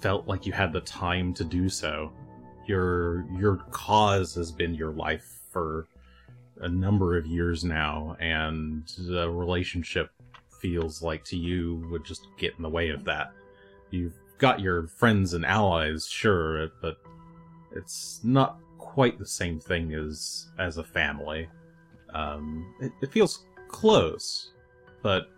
felt 0.01 0.27
like 0.27 0.45
you 0.47 0.53
had 0.53 0.73
the 0.73 0.81
time 0.81 1.33
to 1.35 1.45
do 1.45 1.69
so. 1.69 2.13
Your 2.67 3.27
your 3.39 3.57
cause 3.71 4.35
has 4.35 4.53
been 4.53 4.75
your 4.75 4.93
life 4.93 5.41
for 5.51 5.89
a 6.61 6.69
number 6.69 7.17
of 7.17 7.27
years 7.27 7.65
now, 7.65 8.17
and 8.21 8.87
the 8.99 9.31
relationship 9.31 10.11
feels 10.61 11.03
like 11.03 11.25
to 11.25 11.37
you 11.37 11.87
would 11.91 12.05
just 12.05 12.29
get 12.39 12.55
in 12.57 12.63
the 12.63 12.69
way 12.69 12.91
of 12.91 13.05
that. 13.05 13.33
You've 13.91 14.15
got 14.39 14.61
your 14.61 14.87
friends 14.87 15.35
and 15.35 15.45
allies, 15.45 16.07
sure, 16.07 16.71
but 16.81 16.99
it's 17.73 18.21
not 18.23 18.59
quite 18.79 19.19
the 19.19 19.27
same 19.27 19.61
thing 19.61 19.95
as 19.95 20.49
as 20.59 20.79
a 20.79 20.85
family. 20.85 21.49
Um, 22.13 22.75
it, 22.81 22.93
it 23.03 23.13
feels 23.13 23.47
close, 23.69 24.53
but 25.03 25.29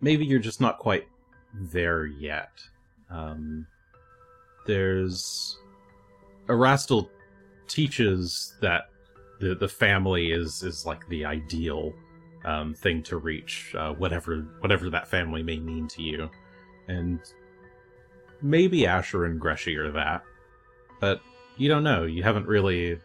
maybe 0.00 0.24
you're 0.24 0.38
just 0.38 0.60
not 0.60 0.78
quite 0.78 1.06
there 1.54 2.06
yet. 2.06 2.60
Um, 3.10 3.66
there's 4.66 5.58
Erastil 6.48 7.08
teaches 7.68 8.54
that 8.60 8.88
the 9.40 9.54
the 9.54 9.68
family 9.68 10.32
is 10.32 10.62
is 10.62 10.86
like 10.86 11.06
the 11.08 11.24
ideal 11.24 11.92
um, 12.44 12.74
thing 12.74 13.02
to 13.04 13.16
reach, 13.16 13.74
uh, 13.76 13.92
whatever 13.92 14.46
whatever 14.60 14.90
that 14.90 15.08
family 15.08 15.42
may 15.42 15.58
mean 15.58 15.88
to 15.88 16.02
you, 16.02 16.30
and 16.88 17.20
maybe 18.42 18.86
Asher 18.86 19.24
and 19.24 19.40
Greshy 19.40 19.76
are 19.76 19.90
that, 19.92 20.22
but 21.00 21.20
you 21.56 21.68
don't 21.68 21.84
know. 21.84 22.04
You 22.04 22.22
haven't 22.22 22.46
really 22.46 22.88
you 22.88 22.98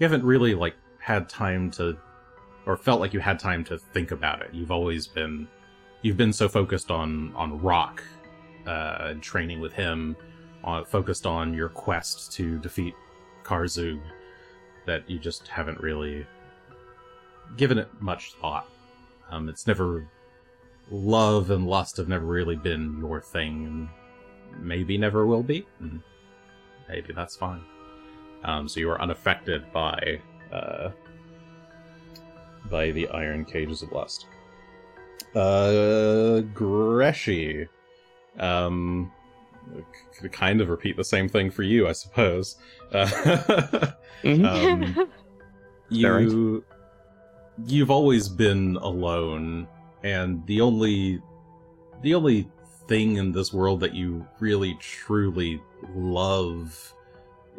haven't 0.00 0.24
really 0.24 0.54
like 0.54 0.74
had 0.98 1.28
time 1.28 1.70
to 1.72 1.96
or 2.66 2.76
felt 2.76 3.00
like 3.00 3.12
you 3.12 3.20
had 3.20 3.38
time 3.38 3.64
to 3.64 3.78
think 3.78 4.10
about 4.10 4.42
it. 4.42 4.50
You've 4.52 4.70
always 4.70 5.06
been 5.06 5.48
you've 6.02 6.16
been 6.16 6.32
so 6.32 6.48
focused 6.48 6.90
on 6.90 7.34
on 7.34 7.60
Rock 7.60 8.02
uh, 8.66 8.98
and 9.00 9.22
training 9.22 9.60
with 9.60 9.72
him, 9.72 10.16
on, 10.64 10.84
focused 10.84 11.26
on 11.26 11.54
your 11.54 11.68
quest 11.68 12.32
to 12.32 12.58
defeat 12.58 12.94
Karzoug, 13.42 14.00
that 14.86 15.08
you 15.08 15.18
just 15.18 15.48
haven't 15.48 15.80
really 15.80 16.26
given 17.56 17.78
it 17.78 17.88
much 18.00 18.34
thought. 18.40 18.68
Um, 19.30 19.48
it's 19.48 19.66
never 19.66 20.08
love 20.90 21.50
and 21.50 21.66
lust 21.66 21.96
have 21.96 22.08
never 22.08 22.26
really 22.26 22.56
been 22.56 22.98
your 22.98 23.20
thing, 23.20 23.66
and 23.66 24.64
maybe 24.64 24.98
never 24.98 25.26
will 25.26 25.42
be. 25.42 25.66
And 25.78 26.00
maybe 26.88 27.12
that's 27.12 27.36
fine. 27.36 27.62
Um, 28.44 28.68
so 28.68 28.80
you 28.80 28.90
are 28.90 29.00
unaffected 29.00 29.70
by 29.72 30.20
uh, 30.52 30.90
by 32.70 32.90
the 32.90 33.08
iron 33.08 33.44
cages 33.44 33.82
of 33.82 33.92
lust. 33.92 34.26
Uh, 35.34 36.42
Greshy. 36.54 37.68
Um, 38.38 39.12
could 40.18 40.32
kind 40.32 40.60
of 40.60 40.68
repeat 40.68 40.96
the 40.96 41.04
same 41.04 41.28
thing 41.28 41.50
for 41.50 41.62
you, 41.62 41.86
I 41.88 41.92
suppose. 41.92 42.56
Uh, 42.92 43.06
Mhm. 44.24 44.44
um, 44.44 45.10
you, 45.88 46.64
you've 47.66 47.90
always 47.90 48.28
been 48.28 48.76
alone, 48.76 49.66
and 50.02 50.46
the 50.46 50.60
only, 50.60 51.20
the 52.02 52.14
only 52.14 52.48
thing 52.88 53.16
in 53.16 53.32
this 53.32 53.52
world 53.52 53.80
that 53.80 53.94
you 53.94 54.26
really 54.40 54.74
truly 54.80 55.60
love 55.94 56.94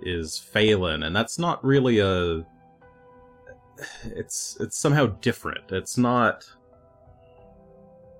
is 0.03 0.38
Phelan, 0.38 1.03
and 1.03 1.15
that's 1.15 1.40
not 1.40 1.64
really 1.64 1.99
a. 1.99 2.45
It's 4.03 4.57
it's 4.60 4.78
somehow 4.78 5.07
different. 5.07 5.72
It's 5.72 5.98
not. 5.98 6.45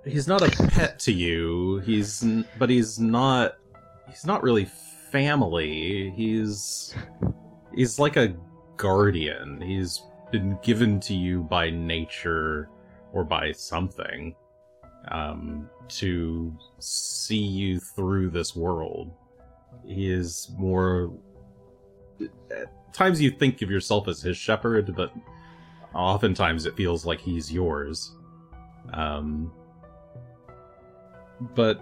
He's 0.05 0.27
not 0.27 0.41
a 0.41 0.67
pet 0.69 0.99
to 0.99 1.11
you. 1.11 1.79
He's 1.79 2.25
but 2.57 2.69
he's 2.69 2.99
not. 2.99 3.57
He's 4.09 4.25
not 4.25 4.41
really 4.41 4.65
family. 5.11 6.11
He's 6.15 6.95
he's 7.75 7.99
like 7.99 8.15
a 8.15 8.35
guardian. 8.77 9.61
He's 9.61 10.01
been 10.31 10.57
given 10.61 10.99
to 11.01 11.13
you 11.13 11.43
by 11.43 11.69
nature 11.69 12.69
or 13.13 13.23
by 13.23 13.51
something 13.51 14.35
um, 15.09 15.69
to 15.87 16.55
see 16.79 17.37
you 17.37 17.79
through 17.79 18.29
this 18.29 18.55
world. 18.55 19.11
He 19.85 20.11
is 20.11 20.51
more. 20.57 21.11
At 22.51 22.93
times 22.93 23.21
you 23.21 23.31
think 23.31 23.61
of 23.61 23.69
yourself 23.69 24.07
as 24.07 24.21
his 24.21 24.37
shepherd, 24.37 24.95
but 24.95 25.13
oftentimes 25.93 26.65
it 26.65 26.75
feels 26.75 27.05
like 27.05 27.19
he's 27.19 27.51
yours. 27.51 28.15
Um, 28.93 29.51
but 31.55 31.81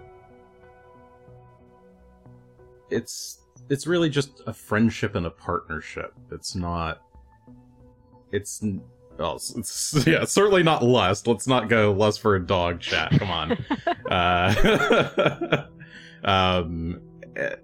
it's 2.90 3.40
it's 3.68 3.86
really 3.86 4.08
just 4.08 4.42
a 4.46 4.52
friendship 4.52 5.14
and 5.14 5.26
a 5.26 5.30
partnership. 5.30 6.14
It's 6.30 6.54
not. 6.54 7.02
It's 8.32 8.62
n- 8.62 8.82
well, 9.18 9.36
it's, 9.36 9.54
it's 9.56 10.06
yeah, 10.06 10.24
certainly 10.24 10.62
not 10.62 10.82
lust. 10.82 11.26
Let's 11.26 11.46
not 11.46 11.68
go 11.68 11.92
lust 11.92 12.20
for 12.20 12.36
a 12.36 12.44
dog 12.44 12.80
chat. 12.80 13.12
Come 13.18 13.30
on. 13.30 13.52
uh, 14.10 15.64
um, 16.24 17.00
eh, 17.36 17.54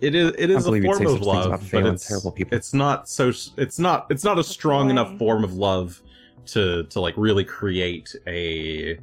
it 0.00 0.14
is 0.14 0.32
it 0.38 0.50
I 0.50 0.54
is 0.54 0.66
a 0.66 0.68
believe 0.68 0.84
you'd 0.84 0.96
say 0.96 1.04
form 1.04 1.06
of 1.06 1.12
such 1.12 1.24
things 1.24 1.26
love, 1.26 1.46
about 1.46 1.60
but 1.60 1.68
Phelan, 1.68 1.94
it's 1.94 2.08
terrible 2.08 2.32
people. 2.32 2.56
it's 2.56 2.74
not 2.74 3.08
so 3.08 3.32
it's 3.56 3.78
not 3.78 4.06
it's 4.10 4.24
not 4.24 4.38
a 4.38 4.44
strong 4.44 4.90
enough 4.90 5.16
form 5.18 5.44
of 5.44 5.54
love 5.54 6.02
to 6.46 6.84
to 6.84 7.00
like 7.00 7.14
really 7.16 7.44
create 7.44 8.14
a 8.26 8.98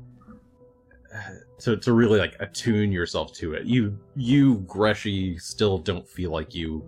to 1.59 1.77
to 1.77 1.93
really 1.93 2.19
like 2.19 2.35
attune 2.39 2.91
yourself 2.91 3.33
to 3.33 3.53
it. 3.53 3.65
You 3.65 3.97
you 4.15 4.57
Greshy 4.67 5.39
still 5.41 5.77
don't 5.77 6.07
feel 6.07 6.31
like 6.31 6.53
you 6.53 6.87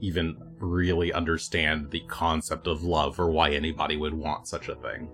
even 0.00 0.36
really 0.58 1.12
understand 1.12 1.90
the 1.90 2.00
concept 2.00 2.66
of 2.66 2.82
love 2.82 3.18
or 3.18 3.30
why 3.30 3.50
anybody 3.50 3.96
would 3.96 4.14
want 4.14 4.48
such 4.48 4.68
a 4.68 4.74
thing. 4.76 5.08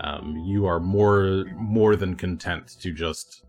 Um, 0.00 0.42
you 0.44 0.66
are 0.66 0.80
more 0.80 1.44
more 1.56 1.96
than 1.96 2.16
content 2.16 2.76
to 2.80 2.92
just 2.92 3.44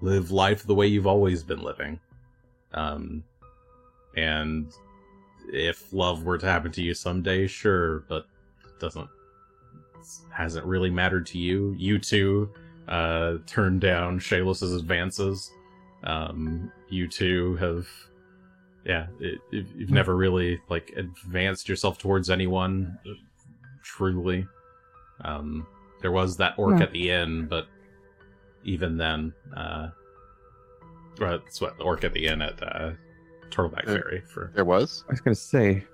live 0.00 0.30
life 0.30 0.64
the 0.64 0.74
way 0.74 0.86
you've 0.86 1.06
always 1.06 1.42
been 1.42 1.62
living. 1.62 2.00
Um, 2.72 3.24
and 4.16 4.72
if 5.52 5.92
love 5.92 6.24
were 6.24 6.38
to 6.38 6.46
happen 6.46 6.72
to 6.72 6.82
you 6.82 6.94
someday, 6.94 7.46
sure, 7.46 8.00
but 8.08 8.26
it 8.64 8.80
doesn't 8.80 9.08
hasn't 10.32 10.64
really 10.66 10.90
mattered 10.90 11.26
to 11.26 11.38
you. 11.38 11.74
You 11.78 11.98
two 11.98 12.50
uh, 12.88 13.34
turned 13.46 13.80
down 13.80 14.18
Shayliss's 14.18 14.74
advances. 14.74 15.50
Um, 16.04 16.72
you 16.88 17.08
two 17.08 17.56
have, 17.56 17.88
yeah, 18.88 19.06
it, 19.20 19.38
it, 19.52 19.66
you've 19.76 19.90
never 19.90 20.16
really 20.16 20.60
like 20.68 20.92
advanced 20.96 21.68
yourself 21.68 21.98
towards 21.98 22.30
anyone 22.30 22.98
truly. 23.84 24.46
Um, 25.20 25.66
there 26.00 26.10
was 26.12 26.36
that 26.38 26.54
orc 26.58 26.78
Yeah. 26.78 26.84
at 26.84 26.92
the 26.92 27.10
inn, 27.10 27.46
but 27.46 27.66
even 28.64 28.96
then, 28.96 29.32
uh, 29.56 29.88
well, 31.20 31.34
it's 31.34 31.60
what 31.60 31.76
the 31.76 31.84
orc 31.84 32.02
at 32.04 32.12
the 32.14 32.26
inn 32.26 32.40
at 32.40 32.62
uh, 32.62 32.92
Turtleback 33.50 33.82
Uh, 33.88 33.92
Ferry 33.94 34.22
for 34.26 34.50
There 34.54 34.64
was. 34.64 35.04
I 35.08 35.12
was 35.12 35.20
gonna 35.20 35.34
say, 35.34 35.84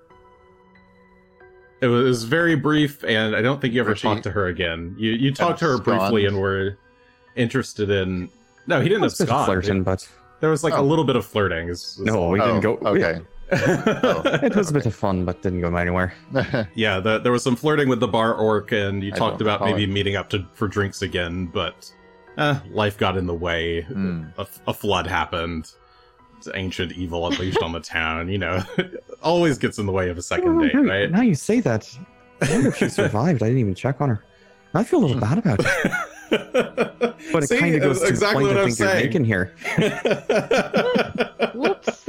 it 1.81 1.87
was, 1.87 2.01
it 2.05 2.07
was 2.07 2.23
very 2.23 2.55
brief, 2.55 3.03
and 3.03 3.35
I 3.35 3.41
don't 3.41 3.59
think 3.59 3.73
you 3.73 3.81
ever 3.81 3.89
Richie 3.91 4.03
talked 4.03 4.23
to 4.23 4.31
her 4.31 4.47
again. 4.47 4.95
You 4.97 5.11
you 5.11 5.33
talked 5.33 5.59
to 5.59 5.65
her 5.65 5.77
briefly 5.79 6.25
and 6.25 6.39
were 6.39 6.77
interested 7.35 7.89
in. 7.89 8.29
No, 8.67 8.79
he 8.81 8.87
didn't 8.89 9.03
a 9.03 9.07
bit 9.07 9.19
of 9.21 9.29
abscond. 9.29 9.45
flirting, 9.45 9.83
but 9.83 10.07
There 10.45 10.51
was 10.51 10.63
like 10.63 10.73
a 10.75 10.77
Oh. 10.77 10.83
little 10.83 11.05
bit 11.05 11.15
of 11.15 11.25
flirting. 11.25 11.69
is- 11.69 11.97
is 11.97 11.99
no, 12.01 12.29
we 12.29 12.39
Oh, 12.39 12.45
didn't 12.45 12.61
go. 12.61 12.77
Okay. 12.91 13.19
It 13.51 14.55
was 14.55 14.69
a 14.69 14.73
bit 14.73 14.85
of 14.85 14.93
fun, 14.93 15.25
but 15.25 15.41
didn't 15.41 15.61
go 15.61 15.75
anywhere. 15.75 16.13
yeah, 16.75 16.99
the, 16.99 17.17
there 17.17 17.31
was 17.31 17.41
some 17.41 17.55
flirting 17.55 17.89
with 17.89 17.99
the 17.99 18.07
bar 18.07 18.35
orc, 18.35 18.71
and 18.71 19.03
you 19.03 19.11
I 19.11 19.17
talked 19.17 19.41
about 19.41 19.61
maybe 19.61 19.85
it. 19.85 19.89
meeting 19.89 20.15
up 20.15 20.29
to 20.29 20.45
for 20.53 20.67
drinks 20.67 21.01
again, 21.01 21.47
but 21.47 21.91
eh, 22.37 22.59
life 22.69 22.95
got 22.95 23.17
in 23.17 23.25
the 23.25 23.33
way. 23.33 23.81
Hmm. 23.81 24.25
A, 24.37 24.45
a 24.67 24.73
flood 24.75 25.07
happened. 25.07 25.71
It's 26.37 26.47
ancient 26.53 26.91
evil 26.91 27.25
unleashed 27.25 27.63
on 27.63 27.71
the 27.71 27.79
town. 27.79 28.29
You 28.29 28.37
know, 28.37 28.61
always 29.23 29.57
gets 29.57 29.79
in 29.79 29.87
the 29.87 29.91
way 29.91 30.09
of 30.11 30.17
a 30.19 30.21
second 30.21 30.59
Oh, 30.59 30.61
date, 30.61 30.75
now, 30.75 30.81
right? 30.83 31.09
now 31.09 31.21
you 31.21 31.33
say 31.33 31.59
that. 31.61 31.89
I 32.41 32.51
wonder 32.51 32.67
if 32.69 32.77
she 32.77 32.89
survived. 32.89 33.41
I 33.41 33.47
didn't 33.47 33.61
even 33.61 33.73
check 33.73 33.99
on 33.99 34.09
her. 34.09 34.23
I 34.75 34.83
feel 34.83 34.99
a 34.99 35.05
little 35.05 35.19
bad 35.19 35.39
about 35.39 35.59
it, 35.61 35.91
but 36.29 37.43
it 37.43 37.59
kind 37.59 37.75
of 37.75 37.81
goes 37.81 38.01
to 38.01 38.07
exactly 38.07 38.43
the 38.45 38.49
what 38.49 38.57
I'm 38.57 38.63
you're 38.67 38.71
saying. 38.71 39.05
making 39.05 39.25
here. 39.25 39.53
Whoops. 41.53 42.05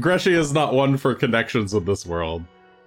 Greshy 0.00 0.32
is 0.32 0.52
not 0.52 0.74
one 0.74 0.96
for 0.96 1.14
connections 1.14 1.74
with 1.74 1.86
this 1.86 2.06
world. 2.06 2.42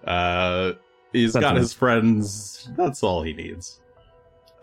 Uh, 0.05 0.73
he's 1.13 1.33
got 1.33 1.41
Sentiment. 1.41 1.57
his 1.61 1.73
friends. 1.73 2.69
That's 2.77 3.03
all 3.03 3.21
he 3.23 3.33
needs. 3.33 3.81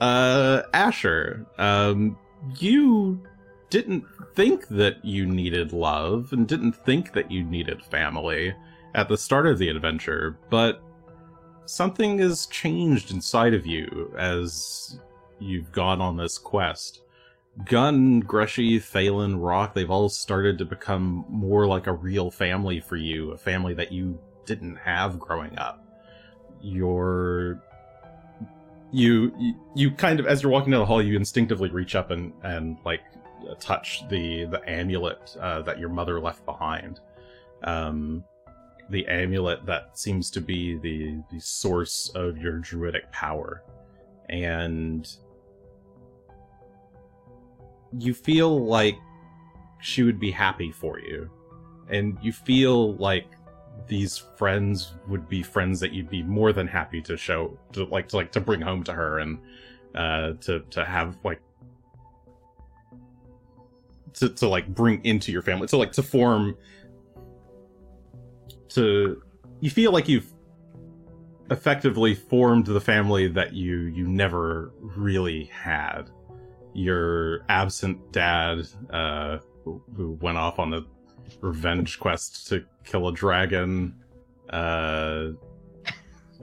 Uh, 0.01 0.63
Asher, 0.75 1.47
um, 1.59 2.19
you 2.59 3.21
didn't 3.71 4.05
think 4.35 4.67
that 4.69 5.05
you 5.05 5.27
needed 5.27 5.73
love 5.73 6.33
and 6.33 6.47
didn't 6.49 6.73
think 6.73 7.13
that 7.13 7.31
you 7.31 7.45
needed 7.45 7.83
family 7.85 8.55
at 8.95 9.09
the 9.09 9.17
start 9.17 9.47
of 9.47 9.59
the 9.59 9.69
adventure, 9.69 10.37
but 10.51 10.83
something 11.67 12.19
has 12.19 12.47
changed 12.47 13.13
inside 13.13 13.55
of 13.55 13.65
you 13.65 14.13
as 14.19 14.99
you've 15.39 15.73
gone 15.73 16.01
on 16.01 16.17
this 16.17 16.39
quest. 16.39 17.03
Gun, 17.67 18.23
Greshy, 18.23 18.81
Phelan, 18.81 19.39
Rock, 19.39 19.75
they've 19.75 19.91
all 19.91 20.09
started 20.09 20.57
to 20.59 20.65
become 20.65 21.27
more 21.29 21.67
like 21.67 21.87
a 21.87 21.93
real 21.93 22.31
family 22.31 22.81
for 22.81 22.97
you, 22.97 23.33
a 23.33 23.39
family 23.39 23.75
that 23.75 23.93
you 23.93 24.19
didn't 24.47 24.77
have 24.77 25.19
growing 25.19 25.57
up. 25.59 25.85
You're 26.63 27.63
you 28.91 29.57
you, 29.75 29.91
kind 29.91 30.21
of 30.21 30.27
as 30.27 30.43
you're 30.43 30.53
walking 30.53 30.71
down 30.71 30.81
the 30.81 30.87
hall, 30.87 31.03
you 31.03 31.17
instinctively 31.17 31.71
reach 31.71 31.95
up 31.95 32.11
and 32.11 32.33
and 32.43 32.79
like 32.85 33.03
touch 33.59 34.09
the 34.09 34.45
the 34.45 34.63
amulet 34.69 35.37
uh, 35.41 35.63
that 35.63 35.79
your 35.79 35.89
mother 35.89 36.21
left 36.21 36.45
behind. 36.47 37.01
Um, 37.65 38.25
the 38.91 39.07
amulet 39.09 39.65
that 39.67 39.99
seems 39.99 40.31
to 40.31 40.41
be 40.41 40.77
the 40.79 41.23
the 41.31 41.41
source 41.41 42.11
of 42.15 42.39
your 42.39 42.59
druidic 42.59 43.11
power, 43.13 43.63
and 44.29 45.11
you 47.99 48.15
feel 48.15 48.65
like 48.65 48.97
she 49.81 50.03
would 50.03 50.19
be 50.19 50.31
happy 50.31 50.71
for 50.71 50.99
you. 50.99 51.31
And 51.89 52.17
you 52.23 52.33
feel 52.33 52.95
like 52.97 53.27
these 53.87 54.17
friends 54.37 54.95
would 55.09 55.29
be 55.29 55.43
friends 55.43 55.81
that 55.81 55.93
you'd 55.93 56.09
be 56.09 56.23
more 56.23 56.53
than 56.53 56.67
happy 56.67 57.01
to 57.03 57.17
show 57.17 57.59
to 57.73 57.85
like 57.87 58.09
to 58.09 58.17
like 58.17 58.33
to 58.33 58.41
bring 58.41 58.61
home 58.61 58.85
to 58.85 58.93
her 58.93 59.19
and 59.19 59.39
uh 59.95 60.33
to 60.41 60.61
to 60.71 60.85
have 60.85 61.19
like 61.25 61.41
to 64.15 64.29
to 64.29 64.47
like 64.47 64.69
bring 64.69 65.05
into 65.05 65.33
your 65.33 65.43
family 65.43 65.67
to 65.67 65.77
like 65.77 65.93
to 65.93 66.03
form 66.03 66.57
to 68.69 69.23
you 69.61 69.71
feel 69.71 69.91
like 69.91 70.09
you've 70.09 70.33
effectively 71.51 72.15
formed 72.15 72.67
the 72.67 72.81
family 72.81 73.27
that 73.27 73.53
you 73.53 73.81
you 73.81 74.07
never 74.07 74.73
really 74.81 75.45
had 75.45 76.11
your 76.75 77.41
absent 77.49 77.99
dad 78.13 78.67
uh 78.91 79.39
who, 79.65 79.83
who 79.97 80.13
went 80.23 80.39
off 80.39 80.59
on 80.59 80.71
the 80.71 80.85
revenge 81.41 81.99
quest 82.01 82.49
to 82.49 82.65
kill 82.85 83.09
a 83.09 83.13
dragon 83.13 83.95
uh 84.51 85.29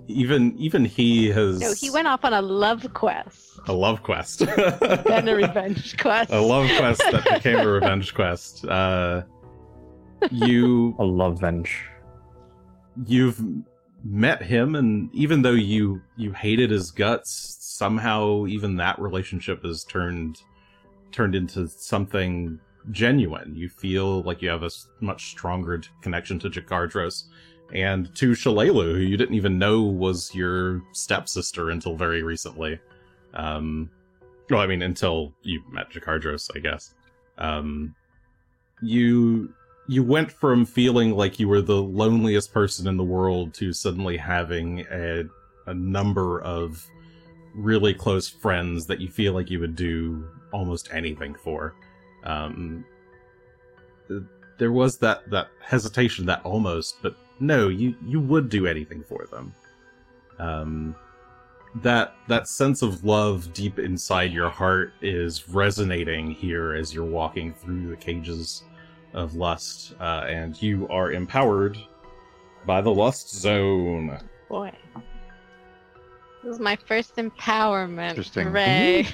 even 0.08 0.56
even 0.58 0.86
he 0.86 1.30
has 1.30 1.60
No, 1.60 1.74
he 1.74 1.90
went 1.90 2.08
off 2.08 2.24
on 2.24 2.34
a 2.34 2.42
love 2.42 2.92
quest, 2.94 3.60
a 3.68 3.74
love 3.74 4.02
quest 4.02 4.40
then 4.46 5.28
a 5.28 5.36
revenge 5.36 5.98
quest. 5.98 6.32
a 6.32 6.40
love 6.40 6.70
quest 6.78 7.00
that 7.12 7.24
became 7.26 7.60
a 7.60 7.68
revenge 7.72 8.14
quest 8.14 8.66
uh 8.66 9.24
you 10.32 10.96
A 11.00 11.04
love 11.04 11.40
venge. 11.40 11.84
you've 13.06 13.42
met 14.04 14.42
him 14.42 14.76
and 14.76 15.14
even 15.14 15.42
though 15.42 15.52
you 15.52 16.02
you 16.18 16.32
hated 16.32 16.72
his 16.72 16.92
guts 16.92 17.58
somehow 17.80 18.46
even 18.46 18.76
that 18.76 19.00
relationship 19.00 19.64
has 19.64 19.86
turned 19.86 20.42
turned 21.14 21.34
into 21.34 21.66
something 21.68 22.60
genuine. 22.92 23.56
You 23.56 23.70
feel 23.70 24.22
like 24.24 24.42
you 24.42 24.50
have 24.50 24.64
a 24.64 24.70
much 25.00 25.32
stronger 25.32 25.82
connection 26.02 26.38
to 26.40 26.50
Jakardros 26.50 27.24
and 27.74 28.14
to 28.16 28.32
Shalelu 28.32 28.96
who 28.96 29.00
you 29.00 29.16
didn't 29.16 29.36
even 29.36 29.58
know 29.58 29.82
was 29.82 30.36
your 30.36 30.84
stepsister 30.92 31.70
until 31.70 31.96
very 31.96 32.22
recently. 32.22 32.80
Um 33.34 33.90
well 34.50 34.62
i 34.62 34.68
mean 34.68 34.82
until 34.82 35.34
you 35.44 35.64
met 35.72 35.90
Jakardros 35.90 36.50
i 36.56 36.60
guess. 36.60 36.94
Um 37.38 37.96
you 38.82 39.54
you 39.88 40.04
went 40.04 40.32
from 40.32 40.66
feeling 40.66 41.12
like 41.16 41.40
you 41.40 41.48
were 41.48 41.62
the 41.62 41.82
loneliest 41.82 42.54
person 42.54 42.88
in 42.88 42.98
the 42.98 43.04
world 43.04 43.54
to 43.56 43.74
suddenly 43.74 44.18
having 44.18 44.86
a, 44.92 45.24
a 45.66 45.74
number 45.74 46.42
of 46.42 46.86
really 47.54 47.94
close 47.94 48.28
friends 48.28 48.86
that 48.88 49.00
you 49.00 49.10
feel 49.10 49.34
like 49.34 49.50
you 49.50 49.60
would 49.60 49.76
do 49.76 50.28
almost 50.52 50.90
anything 50.92 51.36
for. 51.36 51.76
Um, 52.24 52.86
there 54.58 54.72
was 54.72 54.98
that, 54.98 55.30
that 55.30 55.50
hesitation, 55.62 56.26
that 56.26 56.44
almost, 56.44 56.98
but 57.02 57.16
no, 57.40 57.70
you, 57.70 57.96
you 58.06 58.20
would 58.20 58.50
do 58.50 58.68
anything 58.68 59.04
for 59.04 59.26
them. 59.32 59.54
Um, 60.38 60.96
that 61.76 62.16
that 62.28 62.48
sense 62.48 62.82
of 62.82 63.04
love 63.04 63.54
deep 63.54 63.78
inside 63.78 64.34
your 64.34 64.50
heart 64.50 64.94
is 65.02 65.48
resonating 65.50 66.32
here 66.32 66.74
as 66.74 66.94
you're 66.94 67.06
walking 67.06 67.54
through 67.54 67.90
the 67.90 67.96
cages 67.96 68.64
of 69.14 69.36
lust, 69.36 69.94
uh, 70.00 70.26
and 70.28 70.60
you 70.62 70.88
are 70.90 71.12
empowered 71.12 71.78
by 72.66 72.82
the 72.82 72.90
lust 72.90 73.30
zone. 73.30 74.20
Boy. 74.48 74.72
This 76.44 76.56
is 76.56 76.60
my 76.60 76.78
first 76.88 77.16
empowerment. 77.18 78.10
Interesting. 78.10 78.48
Hooray. 78.48 79.08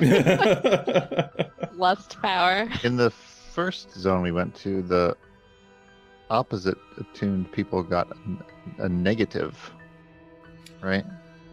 Lust 1.74 2.20
power. 2.22 2.68
In 2.84 2.96
the 2.96 3.10
first 3.10 3.92
zone 3.92 4.22
we 4.22 4.32
went 4.32 4.54
to, 4.56 4.82
the 4.82 5.16
opposite 6.30 6.78
attuned 6.98 7.50
people 7.52 7.82
got 7.82 8.08
a, 8.78 8.84
a 8.84 8.88
negative, 8.88 9.72
right? 10.80 11.04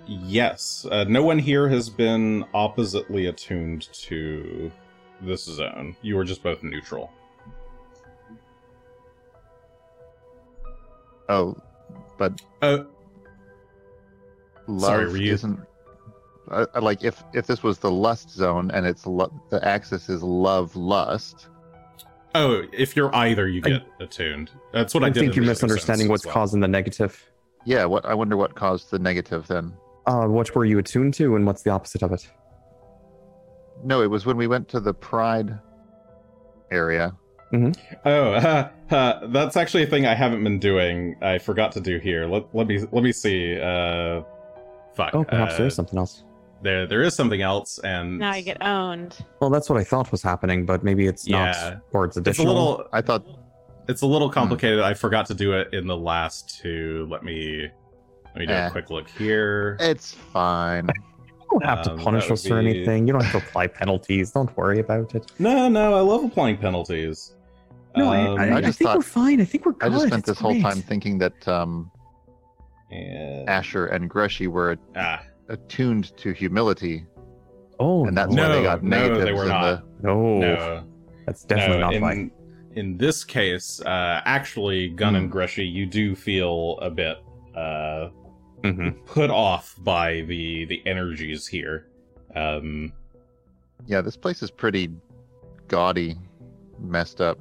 yes, 0.07 0.85
uh, 0.91 1.05
no 1.07 1.23
one 1.23 1.39
here 1.39 1.69
has 1.69 1.89
been 1.89 2.43
oppositely 2.53 3.27
attuned 3.27 3.91
to 3.93 4.71
this 5.21 5.45
zone. 5.45 5.95
You 6.01 6.15
were 6.15 6.23
just 6.23 6.43
both 6.43 6.63
neutral. 6.63 7.11
Oh, 11.29 11.55
but 12.17 12.41
Uh, 12.61 12.83
love 14.67 14.81
Sorry, 14.81 15.05
were 15.07 15.17
isn't. 15.17 15.59
I, 16.49 16.65
I 16.75 16.79
like 16.79 17.03
if 17.03 17.23
if 17.33 17.47
this 17.47 17.63
was 17.63 17.77
the 17.79 17.91
lust 17.91 18.29
zone 18.31 18.71
and 18.71 18.85
it's 18.85 19.05
lo- 19.05 19.31
the 19.49 19.65
axis 19.67 20.09
is 20.09 20.21
love 20.23 20.75
lust. 20.75 21.47
Oh, 22.33 22.63
if 22.71 22.95
you're 22.95 23.13
either, 23.15 23.47
you 23.47 23.61
I- 23.65 23.69
get 23.69 23.83
attuned. 23.99 24.51
That's 24.73 24.93
what 24.93 25.03
I, 25.03 25.07
I 25.07 25.09
did. 25.09 25.19
think 25.19 25.35
you're 25.35 25.45
the 25.45 25.51
other 25.51 25.55
sense 25.55 25.63
misunderstanding 25.71 26.07
what's 26.09 26.25
well. 26.25 26.33
causing 26.33 26.59
the 26.61 26.67
negative. 26.67 27.23
Yeah. 27.65 27.85
What? 27.85 28.05
I 28.05 28.13
wonder 28.13 28.37
what 28.37 28.55
caused 28.55 28.91
the 28.91 28.99
negative 28.99 29.47
then. 29.47 29.73
Uh, 30.07 30.25
what 30.27 30.53
were 30.55 30.65
you 30.65 30.79
attuned 30.79 31.13
to, 31.15 31.35
and 31.35 31.45
what's 31.45 31.61
the 31.61 31.69
opposite 31.69 32.01
of 32.01 32.11
it? 32.11 32.27
No, 33.83 34.01
it 34.01 34.07
was 34.09 34.25
when 34.25 34.37
we 34.37 34.47
went 34.47 34.67
to 34.69 34.79
the 34.79 34.93
Pride 34.93 35.59
area. 36.71 37.15
Oh, 38.05 38.33
uh, 38.91 39.27
that's 39.27 39.57
actually 39.57 39.83
a 39.83 39.87
thing 39.87 40.05
I 40.05 40.15
haven't 40.15 40.43
been 40.43 40.57
doing. 40.59 41.17
I 41.21 41.37
forgot 41.37 41.73
to 41.73 41.81
do 41.81 41.97
here. 41.99 42.25
Let, 42.25 42.53
let 42.55 42.65
me 42.67 42.79
let 42.91 43.03
me 43.03 43.11
see. 43.11 43.59
Uh, 43.59 44.21
fuck. 44.95 45.13
Oh, 45.13 45.23
perhaps 45.23 45.53
uh, 45.55 45.57
there 45.59 45.67
is 45.67 45.75
something 45.75 45.97
else. 45.97 46.23
There 46.63 46.85
there 46.85 47.01
is 47.01 47.15
something 47.15 47.41
else, 47.41 47.79
and 47.79 48.19
Now 48.19 48.31
I 48.31 48.41
get 48.41 48.61
owned. 48.63 49.17
Well, 49.39 49.49
that's 49.49 49.69
what 49.69 49.79
I 49.79 49.83
thought 49.83 50.11
was 50.11 50.21
happening, 50.21 50.65
but 50.65 50.83
maybe 50.83 51.07
it's 51.07 51.27
Yeah. 51.27 51.51
not, 51.73 51.81
or 51.91 52.05
it's 52.05 52.17
it's 52.17 52.27
a 52.27 52.29
additional. 52.29 52.53
little 52.53 52.85
I 52.93 53.01
thought 53.01 53.25
it's 53.87 54.01
a 54.03 54.05
little 54.07 54.29
complicated. 54.29 54.79
I 54.81 54.93
forgot 54.93 55.25
to 55.27 55.33
do 55.33 55.53
it 55.53 55.73
in 55.73 55.87
the 55.87 55.97
last 55.97 56.59
two. 56.61 57.07
Let 57.09 57.23
me 57.23 57.67
let 58.25 58.35
me 58.37 58.45
do 58.45 58.53
Eh. 58.53 58.67
a 58.67 58.71
quick 58.71 58.89
look 58.91 59.09
here. 59.09 59.75
it's 59.79 60.13
fine. 60.13 60.87
You 60.87 61.59
don't 61.59 61.65
have 61.65 61.81
to 61.83 61.91
Um, 61.93 61.99
punish 61.99 62.29
us 62.31 62.43
would 62.45 62.53
or 62.53 62.61
be- 62.61 62.69
anything. 62.69 63.07
You 63.07 63.13
don't 63.13 63.23
have 63.23 63.41
to 63.41 63.49
apply 63.49 63.67
penalties. 63.67 64.31
Don't 64.31 64.55
worry 64.55 64.79
about 64.79 65.13
it. 65.15 65.31
No, 65.39 65.67
no, 65.67 65.95
I 65.95 65.99
love 66.01 66.23
applying 66.23 66.55
penalties. 66.57 67.35
No, 67.97 68.07
I, 68.09 68.25
Um, 68.25 68.39
I, 68.39 68.49
I 68.51 68.55
I, 68.57 68.61
just 68.61 68.77
think 68.77 68.87
thought- 68.87 68.97
we're 68.99 69.01
fine. 69.03 69.41
I 69.41 69.45
think 69.45 69.65
we're 69.65 69.73
good. 69.73 69.91
I 69.91 69.93
just 69.93 70.07
spent 70.07 70.19
It's 70.19 70.27
this 70.29 70.39
whole 70.39 70.61
time 70.61 70.81
thinking 70.81 71.17
that 71.17 71.45
um, 71.49 71.90
and- 72.91 73.49
Asher 73.49 73.87
and 73.87 74.09
Greshy 74.09 74.47
were 74.47 74.77
ah, 74.95 75.23
attuned 75.49 76.15
to 76.17 76.31
humility, 76.33 77.05
Oh, 77.79 78.05
and 78.05 78.15
that's 78.17 78.33
no. 78.33 78.43
why 78.47 78.55
they 78.55 78.61
No, 78.61 78.63
got 78.63 78.83
no, 78.83 79.25
they 79.25 79.33
were 79.33 79.43
in 79.43 79.49
not. 79.49 79.83
the. 80.01 80.07
no, 80.07 80.37
no, 80.39 80.83
that's 81.25 81.43
definitely 81.43 81.77
no, 81.79 81.85
not 81.85 81.93
in, 81.95 82.01
why. 82.01 82.31
in 82.75 82.97
this 82.97 83.23
case, 83.23 83.81
uh, 83.81 84.21
actually, 84.25 84.89
Gun 84.89 85.15
and 85.15 85.31
Hmm. 85.31 85.37
Greshy, 85.37 85.65
you 85.71 85.85
do 85.85 86.15
feel 86.15 86.77
a 86.81 86.89
bit 86.89 87.17
uh, 87.55 88.09
Mm-hmm. 88.63 88.89
put 89.05 89.31
off 89.31 89.75
by 89.79 90.21
the 90.21 90.65
the 90.65 90.83
energies 90.85 91.47
here. 91.47 91.87
Um, 92.35 92.93
Yeah, 93.87 94.01
this 94.01 94.15
place 94.15 94.43
is 94.43 94.51
pretty 94.51 94.91
gaudy, 95.67 96.15
messed 96.79 97.21
up. 97.21 97.39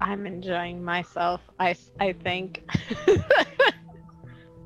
I'm 0.00 0.24
enjoying 0.26 0.82
myself. 0.82 1.42
I 1.60 1.76
I 2.00 2.14
think. 2.14 2.64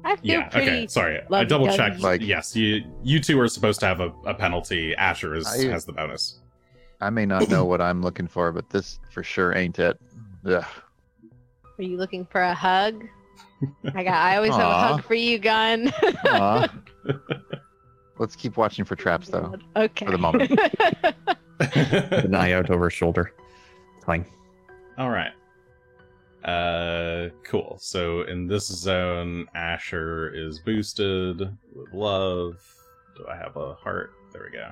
I 0.07 0.15
feel 0.16 0.35
yeah. 0.35 0.49
pretty. 0.49 0.70
Okay. 0.70 0.87
Sorry, 0.87 1.20
I 1.33 1.45
double 1.45 1.66
checked. 1.74 1.99
Like- 2.01 2.20
yes, 2.20 2.55
you 2.55 2.85
you 3.03 3.19
two 3.19 3.41
are 3.41 3.49
supposed 3.49 3.81
to 3.81 3.87
have 3.87 3.99
a, 3.99 4.12
a 4.24 4.35
penalty. 4.35 4.95
Asher 4.95 5.35
is, 5.35 5.47
I- 5.47 5.69
has 5.69 5.85
the 5.85 5.93
bonus. 5.93 6.39
I 7.01 7.11
may 7.11 7.27
not 7.27 7.49
know 7.51 7.65
what 7.65 7.83
I'm 7.83 8.01
looking 8.03 8.28
for, 8.28 8.53
but 8.53 8.70
this 8.70 9.01
for 9.11 9.23
sure 9.23 9.55
ain't 9.55 9.78
it. 9.78 10.01
Ugh. 10.47 10.65
Are 11.78 11.83
you 11.83 11.99
looking 11.99 12.24
for 12.24 12.41
a 12.41 12.55
hug? 12.55 13.05
I 13.95 14.05
got. 14.05 14.15
I 14.15 14.37
always 14.37 14.53
have 14.53 14.61
a 14.61 14.89
hug 14.89 15.05
for 15.05 15.15
you, 15.15 15.39
Gun. 15.39 15.93
Let's 18.19 18.35
keep 18.37 18.57
watching 18.57 18.85
for 18.85 18.97
traps, 18.97 19.28
though. 19.28 19.55
Okay. 19.74 20.07
For 20.07 20.12
the 20.12 20.19
moment. 20.19 20.51
An 22.24 22.35
eye 22.35 22.53
out 22.53 22.70
over 22.70 22.87
his 22.87 22.95
shoulder. 22.95 23.33
Fine. 24.05 24.24
All 24.97 25.11
right. 25.11 25.33
Uh, 26.47 27.31
cool. 27.44 27.77
So 27.81 28.23
in 28.23 28.47
this 28.47 28.66
zone, 28.66 29.47
Asher 29.55 30.32
is 30.35 30.60
boosted 30.60 31.40
with 31.74 31.93
love. 31.93 32.62
Do 33.16 33.27
I 33.28 33.36
have 33.36 33.56
a 33.56 33.74
heart? 33.74 34.12
There 34.32 34.43
we 34.51 34.56
go. 34.56 34.70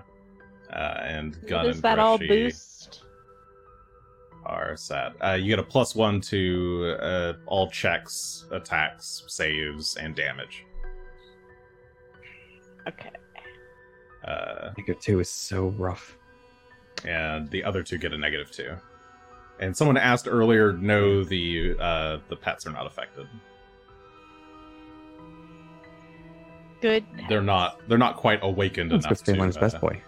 Uh, 0.72 1.00
and 1.02 1.34
Gun 1.48 1.66
Does 1.66 1.76
and 1.76 1.82
that 1.82 1.98
all 1.98 2.16
boost? 2.18 3.02
are 4.46 4.76
set. 4.76 5.12
Uh, 5.24 5.32
you 5.32 5.46
get 5.48 5.58
a 5.58 5.62
plus 5.62 5.94
one 5.94 6.20
to 6.20 6.96
uh, 7.00 7.32
all 7.46 7.70
checks, 7.70 8.44
attacks, 8.52 9.24
saves, 9.26 9.96
and 9.96 10.14
damage. 10.14 10.64
Okay. 12.86 13.10
Uh, 14.24 14.70
Negative 14.76 15.00
two 15.02 15.20
is 15.20 15.28
so 15.30 15.68
rough. 15.70 16.16
and 17.06 17.50
the 17.50 17.64
other 17.64 17.82
two 17.82 17.98
get 17.98 18.12
a 18.12 18.18
negative 18.18 18.50
two. 18.50 18.74
And 19.60 19.76
someone 19.76 19.96
asked 19.96 20.26
earlier, 20.28 20.72
no, 20.72 21.22
the 21.24 21.76
uh, 21.78 22.18
the 22.28 22.36
pets 22.36 22.66
are 22.66 22.72
not 22.72 22.86
affected. 22.86 23.26
Good. 26.80 27.04
They're 27.28 27.40
not. 27.40 27.80
They're 27.88 27.98
not 27.98 28.16
quite 28.16 28.40
awakened 28.42 28.90
That's 28.90 29.06
enough 29.06 29.18
supposed 29.18 29.26
to 29.26 29.32
be 29.32 29.38
to, 29.38 29.46
his 29.46 29.56
uh, 29.56 29.60
best 29.60 29.80
boy. 29.80 30.02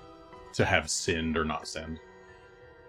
to 0.54 0.64
have 0.64 0.90
sinned 0.90 1.36
or 1.36 1.44
not 1.44 1.66
sinned. 1.66 1.98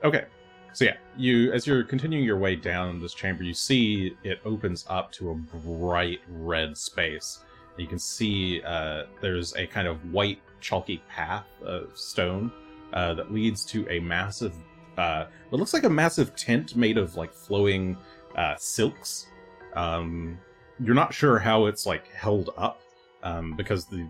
Okay. 0.04 0.26
So 0.74 0.86
yeah, 0.86 0.98
you 1.16 1.52
as 1.54 1.66
you're 1.66 1.84
continuing 1.84 2.24
your 2.26 2.38
way 2.38 2.56
down 2.56 3.02
this 3.02 3.14
chamber, 3.14 3.44
you 3.44 3.54
see 3.54 4.16
it 4.24 4.40
opens 4.46 4.86
up 4.90 5.12
to 5.14 5.32
a 5.32 5.36
bright 5.36 6.20
red 6.28 6.78
space. 6.78 7.40
You 7.78 7.88
can 7.88 8.00
see 8.00 8.62
uh, 8.64 9.04
there's 9.22 9.56
a 9.56 9.66
kind 9.68 9.88
of 9.88 10.12
white 10.12 10.40
chalky 10.60 11.02
path 11.08 11.46
of 11.64 11.98
stone 11.98 12.52
uh, 12.94 13.14
that 13.14 13.32
leads 13.32 13.64
to 13.66 13.88
a 13.90 14.00
massive, 14.00 14.54
uh, 14.98 15.26
what 15.50 15.60
looks 15.60 15.74
like 15.74 15.84
a 15.84 15.90
massive 15.90 16.36
tent 16.36 16.76
made 16.76 16.98
of 16.98 17.16
like 17.16 17.34
flowing 17.34 17.98
uh, 18.36 18.56
silks. 18.58 19.28
Um, 19.76 20.40
you're 20.84 20.96
not 20.96 21.14
sure 21.14 21.40
how 21.40 21.66
it's 21.66 21.86
like 21.86 22.08
held 22.14 22.52
up 22.58 22.82
um, 23.24 23.56
because 23.56 23.86
the 23.86 24.08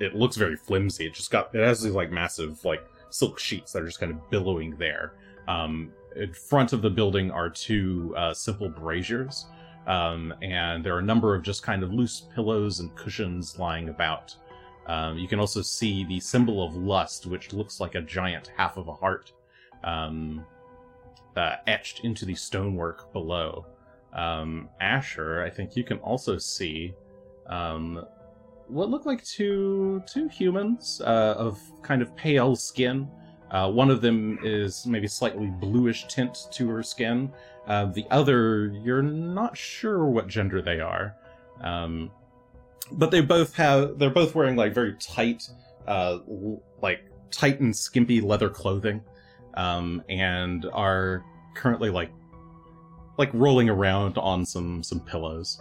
it 0.00 0.14
looks 0.14 0.36
very 0.36 0.56
flimsy. 0.56 1.06
It 1.06 1.14
just 1.14 1.30
got 1.30 1.54
it 1.54 1.64
has 1.64 1.82
these 1.82 1.92
like 1.92 2.10
massive 2.10 2.64
like 2.64 2.84
silk 3.10 3.38
sheets 3.38 3.72
that 3.72 3.82
are 3.82 3.86
just 3.86 4.00
kind 4.00 4.12
of 4.12 4.30
billowing 4.30 4.76
there. 4.76 5.14
Um, 5.48 5.92
in 6.16 6.32
front 6.32 6.72
of 6.72 6.82
the 6.82 6.90
building 6.90 7.30
are 7.30 7.48
two 7.48 8.14
uh, 8.16 8.34
simple 8.34 8.68
braziers, 8.68 9.46
um, 9.86 10.34
and 10.42 10.84
there 10.84 10.94
are 10.94 11.00
a 11.00 11.04
number 11.04 11.34
of 11.34 11.42
just 11.42 11.62
kind 11.62 11.82
of 11.82 11.92
loose 11.92 12.26
pillows 12.34 12.80
and 12.80 12.94
cushions 12.96 13.58
lying 13.58 13.88
about. 13.88 14.34
Um, 14.86 15.18
you 15.18 15.28
can 15.28 15.38
also 15.38 15.62
see 15.62 16.04
the 16.04 16.18
symbol 16.18 16.64
of 16.64 16.74
lust, 16.74 17.26
which 17.26 17.52
looks 17.52 17.78
like 17.78 17.94
a 17.94 18.00
giant 18.00 18.50
half 18.56 18.76
of 18.76 18.88
a 18.88 18.92
heart, 18.92 19.32
um, 19.84 20.44
uh, 21.36 21.56
etched 21.66 22.04
into 22.04 22.24
the 22.24 22.34
stonework 22.34 23.12
below. 23.12 23.66
Um, 24.12 24.68
Asher, 24.80 25.42
I 25.42 25.50
think 25.50 25.76
you 25.76 25.84
can 25.84 25.98
also 25.98 26.38
see 26.38 26.94
um, 27.46 28.04
what 28.68 28.90
look 28.90 29.06
like 29.06 29.24
two 29.24 30.02
two 30.06 30.28
humans 30.28 31.00
uh, 31.04 31.34
of 31.36 31.58
kind 31.82 32.02
of 32.02 32.14
pale 32.16 32.56
skin. 32.56 33.08
Uh, 33.50 33.70
one 33.70 33.90
of 33.90 34.00
them 34.00 34.38
is 34.44 34.86
maybe 34.86 35.08
slightly 35.08 35.46
bluish 35.46 36.06
tint 36.06 36.46
to 36.52 36.68
her 36.68 36.82
skin. 36.82 37.32
Uh, 37.66 37.86
the 37.86 38.06
other, 38.10 38.72
you're 38.84 39.02
not 39.02 39.56
sure 39.56 40.06
what 40.06 40.28
gender 40.28 40.62
they 40.62 40.80
are, 40.80 41.16
um, 41.62 42.10
but 42.92 43.10
they 43.10 43.20
both 43.20 43.54
have. 43.54 43.98
They're 43.98 44.10
both 44.10 44.34
wearing 44.34 44.56
like 44.56 44.72
very 44.72 44.94
tight, 44.94 45.48
uh, 45.86 46.18
like 46.80 47.00
tight 47.30 47.60
and 47.60 47.74
skimpy 47.74 48.20
leather 48.20 48.48
clothing, 48.48 49.02
um, 49.54 50.02
and 50.08 50.66
are 50.72 51.24
currently 51.54 51.90
like 51.90 52.10
like 53.18 53.30
rolling 53.34 53.68
around 53.68 54.16
on 54.18 54.44
some 54.46 54.82
some 54.82 55.00
pillows, 55.00 55.60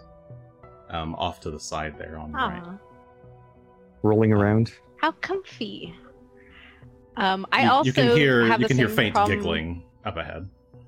um, 0.89 1.15
off 1.15 1.39
to 1.41 1.51
the 1.51 1.59
side 1.59 1.97
there 1.97 2.17
on 2.17 2.31
the 2.31 2.37
right. 2.37 2.63
Rolling 4.03 4.31
around. 4.31 4.71
how 4.97 5.11
comfy. 5.13 5.93
Um, 7.17 7.45
I 7.51 7.63
you, 7.63 7.69
also 7.69 7.87
you 7.87 7.93
can 7.93 8.15
hear 8.17 8.45
have 8.45 8.61
you 8.61 8.67
can 8.67 8.77
hear 8.77 8.87
faint 8.87 9.13
problem- 9.13 9.37
giggling 9.37 9.83
up 10.05 10.15
ahead. 10.17 10.47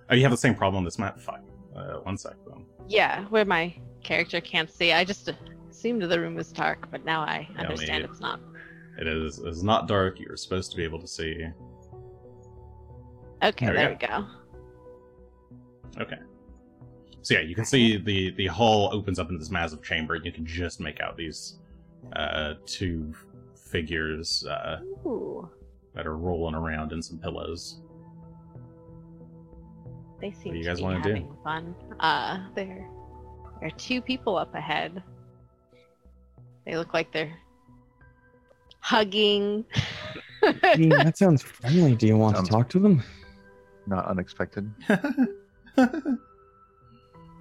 Oh, 0.10 0.15
you 0.15 0.22
have 0.22 0.32
the 0.32 0.38
same 0.38 0.56
problem 0.56 0.78
on 0.80 0.86
this 0.86 0.98
map. 0.99 1.19
Fuck. 1.19 1.41
Uh, 1.76 1.95
one 2.03 2.18
sec. 2.18 2.34
Then. 2.48 2.65
Yeah, 2.88 3.26
where 3.26 3.45
my 3.45 3.73
character 4.03 4.40
can't 4.41 4.69
see. 4.69 4.91
I 4.94 5.03
just 5.03 5.30
assumed 5.69 6.02
the 6.03 6.19
room 6.19 6.36
was 6.36 6.52
dark, 6.52 6.90
but 6.91 7.03
now 7.06 7.22
I 7.22 7.48
Yeah, 7.56 7.61
understand 7.61 8.03
me- 8.03 8.10
it's 8.10 8.19
not. 8.22 8.40
It 8.99 9.07
is 9.07 9.40
is 9.40 9.64
not 9.64 9.88
dark. 9.88 10.19
You're 10.19 10.38
supposed 10.38 10.72
to 10.72 10.78
be 10.78 10.84
able 10.84 10.99
to 10.99 11.07
see. 11.07 11.45
Okay, 13.43 13.65
There 13.68 13.76
there, 13.76 13.89
we 13.89 13.95
we 13.95 14.07
go. 14.07 14.27
Okay. 16.03 16.18
So 17.23 17.34
yeah, 17.35 17.41
you 17.41 17.55
can 17.55 17.65
see 17.65 17.97
the 17.97 18.31
the 18.31 18.47
hall 18.47 18.89
opens 18.93 19.19
up 19.19 19.27
into 19.30 19.39
this 19.39 19.51
massive 19.51 19.84
chamber, 19.84 20.15
and 20.15 20.26
you 20.26 20.31
can 20.31 20.45
just 20.45 20.80
make 20.80 20.99
out 20.99 21.18
these 21.18 21.57
uh, 22.15 22.55
two 22.65 23.13
figures 23.55 24.45
uh, 24.45 24.80
that 25.93 26.05
are 26.07 26.18
rolling 26.18 26.55
around 26.55 26.91
in 26.93 27.01
some 27.01 27.18
pillows. 27.19 27.81
they 30.19 30.31
seem 30.31 30.53
do 30.53 30.57
you 30.57 30.63
to 30.63 30.69
guys 30.69 30.77
be 30.80 30.84
wanna 30.84 31.01
do? 31.01 31.09
having 31.09 31.35
fun. 31.43 31.76
Uh, 31.99 32.39
there, 32.55 32.88
there 33.59 33.68
are 33.68 33.77
two 33.77 34.01
people 34.01 34.38
up 34.38 34.53
ahead. 34.55 35.01
They 36.65 36.76
look 36.77 36.93
like 36.93 37.11
they're 37.11 37.35
hugging. 38.80 39.63
I 40.43 40.76
mean, 40.77 40.89
that 40.89 41.18
sounds 41.23 41.41
friendly. 41.43 41.95
Do 41.95 42.07
you 42.07 42.18
want 42.18 42.35
Sounds- 42.38 42.49
to 42.49 42.53
talk 42.55 42.69
to 42.69 42.80
them? 42.80 43.03
Not 43.87 44.05
unexpected. 44.05 44.71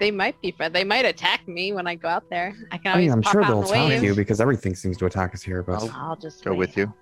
they 0.01 0.11
might 0.11 0.41
be 0.41 0.51
friends. 0.53 0.73
They 0.73 0.85
might 0.85 1.05
attack 1.05 1.47
me 1.47 1.73
when 1.73 1.87
I 1.87 1.95
go 1.95 2.09
out 2.09 2.29
there. 2.31 2.55
I 2.73 2.79
can 2.79 2.87
I 2.89 2.91
always 2.93 3.05
mean, 3.05 3.13
I'm 3.13 3.23
pop 3.23 3.33
sure 3.33 3.43
out 3.43 3.49
they'll 3.49 3.59
and 3.59 3.71
attack 3.71 3.89
wave. 3.89 4.03
you 4.03 4.15
because 4.15 4.41
everything 4.41 4.75
seems 4.75 4.97
to 4.99 5.07
attack 5.07 5.35
us 5.35 5.43
here. 5.43 5.63
But 5.63 5.83
I'll 5.83 5.91
I'll 5.95 6.17
just 6.17 6.45
Go 6.45 6.55
with 6.55 6.77
you. 6.77 6.93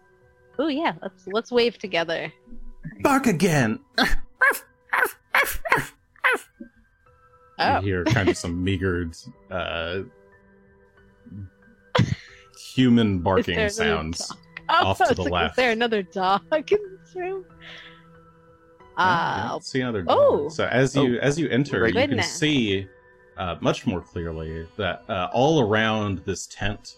Oh 0.59 0.69
yeah, 0.69 0.95
let's 1.03 1.27
let's 1.29 1.53
wave 1.53 1.79
together. 1.79 2.33
Bark 3.03 3.27
again. 3.27 3.79
Oh. 7.59 7.81
You 7.81 7.87
hear 7.87 8.05
kind 8.05 8.29
of 8.29 8.37
some 8.37 8.63
meagered, 8.63 9.17
uh, 9.51 10.03
human 12.57 13.19
barking 13.23 13.69
sounds. 13.69 14.29
dog? 14.29 14.39
off 14.69 14.99
to 14.99 15.15
the 15.15 15.23
like, 15.23 15.33
left. 15.33 15.53
Is 15.53 15.57
there 15.57 15.71
another 15.73 16.03
dog 16.03 16.43
in 16.53 16.79
this 17.03 17.15
room? 17.17 17.45
Oh, 18.99 19.05
you 19.05 19.09
Uh, 19.45 19.49
don't 19.49 19.65
see 19.65 19.81
another 19.81 20.05
oh. 20.09 20.49
So 20.49 20.67
as 20.67 20.95
you 20.97 21.19
as 21.21 21.39
you 21.39 21.49
enter, 21.49 21.81
you 21.87 21.95
can 21.95 22.19
see 22.25 22.89
uh, 23.37 23.57
much 23.61 23.87
more 23.87 24.01
clearly 24.01 24.67
that 24.77 25.05
uh, 25.09 25.29
all 25.33 25.61
around 25.61 26.19
this 26.25 26.47
tent 26.49 26.97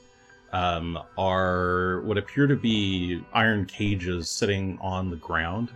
um, 0.53 0.99
are 1.19 2.01
what 2.03 2.17
appear 2.19 2.47
to 2.47 2.57
be 2.57 3.23
iron 3.35 3.67
cages 3.67 4.29
sitting 4.31 4.79
on 4.81 5.11
the 5.11 5.17
ground. 5.17 5.73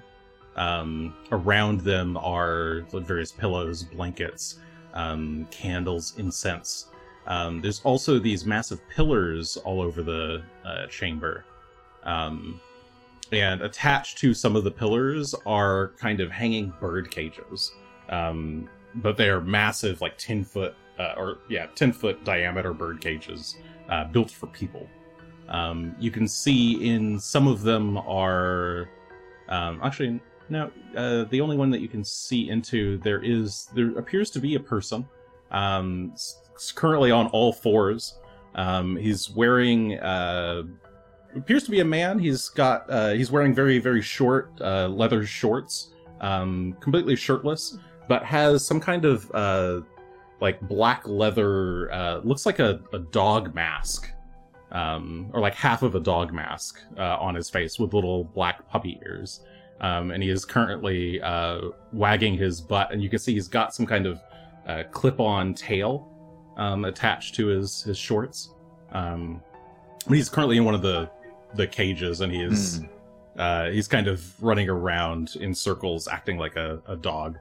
Um, 0.56 1.14
around 1.32 1.80
them 1.80 2.16
are 2.16 2.82
various 2.92 3.32
pillows, 3.32 3.82
blankets, 3.82 4.58
um, 4.94 5.46
candles, 5.50 6.14
incense. 6.16 6.86
Um, 7.26 7.60
there's 7.60 7.80
also 7.82 8.18
these 8.18 8.44
massive 8.46 8.80
pillars 8.88 9.56
all 9.58 9.80
over 9.80 10.02
the 10.02 10.42
uh, 10.64 10.86
chamber. 10.86 11.44
And 13.32 13.62
attached 13.62 14.18
to 14.18 14.32
some 14.34 14.54
of 14.54 14.64
the 14.64 14.70
pillars 14.70 15.34
are 15.46 15.92
kind 15.98 16.20
of 16.20 16.30
hanging 16.30 16.72
bird 16.80 17.10
cages. 17.10 17.72
Um, 18.08 18.68
but 18.96 19.16
they 19.16 19.28
are 19.28 19.40
massive, 19.40 20.00
like 20.00 20.16
10 20.18 20.44
foot, 20.44 20.74
uh, 20.98 21.14
or 21.16 21.38
yeah, 21.48 21.66
10 21.74 21.92
foot 21.92 22.24
diameter 22.24 22.72
bird 22.72 23.00
cages 23.00 23.56
uh, 23.88 24.04
built 24.04 24.30
for 24.30 24.46
people. 24.48 24.88
Um, 25.48 25.94
you 25.98 26.10
can 26.10 26.28
see 26.28 26.88
in 26.88 27.18
some 27.18 27.46
of 27.46 27.62
them 27.62 27.98
are 27.98 28.88
um, 29.48 29.80
actually 29.82 30.20
no 30.48 30.70
uh, 30.96 31.24
the 31.24 31.40
only 31.40 31.56
one 31.56 31.70
that 31.70 31.80
you 31.80 31.88
can 31.88 32.04
see 32.04 32.48
into 32.50 32.98
there 32.98 33.22
is 33.22 33.68
there 33.74 33.96
appears 33.98 34.30
to 34.30 34.40
be 34.40 34.54
a 34.54 34.60
person 34.60 35.06
um, 35.50 36.14
currently 36.74 37.10
on 37.10 37.26
all 37.28 37.52
fours 37.52 38.18
um, 38.54 38.96
he's 38.96 39.30
wearing 39.30 39.98
uh, 39.98 40.62
appears 41.36 41.64
to 41.64 41.70
be 41.70 41.80
a 41.80 41.84
man 41.84 42.18
he's 42.18 42.48
got 42.48 42.88
uh, 42.90 43.10
he's 43.10 43.30
wearing 43.30 43.54
very 43.54 43.78
very 43.78 44.02
short 44.02 44.52
uh, 44.60 44.88
leather 44.88 45.26
shorts 45.26 45.90
um, 46.20 46.76
completely 46.80 47.16
shirtless 47.16 47.78
but 48.08 48.24
has 48.24 48.64
some 48.64 48.80
kind 48.80 49.04
of 49.04 49.30
uh, 49.34 49.80
like 50.40 50.60
black 50.62 51.06
leather 51.06 51.92
uh, 51.92 52.18
looks 52.18 52.46
like 52.46 52.58
a, 52.58 52.80
a 52.92 52.98
dog 52.98 53.54
mask 53.54 54.14
um, 54.74 55.30
or 55.32 55.40
like 55.40 55.54
half 55.54 55.82
of 55.82 55.94
a 55.94 56.00
dog 56.00 56.32
mask 56.32 56.80
uh, 56.98 57.16
on 57.18 57.34
his 57.34 57.48
face 57.48 57.78
with 57.78 57.94
little 57.94 58.24
black 58.24 58.68
puppy 58.68 59.00
ears. 59.06 59.40
Um, 59.80 60.10
and 60.10 60.22
he 60.22 60.28
is 60.28 60.44
currently 60.44 61.20
uh, 61.22 61.60
wagging 61.92 62.36
his 62.36 62.60
butt, 62.60 62.92
and 62.92 63.02
you 63.02 63.08
can 63.08 63.18
see 63.18 63.34
he's 63.34 63.48
got 63.48 63.74
some 63.74 63.86
kind 63.86 64.06
of 64.06 64.20
uh, 64.66 64.82
clip-on 64.90 65.54
tail 65.54 66.08
um, 66.56 66.84
attached 66.84 67.34
to 67.36 67.46
his 67.46 67.82
his 67.82 67.98
shorts. 67.98 68.50
Um, 68.92 69.42
but 70.06 70.16
he's 70.16 70.28
currently 70.28 70.56
in 70.56 70.64
one 70.64 70.74
of 70.74 70.82
the 70.82 71.10
the 71.56 71.66
cages, 71.66 72.20
and 72.20 72.32
he 72.32 72.42
is 72.42 72.78
Hmm. 72.78 72.84
uh, 73.40 73.64
he's 73.70 73.88
kind 73.88 74.06
of 74.06 74.42
running 74.42 74.68
around 74.68 75.36
in 75.40 75.54
circles, 75.54 76.08
acting 76.08 76.38
like 76.38 76.56
a, 76.56 76.80
a 76.86 76.96
dog. 76.96 77.38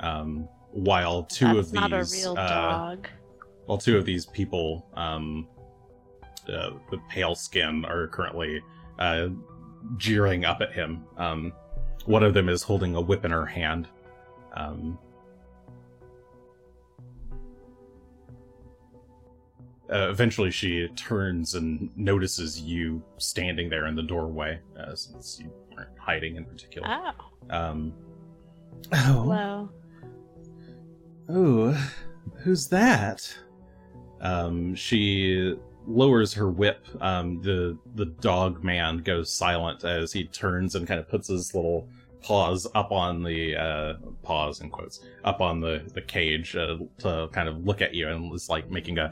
Um, 0.00 0.48
while 0.72 1.22
two 1.22 1.46
that's 1.46 1.58
of 1.58 1.64
these 1.66 1.80
not 1.80 1.92
a 1.92 2.04
real 2.12 2.34
uh, 2.36 2.48
dog. 2.48 3.08
while 3.66 3.78
two 3.78 3.96
of 3.96 4.04
these 4.04 4.26
people, 4.26 4.86
um, 4.94 5.46
uh, 6.48 6.70
the 6.90 6.98
pale 7.08 7.34
skin, 7.34 7.84
are 7.84 8.08
currently 8.08 8.60
uh, 8.98 9.28
jeering 9.96 10.44
up 10.44 10.60
at 10.60 10.72
him. 10.72 11.04
Um, 11.16 11.52
one 12.06 12.22
of 12.22 12.34
them 12.34 12.48
is 12.48 12.62
holding 12.62 12.96
a 12.96 13.00
whip 13.00 13.24
in 13.24 13.30
her 13.30 13.46
hand. 13.46 13.88
Um, 14.54 14.98
uh, 19.92 20.08
eventually, 20.10 20.50
she 20.50 20.88
turns 20.96 21.54
and 21.54 21.90
notices 21.96 22.60
you 22.60 23.02
standing 23.18 23.68
there 23.68 23.86
in 23.86 23.94
the 23.94 24.02
doorway, 24.02 24.58
uh, 24.78 24.94
since 24.94 25.38
you 25.40 25.52
aren't 25.76 25.96
hiding 25.98 26.36
in 26.36 26.44
particular. 26.44 26.88
Oh, 26.88 27.10
Um, 27.50 27.92
oh, 28.92 28.96
hello. 28.96 29.70
Oh, 31.28 31.90
who's 32.36 32.66
that? 32.68 33.32
Um, 34.20 34.74
she 34.74 35.54
lowers 35.86 36.32
her 36.34 36.48
whip. 36.50 36.86
Um, 37.00 37.40
the 37.42 37.76
the 37.94 38.06
dog 38.06 38.64
man 38.64 38.98
goes 38.98 39.30
silent 39.30 39.84
as 39.84 40.12
he 40.12 40.24
turns 40.24 40.74
and 40.74 40.86
kind 40.86 41.00
of 41.00 41.08
puts 41.08 41.28
his 41.28 41.54
little 41.54 41.88
paws 42.22 42.66
up 42.74 42.90
on 42.90 43.22
the 43.22 43.54
uh, 43.54 43.94
paws 44.22 44.62
in 44.62 44.70
quotes 44.70 45.00
up 45.24 45.42
on 45.42 45.60
the 45.60 45.82
the 45.92 46.00
cage 46.00 46.56
uh, 46.56 46.78
to 46.98 47.28
kind 47.32 47.48
of 47.50 47.66
look 47.66 47.82
at 47.82 47.92
you 47.94 48.08
and 48.08 48.32
is 48.34 48.48
like 48.48 48.70
making 48.70 48.96
a 48.98 49.10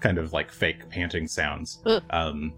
kind 0.00 0.18
of 0.18 0.32
like 0.32 0.50
fake 0.50 0.88
panting 0.90 1.26
sounds. 1.26 1.82
Um, 2.10 2.52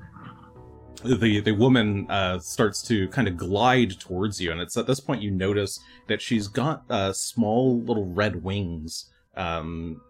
the 1.05 1.41
the 1.41 1.53
woman 1.53 2.11
uh, 2.11 2.39
starts 2.39 2.83
to 2.83 3.09
kind 3.09 3.29
of 3.29 3.37
glide 3.37 3.99
towards 4.01 4.41
you, 4.41 4.51
and 4.51 4.61
it's 4.61 4.77
at 4.77 4.87
this 4.87 5.01
point 5.01 5.23
you 5.23 5.31
notice 5.31 5.81
that 6.09 6.23
she's 6.23 6.49
got 6.49 6.85
uh, 6.91 7.13
small 7.13 7.81
little 7.83 8.07
red 8.07 8.43
wings 8.43 9.11
um, 9.37 10.01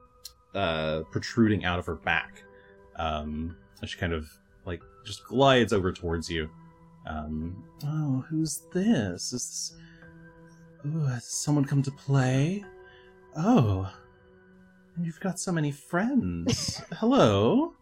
uh, 0.54 1.02
protruding 1.10 1.64
out 1.64 1.78
of 1.78 1.86
her 1.86 1.96
back. 1.96 2.42
Um, 2.96 3.56
and 3.80 3.90
she 3.90 3.98
kind 3.98 4.12
of 4.12 4.28
like 4.64 4.80
just 5.04 5.24
glides 5.24 5.72
over 5.72 5.92
towards 5.92 6.30
you. 6.30 6.48
Um, 7.06 7.64
oh, 7.84 8.24
who's 8.28 8.62
this? 8.72 9.32
Is 9.32 9.32
this... 9.32 9.76
Ooh, 10.86 11.04
has 11.04 11.24
someone 11.24 11.64
come 11.64 11.82
to 11.82 11.90
play? 11.90 12.64
Oh, 13.36 13.92
you've 15.02 15.20
got 15.20 15.38
so 15.38 15.52
many 15.52 15.70
friends. 15.72 16.82
Hello. 16.98 17.72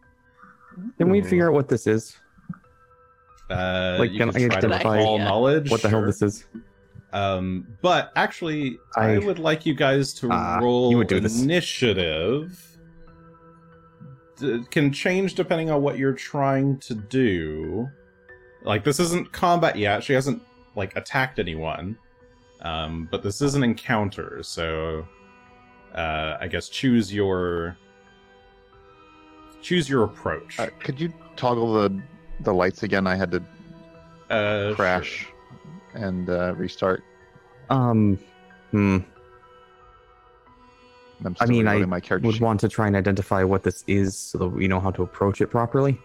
Can 0.98 1.10
we 1.10 1.22
figure 1.22 1.48
out 1.48 1.54
what 1.54 1.68
this 1.68 1.86
is? 1.86 2.16
Uh, 3.50 3.96
Like, 3.98 4.10
you 4.10 4.18
can 4.18 4.32
can 4.32 4.44
I 4.44 4.48
try 4.48 4.60
to 4.60 4.66
identify 4.66 4.96
recall 4.98 5.18
knowledge. 5.18 5.70
What 5.70 5.82
the 5.82 5.88
hell 5.88 6.00
sure. 6.00 6.06
this 6.06 6.22
is? 6.22 6.44
Um, 7.12 7.68
but 7.80 8.10
actually, 8.16 8.78
I, 8.96 9.12
I- 9.14 9.18
would 9.18 9.38
like 9.38 9.64
you 9.66 9.74
guys 9.74 10.12
to 10.14 10.28
Ah, 10.32 10.58
roll 10.60 10.90
you 10.90 10.96
would 10.98 11.06
do 11.06 11.20
this. 11.20 11.40
initiative. 11.42 12.60
D- 14.40 14.64
can 14.70 14.92
change 14.92 15.34
depending 15.34 15.70
on 15.70 15.80
what 15.80 15.96
you're 15.96 16.12
trying 16.14 16.78
to 16.78 16.94
do. 16.94 17.88
Like 18.64 18.82
this 18.82 18.98
isn't 18.98 19.30
combat 19.32 19.76
yet. 19.76 20.02
She 20.02 20.12
hasn't 20.12 20.42
like 20.74 20.96
attacked 20.96 21.38
anyone. 21.38 21.96
Um, 22.62 23.06
but 23.12 23.22
this 23.22 23.42
is 23.42 23.54
an 23.54 23.62
encounter, 23.62 24.38
so 24.42 25.06
uh, 25.94 26.36
I 26.40 26.48
guess 26.48 26.68
choose 26.68 27.12
your 27.12 27.76
choose 29.62 29.88
your 29.88 30.04
approach. 30.04 30.58
Uh, 30.58 30.68
could 30.80 31.00
you 31.00 31.12
toggle 31.36 31.74
the 31.74 32.00
the 32.40 32.52
lights 32.52 32.82
again? 32.82 33.06
I 33.06 33.14
had 33.16 33.30
to 33.32 33.42
Uh, 34.30 34.74
crash 34.74 35.26
and 35.94 36.28
uh, 36.28 36.54
restart. 36.56 37.02
Um, 37.70 38.18
hmm. 38.70 38.98
I'm 41.24 41.36
I 41.40 41.46
mean, 41.46 41.68
I 41.68 41.78
my 41.86 42.00
character 42.00 42.26
Would 42.26 42.34
sheet. 42.36 42.42
want 42.42 42.60
to 42.60 42.68
try 42.68 42.86
and 42.86 42.96
identify 42.96 43.44
what 43.44 43.62
this 43.62 43.84
is 43.86 44.16
so 44.16 44.38
that 44.38 44.48
we 44.48 44.68
know 44.68 44.80
how 44.80 44.90
to 44.90 45.02
approach 45.02 45.40
it 45.40 45.46
properly. 45.48 45.98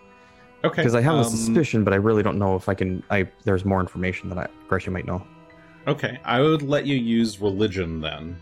Okay, 0.64 0.82
Because 0.82 0.96
I 0.96 1.02
have 1.02 1.16
a 1.16 1.20
um, 1.20 1.24
suspicion, 1.24 1.84
but 1.84 1.94
I 1.94 1.98
really 1.98 2.22
don't 2.22 2.38
know 2.38 2.56
if 2.56 2.70
I 2.70 2.74
can. 2.74 3.02
I 3.10 3.28
there's 3.44 3.66
more 3.66 3.80
information 3.80 4.30
that 4.30 4.38
I 4.38 4.48
Gretchen 4.68 4.94
might 4.94 5.06
know. 5.06 5.26
Okay, 5.88 6.20
I 6.24 6.42
would 6.42 6.62
let 6.62 6.86
you 6.86 6.96
use 6.96 7.42
religion 7.42 8.02
then 8.02 8.38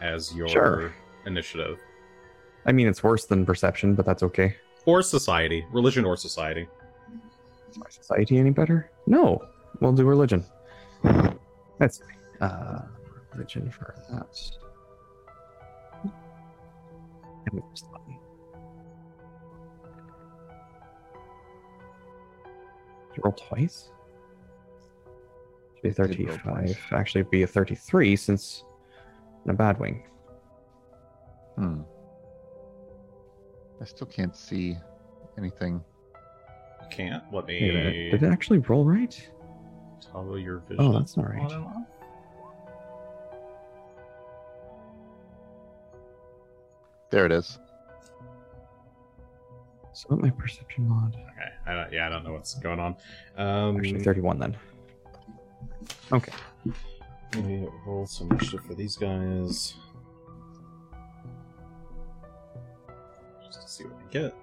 as 0.00 0.34
your 0.34 0.48
Sure. 0.48 0.94
initiative. 1.26 1.78
I 2.66 2.72
mean, 2.72 2.86
it's 2.88 3.02
worse 3.02 3.26
than 3.26 3.44
perception, 3.46 3.94
but 3.94 4.04
that's 4.06 4.22
okay. 4.22 4.56
Or 4.86 5.02
society. 5.02 5.64
Religion 5.72 6.04
or 6.04 6.16
society. 6.16 6.68
Is 7.70 7.78
my 7.78 7.86
society 7.88 8.38
any 8.38 8.50
better? 8.50 8.90
No. 9.06 9.42
We'll 9.80 9.92
do 9.92 10.04
religion. 10.04 10.44
That's 11.78 12.02
uh, 12.40 12.80
religion 13.32 13.70
for 13.70 13.94
that. 14.10 14.38
And 16.02 17.52
we 17.54 17.60
press 17.60 17.80
the 17.82 17.88
button. 17.92 18.16
Did 23.08 23.16
you 23.16 23.22
roll 23.24 23.32
twice? 23.32 23.90
Should 25.76 25.82
be 25.82 25.88
a 25.88 25.92
Did 25.92 26.28
roll 26.28 26.36
35. 26.36 26.78
Actually, 26.92 27.22
be 27.24 27.42
a 27.42 27.46
33 27.46 28.16
since 28.16 28.64
in 29.44 29.50
a 29.50 29.54
bad 29.54 29.78
wing. 29.78 30.04
Hmm. 31.56 31.80
I 33.80 33.84
still 33.84 34.06
can't 34.06 34.36
see 34.36 34.76
anything. 35.38 35.82
Can't. 36.90 37.22
Let 37.32 37.46
Wait 37.46 37.62
a 37.70 37.72
minute, 37.72 37.92
me 37.94 38.10
Did 38.10 38.22
it 38.24 38.32
actually 38.32 38.58
roll 38.58 38.84
right? 38.84 39.30
toggle 40.00 40.38
your 40.38 40.58
vision. 40.60 40.84
Oh, 40.84 40.92
that's 40.92 41.16
not 41.16 41.28
right. 41.30 41.52
on. 41.52 41.86
There 47.10 47.26
it 47.26 47.32
is. 47.32 47.58
So 49.92 50.06
what 50.08 50.20
my 50.20 50.30
perception 50.30 50.88
mod? 50.88 51.14
Okay. 51.14 51.50
I 51.66 51.74
don't, 51.74 51.92
yeah, 51.92 52.06
I 52.06 52.08
don't 52.08 52.24
know 52.24 52.32
what's 52.32 52.54
going 52.54 52.80
on. 52.80 52.96
Um, 53.36 53.76
Actually, 53.78 54.02
31 54.02 54.38
then. 54.38 54.56
Okay. 56.12 56.32
Me 57.36 57.64
roll 57.86 58.06
some 58.06 58.28
initiative 58.32 58.64
for 58.66 58.74
these 58.74 58.96
guys. 58.96 59.74
Just 63.46 63.62
to 63.62 63.68
see 63.68 63.84
what 63.84 63.96
we 63.96 64.10
get. 64.10 64.34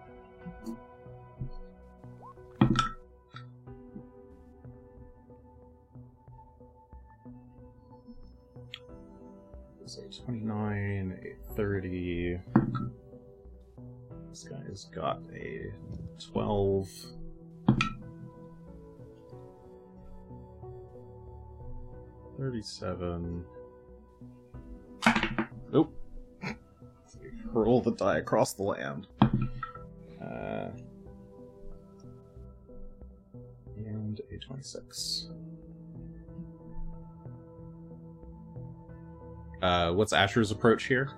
So 9.86 10.02
29, 10.26 11.20
a 11.24 11.54
30. 11.56 12.40
This 14.30 14.44
guy's 14.44 14.86
got 14.86 15.22
a 15.34 15.74
12. 16.32 16.90
Thirty-seven. 22.38 23.44
Nope. 25.72 25.94
Roll 27.46 27.82
the 27.82 27.92
die 27.92 28.18
across 28.20 28.54
the 28.54 28.64
land. 28.64 29.08
Uh, 30.22 30.70
and 33.78 34.22
a 34.32 34.38
twenty-six. 34.38 35.30
Uh, 39.62 39.92
what's 39.94 40.14
Asher's 40.14 40.52
approach 40.52 40.84
here? 40.86 41.10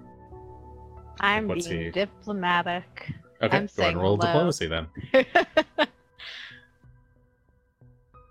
I'm 1.19 1.47
What's 1.49 1.67
being 1.67 1.85
he- 1.85 1.91
diplomatic. 1.91 3.11
Okay, 3.41 3.57
I'm 3.57 3.69
go 3.75 3.81
ahead 3.81 3.93
and 3.93 4.01
roll 4.01 4.15
hello. 4.17 4.27
diplomacy 4.27 4.67
then. 4.67 4.87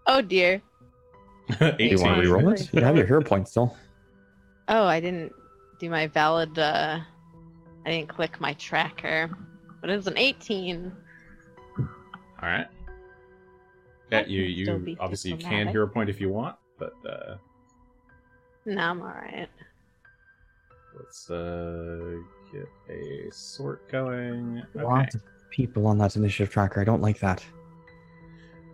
oh 0.06 0.22
dear. 0.22 0.62
Do 1.58 1.74
you 1.78 1.98
want 2.00 2.16
to 2.16 2.20
18. 2.22 2.24
reroll 2.24 2.60
it? 2.60 2.72
You 2.72 2.82
have 2.82 2.96
your 2.96 3.06
hero 3.06 3.22
point 3.22 3.48
still. 3.48 3.76
Oh, 4.68 4.84
I 4.84 5.00
didn't 5.00 5.32
do 5.80 5.90
my 5.90 6.06
valid. 6.08 6.58
uh 6.58 7.00
I 7.86 7.90
didn't 7.90 8.08
click 8.08 8.40
my 8.40 8.52
tracker, 8.54 9.30
but 9.80 9.88
it's 9.90 10.06
an 10.06 10.18
18. 10.18 10.92
All 11.78 11.86
right. 12.42 12.66
I 12.66 12.68
Yeah, 14.10 14.26
you 14.26 14.42
you 14.42 14.96
obviously 15.00 15.30
you 15.32 15.36
can 15.36 15.44
diplomatic. 15.50 15.72
hero 15.72 15.86
point 15.88 16.10
if 16.10 16.20
you 16.20 16.28
want, 16.30 16.56
but 16.78 16.92
uh, 17.08 17.36
No, 18.66 18.82
I'm 18.82 19.00
all 19.00 19.08
right. 19.08 19.48
let's 20.98 21.30
uh 21.30 22.16
get 22.52 22.68
a 22.90 23.30
sort 23.32 23.88
going. 23.90 24.62
Okay. 24.76 24.84
Lots 24.84 25.14
of 25.14 25.22
people 25.50 25.86
on 25.86 25.98
that 25.98 26.14
initiative 26.16 26.52
tracker. 26.52 26.80
I 26.80 26.84
don't 26.84 27.02
like 27.02 27.18
that. 27.20 27.44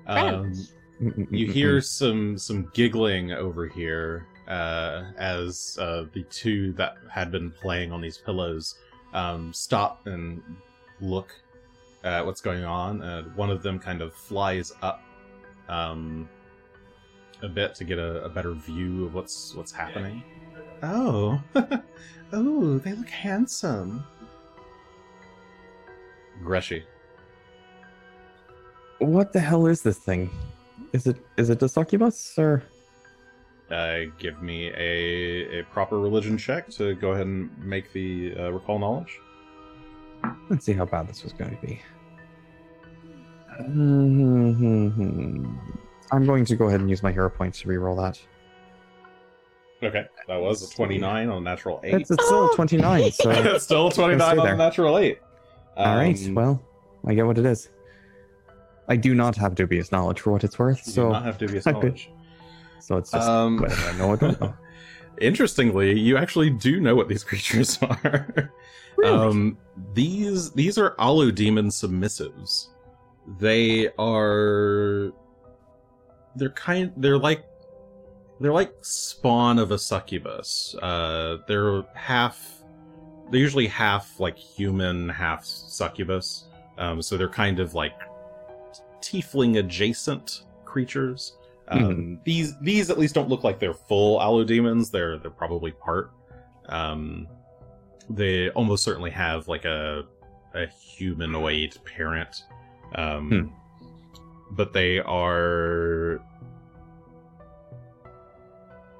Um, 0.06 0.40
Friends. 0.42 0.74
You 1.00 1.50
hear 1.50 1.80
some 1.80 2.38
some 2.38 2.70
giggling 2.72 3.32
over 3.32 3.66
here 3.66 4.26
uh, 4.46 5.04
as 5.18 5.76
uh, 5.80 6.04
the 6.12 6.22
two 6.24 6.72
that 6.74 6.96
had 7.10 7.32
been 7.32 7.50
playing 7.50 7.92
on 7.92 8.00
these 8.00 8.18
pillows 8.18 8.76
um, 9.12 9.52
stop 9.52 10.06
and 10.06 10.42
look 11.00 11.34
at 12.04 12.24
what's 12.24 12.40
going 12.40 12.64
on. 12.64 13.02
Uh, 13.02 13.22
one 13.34 13.50
of 13.50 13.62
them 13.62 13.78
kind 13.78 14.02
of 14.02 14.14
flies 14.14 14.72
up 14.82 15.02
um, 15.68 16.28
a 17.42 17.48
bit 17.48 17.74
to 17.76 17.84
get 17.84 17.98
a, 17.98 18.24
a 18.24 18.28
better 18.28 18.52
view 18.52 19.06
of 19.06 19.14
what's 19.14 19.54
what's 19.54 19.72
happening. 19.72 20.22
Oh, 20.82 21.40
oh, 22.32 22.78
they 22.78 22.92
look 22.92 23.08
handsome. 23.08 24.04
Greshy. 26.42 26.84
What 28.98 29.32
the 29.32 29.40
hell 29.40 29.66
is 29.66 29.82
this 29.82 29.98
thing? 29.98 30.30
Is 30.94 31.06
it 31.08 31.16
is 31.36 31.50
it 31.50 31.58
the 31.58 31.68
succubus 31.68 32.38
or? 32.38 32.62
Uh, 33.70 34.02
give 34.18 34.40
me 34.42 34.68
a, 34.76 35.58
a 35.60 35.62
proper 35.64 35.98
religion 35.98 36.38
check 36.38 36.68
to 36.70 36.94
go 36.94 37.12
ahead 37.12 37.26
and 37.26 37.50
make 37.58 37.92
the 37.92 38.32
uh, 38.38 38.50
recall 38.52 38.78
knowledge. 38.78 39.18
Let's 40.48 40.64
see 40.64 40.72
how 40.74 40.84
bad 40.84 41.08
this 41.08 41.24
was 41.24 41.32
going 41.32 41.56
to 41.56 41.66
be. 41.66 41.80
Mhm. 43.62 45.58
I'm 46.12 46.26
going 46.26 46.44
to 46.44 46.54
go 46.56 46.68
ahead 46.68 46.80
and 46.80 46.88
use 46.88 47.02
my 47.02 47.10
hero 47.10 47.28
point 47.30 47.54
to 47.54 47.66
reroll 47.68 47.96
that. 47.96 48.20
Okay, 49.86 50.06
that 50.28 50.36
was 50.40 50.70
a 50.70 50.74
29 50.74 51.28
on 51.28 51.38
a 51.38 51.40
natural 51.40 51.80
8. 51.82 51.94
It's, 51.94 52.10
it's 52.10 52.24
still 52.24 52.48
29, 52.50 53.10
so. 53.12 53.30
It's 53.54 53.64
still 53.64 53.88
a 53.88 53.92
29 53.92 54.38
on 54.38 54.46
a 54.46 54.56
natural 54.56 54.96
8. 54.98 55.18
All 55.76 55.96
right, 55.96 56.26
Um, 56.26 56.34
well, 56.34 56.62
I 57.06 57.14
get 57.14 57.26
what 57.26 57.36
it 57.38 57.44
is. 57.46 57.68
I 58.88 58.96
do 58.96 59.14
not 59.14 59.36
have 59.36 59.54
dubious 59.54 59.90
knowledge 59.90 60.20
for 60.20 60.32
what 60.32 60.44
it's 60.44 60.58
worth, 60.58 60.78
you 60.86 60.92
do 60.92 60.92
so 60.92 61.10
not 61.10 61.24
have 61.24 61.38
dubious 61.44 61.66
knowledge. 61.66 62.10
so 62.80 62.96
it's 62.96 63.10
just 63.10 63.28
Um, 63.28 63.64
I 63.68 63.92
know 63.98 64.16
don't 64.16 64.40
know. 64.40 64.54
Interestingly, 65.20 65.98
you 65.98 66.16
actually 66.16 66.50
do 66.50 66.80
know 66.80 66.94
what 66.94 67.08
these 67.08 67.22
creatures 67.30 67.78
are. 67.82 68.52
Um, 69.04 69.58
these 69.92 70.52
these 70.52 70.78
are 70.78 70.94
Alu 70.98 71.32
demon 71.32 71.68
submissives. 71.68 72.68
They 73.38 73.88
are 73.98 75.12
they're 76.36 76.50
kind 76.50 76.92
they're 76.96 77.18
like 77.18 77.44
they're 78.40 78.52
like 78.52 78.72
spawn 78.82 79.58
of 79.58 79.70
a 79.70 79.78
succubus. 79.78 80.74
Uh, 80.82 81.38
they're 81.46 81.82
half 81.94 82.62
they're 83.30 83.40
usually 83.40 83.66
half 83.66 84.18
like 84.20 84.36
human, 84.36 85.08
half 85.08 85.44
succubus. 85.44 86.46
Um, 86.76 87.00
so 87.02 87.16
they're 87.16 87.28
kind 87.28 87.60
of 87.60 87.74
like 87.74 87.94
tiefling 89.08 89.58
adjacent 89.58 90.44
creatures. 90.64 91.36
Um, 91.68 92.20
These 92.24 92.58
these 92.60 92.90
at 92.90 92.98
least 92.98 93.14
don't 93.14 93.28
look 93.28 93.44
like 93.44 93.58
they're 93.58 93.74
full 93.74 94.18
Alu 94.18 94.44
demons. 94.44 94.90
They're 94.90 95.18
they're 95.18 95.30
probably 95.30 95.72
part. 95.72 96.10
Um, 96.68 97.26
they 98.10 98.50
almost 98.50 98.84
certainly 98.84 99.10
have 99.10 99.48
like 99.48 99.64
a 99.64 100.04
a 100.54 100.66
humanoid 100.66 101.76
parent. 101.84 102.44
Um, 102.94 103.52
but 104.52 104.72
they 104.72 105.00
are 105.00 106.20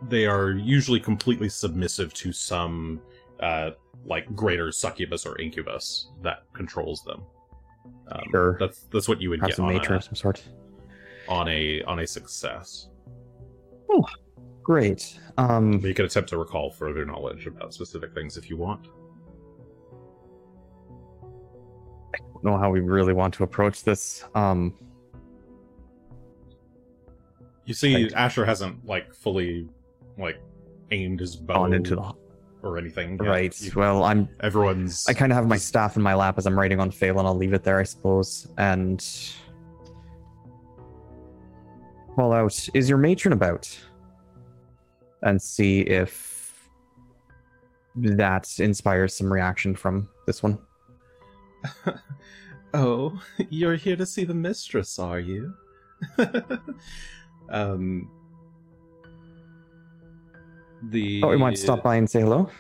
they 0.09 0.26
are 0.26 0.51
usually 0.52 1.01
completely 1.01 1.48
submissive 1.48 2.12
to 2.14 2.32
some 2.32 3.01
uh, 3.40 3.70
like 4.05 4.35
greater 4.35 4.72
succubus 4.72 5.24
or 5.26 5.39
incubus 5.40 6.09
that 6.22 6.44
controls 6.52 7.02
them. 7.05 7.22
Um, 8.12 8.23
Sure. 8.31 8.56
That's 8.59 8.85
that's 8.90 9.09
what 9.09 9.20
you 9.20 9.31
would 9.31 9.40
Perhaps 9.40 9.56
get 9.56 9.62
a 9.62 9.66
on 9.66 9.93
a, 9.93 9.97
of 9.97 10.05
some 10.05 10.15
sort. 10.15 10.43
on 11.28 11.48
a 11.48 11.82
on 11.82 12.01
a 12.01 12.06
success. 12.06 12.89
Oh, 13.90 14.05
Great. 14.62 15.19
Um, 15.36 15.78
But 15.78 15.89
you 15.89 15.94
can 15.94 16.06
attempt 16.06 16.31
to 16.31 16.39
recall 16.39 16.70
further 16.70 17.05
knowledge 17.05 17.47
about 17.47 17.74
specific 17.74 18.15
things 18.15 18.36
if 18.39 18.48
you 18.48 18.56
want. 18.56 18.86
I 22.15 22.19
don't 22.32 22.44
know 22.44 22.56
how 22.56 22.70
we 22.70 22.81
really 22.81 23.12
want 23.12 23.35
to 23.35 23.43
approach 23.44 23.82
this. 23.85 24.24
Um, 24.35 24.74
You 27.66 27.74
see. 27.74 28.11
Asher 28.15 28.44
hasn't 28.44 28.85
like 28.86 29.12
fully 29.15 29.69
like 30.19 30.40
aimed 30.90 31.20
his 31.20 31.36
bow 31.36 31.65
into 31.66 31.97
the 31.97 32.12
or 32.64 32.78
anything. 32.78 33.18
yet. 33.20 33.28
right. 33.28 33.60
You- 33.60 33.72
Well, 33.76 34.04
I'm. 34.04 34.28
everyone's. 34.40 35.06
I 35.08 35.12
kind 35.14 35.30
of 35.32 35.36
have 35.36 35.46
my 35.46 35.56
staff 35.56 35.96
in 35.96 36.02
my 36.02 36.14
lap 36.14 36.38
as 36.38 36.46
I'm 36.46 36.58
writing 36.58 36.80
on 36.80 36.90
Phelan. 36.90 37.26
I'll 37.26 37.36
leave 37.36 37.52
it 37.52 37.62
there, 37.62 37.78
I 37.78 37.84
suppose, 37.84 38.48
and 38.58 39.04
call 42.14 42.32
out. 42.32 42.68
Is 42.74 42.88
your 42.88 42.98
matron 42.98 43.32
about? 43.32 43.68
And 45.22 45.40
see 45.40 45.80
if 45.82 46.68
that 47.96 48.58
inspires 48.58 49.16
some 49.16 49.32
reaction 49.32 49.74
from 49.74 50.08
this 50.26 50.42
one. 50.42 50.58
oh, 52.74 53.18
you're 53.48 53.76
here 53.76 53.96
to 53.96 54.04
see 54.04 54.24
the 54.24 54.34
mistress, 54.34 54.98
are 54.98 55.20
you? 55.20 55.54
um. 57.50 58.10
The 60.90 61.23
Oh, 61.23 61.28
we 61.28 61.36
might 61.36 61.59
stop 61.59 61.82
by 61.82 61.97
and 61.97 62.09
say 62.09 62.20
hello. 62.20 62.51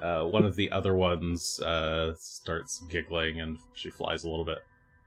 uh, 0.00 0.24
one 0.24 0.44
of 0.44 0.54
the 0.56 0.70
other 0.70 0.94
ones 0.94 1.60
uh, 1.60 2.14
starts 2.18 2.82
giggling 2.88 3.40
and 3.40 3.58
she 3.74 3.90
flies 3.90 4.24
a 4.24 4.28
little 4.28 4.44
bit 4.44 4.58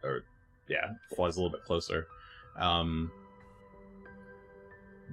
or 0.03 0.23
yeah 0.67 0.91
flies 1.15 1.37
a 1.37 1.39
little 1.41 1.51
bit 1.51 1.63
closer. 1.65 2.07
Um, 2.57 3.11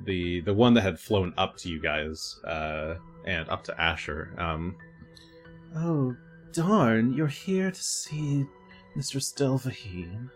the 0.04 0.40
the 0.42 0.54
one 0.54 0.74
that 0.74 0.82
had 0.82 0.98
flown 0.98 1.32
up 1.36 1.56
to 1.58 1.68
you 1.68 1.80
guys 1.80 2.36
uh, 2.44 2.94
and 3.24 3.48
up 3.48 3.64
to 3.64 3.80
asher 3.80 4.32
um, 4.38 4.76
oh 5.76 6.14
darn 6.52 7.12
you're 7.12 7.26
here 7.26 7.70
to 7.70 7.82
see 7.82 8.46
mr 8.96 9.16
stelvaheen. 9.20 10.30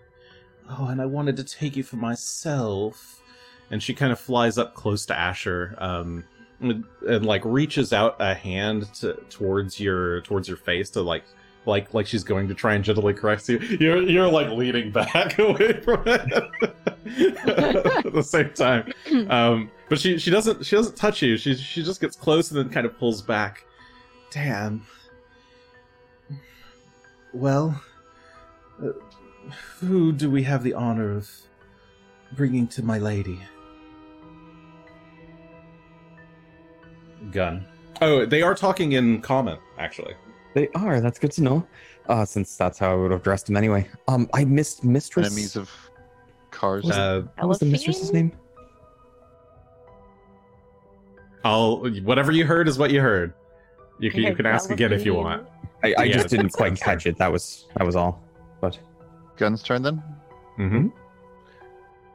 Oh 0.69 0.87
and 0.87 1.01
i 1.01 1.07
wanted 1.07 1.37
to 1.37 1.45
take 1.45 1.77
you 1.77 1.83
for 1.85 1.97
myself 1.97 3.22
and 3.71 3.83
she 3.83 3.95
kind 3.95 4.13
of 4.13 4.21
flies 4.21 4.59
up 4.59 4.75
close 4.75 5.07
to 5.07 5.19
asher 5.19 5.75
um, 5.79 6.25
and, 6.61 6.85
and 7.09 7.27
like 7.27 7.43
reaches 7.45 7.93
out 7.93 8.17
a 8.21 8.35
hand 8.35 8.93
to, 8.95 9.15
towards 9.31 9.81
your 9.81 10.21
towards 10.23 10.49
your 10.49 10.57
face 10.57 10.91
to 10.91 11.03
like 11.03 11.25
like 11.67 11.93
like 11.95 12.07
she's 12.07 12.25
going 12.25 12.49
to 12.49 12.55
try 12.55 12.75
and 12.75 12.85
gently 12.85 13.15
caress 13.15 13.49
you. 13.49 13.59
You're 13.59 14.03
you're 14.03 14.29
like 14.29 14.51
leaning 14.51 14.91
back 14.91 15.39
away 15.39 15.81
from 15.81 16.03
it 16.07 16.33
at 18.07 18.13
the 18.13 18.23
same 18.23 18.51
time. 18.51 18.93
Um, 19.29 19.71
but 19.89 19.99
she 19.99 20.19
she 20.19 20.31
doesn't 20.31 20.65
she 20.65 20.77
doesn't 20.77 20.97
touch 20.97 21.23
you. 21.23 21.37
She 21.37 21.55
she 21.55 21.83
just 21.83 22.01
gets 22.01 22.17
close 22.17 22.51
and 22.51 22.59
then 22.59 22.71
kind 22.71 22.87
of 22.87 22.99
pulls 22.99 23.23
back. 23.23 23.65
Damn. 24.31 24.87
Well, 27.33 27.83
uh, 28.83 28.91
who 29.79 30.13
do 30.13 30.31
we 30.31 30.43
have 30.43 30.63
the 30.63 30.75
honor 30.75 31.17
of 31.17 31.31
bringing 32.37 32.67
to 32.69 32.83
my 32.83 32.99
lady? 32.99 33.39
Gun. 37.31 37.67
Oh, 38.01 38.27
they 38.27 38.43
are 38.43 38.55
talking 38.55 38.93
in 38.93 39.21
common, 39.23 39.59
actually. 39.79 40.15
They 40.55 40.69
are. 40.75 41.01
That's 41.01 41.19
good 41.19 41.33
to 41.33 41.43
know. 41.43 41.67
Uh, 42.09 42.25
since 42.25 42.57
that's 42.57 42.79
how 42.79 42.93
I 42.93 42.95
would 42.97 43.13
have 43.13 43.23
dressed 43.23 43.49
him 43.49 43.57
anyway. 43.57 43.89
Um, 44.09 44.29
I 44.35 44.45
missed 44.45 44.83
mistress. 44.85 45.27
Enemies 45.29 45.57
of 45.57 45.71
cars. 46.51 46.85
Was 46.85 46.97
Uh, 46.99 47.23
what 47.39 47.49
was 47.49 47.59
the 47.61 47.67
mistress's 47.67 48.13
name? 48.13 48.33
I'll 51.45 51.79
whatever 52.03 52.33
you 52.33 52.45
heard 52.45 52.69
is 52.69 52.79
what 52.79 52.91
you 52.91 53.01
heard. 53.01 53.35
You 53.99 54.11
can 54.11 54.23
you 54.23 54.35
can 54.35 54.47
ask 54.47 54.71
again 54.71 54.93
if 54.93 55.05
you 55.05 55.15
want. 55.15 55.47
I, 55.85 55.95
I 55.99 56.05
Yeah, 56.05 56.15
just 56.15 56.29
didn't 56.29 56.51
quite 56.51 56.71
that's 56.71 56.83
catch 56.83 57.07
it. 57.07 57.19
That 57.19 57.33
was 57.33 57.67
that 57.77 57.85
was 57.85 57.97
all. 57.97 58.23
But 58.61 58.79
Gun's 59.37 59.63
turn 59.63 59.83
then. 59.83 60.03
Mm-hmm. 60.59 60.89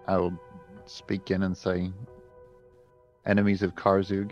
I 0.08 0.18
will 0.18 0.34
speak 0.86 1.32
in 1.32 1.44
and 1.44 1.56
say, 1.58 1.92
enemies 3.26 3.62
of 3.62 3.76
Karzoug 3.76 4.32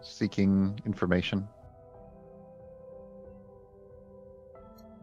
seeking 0.00 0.80
information. 0.86 1.48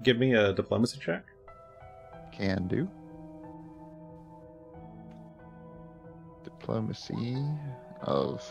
Give 0.03 0.17
me 0.17 0.33
a 0.33 0.53
diplomacy 0.53 0.99
check. 1.01 1.25
Can 2.33 2.67
do. 2.67 2.89
Diplomacy 6.43 7.37
of 8.01 8.41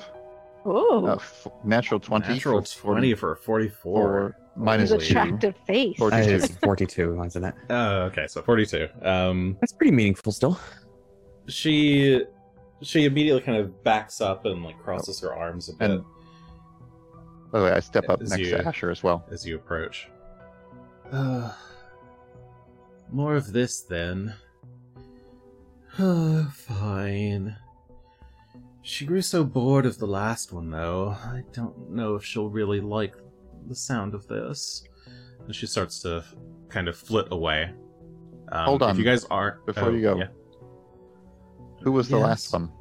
Ooh, 0.67 1.07
uh, 1.07 1.15
f- 1.15 1.47
natural 1.65 2.01
20. 2.01 2.29
Natural 2.29 2.63
for 2.63 2.93
twenty 2.93 3.15
for 3.15 3.35
forty-four. 3.37 4.03
Or 4.03 4.37
minus 4.59 4.91
his 4.91 4.91
Holy. 4.91 5.05
two. 5.07 5.11
attractive 5.19 5.55
face. 5.67 5.97
42. 5.99 6.31
is 6.33 6.57
forty-two, 6.63 7.23
isn't 7.23 7.45
it? 7.45 7.55
Oh, 7.71 8.03
okay, 8.03 8.27
so 8.27 8.43
forty-two. 8.43 8.89
Um, 9.03 9.57
That's 9.61 9.73
pretty 9.73 9.93
meaningful 9.93 10.33
still. 10.33 10.59
she 11.49 12.25
she 12.83 13.05
immediately 13.07 13.41
kind 13.43 13.59
of 13.59 13.83
backs 13.85 14.21
up 14.21 14.45
and 14.45 14.63
like 14.63 14.79
crosses 14.79 15.19
her 15.21 15.35
arms 15.35 15.69
a 15.69 15.73
bit 15.75 15.91
And- 15.91 16.05
By 17.51 17.59
the 17.61 17.65
way, 17.65 17.73
I 17.73 17.81
step 17.81 18.09
up 18.09 18.21
As 18.23 18.31
next 18.31 18.43
you- 18.43 18.51
to 18.57 18.67
Asher 18.67 18.91
as 18.91 19.03
well. 19.03 19.25
as 19.31 19.47
you 19.47 19.57
approach. 19.57 20.09
Uh, 21.11 21.51
more 23.11 23.35
of 23.35 23.53
this 23.53 23.81
then. 23.81 24.35
Uh 25.99 26.45
fine. 26.53 27.57
She 28.83 29.05
grew 29.07 29.21
so 29.23 29.45
bored 29.45 29.85
of 29.87 29.99
the 29.99 30.07
last 30.07 30.53
one, 30.53 30.71
though. 30.71 31.09
I 31.11 31.43
don't 31.53 31.91
know 31.91 32.15
if 32.15 32.25
she'll 32.25 32.49
really 32.49 32.81
like 32.81 33.15
the 33.67 33.75
sound 33.75 34.15
of 34.15 34.27
this. 34.29 34.85
And 35.45 35.55
she 35.55 35.67
starts 35.67 36.01
to 36.03 36.25
kind 36.69 36.89
of 36.89 36.97
flit 36.97 37.29
away. 37.31 37.71
Um, 38.53 38.65
Hold 38.67 38.83
on, 38.83 38.91
If 38.91 38.99
you 38.99 39.05
guys 39.05 39.25
aren't 39.31 39.65
before 39.67 39.89
oh, 39.89 39.93
you 39.93 40.03
go. 40.03 40.17
yeah. 40.19 40.29
Who 41.83 41.93
was 41.93 42.09
the 42.09 42.17
Yes. 42.19 42.27
last 42.27 42.53
one? 42.53 42.73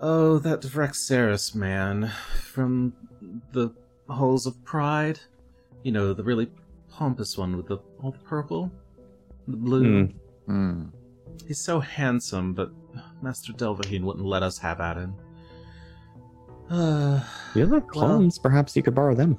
Oh, 0.00 0.38
that 0.38 0.60
Vraxeris 0.62 1.54
man 1.54 2.10
from 2.40 2.92
the 3.52 3.70
Halls 4.08 4.46
of 4.46 4.62
Pride. 4.64 5.18
You 5.82 5.92
know, 5.92 6.12
the 6.12 6.22
really 6.22 6.48
pompous 6.88 7.36
one 7.36 7.56
with 7.56 7.66
the 7.66 7.78
all 8.00 8.12
the 8.12 8.18
purple, 8.18 8.70
the 9.48 9.56
blue. 9.56 10.06
Hmm. 10.46 10.52
Hmm. 10.52 10.84
He's 11.46 11.60
so 11.60 11.80
handsome, 11.80 12.52
but 12.54 12.70
Master 13.22 13.52
Delvahine 13.52 14.02
wouldn't 14.02 14.24
let 14.24 14.42
us 14.42 14.58
have 14.58 14.80
at 14.80 14.96
him. 14.96 15.14
Uh, 16.70 17.20
The 17.54 17.62
other 17.62 17.80
clones, 17.80 18.38
perhaps 18.38 18.76
you 18.76 18.82
could 18.82 18.94
borrow 18.94 19.14
them. 19.14 19.38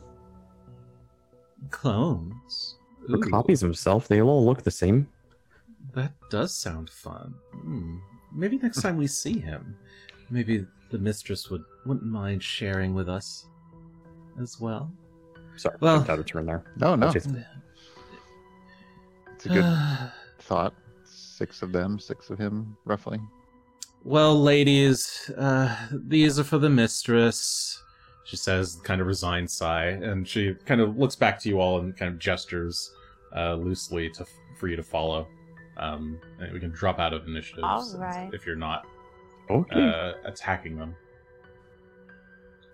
clones. 1.69 2.75
For 3.07 3.17
Ooh, 3.17 3.21
copies 3.21 3.61
of 3.63 3.67
himself, 3.67 4.07
they 4.07 4.21
all 4.21 4.45
look 4.45 4.63
the 4.63 4.71
same. 4.71 5.07
That 5.93 6.11
does 6.29 6.53
sound 6.55 6.89
fun. 6.89 7.33
Hmm. 7.51 7.97
Maybe 8.33 8.57
next 8.57 8.81
time 8.81 8.97
we 8.97 9.07
see 9.07 9.39
him, 9.39 9.75
maybe 10.29 10.65
the 10.91 10.97
mistress 10.99 11.49
would 11.49 11.63
wouldn't 11.85 12.05
mind 12.05 12.43
sharing 12.43 12.93
with 12.93 13.09
us 13.09 13.45
as 14.41 14.59
well. 14.59 14.91
Sorry, 15.55 15.75
Well- 15.81 15.97
jumped 15.97 16.09
out 16.09 16.19
of 16.19 16.25
turn 16.25 16.45
there. 16.45 16.63
No, 16.77 16.95
no. 16.95 17.07
Apologies. 17.09 17.27
It's 19.35 19.45
a 19.45 19.49
good 19.49 20.11
thought. 20.39 20.73
Six 21.05 21.61
of 21.61 21.71
them, 21.71 21.97
six 21.99 22.29
of 22.29 22.37
him, 22.37 22.75
roughly. 22.85 23.19
Well, 24.03 24.41
ladies, 24.41 25.29
uh, 25.37 25.75
these 25.91 26.39
are 26.39 26.43
for 26.43 26.57
the 26.57 26.69
mistress. 26.69 27.81
She 28.23 28.37
says, 28.37 28.77
kind 28.83 29.01
of 29.01 29.07
resigned 29.07 29.49
sigh, 29.49 29.87
and 29.87 30.27
she 30.27 30.53
kind 30.65 30.81
of 30.81 30.97
looks 30.97 31.15
back 31.15 31.39
to 31.41 31.49
you 31.49 31.59
all 31.59 31.79
and 31.79 31.95
kind 31.97 32.13
of 32.13 32.19
gestures 32.19 32.91
uh, 33.35 33.55
loosely 33.55 34.09
to 34.11 34.25
for 34.59 34.67
you 34.67 34.75
to 34.75 34.83
follow. 34.83 35.27
Um, 35.77 36.19
and 36.39 36.51
we 36.53 36.59
can 36.59 36.71
drop 36.71 36.99
out 36.99 37.13
of 37.13 37.27
initiatives 37.27 37.63
All 37.63 37.95
right. 37.97 38.29
if 38.33 38.45
you're 38.45 38.55
not 38.55 38.85
Okay. 39.49 39.81
uh, 39.81 40.13
attacking 40.25 40.77
them. 40.77 40.95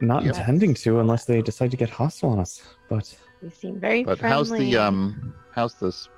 Not 0.01 0.25
Yep. 0.25 0.35
intending 0.35 0.73
to 0.75 0.99
unless 0.99 1.25
they 1.25 1.41
decide 1.41 1.71
to 1.71 1.77
get 1.77 1.89
hostile 1.89 2.29
on 2.31 2.39
us. 2.39 2.61
But 2.89 3.15
You 3.41 3.49
seem 3.49 3.79
very 3.79 4.03
But 4.03 4.19
friendly. 4.19 4.35
how's 4.35 4.51
the 4.51 4.77
um 4.77 5.33
how's 5.53 5.75
this 5.75 6.09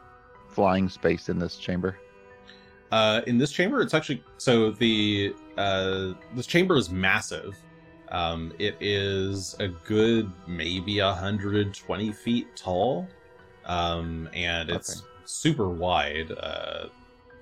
flying 0.49 0.89
space 0.89 1.29
in 1.29 1.37
this 1.37 1.57
chamber? 1.57 1.97
Uh, 2.91 3.21
in 3.27 3.37
this 3.37 3.51
chamber, 3.51 3.81
it's 3.81 3.93
actually 3.93 4.23
so 4.37 4.71
the 4.71 5.35
uh, 5.57 6.13
this 6.35 6.47
chamber 6.47 6.77
is 6.77 6.89
massive. 6.89 7.57
Um, 8.09 8.53
it 8.57 8.77
is 8.79 9.55
a 9.59 9.67
good 9.67 10.31
maybe 10.47 11.01
120 11.01 12.11
feet 12.13 12.55
tall, 12.55 13.07
um, 13.65 14.29
and 14.33 14.69
it's 14.69 15.03
super 15.25 15.69
wide. 15.69 16.31
Uh, 16.31 16.87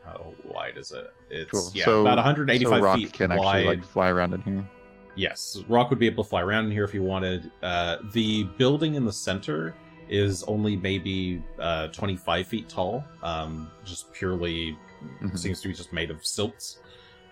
how 0.03 0.33
wide 0.43 0.77
is 0.77 0.91
it? 0.91 1.13
It's 1.29 1.51
Cool. 1.51 1.71
yeah, 1.73 1.85
so, 1.85 2.01
about 2.01 2.17
185 2.17 2.69
so 2.69 2.83
Rock 2.83 2.97
feet 2.97 3.13
can 3.13 3.29
wide. 3.29 3.39
actually 3.39 3.75
like 3.75 3.85
fly 3.85 4.09
around 4.09 4.33
in 4.33 4.41
here. 4.41 4.69
Yes, 5.15 5.63
Rock 5.67 5.89
would 5.91 5.99
be 5.99 6.07
able 6.07 6.23
to 6.23 6.29
fly 6.29 6.41
around 6.41 6.65
in 6.65 6.71
here 6.71 6.83
if 6.83 6.91
he 6.91 6.99
wanted. 6.99 7.51
Uh, 7.61 7.97
the 8.11 8.43
building 8.57 8.95
in 8.95 9.05
the 9.05 9.13
center 9.13 9.75
is 10.09 10.43
only 10.43 10.75
maybe 10.75 11.41
uh, 11.59 11.87
25 11.87 12.47
feet 12.47 12.69
tall, 12.69 13.03
um, 13.23 13.71
just 13.83 14.11
purely 14.13 14.77
Mhm. 15.21 15.37
seems 15.37 15.61
to 15.61 15.67
be 15.67 15.73
just 15.73 15.91
made 15.93 16.11
of 16.11 16.25
silts. 16.25 16.79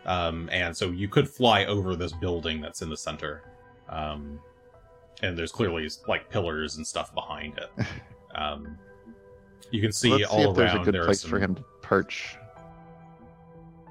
Um, 0.05 0.49
and 0.51 0.75
so 0.75 0.89
you 0.91 1.07
could 1.07 1.29
fly 1.29 1.65
over 1.65 1.95
this 1.95 2.11
building 2.11 2.59
that's 2.61 2.81
in 2.81 2.89
the 2.89 2.97
center. 2.97 3.43
Um, 3.89 4.39
and 5.21 5.37
there's 5.37 5.51
clearly 5.51 5.87
like 6.07 6.29
pillars 6.29 6.77
and 6.77 6.85
stuff 6.85 7.13
behind 7.13 7.57
it. 7.57 7.69
Um, 8.35 8.79
you 9.69 9.79
can 9.79 9.91
see 9.91 10.09
Let's 10.09 10.23
see 10.31 10.35
all 10.43 10.49
if 10.51 10.57
there's 10.57 10.73
a 10.73 10.79
good 10.79 10.95
there 10.95 11.05
place 11.05 11.21
some- 11.21 11.29
for 11.29 11.37
him 11.39 11.53
to 11.53 11.63
perch. 11.83 12.35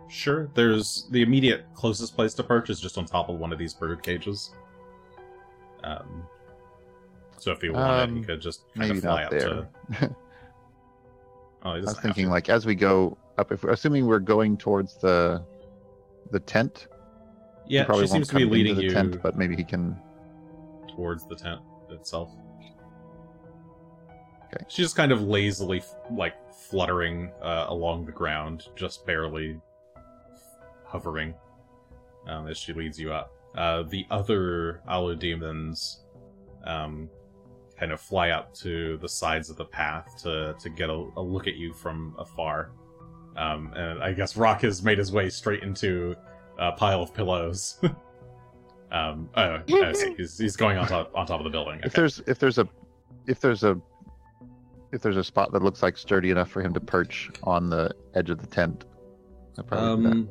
Sure, 0.09 0.49
there's 0.55 1.07
the 1.13 1.23
immediate 1.23 1.65
closest 1.75 2.17
place 2.17 2.35
to 2.35 2.43
perch 2.43 2.69
is 2.69 2.81
just 2.81 2.99
on 2.99 3.05
top 3.07 3.29
of 3.29 3.37
one 3.39 3.53
of 3.53 3.59
these 3.61 3.73
bird 3.73 4.03
cages. 4.03 4.51
Um, 5.85 6.25
so 7.39 7.53
if 7.53 7.63
he 7.63 7.71
wanted, 7.71 8.11
he 8.11 8.17
Um, 8.19 8.25
could 8.25 8.41
just 8.41 8.65
kind 8.75 8.91
of 8.91 9.01
fly 9.01 9.23
up 9.25 9.31
there. 9.31 9.69
to. 10.01 10.17
Oh, 11.65 11.71
I 11.71 11.79
was 11.79 11.97
thinking 12.01 12.29
like 12.29 12.49
as 12.49 12.67
we 12.67 12.75
go 12.75 13.17
up, 13.39 13.53
if 13.53 13.65
we're 13.65 13.71
assuming 13.71 14.07
we're 14.07 14.19
going 14.19 14.57
towards 14.57 14.97
the 14.97 15.45
the 16.31 16.41
tent, 16.41 16.89
yeah, 17.67 17.85
probably 17.85 18.07
she 18.07 18.13
seems 18.13 18.29
to 18.29 18.37
be 18.37 18.45
leading 18.45 18.77
the 18.77 18.85
you 18.85 18.91
tent, 18.91 19.23
but 19.23 19.37
maybe 19.37 19.57
he 19.57 19.65
can. 19.65 19.97
towards 20.95 21.27
the 21.27 21.37
tent 21.37 21.61
itself. 21.91 22.31
Okay. 24.55 24.65
She's 24.69 24.87
just 24.87 24.97
kind 24.97 25.13
of 25.13 25.23
lazily, 25.23 25.83
like 26.11 26.35
fluttering 26.53 27.31
uh, 27.43 27.67
along 27.69 28.05
the 28.05 28.13
ground, 28.13 28.69
just 28.77 29.07
barely 29.07 29.59
hovering 30.85 31.35
um, 32.27 32.49
as 32.49 32.59
she 32.59 32.75
leads 32.75 32.99
you 33.01 33.13
up. 33.13 33.33
Uh, 33.57 33.83
the 33.85 34.07
other 34.11 34.83
Alu 34.89 35.17
demons 35.17 36.05
um, 36.65 37.09
kind 37.79 37.93
of 37.93 38.01
fly 38.01 38.31
up 38.31 38.55
to 38.55 38.99
the 38.99 39.09
sides 39.09 39.49
of 39.51 39.57
the 39.57 39.65
path 39.65 40.23
to 40.23 40.55
to 40.61 40.69
get 40.71 40.91
a, 40.91 41.09
a 41.17 41.23
look 41.23 41.47
at 41.47 41.57
you 41.57 41.73
from 41.73 42.15
afar. 42.19 42.73
Um, 43.37 43.73
and 43.75 44.03
I 44.03 44.13
guess 44.13 44.37
Rock 44.37 44.63
has 44.63 44.83
made 44.83 44.99
his 44.99 45.13
way 45.13 45.31
straight 45.31 45.63
into 45.63 46.15
a 46.59 46.73
pile 46.73 47.03
of 47.03 47.15
pillows. 47.15 47.79
um, 48.93 49.29
oh, 49.37 49.41
I. 49.41 49.63
He's, 50.17 50.39
he's 50.39 50.57
going 50.57 50.79
on 50.79 50.87
top 50.87 51.11
on 51.15 51.27
top 51.27 51.41
of 51.41 51.45
the 51.45 51.51
building. 51.51 51.81
If 51.83 51.93
there's 51.93 52.21
if 52.27 52.39
there's 52.39 52.59
a 52.59 52.69
if 53.27 53.41
there's 53.41 53.65
a 53.65 53.81
if 54.93 55.01
there's 55.01 55.17
a 55.17 55.25
spot 55.25 55.53
that 55.53 55.63
looks 55.63 55.83
like 55.83 55.97
sturdy 55.97 56.31
enough 56.31 56.51
for 56.51 56.61
him 56.61 56.75
to 56.75 56.81
perch 56.81 57.31
on 57.43 57.71
the 57.71 57.95
edge 58.15 58.31
of 58.31 58.39
the 58.39 58.47
tent, 58.47 58.85
I'll 59.59 59.65
probably 59.65 59.97
do 59.97 60.03
that. 60.03 60.13
Um, 60.13 60.29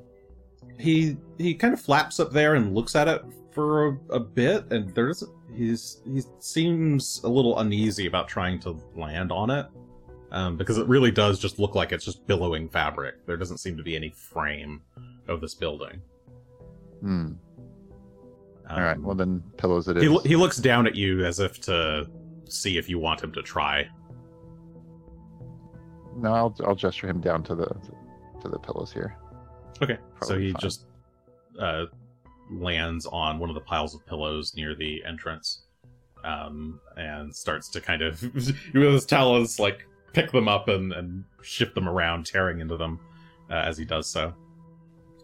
he 0.80 1.18
he 1.38 1.54
kind 1.54 1.74
of 1.74 1.82
flaps 1.82 2.20
up 2.20 2.32
there 2.32 2.56
and 2.56 2.74
looks 2.74 2.96
at 2.96 3.08
it 3.08 3.24
for 3.52 3.88
a, 3.88 3.98
a 4.12 4.20
bit, 4.20 4.72
and 4.72 4.94
there's 4.96 5.24
he's 5.54 6.02
he 6.06 6.22
seems 6.40 7.22
a 7.24 7.30
little 7.30 7.60
uneasy 7.60 8.06
about 8.06 8.28
trying 8.28 8.60
to 8.62 8.78
land 8.96 9.32
on 9.32 9.50
it, 9.50 9.68
um, 10.32 10.58
because 10.58 10.78
it 10.78 10.88
really 10.88 11.12
does 11.12 11.40
just 11.40 11.60
look 11.60 11.76
like 11.76 11.92
it's 11.92 12.06
just 12.06 12.26
billowing 12.28 12.70
fabric. 12.70 13.26
There 13.26 13.38
doesn't 13.38 13.58
seem 13.60 13.78
to 13.78 13.84
be 13.84 13.96
any 13.96 14.10
frame 14.10 14.82
of 15.28 15.42
this 15.42 15.54
building. 15.56 16.02
Hmm. 17.02 17.34
All 18.70 18.80
right. 18.82 18.96
Um, 18.96 19.04
Well, 19.04 19.16
then 19.16 19.44
pillows 19.58 19.88
it 19.88 19.98
is. 19.98 20.04
he, 20.04 20.10
lo- 20.10 20.22
he 20.22 20.36
looks 20.36 20.58
down 20.58 20.88
at 20.88 20.96
you 20.96 21.26
as 21.26 21.40
if 21.40 21.60
to 21.62 22.08
see 22.48 22.78
if 22.78 22.88
you 22.90 23.00
want 23.00 23.22
him 23.22 23.32
to 23.34 23.42
try. 23.42 23.88
No, 26.16 26.34
I'll 26.34 26.56
I'll 26.66 26.76
gesture 26.76 27.08
him 27.08 27.22
down 27.22 27.44
to 27.44 27.56
the 27.56 27.66
to 28.42 28.50
the 28.50 28.60
pillows 28.60 28.92
here. 28.92 29.18
Okay. 29.82 29.98
so 30.24 30.38
he 30.38 30.52
fine. 30.52 30.62
just 30.62 30.86
uh, 31.60 31.86
lands 32.52 33.06
on 33.08 33.40
one 33.40 33.50
of 33.50 33.56
the 33.56 33.62
piles 33.62 33.96
of 33.96 34.06
pillows 34.06 34.54
near 34.56 34.76
the 34.76 35.04
entrance, 35.06 35.64
um, 36.24 36.80
and 36.98 37.34
starts 37.36 37.70
to 37.70 37.82
kind 37.82 38.02
of 38.02 38.22
with 38.36 38.54
his 38.74 39.06
talons 39.06 39.60
like 39.60 39.86
pick 40.14 40.32
them 40.32 40.48
up 40.48 40.68
and, 40.68 40.92
and 40.94 41.24
shift 41.42 41.76
them 41.76 41.88
around, 41.90 42.26
tearing 42.26 42.60
into 42.60 42.78
them 42.78 43.00
uh, 43.50 43.54
as 43.56 43.78
he 43.78 43.86
does 43.86 44.08
so. 44.08 44.34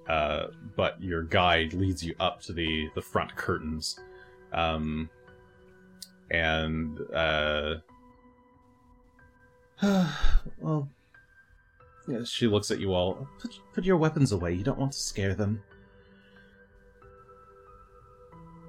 Uh, 0.07 0.47
but 0.75 1.01
your 1.01 1.23
guide 1.23 1.73
leads 1.73 2.03
you 2.03 2.15
up 2.19 2.41
to 2.41 2.53
the 2.53 2.89
the 2.95 3.01
front 3.01 3.35
curtains, 3.35 3.99
um, 4.53 5.09
and 6.31 6.97
uh, 7.13 7.75
well, 10.61 10.89
yeah, 12.07 12.23
she 12.23 12.47
looks 12.47 12.71
at 12.71 12.79
you 12.79 12.93
all. 12.93 13.27
Put, 13.41 13.59
put 13.73 13.83
your 13.83 13.97
weapons 13.97 14.31
away. 14.31 14.53
You 14.53 14.63
don't 14.63 14.79
want 14.79 14.93
to 14.93 14.97
scare 14.99 15.33
them. 15.35 15.61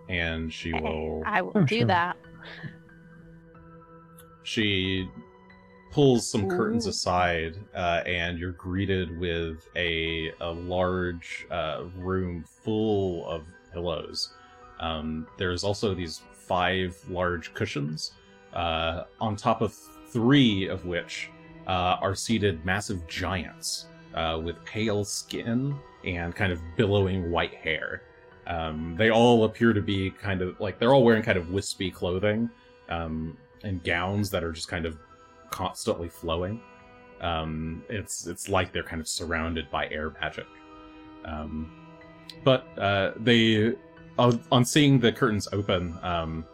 And 0.08 0.52
she 0.52 0.72
will. 0.72 1.22
I 1.26 1.42
will 1.42 1.52
Oh, 1.54 1.62
do 1.64 1.78
sure. 1.78 1.86
that. 1.86 2.16
She 4.42 5.06
pulls 5.90 6.28
some 6.28 6.48
curtains 6.48 6.86
aside, 6.86 7.56
uh, 7.74 8.02
and 8.06 8.38
you're 8.38 8.52
greeted 8.52 9.18
with 9.18 9.68
a 9.76 10.32
a 10.40 10.50
large 10.50 11.46
uh, 11.50 11.84
room 11.96 12.44
full 12.44 13.28
of 13.28 13.42
pillows. 13.72 14.32
Um, 14.80 15.26
there's 15.38 15.64
also 15.64 15.94
these 15.94 16.22
five 16.32 16.96
large 17.08 17.52
cushions, 17.54 18.12
uh, 18.54 19.04
on 19.20 19.36
top 19.36 19.60
of 19.60 19.74
three 20.10 20.68
of 20.68 20.86
which 20.86 21.30
uh, 21.66 21.96
are 22.00 22.14
seated 22.14 22.64
massive 22.64 23.06
giants 23.06 23.86
uh, 24.14 24.40
with 24.42 24.62
pale 24.64 25.04
skin 25.04 25.76
and 26.04 26.34
kind 26.34 26.52
of 26.52 26.60
billowing 26.76 27.30
white 27.30 27.54
hair. 27.54 28.02
Um, 28.46 28.94
they 28.96 29.10
all 29.10 29.44
appear 29.44 29.74
to 29.74 29.82
be 29.82 30.10
kind 30.10 30.40
of 30.40 30.58
like 30.58 30.78
they're 30.78 30.94
all 30.94 31.04
wearing 31.04 31.22
kind 31.22 31.36
of 31.36 31.50
wispy 31.50 31.90
clothing 31.90 32.48
um, 32.88 33.36
and 33.62 33.84
gowns 33.84 34.30
that 34.30 34.42
are 34.42 34.52
just 34.52 34.68
kind 34.68 34.86
of 34.86 34.98
constantly 35.50 36.08
flowing. 36.08 36.60
Um, 37.20 37.82
it's 37.88 38.26
it's 38.26 38.48
like 38.48 38.72
they're 38.72 38.82
kind 38.82 39.00
of 39.00 39.08
surrounded 39.08 39.70
by 39.70 39.88
air 39.88 40.10
magic. 40.20 40.46
Um, 41.24 41.70
but 42.44 42.66
uh, 42.78 43.12
they, 43.16 43.74
on 44.18 44.64
seeing 44.64 45.00
the 45.00 45.12
curtains 45.12 45.48
open, 45.52 45.98
um, 46.02 46.44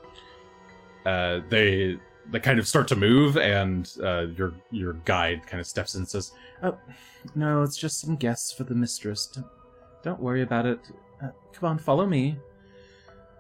uh, 1.05 1.41
they 1.49 1.99
they 2.31 2.41
kind 2.41 2.59
of 2.59 2.67
start 2.67 2.89
to 2.89 2.97
move, 2.97 3.37
and 3.37 3.93
uh, 4.03 4.27
your 4.37 4.55
your 4.71 4.95
guide 5.05 5.47
kind 5.47 5.61
of 5.61 5.67
steps 5.67 5.95
in 5.95 6.01
and 6.01 6.09
says, 6.09 6.33
"Oh, 6.63 6.79
no, 7.35 7.63
it's 7.63 7.77
just 7.77 8.01
some 8.01 8.17
guests 8.17 8.53
for 8.53 8.65
the 8.65 8.75
mistress. 8.75 9.27
Don't, 9.27 9.47
don't 10.03 10.21
worry 10.21 10.43
about 10.43 10.67
it. 10.67 10.81
Uh, 11.23 11.29
come 11.53 11.69
on, 11.71 11.79
follow 11.79 12.07
me." 12.07 12.37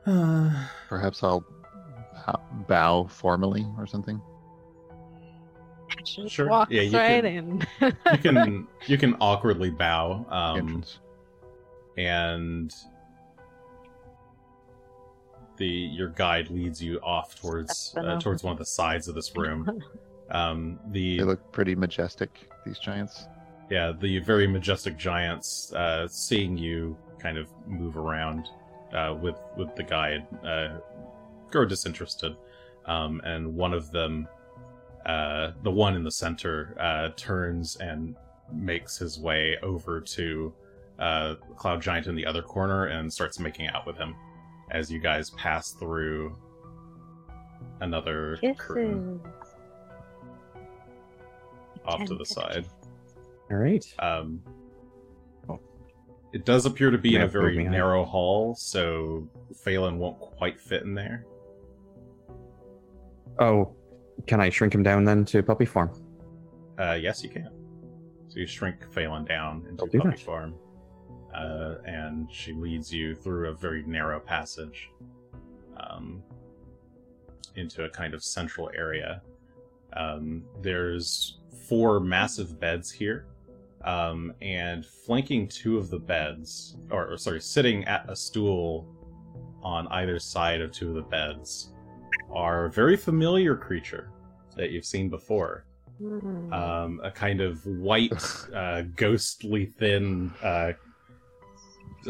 Uh, 0.06 0.66
Perhaps 0.88 1.22
I'll 1.22 1.44
bow 2.68 3.04
formally 3.04 3.66
or 3.78 3.86
something. 3.86 4.20
Just 6.02 6.30
Sure. 6.34 6.48
Walks 6.48 6.70
Yeah, 6.72 6.82
you 6.82 6.98
right 6.98 7.22
can- 7.22 7.62
in. 7.80 7.92
you 8.12 8.18
can 8.18 8.66
you 8.86 8.98
can 8.98 9.14
awkwardly 9.20 9.70
bow, 9.70 10.26
um, 10.30 10.82
and 11.96 12.74
the 15.56 15.66
your 15.66 16.08
guide 16.08 16.50
leads 16.50 16.82
you 16.82 16.98
off 17.00 17.40
towards 17.40 17.94
uh, 17.96 18.18
towards 18.20 18.42
one 18.42 18.52
of 18.52 18.58
the 18.58 18.64
sides 18.64 19.08
of 19.08 19.14
this 19.14 19.34
room. 19.36 19.82
Um, 20.30 20.80
the 20.90 21.18
They 21.18 21.22
look 21.22 21.52
pretty 21.52 21.74
majestic. 21.74 22.48
These 22.64 22.78
giants. 22.78 23.26
yeah 23.68 23.92
the 23.92 24.20
very 24.20 24.46
majestic 24.46 24.96
giants 24.96 25.70
uh, 25.74 26.08
seeing 26.08 26.56
you 26.56 26.96
kind 27.18 27.36
of 27.36 27.46
move 27.66 27.98
around 27.98 28.48
uh, 28.94 29.14
with 29.20 29.36
with 29.58 29.76
the 29.76 29.82
guide 29.82 30.26
uh, 30.42 30.78
grow 31.50 31.66
disinterested 31.66 32.36
um, 32.86 33.20
and 33.24 33.54
one 33.54 33.74
of 33.74 33.90
them 33.90 34.26
uh, 35.06 35.52
the 35.62 35.70
one 35.70 35.94
in 35.96 36.02
the 36.02 36.10
center 36.10 36.76
uh, 36.80 37.10
turns 37.16 37.76
and 37.76 38.16
makes 38.52 38.96
his 38.96 39.18
way 39.18 39.56
over 39.62 40.00
to 40.00 40.52
uh, 40.98 41.34
cloud 41.56 41.82
giant 41.82 42.06
in 42.06 42.14
the 42.14 42.24
other 42.24 42.42
corner 42.42 42.86
and 42.86 43.12
starts 43.12 43.38
making 43.38 43.66
out 43.68 43.86
with 43.86 43.96
him 43.96 44.14
as 44.70 44.90
you 44.90 44.98
guys 44.98 45.30
pass 45.30 45.72
through 45.72 46.36
another 47.80 48.38
curtain 48.56 49.20
off 51.84 52.04
to 52.04 52.14
the 52.14 52.24
side 52.24 52.64
All 53.50 53.56
right. 53.58 53.84
Um, 53.98 54.40
it 56.32 56.44
does 56.44 56.66
appear 56.66 56.90
to 56.90 56.98
be 56.98 57.14
in 57.14 57.22
a 57.22 57.28
very 57.28 57.52
moving 57.52 57.66
on. 57.68 57.72
narrow 57.72 58.04
hall, 58.04 58.56
so 58.56 59.28
Phelan 59.62 59.98
won't 59.98 60.18
quite 60.18 60.58
fit 60.58 60.82
in 60.82 60.92
there. 60.92 61.24
Oh, 63.38 63.72
can 64.26 64.40
I 64.40 64.50
shrink 64.50 64.74
him 64.74 64.82
down 64.82 65.04
then 65.04 65.24
to 65.26 65.42
puppy 65.42 65.64
form? 65.64 65.90
Uh, 66.78 66.98
yes, 67.00 67.22
you 67.22 67.30
can. 67.30 67.50
So 68.28 68.40
you 68.40 68.46
shrink 68.46 68.90
Phelan 68.92 69.24
down 69.24 69.64
into 69.68 69.86
do 69.86 69.98
puppy 69.98 70.16
that. 70.16 70.20
form, 70.20 70.54
uh, 71.34 71.76
and 71.84 72.28
she 72.32 72.52
leads 72.52 72.92
you 72.92 73.14
through 73.14 73.48
a 73.48 73.54
very 73.54 73.84
narrow 73.84 74.18
passage 74.18 74.90
um, 75.76 76.22
into 77.56 77.84
a 77.84 77.88
kind 77.88 78.14
of 78.14 78.22
central 78.22 78.70
area. 78.76 79.22
Um, 79.92 80.44
there's 80.60 81.38
four 81.68 82.00
massive 82.00 82.58
beds 82.58 82.90
here, 82.90 83.26
um, 83.84 84.32
and 84.42 84.84
flanking 84.84 85.46
two 85.46 85.78
of 85.78 85.90
the 85.90 85.98
beds, 85.98 86.76
or, 86.90 87.12
or 87.12 87.16
sorry, 87.16 87.40
sitting 87.40 87.84
at 87.84 88.08
a 88.08 88.16
stool 88.16 88.88
on 89.62 89.86
either 89.88 90.18
side 90.18 90.60
of 90.60 90.72
two 90.72 90.88
of 90.88 90.94
the 90.94 91.02
beds, 91.02 91.72
are 92.34 92.66
a 92.66 92.70
very 92.70 92.96
familiar 92.96 93.56
creature 93.56 94.10
that 94.56 94.70
you've 94.70 94.84
seen 94.84 95.08
before 95.08 95.64
Mm. 96.02 96.52
um, 96.52 97.00
a 97.04 97.10
kind 97.10 97.40
of 97.40 97.64
white, 97.66 98.12
uh, 98.54 98.82
ghostly 98.96 99.66
thin, 99.66 100.32
uh, 100.42 100.72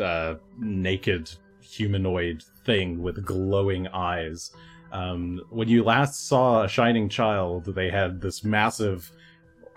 uh, 0.01 0.37
naked 0.59 1.31
humanoid 1.61 2.43
thing 2.65 3.03
with 3.03 3.25
glowing 3.25 3.87
eyes. 3.89 4.53
Um, 4.93 5.41
when 5.51 5.69
you 5.69 5.85
last 5.85 6.29
saw 6.29 6.65
a 6.65 6.69
shining 6.69 7.09
child, 7.09 7.67
they 7.67 7.91
had 7.91 8.21
this 8.21 8.43
massive 8.43 9.11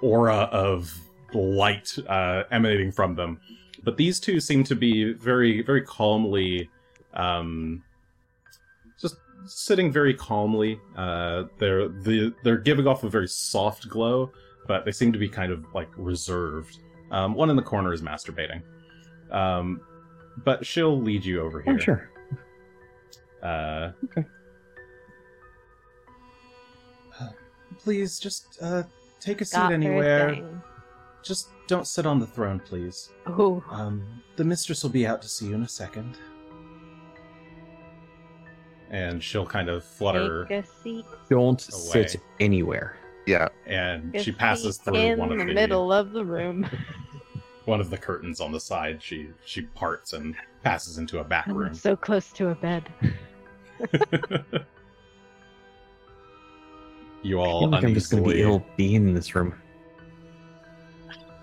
aura 0.01 0.47
of 0.53 0.93
light 1.33 1.93
uh, 2.07 2.43
emanating 2.51 2.91
from 2.91 3.15
them. 3.15 3.39
But 3.83 3.97
these 3.97 4.19
two 4.19 4.39
seem 4.39 4.63
to 4.65 4.75
be 4.75 5.13
very, 5.13 5.61
very 5.63 5.81
calmly, 5.81 6.69
um, 7.13 7.83
just 7.83 7.86
sitting 9.47 9.91
very 9.91 10.13
calmly. 10.13 10.79
Uh, 10.95 11.45
they're 11.57 11.87
the, 11.87 12.33
they're 12.43 12.57
giving 12.57 12.87
off 12.87 13.03
a 13.03 13.09
very 13.09 13.27
soft 13.27 13.89
glow, 13.89 14.31
but 14.67 14.85
they 14.85 14.91
seem 14.91 15.11
to 15.13 15.19
be 15.19 15.29
kind 15.29 15.51
of 15.51 15.65
like 15.73 15.89
reserved. 15.97 16.79
Um, 17.11 17.33
one 17.33 17.49
in 17.49 17.55
the 17.55 17.61
corner 17.61 17.93
is 17.93 18.01
masturbating. 18.01 18.61
Um, 19.31 19.81
but 20.43 20.65
she'll 20.65 20.99
lead 21.01 21.25
you 21.25 21.41
over 21.41 21.61
here. 21.61 21.73
Oh, 21.73 21.77
sure. 21.77 22.11
Uh, 23.41 23.91
Okay. 24.05 24.25
Please, 27.79 28.19
just 28.19 28.57
uh, 28.61 28.83
take 29.19 29.39
a 29.41 29.45
seat 29.45 29.55
Got 29.55 29.71
anywhere. 29.71 30.43
Just 31.23 31.49
don't 31.67 31.87
sit 31.87 32.05
on 32.05 32.19
the 32.19 32.25
throne, 32.25 32.59
please. 32.59 33.11
Ooh. 33.29 33.63
Um, 33.69 34.21
the 34.35 34.43
mistress 34.43 34.83
will 34.83 34.89
be 34.89 35.05
out 35.07 35.21
to 35.21 35.29
see 35.29 35.47
you 35.47 35.55
in 35.55 35.63
a 35.63 35.67
second. 35.67 36.17
And 38.89 39.21
she'll 39.23 39.45
kind 39.45 39.69
of 39.69 39.83
flutter, 39.83 40.45
Take 40.45 40.63
a 40.63 40.67
seat. 40.83 41.05
Don't 41.29 41.61
Away. 41.73 42.07
sit 42.07 42.21
anywhere. 42.39 42.97
Yeah. 43.25 43.49
and 43.65 44.13
Take 44.13 44.23
she 44.23 44.31
passes 44.31 44.77
seat 44.77 44.85
through 44.85 44.95
in 44.95 45.19
one 45.19 45.31
of 45.33 45.39
the 45.39 45.45
the 45.45 45.53
middle 45.53 45.91
of 45.91 46.13
the 46.13 46.23
room. 46.23 46.65
one 47.65 47.81
of 47.81 47.89
the 47.89 47.97
curtains 47.97 48.39
on 48.39 48.51
the 48.53 48.59
side. 48.59 49.01
She 49.03 49.29
she 49.45 49.63
parts 49.63 50.13
and 50.13 50.35
passes 50.63 50.97
into 50.97 51.19
a 51.19 51.23
back 51.23 51.47
I'm 51.47 51.55
room. 51.57 51.73
so 51.73 51.95
close 51.97 52.31
to 52.33 52.49
a 52.49 52.55
bed. 52.55 52.83
you 57.23 57.41
I 57.41 57.45
all 57.45 57.59
feel 57.61 57.69
like 57.69 57.83
I'm 57.83 57.93
just 57.93 58.09
going 58.11 58.23
to 58.23 58.29
be 58.29 58.41
ill 58.41 58.65
being 58.77 58.95
in 59.07 59.13
this 59.13 59.35
room. 59.35 59.53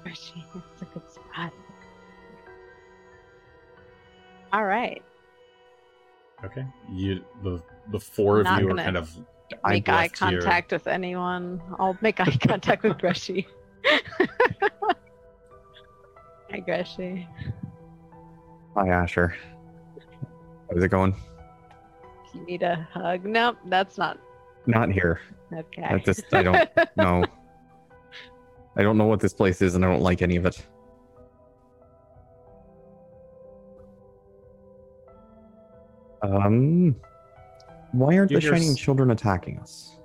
Where's 0.02 0.18
she? 0.18 0.44
It's 0.72 0.82
a 0.82 0.84
good 0.86 1.02
spot. 1.10 1.52
All 4.52 4.64
right. 4.64 5.02
Okay, 6.44 6.64
you 6.92 7.24
the 7.42 7.62
the 7.90 7.98
four 8.00 8.38
of 8.40 8.44
Not 8.44 8.60
you 8.62 8.70
are 8.70 8.76
kind 8.76 8.96
of 8.96 9.10
Make 9.66 9.88
eye 9.88 10.02
left 10.02 10.18
here. 10.18 10.40
contact 10.40 10.72
with 10.72 10.86
anyone. 10.86 11.60
I'll 11.78 11.96
make 12.00 12.18
eye 12.20 12.36
contact 12.46 12.82
with 12.82 12.98
Greshy. 12.98 13.46
Hi, 16.50 16.60
Greshy. 16.60 17.26
Hi, 18.76 18.88
Asher. 18.88 19.34
How's 20.70 20.82
it 20.82 20.88
going? 20.88 21.14
You 22.34 22.44
need 22.46 22.62
a 22.62 22.86
hug? 22.92 23.24
Nope, 23.24 23.56
that's 23.66 23.96
not 23.98 24.18
Not 24.66 24.90
here. 24.90 25.20
okay. 25.52 25.82
I 25.82 25.98
just 25.98 26.24
I 26.32 26.42
don't 26.42 26.68
know. 26.96 27.24
I 28.76 28.82
don't 28.82 28.98
know 28.98 29.06
what 29.06 29.20
this 29.20 29.32
place 29.32 29.62
is, 29.62 29.74
and 29.76 29.84
I 29.84 29.88
don't 29.88 30.02
like 30.02 30.20
any 30.20 30.36
of 30.36 30.46
it. 30.46 30.66
Um, 36.24 36.96
why 37.92 38.16
aren't 38.16 38.30
You 38.30 38.38
the 38.38 38.40
shining 38.40 38.70
s- 38.70 38.76
children 38.76 39.10
attacking 39.10 39.58
us? 39.58 39.96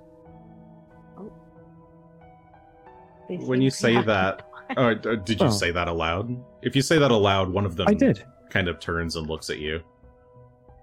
They 3.28 3.36
when 3.36 3.62
you 3.62 3.70
say 3.70 4.02
that, 4.02 4.46
oh, 4.76 4.88
uh, 4.90 4.94
did 4.94 5.40
you 5.40 5.46
Oh. 5.46 5.50
say 5.50 5.70
that 5.70 5.88
aloud? 5.88 6.36
If 6.62 6.76
you 6.76 6.82
say 6.82 6.98
that 6.98 7.10
aloud, 7.10 7.48
one 7.48 7.64
of 7.64 7.76
them 7.76 7.86
I 7.88 7.94
did. 7.94 8.24
kind 8.50 8.68
of 8.68 8.80
turns 8.80 9.16
and 9.16 9.26
looks 9.26 9.50
at 9.50 9.58
you. 9.58 9.80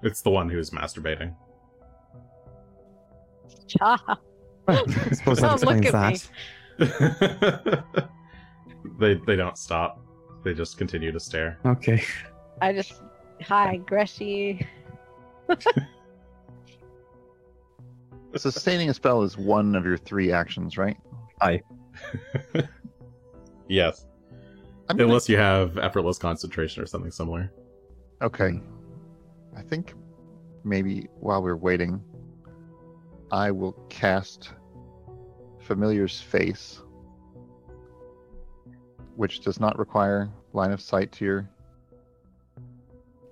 It's 0.03 0.21
the 0.21 0.29
one 0.29 0.49
who's 0.49 0.69
masturbating. 0.71 1.33
Cha. 3.67 3.97
Well, 4.67 4.83
I 4.85 5.11
suppose 5.13 5.39
that 5.39 5.61
Don't 5.61 5.63
look 5.63 5.81
explains 5.85 6.29
at 6.77 6.89
that. 6.89 8.09
they 8.99 9.13
they 9.25 9.37
don't 9.37 9.57
stop. 9.57 10.01
They 10.43 10.53
just 10.53 10.77
continue 10.77 11.13
to 11.13 11.21
stare. 11.21 11.57
Okay. 11.65 12.03
I 12.61 12.73
just 12.73 13.01
hi, 13.41 13.79
Greshy. 13.89 14.67
Sustaining 18.35 18.89
a 18.89 18.93
spell 18.93 19.23
is 19.23 19.37
one 19.37 19.75
of 19.75 19.85
your 19.85 19.97
three 19.97 20.31
actions, 20.31 20.77
right? 20.77 20.97
Yes, 23.69 24.05
I'm 24.87 24.95
gonna- 24.95 25.09
unless 25.09 25.27
you 25.27 25.35
have 25.35 25.77
effortless 25.77 26.17
concentration 26.17 26.81
or 26.81 26.85
something 26.85 27.11
similar. 27.11 27.51
Okay. 28.21 28.61
I 29.57 29.61
think 29.61 29.93
maybe 30.63 31.09
while 31.19 31.43
we're 31.43 31.57
waiting, 31.57 32.01
I 33.29 33.51
will 33.51 33.73
cast 33.89 34.53
Familiar's 35.59 36.21
Face, 36.21 36.81
which 39.17 39.41
does 39.41 39.59
not 39.59 39.77
require 39.77 40.29
line 40.53 40.71
of 40.71 40.79
sight 40.79 41.11
to 41.13 41.25
your 41.25 41.49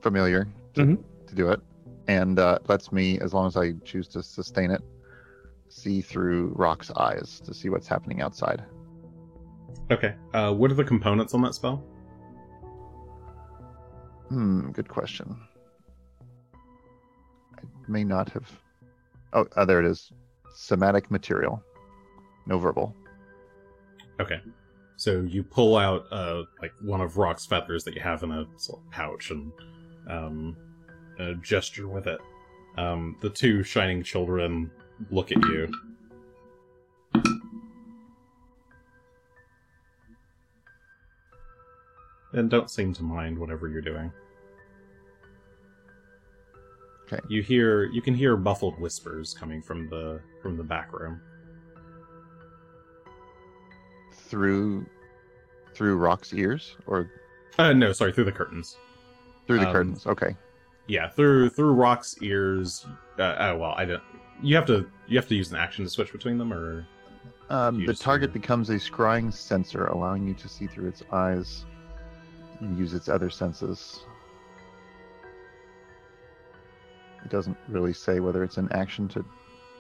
familiar 0.02 0.50
to, 0.74 0.82
Mhm. 0.82 1.04
to 1.28 1.36
do 1.36 1.50
it, 1.50 1.62
and 2.08 2.40
uh, 2.40 2.60
lets 2.68 2.92
me, 2.92 3.20
as 3.20 3.34
long 3.34 3.48
as 3.48 3.58
I 3.58 3.74
choose 3.84 4.08
to 4.10 4.24
sustain 4.24 4.72
it, 4.72 4.82
see 5.70 6.02
through 6.02 6.54
Rock's 6.56 6.92
eyes 6.92 7.42
to 7.46 7.54
see 7.54 7.70
what's 7.70 7.88
happening 7.88 8.22
outside. 8.22 8.64
Okay. 9.92 10.16
Uh, 10.34 10.54
what 10.54 10.72
are 10.72 10.76
the 10.76 10.84
components 10.84 11.34
on 11.34 11.42
that 11.42 11.54
spell? 11.54 11.84
Hmm, 14.30 14.72
good 14.72 14.88
question. 14.88 15.36
I 17.58 17.62
may 17.88 18.04
not 18.04 18.30
have. 18.30 18.50
Oh, 19.34 19.46
uh, 19.56 19.66
there 19.66 19.80
it 19.80 19.86
is. 19.86 20.12
Somatic 20.56 21.12
material. 21.12 21.62
No 22.48 22.58
verbal. 22.58 22.96
Okay. 24.20 24.40
So 24.98 25.22
you 25.22 25.44
pull 25.44 25.76
out 25.76 26.06
uh, 26.12 26.44
like 26.62 26.72
one 26.82 27.02
of 27.02 27.18
Rock's 27.18 27.46
feathers 27.46 27.84
that 27.84 27.96
you 27.96 28.02
have 28.02 28.24
in 28.24 28.32
a 28.32 28.46
sort 28.56 28.82
of 28.82 28.92
pouch 28.92 29.30
and 29.32 29.52
um, 30.10 30.58
uh, 31.20 31.34
gesture 31.42 31.88
with 31.88 32.08
it. 32.08 32.20
Um, 32.78 33.16
the 33.22 33.30
two 33.30 33.64
shining 33.64 34.04
children 34.04 34.70
look 35.12 35.32
at 35.32 35.38
you. 35.44 35.72
And 42.34 42.50
don't 42.50 42.70
seem 42.70 42.94
to 42.94 43.04
mind 43.04 43.38
whatever 43.38 43.68
you're 43.70 43.82
doing. 43.82 44.12
Okay. 47.08 47.20
You 47.30 47.42
hear 47.44 47.84
you 47.86 48.02
can 48.02 48.16
hear 48.16 48.36
muffled 48.36 48.80
whispers 48.80 49.34
coming 49.34 49.62
from 49.62 49.88
the 49.90 50.20
from 50.42 50.58
the 50.58 50.64
back 50.64 50.92
room. 50.92 51.22
Through 54.12 54.86
through 55.76 55.98
Rock's 55.98 56.34
ears 56.34 56.76
or 56.88 57.10
Uh 57.58 57.74
no, 57.74 57.94
sorry, 57.94 58.12
through 58.12 58.24
the 58.26 58.32
curtains. 58.32 58.76
through 59.48 59.60
the 59.60 59.68
Um, 59.68 59.74
curtains. 59.74 60.08
Okay. 60.08 60.36
Yeah, 60.88 61.10
through 61.10 61.50
through 61.50 61.74
Rock's 61.74 62.16
ears. 62.22 62.86
Uh, 63.18 63.36
oh 63.40 63.58
well, 63.58 63.74
I 63.78 63.86
don't. 63.86 64.04
You 64.42 64.56
have 64.56 64.66
to 64.68 64.86
you 65.08 65.18
have 65.18 65.28
to 65.30 65.36
use 65.36 65.52
an 65.52 65.58
action 65.58 65.84
to 65.86 65.90
switch 65.90 66.12
between 66.12 66.38
them, 66.38 66.54
or 66.54 66.86
Um, 67.50 67.86
the 67.86 67.94
target 67.94 68.30
hear- 68.32 68.40
becomes 68.42 68.70
a 68.70 68.76
scrying 68.76 69.34
sensor, 69.34 69.88
allowing 69.88 70.28
you 70.28 70.34
to 70.36 70.48
see 70.50 70.68
through 70.68 70.88
its 70.88 71.04
eyes 71.12 71.66
and 72.60 72.78
use 72.78 72.94
its 72.94 73.10
other 73.10 73.30
senses. 73.30 74.06
It 77.24 77.30
doesn't 77.32 77.58
really 77.68 77.94
say 77.94 78.20
whether 78.20 78.44
it's 78.44 78.58
an 78.58 78.72
action 78.72 79.08
to 79.10 79.26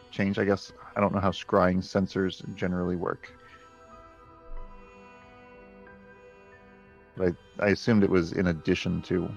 change, 0.09 0.39
I 0.39 0.45
guess. 0.45 0.71
I 0.95 1.01
don't 1.01 1.13
know 1.13 1.19
how 1.19 1.29
scrying 1.31 1.77
sensors 1.77 2.43
generally 2.55 2.95
work. 2.95 3.31
But 7.15 7.35
I, 7.59 7.65
I 7.65 7.69
assumed 7.69 8.03
it 8.03 8.09
was 8.09 8.33
in 8.33 8.47
addition 8.47 9.01
to 9.03 9.29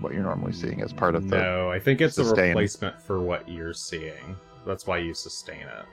what 0.00 0.12
you're 0.12 0.22
normally 0.22 0.52
seeing 0.52 0.82
as 0.82 0.92
part 0.92 1.14
of 1.14 1.28
the. 1.28 1.36
no. 1.38 1.70
I 1.70 1.78
think 1.78 2.00
it's 2.00 2.18
a 2.18 2.24
sustain. 2.24 2.48
replacement 2.50 3.00
for 3.00 3.20
what 3.20 3.48
you're 3.48 3.74
seeing. 3.74 4.36
That's 4.66 4.86
why 4.86 4.98
you 4.98 5.14
sustain 5.14 5.62
it. 5.62 5.84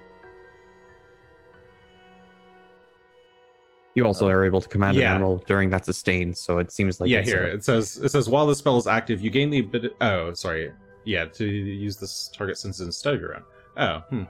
You 3.96 4.06
also 4.06 4.28
are 4.28 4.46
able 4.46 4.62
to 4.62 4.68
command 4.70 4.96
Yeah. 4.98 5.10
an 5.10 5.16
animal 5.16 5.44
during 5.48 5.70
that 5.72 5.84
sustain, 5.86 6.34
so 6.34 6.60
it 6.60 6.72
seems 6.72 7.02
like 7.02 7.10
yeah, 7.10 7.20
it's, 7.20 7.30
here 7.30 7.44
uh, 7.52 7.56
it 7.56 7.64
says 7.64 7.98
it 7.98 8.10
says 8.10 8.30
while 8.30 8.46
the 8.46 8.56
spell 8.56 8.78
is 8.78 8.88
active, 8.88 9.20
you 9.22 9.30
gain 9.30 9.50
the 9.50 9.60
ability. 9.60 9.94
Oh, 10.02 10.34
sorry. 10.34 10.72
Yeah, 11.06 11.26
to 11.26 11.46
use 11.46 11.98
this 11.98 12.30
target 12.34 12.58
senses 12.58 12.86
instead 12.86 13.16
of 13.16 13.22
your 13.22 13.36
own. 13.36 13.44
Oh, 13.78 13.98
hmm. 14.10 14.24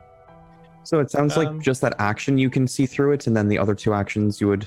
So 0.83 0.99
it 0.99 1.11
sounds 1.11 1.35
Um, 1.37 1.43
like 1.43 1.61
just 1.63 1.81
that 1.81 1.93
action 1.99 2.37
you 2.37 2.49
can 2.49 2.67
see 2.67 2.85
through 2.85 3.11
it, 3.11 3.27
and 3.27 3.35
then 3.35 3.47
the 3.49 3.59
other 3.59 3.75
two 3.75 3.93
actions 3.93 4.39
you 4.39 4.47
would 4.47 4.65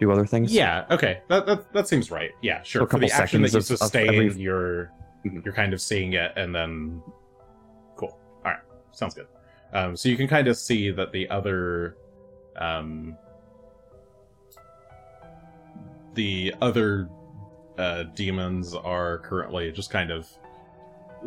do 0.00 0.10
other 0.12 0.26
things. 0.26 0.52
Yeah, 0.52 0.84
okay, 0.90 1.20
that 1.28 1.46
that, 1.46 1.72
that 1.72 1.88
seems 1.88 2.10
right. 2.10 2.30
Yeah, 2.42 2.62
sure. 2.62 2.86
For 2.86 2.98
the 2.98 3.10
action 3.10 3.42
that 3.42 3.52
you 3.52 3.58
of- 3.58 3.70
of 3.70 3.78
sustain, 3.78 4.08
every- 4.08 4.32
you're 4.40 4.90
Mhm. 5.24 5.44
you're 5.44 5.54
kind 5.54 5.72
of 5.72 5.80
seeing 5.80 6.12
it, 6.14 6.32
and 6.36 6.54
then 6.54 7.02
cool. 7.96 8.18
All 8.44 8.52
right, 8.52 8.60
sounds 8.92 9.14
good. 9.14 9.26
Um, 9.72 9.96
so 9.96 10.08
you 10.08 10.16
can 10.16 10.28
kind 10.28 10.46
of 10.48 10.56
see 10.56 10.90
that 10.90 11.12
the 11.12 11.28
other, 11.30 11.96
um, 12.56 13.16
the 16.14 16.54
other 16.62 17.08
uh, 17.78 18.04
demons 18.14 18.74
are 18.74 19.18
currently 19.18 19.70
just 19.70 19.90
kind 19.90 20.10
of 20.10 20.26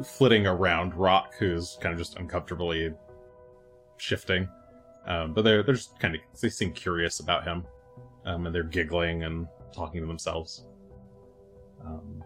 flitting 0.04 0.48
around 0.48 0.96
Rock, 0.96 1.34
who's 1.38 1.78
kind 1.82 1.94
of 1.94 2.00
just 2.00 2.18
uncomfortably 2.18 2.94
shifting. 3.98 4.48
Um, 5.06 5.34
but 5.34 5.44
they're 5.44 5.62
they're 5.64 5.76
just 5.76 6.00
kind 6.00 6.16
of 6.16 6.22
they 6.42 6.50
seem 6.50 6.72
curious 6.72 7.20
about 7.20 7.44
him, 7.44 7.66
um, 8.26 8.46
and 8.46 8.54
they're 8.54 8.64
giggling 8.64 9.24
and 9.24 9.48
talking 9.72 10.02
to 10.02 10.08
themselves. 10.08 10.66
Um, 11.86 12.24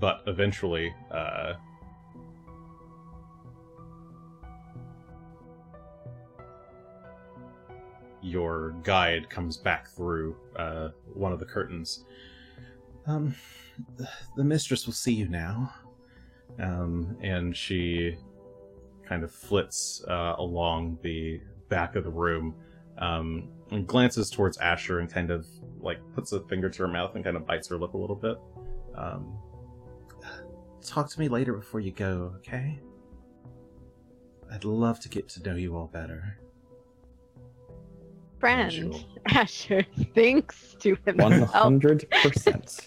but 0.00 0.22
eventually, 0.26 0.94
uh, 1.10 1.54
your 8.24 8.74
guide 8.82 9.28
comes 9.28 9.56
back 9.56 9.88
through 9.88 10.34
uh, 10.56 10.88
one 11.12 11.32
of 11.32 11.38
the 11.38 11.44
curtains. 11.44 12.04
Um, 13.06 13.34
the, 14.36 14.44
mistress 14.44 14.86
will 14.86 14.94
see 14.94 15.12
you 15.12 15.28
now. 15.28 15.72
Um, 16.58 17.16
and 17.20 17.54
she 17.54 18.16
kind 19.06 19.24
of 19.24 19.30
flits 19.30 20.02
uh, 20.08 20.36
along 20.38 20.98
the 21.02 21.40
back 21.68 21.96
of 21.96 22.04
the 22.04 22.10
room 22.10 22.54
um, 22.98 23.48
and 23.74 23.86
glances 23.86 24.30
towards 24.30 24.56
Asher 24.58 25.00
and 25.00 25.10
kind 25.10 25.30
of 25.30 25.46
like 25.80 25.98
puts 26.14 26.32
a 26.32 26.40
finger 26.44 26.70
to 26.70 26.82
her 26.82 26.88
mouth 26.88 27.14
and 27.14 27.24
kind 27.24 27.36
of 27.36 27.46
bites 27.46 27.68
her 27.68 27.76
lip 27.76 27.94
a 27.94 27.98
little 27.98 28.16
bit. 28.16 28.38
Um, 28.96 29.36
Talk 30.84 31.08
to 31.10 31.18
me 31.20 31.28
later 31.28 31.54
before 31.54 31.80
you 31.80 31.92
go, 31.92 32.34
okay? 32.36 32.78
I'd 34.52 34.64
love 34.66 35.00
to 35.00 35.08
get 35.08 35.28
to 35.30 35.42
know 35.42 35.56
you 35.56 35.74
all 35.76 35.86
better. 35.86 36.38
Friend, 38.38 38.94
Asher 39.28 39.86
thinks 40.14 40.76
to 40.80 40.94
One 41.14 41.32
himself. 41.32 41.50
hundred 41.50 42.06
percent. 42.22 42.80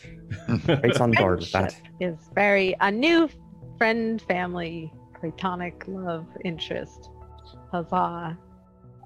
Right 0.68 1.02
on 1.02 1.12
board 1.14 1.40
with 1.40 1.52
that. 1.54 1.72
Friendship 1.72 1.94
is 2.02 2.30
very 2.36 2.76
a 2.82 2.92
new 2.92 3.28
friend, 3.78 4.22
family, 4.22 4.94
platonic 5.20 5.84
love, 5.88 6.28
interest. 6.46 7.10
Huzzah! 7.72 8.38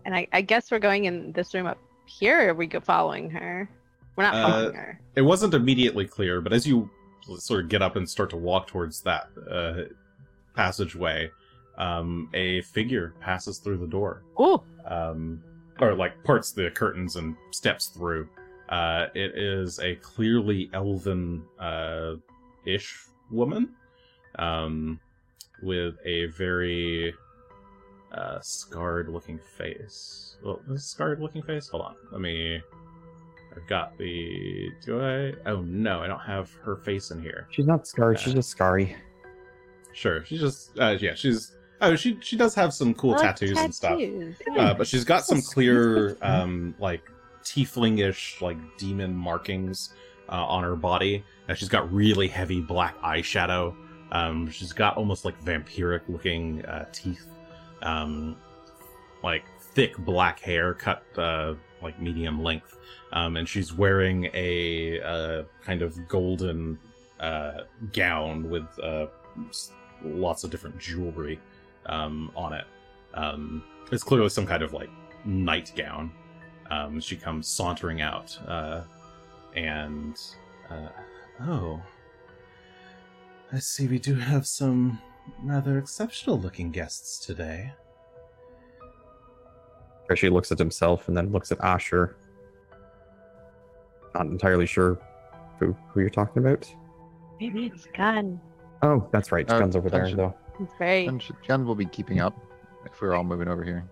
And 0.06 0.15
I, 0.15 0.28
I 0.34 0.41
guess 0.41 0.72
we're 0.72 0.80
going 0.80 1.06
in 1.06 1.32
this 1.34 1.53
room 1.53 1.65
up 1.68 1.78
here. 2.06 2.48
Or 2.48 2.49
are 2.49 2.53
we 2.53 2.68
go 2.68 2.80
following 2.80 3.30
her? 3.30 3.69
We're 4.15 4.23
not 4.23 4.36
Uh, 4.36 4.49
following 4.49 4.76
her. 4.76 4.99
It 5.15 5.22
wasn't 5.22 5.53
immediately 5.53 6.06
clear, 6.06 6.41
but 6.41 6.53
as 6.53 6.68
you 6.68 6.90
sort 7.38 7.64
of 7.64 7.69
get 7.69 7.82
up 7.82 7.95
and 7.95 8.10
start 8.10 8.30
to 8.32 8.38
walk 8.38 8.68
towards 8.68 9.02
that 9.03 9.30
uh, 9.49 9.84
passageway, 10.56 11.32
um, 11.78 12.30
a 12.34 12.61
figure 12.64 13.14
passes 13.22 13.57
through 13.60 13.78
the 13.78 13.88
door. 13.88 14.23
Ooh, 14.40 14.61
um, 14.86 15.41
or 15.80 15.95
like 15.95 16.22
parts 16.23 16.52
the 16.52 16.69
curtains 16.72 17.15
and 17.15 17.36
steps 17.52 17.88
through. 17.88 18.28
Uh, 18.69 19.07
it 19.15 19.38
is 19.38 19.80
a 19.80 19.95
clearly 19.95 20.69
elven 20.73 21.44
uh, 21.60 22.14
ish 22.65 23.06
woman 23.30 23.69
um, 24.40 24.99
with 25.64 25.95
a 26.06 26.26
very 26.28 27.14
uh, 28.14 28.40
scarred 28.42 29.10
looking 29.10 29.40
face. 29.58 30.36
Well, 30.44 30.62
this 30.68 30.86
scarred 30.86 31.20
looking 31.22 31.42
face? 31.44 31.70
Hold 31.70 31.84
on. 31.84 31.96
Let 32.12 32.22
me. 32.22 32.62
I've 33.56 33.68
got 33.68 33.98
the. 33.98 34.70
Do 34.86 35.02
I? 35.02 35.34
Oh 35.50 35.62
no, 35.62 36.02
I 36.02 36.08
don't 36.08 36.20
have 36.20 36.52
her 36.64 36.78
face 36.78 37.12
in 37.12 37.22
here. 37.22 37.48
She's 37.52 37.66
not 37.68 37.86
scarred. 37.88 38.20
She's 38.20 38.34
just 38.34 38.50
scary. 38.50 38.96
Sure, 39.94 40.24
she's 40.26 40.40
just. 40.40 40.78
Uh, 40.80 40.96
yeah, 41.00 41.16
she's. 41.16 41.56
Oh, 41.82 41.96
she 41.96 42.18
she 42.22 42.36
does 42.38 42.54
have 42.56 42.74
some 42.74 42.94
cool 42.94 43.14
I 43.16 43.18
like 43.18 43.22
tattoos, 43.38 43.58
and 43.58 43.74
stuff. 43.76 43.92
tattoos, 43.92 44.36
Uh, 44.58 44.74
but 44.74 44.88
she's 44.88 45.04
got 45.04 45.26
some 45.26 45.42
clear, 45.42 46.10
cute. 46.12 46.18
um, 46.24 46.76
like 46.80 47.02
tieflingish, 47.44 48.40
like 48.42 48.58
demon 48.78 49.14
markings 49.16 49.94
uh, 50.30 50.46
on 50.46 50.64
her 50.64 50.76
body. 50.76 51.24
And 51.48 51.58
she's 51.58 51.70
got 51.70 51.92
really 51.92 52.28
heavy 52.28 52.62
black 52.62 52.98
eyeshadow. 53.02 53.76
Um, 54.12 54.50
she's 54.50 54.72
got 54.74 54.96
almost 54.96 55.26
like 55.26 55.42
vampiric 55.44 56.02
looking 56.08 56.64
uh, 56.66 56.86
teeth. 56.94 57.26
Um, 57.82 58.38
like 59.24 59.44
thick 59.60 59.98
black 59.99 60.40
hair 60.40 60.74
cut 60.74 61.03
uh, 61.18 61.53
like 61.82 61.99
medium 61.99 62.44
length. 62.44 62.78
Um, 63.14 63.38
and 63.38 63.48
she's 63.48 63.74
wearing 63.74 64.30
a 64.34 65.02
uh, 65.02 65.44
kind 65.64 65.82
of 65.82 66.08
golden 66.08 66.80
uh, 67.20 67.62
gown 67.94 68.49
with 68.49 68.68
uh, 68.82 69.08
lots 70.03 70.44
of 70.44 70.49
different 70.49 70.78
jewelry 70.80 71.40
um, 71.88 72.32
on 72.36 72.53
it. 72.53 72.66
Um, 73.14 73.64
it's 73.91 74.03
clearly 74.03 74.30
some 74.30 74.45
kind 74.45 74.64
of 74.64 74.74
like 74.74 74.90
nightgown. 75.26 76.12
Um, 76.70 77.02
she 77.02 77.18
comes 77.18 77.48
sauntering 77.48 78.02
out, 78.02 78.38
uh, 78.48 78.84
and 79.56 80.18
uh, 80.70 80.88
oh, 81.41 81.82
I 83.52 83.60
see 83.60 83.88
we 83.88 83.99
do 83.99 84.16
have 84.16 84.48
some 84.48 85.02
rather 85.44 85.78
exceptional-looking 85.78 86.72
guests 86.72 87.26
today. 87.26 87.72
She 90.16 90.30
looks 90.30 90.52
at 90.52 90.60
himself 90.60 91.08
and 91.08 91.16
then 91.16 91.32
looks 91.32 91.53
at 91.53 91.62
Asher. 91.62 92.18
Not 94.14 94.26
entirely 94.26 94.66
sure 94.66 94.99
who 95.58 95.74
who 95.88 96.02
you're 96.02 96.10
talking 96.10 96.44
about. 96.44 96.70
Maybe 97.40 97.68
it's 97.68 97.88
Gun. 97.95 98.41
Oh, 98.82 99.08
that's 99.14 99.32
right. 99.32 99.49
Uh, 99.49 99.60
Gun's 99.60 99.76
over 99.78 99.90
there 99.90 100.10
should- 100.10 100.18
though. 100.18 100.36
It's 100.60 100.74
very. 100.78 101.06
And 101.08 101.22
sh- 101.24 101.32
Gun 101.48 101.66
will 101.66 101.76
be 101.76 101.86
keeping 101.86 102.20
up 102.20 102.38
if 102.86 102.99
we're 103.02 103.14
all 103.16 103.24
moving 103.24 103.48
over 103.48 103.64
here. 103.64 103.90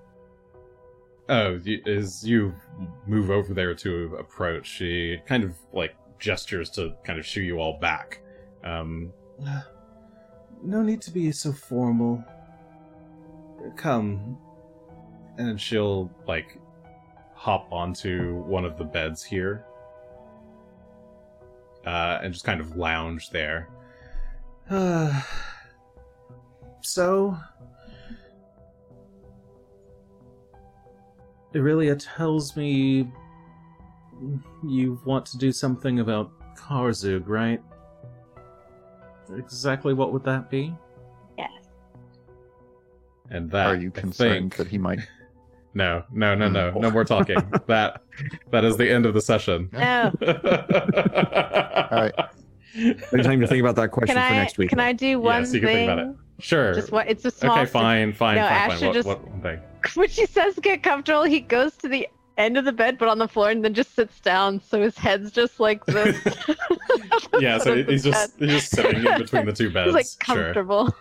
Oh, 1.30 1.60
you, 1.64 1.82
as 1.86 2.28
you 2.28 2.54
move 3.08 3.30
over 3.30 3.54
there 3.54 3.74
to 3.76 4.16
approach, 4.20 4.68
she 4.68 5.18
kind 5.26 5.44
of 5.46 5.56
like 5.72 5.96
gestures 6.20 6.70
to 6.72 6.96
kind 7.06 7.18
of 7.18 7.26
shoo 7.26 7.42
you 7.42 7.60
all 7.60 7.80
back. 7.80 8.20
Um, 8.66 9.14
no 10.64 10.82
need 10.82 11.02
to 11.04 11.12
be 11.12 11.32
so 11.32 11.52
formal. 11.52 12.24
Come. 13.76 14.38
And 15.38 15.60
she'll 15.60 16.12
like 16.28 16.60
hop 17.34 17.68
onto 17.72 18.36
one 18.44 18.66
of 18.66 18.78
the 18.78 18.84
beds 18.84 19.24
here. 19.24 19.66
Uh, 21.86 22.20
and 22.22 22.34
just 22.34 22.46
kind 22.46 22.60
of 22.60 22.76
lounge 22.76 23.30
there. 23.30 23.70
Uh, 24.70 25.22
so, 26.82 27.38
Aurelia 31.56 31.96
tells 31.96 32.56
me 32.56 33.10
you 34.68 35.00
want 35.06 35.26
to 35.28 35.38
do 35.38 35.52
something 35.52 36.00
about 36.00 36.32
Karzoug, 36.56 37.28
right? 37.28 37.62
Exactly 39.38 39.94
what 39.94 40.12
would 40.14 40.24
that 40.24 40.50
be? 40.50 40.74
Yes. 41.38 41.52
And 43.30 43.50
that 43.52 43.68
Are 43.68 43.76
you 43.76 43.92
I 43.96 44.00
concerned 44.00 44.54
think- 44.54 44.56
that 44.58 44.68
he 44.68 44.78
might? 44.78 45.00
No, 45.76 46.04
no, 46.12 46.34
no, 46.34 46.50
no, 46.50 46.72
no 46.80 46.90
more 46.90 47.06
talking. 47.06 47.38
that 47.68 48.02
that 48.50 48.66
is 48.66 48.76
the 48.76 48.90
end 48.90 49.06
of 49.06 49.14
the 49.14 49.22
session. 49.22 49.70
No. 49.72 50.12
All 51.92 52.02
right. 52.02 52.12
Any 52.76 53.24
time 53.24 53.40
to 53.40 53.46
think 53.48 53.62
about 53.62 53.76
that 53.76 53.92
question 53.92 54.16
Can 54.16 54.28
for 54.28 54.34
I? 54.34 54.38
next 54.38 54.58
week. 54.58 54.70
Can 54.70 54.80
I 54.80 54.94
do 54.94 55.20
one 55.20 55.42
Yes, 55.44 55.54
you 55.54 55.60
can 55.60 55.68
thing? 55.70 55.76
think 55.88 55.92
about 55.92 56.08
it. 56.08 56.16
Sure. 56.40 56.74
Just 56.74 56.92
what? 56.92 57.08
It's 57.08 57.24
a 57.24 57.30
small. 57.30 57.52
okay, 57.56 57.66
fine, 57.68 58.14
fine, 58.14 58.38
No, 58.38 58.44
fine, 58.48 58.52
Asher 58.52 58.78
fine. 58.80 58.88
What, 58.88 58.94
just- 58.96 59.08
what 59.08 59.28
one 59.28 59.42
thing? 59.42 59.60
When 59.94 60.10
she 60.10 60.26
says 60.26 60.58
get 60.60 60.82
comfortable, 60.82 61.24
he 61.24 61.40
goes 61.40 61.76
to 61.78 61.88
the 61.88 62.08
end 62.40 62.58
of 62.58 62.66
the 62.66 62.72
bed, 62.72 62.98
but 62.98 63.08
on 63.08 63.18
the 63.18 63.28
floor, 63.28 63.50
and 63.50 63.64
then 63.64 63.74
just 63.74 63.96
sits 63.96 64.20
down, 64.22 64.62
so 64.62 64.82
his 64.82 64.98
head's 64.98 65.32
just 65.32 65.60
like 65.60 65.86
this. 65.86 66.18
Yeah, 67.40 67.58
so 67.60 67.66
Foot 67.66 67.78
of 67.80 67.86
the 67.86 67.92
he's 67.94 68.04
just 68.04 68.40
bed. 68.40 68.50
he's 68.50 68.62
just 68.62 68.76
sitting 68.76 69.06
in 69.06 69.18
between 69.20 69.46
the 69.46 69.54
two 69.54 69.70
beds. 69.70 69.86
He's 69.94 69.94
like 69.94 70.06
sure. 70.36 70.54
comfortable. 70.54 70.94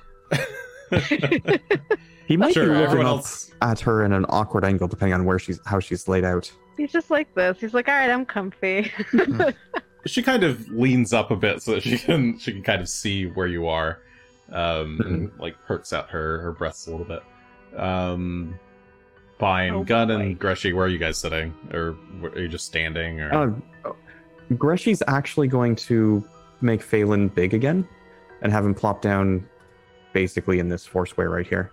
He 2.27 2.37
might 2.37 2.53
sure. 2.53 2.65
be 2.65 2.71
looking 2.71 2.85
Everyone 2.85 3.07
else. 3.07 3.51
at 3.63 3.81
her 3.81 4.05
in 4.05 4.13
an 4.13 4.27
awkward 4.29 4.65
angle 4.65 4.87
depending 4.87 5.15
on 5.15 5.25
where 5.25 5.39
she's 5.39 5.59
how 5.65 5.81
she's 5.81 6.07
laid 6.09 6.25
out. 6.25 6.53
He's 6.77 6.93
just 6.93 7.11
like 7.11 7.35
this. 7.35 7.59
He's 7.61 7.75
like, 7.75 7.89
all 7.89 7.95
right, 7.95 8.11
I'm 8.11 8.25
comfy. 8.27 8.93
She 10.07 10.23
kind 10.23 10.45
of 10.45 10.69
leans 10.69 11.13
up 11.13 11.31
a 11.31 11.37
bit 11.37 11.63
so 11.63 11.73
that 11.73 11.83
she 11.83 11.99
can 11.99 12.39
she 12.39 12.53
can 12.53 12.63
kind 12.63 12.81
of 12.81 12.89
see 12.89 13.27
where 13.27 13.47
you 13.49 13.67
are, 13.67 14.01
um, 14.53 15.01
and 15.05 15.33
like 15.41 15.57
perks 15.67 15.93
out 15.93 16.09
her 16.11 16.39
her 16.41 16.53
breasts 16.53 16.87
a 16.87 16.91
little 16.91 17.07
bit. 17.07 17.23
Um, 17.77 18.59
fine. 19.39 19.73
Oh, 19.73 19.85
Gun 19.85 20.09
boy. 20.09 20.15
and 20.15 20.41
Greshy, 20.41 20.75
where 20.75 20.87
are 20.87 20.89
you 20.89 20.99
guys 20.99 21.19
sitting, 21.19 21.55
or 21.73 21.97
are 22.23 22.39
you 22.41 22.49
just 22.49 22.67
standing? 22.67 23.21
Or 23.21 23.55
Uh, 23.85 23.93
Greshy's 24.53 25.03
actually 25.07 25.49
going 25.49 25.77
to 25.77 26.25
make 26.61 26.83
Phelan 26.83 27.29
big 27.29 27.55
again 27.55 27.87
and 28.43 28.51
have 28.53 28.65
him 28.65 28.75
plop 28.75 29.01
down 29.03 29.47
basically 30.13 30.59
in 30.59 30.69
this 30.69 30.85
four 30.87 31.07
square 31.07 31.31
right 31.31 31.47
here. 31.47 31.71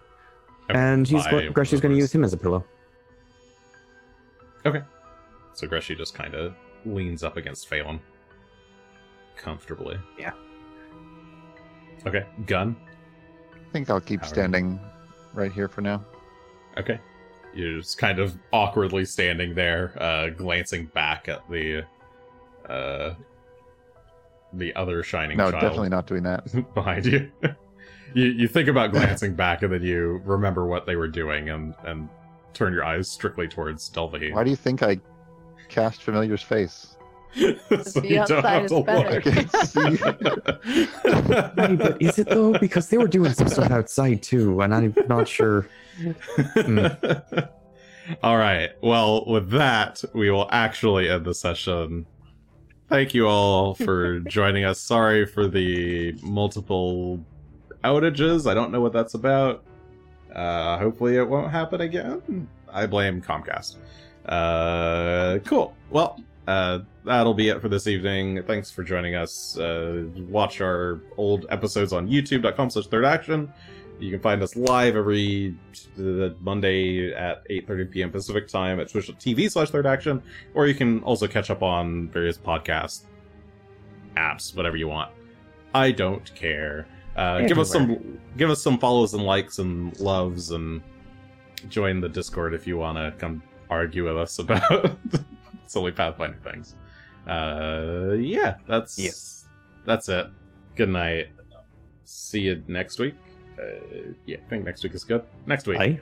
And 0.69 1.07
he's 1.07 1.23
by 1.23 1.31
go- 1.31 1.37
one 1.37 1.53
Greshy's 1.53 1.79
going 1.81 1.93
to 1.93 1.97
use 1.99 2.13
him 2.13 2.23
as 2.23 2.33
a 2.33 2.37
pillow. 2.37 2.65
Okay. 4.65 4.81
So 5.53 5.67
Greshy 5.67 5.95
just 5.97 6.13
kind 6.15 6.33
of 6.33 6.53
leans 6.85 7.23
up 7.23 7.37
against 7.37 7.67
Phelan 7.67 7.99
comfortably. 9.37 9.97
Yeah. 10.19 10.31
Okay. 12.05 12.25
Gun. 12.45 12.75
I 13.53 13.71
think 13.71 13.89
I'll 13.89 14.01
keep 14.01 14.21
How 14.21 14.27
standing 14.27 14.79
right 15.33 15.51
here 15.51 15.67
for 15.67 15.81
now. 15.81 16.03
Okay. 16.77 16.99
You're 17.55 17.79
just 17.79 17.97
kind 17.97 18.19
of 18.19 18.37
awkwardly 18.51 19.05
standing 19.05 19.55
there, 19.55 19.93
uh, 20.01 20.29
glancing 20.29 20.87
back 20.87 21.29
at 21.29 21.49
the 21.49 21.85
uh, 22.69 23.13
the 24.53 24.75
other 24.75 25.03
shining 25.03 25.37
No, 25.37 25.51
definitely 25.51 25.89
not 25.89 26.07
doing 26.07 26.23
that. 26.23 26.73
behind 26.73 27.05
you. 27.05 27.31
you 28.13 28.25
you 28.25 28.47
think 28.47 28.67
about 28.67 28.91
glancing 28.91 29.35
back, 29.35 29.63
and 29.63 29.71
then 29.71 29.83
you 29.83 30.21
remember 30.25 30.65
what 30.65 30.85
they 30.85 30.95
were 30.95 31.07
doing, 31.07 31.49
and 31.49 31.73
and 31.85 32.09
turn 32.53 32.73
your 32.73 32.83
eyes 32.83 33.09
strictly 33.09 33.47
towards 33.47 33.89
Delvahi. 33.89 34.33
Why 34.33 34.43
do 34.43 34.49
you 34.49 34.55
think 34.55 34.83
I 34.83 34.99
cast 35.69 36.03
Familiar's 36.03 36.41
face? 36.41 36.94
So 37.35 37.99
The 37.99 38.07
you 38.07 38.15
don't 38.25 38.31
outside 38.31 38.43
have 38.45 38.65
is 38.65 38.71
to 38.71 38.81
better. 38.83 39.21
look. 39.21 39.23
Hey, 41.59 41.75
but 41.75 42.01
is 42.01 42.17
it 42.19 42.29
though? 42.29 42.53
Because 42.57 42.87
they 42.89 42.97
were 42.97 43.07
doing 43.07 43.33
some 43.33 43.47
stuff 43.49 43.71
outside 43.71 44.21
too, 44.23 44.61
and 44.61 44.73
I'm 44.73 44.95
not 45.07 45.27
sure. 45.27 45.67
all 48.23 48.37
right. 48.37 48.69
Well, 48.81 49.25
with 49.25 49.49
that, 49.51 50.03
we 50.13 50.29
will 50.31 50.47
actually 50.51 51.09
end 51.09 51.25
the 51.25 51.33
session. 51.33 52.05
Thank 52.89 53.13
you 53.13 53.27
all 53.27 53.73
for 53.75 54.19
joining 54.27 54.63
us. 54.63 54.79
Sorry 54.79 55.25
for 55.25 55.47
the 55.47 56.13
multiple 56.21 57.19
outages. 57.83 58.49
I 58.49 58.53
don't 58.53 58.71
know 58.71 58.79
what 58.81 58.93
that's 58.93 59.15
about. 59.15 59.63
Uh, 60.33 60.77
hopefully, 60.77 61.17
it 61.17 61.27
won't 61.27 61.51
happen 61.51 61.81
again. 61.81 62.47
I 62.71 62.85
blame 62.85 63.21
Comcast. 63.21 63.77
Uh, 64.25 65.39
cool. 65.45 65.75
Well, 65.89 66.19
uh, 66.47 66.79
that'll 67.03 67.33
be 67.33 67.49
it 67.49 67.61
for 67.61 67.69
this 67.69 67.87
evening. 67.87 68.43
Thanks 68.43 68.71
for 68.71 68.83
joining 68.83 69.15
us. 69.15 69.57
Uh, 69.57 70.05
watch 70.29 70.61
our 70.61 71.01
old 71.17 71.45
episodes 71.49 71.93
on 71.93 72.07
youtube.com 72.07 72.69
slash 72.69 72.87
third 72.87 73.05
action. 73.05 73.51
You 73.99 74.11
can 74.11 74.19
find 74.19 74.43
us 74.43 74.55
live 74.55 74.95
every 74.95 75.55
uh, 75.97 76.29
Monday 76.41 77.13
at 77.13 77.47
8.30 77.47 77.91
p.m. 77.91 78.11
Pacific 78.11 78.47
time 78.47 78.79
at 78.79 78.89
twitch.tv 78.89 79.49
slash 79.49 79.69
third 79.69 79.87
action, 79.87 80.21
or 80.53 80.67
you 80.67 80.75
can 80.75 81.01
also 81.03 81.27
catch 81.27 81.49
up 81.49 81.63
on 81.63 82.09
various 82.09 82.37
podcast 82.37 83.03
apps, 84.17 84.55
whatever 84.55 84.75
you 84.75 84.89
want. 84.89 85.11
I 85.73 85.91
don't 85.91 86.33
care. 86.35 86.87
Uh, 87.15 87.41
give 87.41 87.57
us 87.57 87.71
some 87.71 88.19
give 88.35 88.49
us 88.49 88.61
some 88.61 88.77
follows 88.77 89.13
and 89.13 89.23
likes 89.23 89.59
and 89.59 89.97
loves 90.01 90.51
and 90.51 90.81
join 91.69 92.01
the 92.01 92.09
Discord 92.09 92.53
if 92.53 92.67
you 92.67 92.77
want 92.77 92.97
to 92.97 93.13
come 93.17 93.41
argue 93.69 94.05
with 94.05 94.17
us 94.17 94.39
about 94.39 94.97
silly 95.71 95.91
Pathfinder 95.91 96.37
things. 96.43 96.75
Uh, 97.27 98.13
yeah, 98.19 98.57
that's 98.67 98.99
Yes. 98.99 99.45
that's 99.85 100.09
it. 100.09 100.27
Good 100.75 100.89
night. 100.89 101.29
See 102.03 102.41
you 102.41 102.63
next 102.67 102.99
week. 102.99 103.15
Uh, 103.57 104.13
yeah, 104.25 104.37
I 104.45 104.49
think 104.49 104.65
next 104.65 104.83
week 104.83 104.93
is 104.93 105.03
good. 105.03 105.23
Next 105.45 105.65
week. 105.67 105.77
Bye. 105.79 105.99